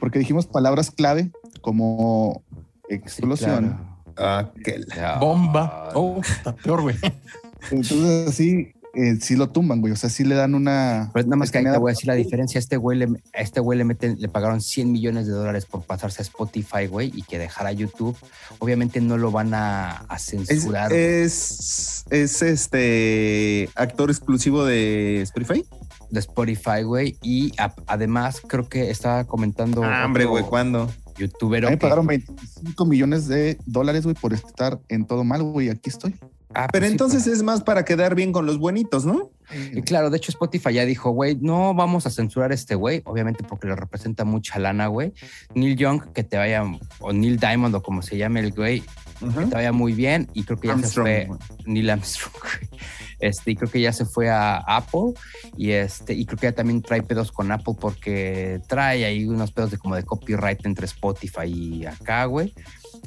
Porque 0.00 0.18
dijimos 0.18 0.46
palabras 0.46 0.90
clave 0.90 1.30
como 1.60 2.42
explosión. 2.88 3.78
Ah, 4.16 4.50
la- 4.96 5.18
Bomba. 5.18 5.90
Oh, 5.94 6.20
está 6.20 6.54
peor, 6.54 6.82
güey. 6.82 6.96
Entonces 7.70 8.28
así, 8.28 8.72
eh, 8.94 9.16
sí 9.20 9.36
lo 9.36 9.48
tumban, 9.50 9.80
güey. 9.80 9.92
O 9.92 9.96
sea, 9.96 10.08
sí 10.10 10.24
le 10.24 10.34
dan 10.34 10.54
una. 10.54 11.10
Pero 11.12 11.26
nada 11.26 11.36
más 11.36 11.50
que 11.50 11.58
ahí 11.58 11.64
te 11.64 11.76
voy 11.78 11.90
a 11.90 11.92
decir 11.94 12.06
la 12.08 12.14
diferencia. 12.24 12.58
A 12.58 12.60
este 12.60 12.76
güey 12.76 12.98
le, 12.98 13.04
a 13.34 13.40
este 13.40 13.60
güey 13.60 13.78
le, 13.78 13.84
meten, 13.84 14.16
le 14.18 14.28
pagaron 14.28 14.60
100 14.60 14.90
millones 14.90 15.26
de 15.26 15.32
dólares 15.32 15.66
por 15.66 15.82
pasarse 15.82 16.22
a 16.22 16.24
Spotify, 16.24 16.86
güey, 16.88 17.12
y 17.14 17.22
que 17.22 17.38
dejara 17.38 17.70
YouTube. 17.72 18.16
Obviamente 18.58 19.00
no 19.00 19.18
lo 19.18 19.30
van 19.30 19.52
a, 19.54 20.06
censurar. 20.18 20.92
es, 20.92 22.04
es 22.10 22.42
este 22.42 23.68
actor 23.74 24.10
exclusivo 24.10 24.64
de 24.64 25.22
Spotify. 25.22 25.64
de 26.10 26.20
Spotify, 26.20 26.82
güey. 26.82 27.16
Y 27.22 27.52
a- 27.60 27.74
además 27.86 28.40
creo 28.46 28.68
que 28.68 28.90
estaba 28.90 29.24
comentando. 29.24 29.82
Ah, 29.84 30.04
hombre, 30.06 30.24
güey, 30.24 30.44
¿cuándo? 30.44 30.90
Youtuber. 31.20 31.68
Me 31.68 31.76
pagaron 31.76 32.06
25 32.06 32.84
millones 32.84 33.28
de 33.28 33.58
dólares, 33.66 34.04
güey, 34.04 34.14
por 34.14 34.32
estar 34.32 34.80
en 34.88 35.06
todo 35.06 35.24
mal, 35.24 35.42
güey. 35.42 35.68
Aquí 35.68 35.90
estoy. 35.90 36.14
Ah, 36.52 36.66
Pero 36.72 36.82
pues 36.82 36.88
sí, 36.88 36.92
entonces 36.92 37.22
pues. 37.24 37.36
es 37.36 37.42
más 37.44 37.62
para 37.62 37.84
quedar 37.84 38.16
bien 38.16 38.32
con 38.32 38.44
los 38.44 38.58
buenitos, 38.58 39.04
¿no? 39.04 39.30
Y 39.72 39.82
claro, 39.82 40.10
de 40.10 40.16
hecho 40.16 40.32
Spotify 40.32 40.72
ya 40.74 40.84
dijo, 40.84 41.10
güey, 41.10 41.36
no 41.40 41.74
vamos 41.74 42.06
a 42.06 42.10
censurar 42.10 42.50
a 42.50 42.54
este 42.54 42.74
güey, 42.74 43.02
obviamente 43.04 43.44
porque 43.44 43.68
le 43.68 43.76
representa 43.76 44.24
mucha 44.24 44.58
lana, 44.58 44.88
güey. 44.88 45.12
Neil 45.54 45.76
Young, 45.76 46.12
que 46.12 46.24
te 46.24 46.36
vaya, 46.36 46.64
o 46.98 47.12
Neil 47.12 47.38
Diamond, 47.38 47.74
o 47.76 47.82
como 47.82 48.02
se 48.02 48.16
llame 48.16 48.40
el 48.40 48.52
güey, 48.52 48.80
que 48.80 49.46
te 49.46 49.54
vaya 49.54 49.72
muy 49.72 49.92
bien. 49.92 50.28
Y 50.34 50.42
creo 50.42 50.58
que 50.58 50.68
ya 50.68 50.74
Armstrong, 50.74 51.06
se 51.06 51.26
fue. 51.26 51.38
Neil 51.66 51.90
Armstrong. 51.90 52.32
güey. 52.42 52.80
Este, 53.20 53.52
y 53.52 53.56
creo 53.56 53.70
que 53.70 53.80
ya 53.80 53.92
se 53.92 54.04
fue 54.04 54.28
a 54.30 54.56
Apple. 54.56 55.12
Y 55.56 55.70
este, 55.72 56.14
y 56.14 56.24
creo 56.24 56.38
que 56.38 56.46
ya 56.46 56.52
también 56.52 56.82
trae 56.82 57.02
pedos 57.02 57.32
con 57.32 57.52
Apple 57.52 57.74
porque 57.80 58.60
trae 58.66 59.04
ahí 59.04 59.24
unos 59.24 59.52
pedos 59.52 59.70
de 59.70 59.78
como 59.78 59.96
de 59.96 60.04
copyright 60.04 60.64
entre 60.66 60.86
Spotify 60.86 61.46
y 61.46 61.86
acá, 61.86 62.24
güey. 62.24 62.54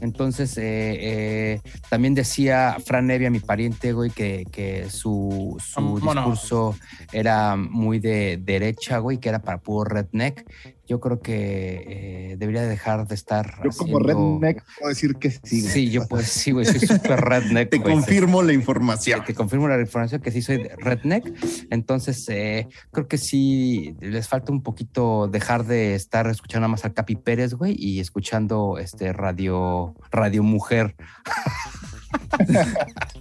Entonces, 0.02 0.58
eh, 0.58 0.98
eh, 1.00 1.62
también 1.90 2.14
decía 2.14 2.78
Fran 2.84 3.10
Evia, 3.12 3.30
mi 3.30 3.40
pariente, 3.40 3.94
güey, 3.94 4.10
que, 4.10 4.46
que 4.52 4.90
su, 4.90 5.58
su 5.60 6.00
discurso 6.00 6.76
era 7.12 7.56
muy 7.56 8.00
de 8.00 8.40
derecha, 8.42 8.98
güey, 8.98 9.20
que 9.20 9.30
era 9.30 9.40
para 9.40 9.60
puro 9.60 9.86
redneck. 9.86 10.46
Yo 10.86 11.00
creo 11.00 11.22
que 11.22 12.32
eh, 12.32 12.36
debería 12.38 12.64
dejar 12.64 13.08
de 13.08 13.16
estar. 13.16 13.56
Yo 13.64 13.70
como 13.72 14.00
redneck 14.00 14.64
puedo 14.78 14.90
decir 14.90 15.16
que 15.16 15.32
sí. 15.32 15.62
güey. 15.62 15.74
Sí, 15.74 15.90
yo 15.92 16.06
pues 16.08 16.28
sí, 16.28 16.52
güey, 16.52 16.66
soy 16.66 16.80
súper 16.80 17.22
redneck. 17.22 17.70
Te 17.70 17.78
güey. 17.78 17.94
confirmo 17.94 18.42
la 18.42 18.50
Te, 18.50 18.54
información. 18.56 19.24
te 19.26 19.34
confirmo 19.34 19.68
la 19.70 19.80
información 19.80 20.22
que 20.22 20.32
sí 20.32 20.42
soy 20.42 20.58
redneck. 20.78 21.24
Entonces, 21.70 22.28
eh, 22.30 22.68
creo 22.92 23.08
que 23.08 23.18
sí 23.18 23.96
les 24.02 24.28
falta 24.28 24.52
un 24.52 24.62
poquito 24.62 25.28
dejar 25.30 25.66
de 25.66 25.96
estar 25.96 26.28
escuchando 26.28 26.62
nada 26.62 26.72
más 26.72 26.84
al 26.86 26.94
Capi 26.94 27.16
Pérez, 27.16 27.54
güey, 27.54 27.76
y 27.78 28.00
escuchando 28.02 28.78
este 28.78 29.14
radio, 29.14 29.96
radio 30.12 30.44
mujer. 30.44 30.96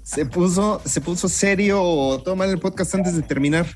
Se 0.02 0.26
puso, 0.26 0.80
se 0.84 1.00
puso 1.00 1.28
serio. 1.28 2.20
Toma 2.24 2.44
el 2.44 2.58
podcast 2.58 2.94
antes 2.94 3.14
de 3.14 3.22
terminar. 3.22 3.66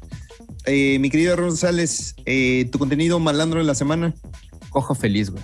Eh, 0.67 0.99
mi 0.99 1.11
querido 1.11 1.37
Rosales, 1.37 2.15
eh, 2.25 2.69
tu 2.71 2.79
contenido 2.79 3.19
malandro 3.21 3.61
de 3.61 3.67
la 3.67 3.75
semana. 3.75 4.15
Cojo 4.71 4.95
feliz, 4.95 5.31
güey. 5.31 5.43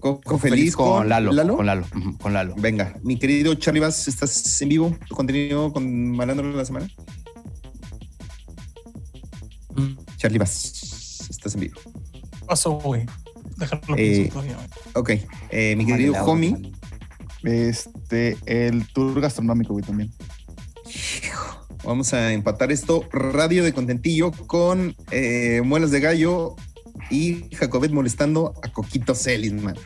Coco 0.00 0.36
feliz, 0.36 0.74
con, 0.74 1.08
Lalo, 1.08 1.28
Con 1.56 1.64
Lalo. 1.66 1.86
con 2.20 2.32
Lalo. 2.32 2.54
Venga, 2.58 2.98
mi 3.04 3.16
querido 3.18 3.54
Charlie 3.54 3.80
Bass, 3.80 4.08
¿estás 4.08 4.60
en 4.60 4.68
vivo? 4.68 4.96
¿Tu 5.08 5.14
contenido 5.14 5.72
con 5.72 6.10
malandro 6.10 6.50
de 6.50 6.56
la 6.56 6.64
semana? 6.64 6.88
Mm, 9.76 9.92
Charlie 10.16 10.38
Bass, 10.38 11.28
estás 11.30 11.54
en 11.54 11.60
vivo. 11.60 11.80
Pasó, 12.46 12.72
güey. 12.72 13.06
Déjalo 13.56 13.82
Eh, 13.96 14.28
todavía, 14.32 14.56
güey. 14.56 14.68
Ok, 14.94 15.10
eh, 15.50 15.76
mi 15.76 15.86
querido 15.86 16.14
homie. 16.24 16.72
Este, 17.44 18.36
el 18.46 18.86
tour 18.92 19.20
gastronómico, 19.20 19.72
güey, 19.72 19.84
también. 19.84 20.12
Vamos 21.84 22.12
a 22.14 22.32
empatar 22.32 22.70
esto. 22.70 23.04
Radio 23.12 23.64
de 23.64 23.72
contentillo 23.72 24.30
con 24.30 24.94
eh, 25.10 25.62
muelas 25.64 25.90
de 25.90 26.00
gallo 26.00 26.56
y 27.10 27.44
Jacobet 27.54 27.90
molestando 27.90 28.54
a 28.62 28.72
Coquito 28.72 29.14
Celis, 29.14 29.52
man. 29.52 29.76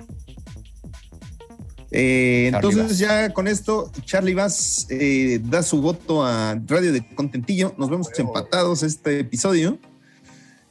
Eh, 1.91 2.51
entonces 2.53 2.89
Bass. 2.89 2.99
ya 2.99 3.33
con 3.33 3.49
esto, 3.49 3.91
Charlie 4.05 4.35
Bass 4.35 4.87
eh, 4.91 5.41
da 5.43 5.63
su 5.63 5.81
voto 5.81 6.25
a 6.25 6.61
Radio 6.67 6.93
de 6.93 7.07
Contentillo. 7.15 7.75
Nos 7.79 7.89
vemos 7.89 8.09
empatados 8.19 8.83
este 8.83 9.21
episodio. 9.21 9.79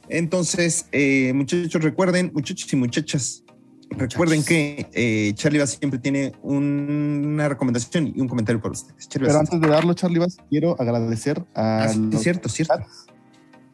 Entonces, 0.08 0.86
eh, 0.92 1.32
muchachos, 1.34 1.82
recuerden, 1.82 2.30
muchachos 2.32 2.72
y 2.72 2.76
muchachas, 2.76 3.42
recuerden 3.90 4.42
que 4.44 4.88
eh, 4.92 5.32
Charlie 5.34 5.58
Bass 5.58 5.76
siempre 5.78 5.98
tiene 5.98 6.32
una 6.42 7.48
recomendación 7.48 8.12
y 8.14 8.20
un 8.20 8.28
comentario 8.28 8.60
para 8.60 8.72
ustedes. 8.72 9.08
Charlie 9.08 9.28
Pero 9.28 9.38
Bass. 9.38 9.52
antes 9.52 9.60
de 9.60 9.68
darlo, 9.74 9.94
Charlie 9.94 10.18
Bass, 10.18 10.36
quiero 10.50 10.80
agradecer 10.80 11.44
a 11.54 11.84
Ah, 11.84 11.88
sí, 11.88 11.98
los 12.12 12.22
cierto, 12.22 12.48
cierto. 12.48 12.74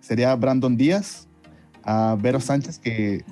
sería 0.00 0.34
Brandon 0.34 0.76
Díaz, 0.76 1.28
a 1.84 2.16
Vero 2.20 2.40
Sánchez, 2.40 2.78
que 2.78 3.24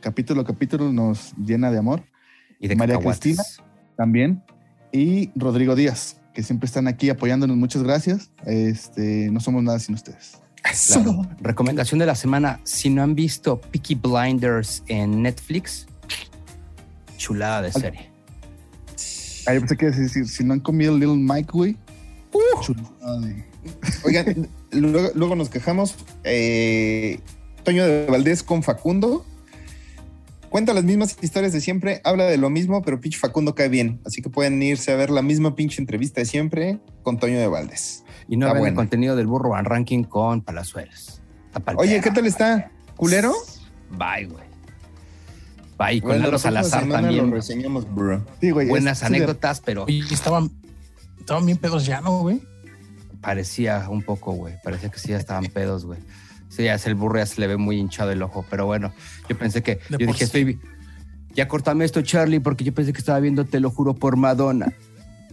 capítulo 0.00 0.42
a 0.42 0.44
capítulo 0.44 0.92
nos 0.92 1.32
llena 1.36 1.70
de 1.70 1.78
amor 1.78 2.04
Y 2.60 2.68
de 2.68 2.76
María 2.76 2.96
cacahuates. 2.96 3.36
Cristina. 3.36 3.66
también, 3.96 4.42
y 4.92 5.30
Rodrigo 5.34 5.74
Díaz, 5.74 6.20
que 6.34 6.42
siempre 6.42 6.66
están 6.66 6.86
aquí 6.88 7.08
apoyándonos. 7.10 7.56
Muchas 7.56 7.82
gracias. 7.82 8.30
Este, 8.44 9.30
no 9.30 9.40
somos 9.40 9.62
nada 9.62 9.78
sin 9.78 9.94
ustedes. 9.94 10.38
Claro. 10.88 11.22
Recomendación 11.40 11.98
de 12.00 12.06
la 12.06 12.14
semana. 12.14 12.60
Si 12.64 12.90
no 12.90 13.02
han 13.02 13.14
visto 13.14 13.60
Peaky 13.60 13.94
Blinders 13.94 14.82
en 14.88 15.22
Netflix, 15.22 15.86
chulada 17.16 17.62
de 17.62 17.72
serie. 17.72 18.10
Ah, 19.46 19.54
yo 19.54 19.60
pensé 19.60 19.76
que 19.76 19.86
decir, 19.90 20.26
si 20.28 20.44
no 20.44 20.54
han 20.54 20.60
comido 20.60 20.92
Little 20.96 21.16
Mike, 21.16 21.50
güey. 21.52 21.76
Uh. 22.32 22.60
chulada 22.62 23.20
de- 23.20 23.44
Oigan, 24.04 24.48
luego, 24.72 25.10
luego 25.14 25.36
nos 25.36 25.48
quejamos. 25.48 25.94
eh, 26.24 27.20
Toño 27.64 27.84
de 27.84 28.06
Valdés 28.06 28.42
con 28.42 28.62
Facundo. 28.62 29.24
Cuenta 30.48 30.72
las 30.72 30.84
mismas 30.84 31.16
historias 31.20 31.52
de 31.52 31.60
siempre, 31.60 32.00
habla 32.04 32.24
de 32.24 32.36
lo 32.38 32.48
mismo, 32.48 32.82
pero 32.82 33.00
pinche 33.00 33.18
Facundo 33.18 33.54
cae 33.54 33.68
bien. 33.68 34.00
Así 34.06 34.22
que 34.22 34.30
pueden 34.30 34.62
irse 34.62 34.92
a 34.92 34.96
ver 34.96 35.10
la 35.10 35.20
misma 35.20 35.56
pinche 35.56 35.82
entrevista 35.82 36.20
de 36.20 36.24
siempre 36.26 36.78
con 37.02 37.18
Toño 37.18 37.38
de 37.38 37.48
Valdés. 37.48 38.04
Y 38.28 38.36
no 38.36 38.54
el 38.54 38.74
contenido 38.74 39.16
del 39.16 39.26
burro 39.26 39.50
Van 39.50 39.64
Ranking 39.64 40.04
con 40.04 40.42
Palazuelos. 40.42 41.20
Oye. 41.76 42.00
¿qué 42.00 42.10
tal 42.10 42.26
está? 42.26 42.70
¿Culero? 42.96 43.34
Bye, 43.90 44.26
güey. 44.26 44.45
Bye. 45.78 46.00
Con 46.00 46.10
Bueno, 46.10 46.24
Lalo 46.24 46.38
Salazar 46.38 46.88
también. 46.88 47.28
Lo 47.30 47.36
reseñamos, 47.36 47.92
bro. 47.94 48.24
Sí, 48.40 48.50
güey. 48.50 48.68
Buenas 48.68 49.02
es- 49.02 49.06
sí, 49.08 49.12
de- 49.12 49.16
anécdotas, 49.18 49.60
pero 49.60 49.84
Oye, 49.84 50.02
estaban, 50.10 50.50
estaban 51.20 51.44
bien 51.46 51.58
pedos 51.58 51.84
ya, 51.86 52.00
¿no, 52.00 52.20
güey? 52.20 52.40
parecía 53.20 53.86
un 53.88 54.02
poco, 54.02 54.32
güey. 54.32 54.54
Parecía 54.62 54.88
que 54.90 54.98
sí 55.00 55.08
ya 55.08 55.16
estaban 55.16 55.46
pedos, 55.46 55.84
güey. 55.84 55.98
Sí, 56.48 56.62
ya 56.64 56.74
es 56.74 56.86
el 56.86 56.94
burro, 56.94 57.18
ya 57.18 57.26
se 57.26 57.40
le 57.40 57.48
ve 57.48 57.56
muy 57.56 57.76
hinchado 57.78 58.12
el 58.12 58.22
ojo. 58.22 58.44
Pero 58.48 58.66
bueno, 58.66 58.92
yo 59.28 59.36
pensé 59.36 59.62
que. 59.62 59.76
De 59.88 59.98
yo 59.98 60.06
dije, 60.06 60.18
sí. 60.18 60.24
estoy. 60.24 60.60
Ya 61.34 61.48
cortame 61.48 61.84
esto, 61.84 62.00
Charlie, 62.02 62.40
porque 62.40 62.64
yo 62.64 62.72
pensé 62.72 62.92
que 62.92 62.98
estaba 63.00 63.18
viendo 63.20 63.44
Te 63.44 63.58
lo 63.60 63.70
juro 63.70 63.94
por 63.94 64.16
Madonna. 64.16 64.72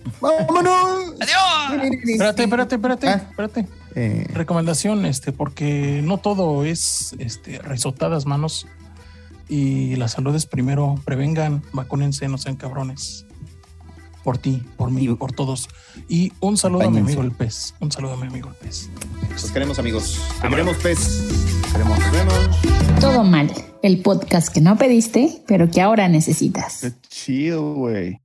¡Vámonos! 0.21 1.13
¡Adiós! 1.21 1.93
Espérate, 2.03 2.43
espérate, 2.43 2.75
espérate, 2.75 3.07
Ah. 3.07 3.21
espérate. 3.29 3.67
Eh, 3.95 4.25
Recomendación, 4.33 5.05
este, 5.05 5.31
porque 5.31 6.01
no 6.03 6.17
todo 6.17 6.65
es 6.65 7.15
este, 7.19 7.59
risotadas 7.59 8.25
manos. 8.25 8.65
Y 9.49 9.95
la 9.97 10.07
salud 10.07 10.33
es 10.35 10.45
primero. 10.45 10.95
Prevengan, 11.05 11.61
vacúnense, 11.73 12.27
no 12.27 12.37
sean 12.37 12.55
cabrones. 12.55 13.25
Por 14.23 14.37
ti, 14.37 14.63
por 14.77 14.89
mí, 14.89 15.03
Y- 15.03 15.13
por 15.15 15.33
todos. 15.33 15.67
Y 16.07 16.31
un 16.39 16.55
saludo 16.57 16.83
a 16.83 16.89
mi 16.89 16.99
amigo 16.99 17.21
el 17.21 17.31
pez. 17.31 17.73
Un 17.81 17.91
saludo 17.91 18.13
a 18.13 18.17
mi 18.17 18.27
amigo 18.27 18.49
el 18.49 18.55
pez. 18.55 18.89
los 19.31 19.51
queremos, 19.51 19.79
amigos. 19.79 20.19
Te 20.41 20.47
queremos, 20.47 20.77
pez. 20.77 21.23
Queremos- 21.71 21.99
Nos 21.99 22.11
vemos. 22.11 22.99
Todo 23.01 23.23
mal, 23.25 23.51
el 23.81 24.01
podcast 24.01 24.47
que 24.53 24.61
no 24.61 24.77
pediste, 24.77 25.43
pero 25.45 25.69
que 25.69 25.81
ahora 25.81 26.07
necesitas. 26.07 26.79
Qué 26.81 26.91
chido, 27.09 27.73
güey. 27.73 28.21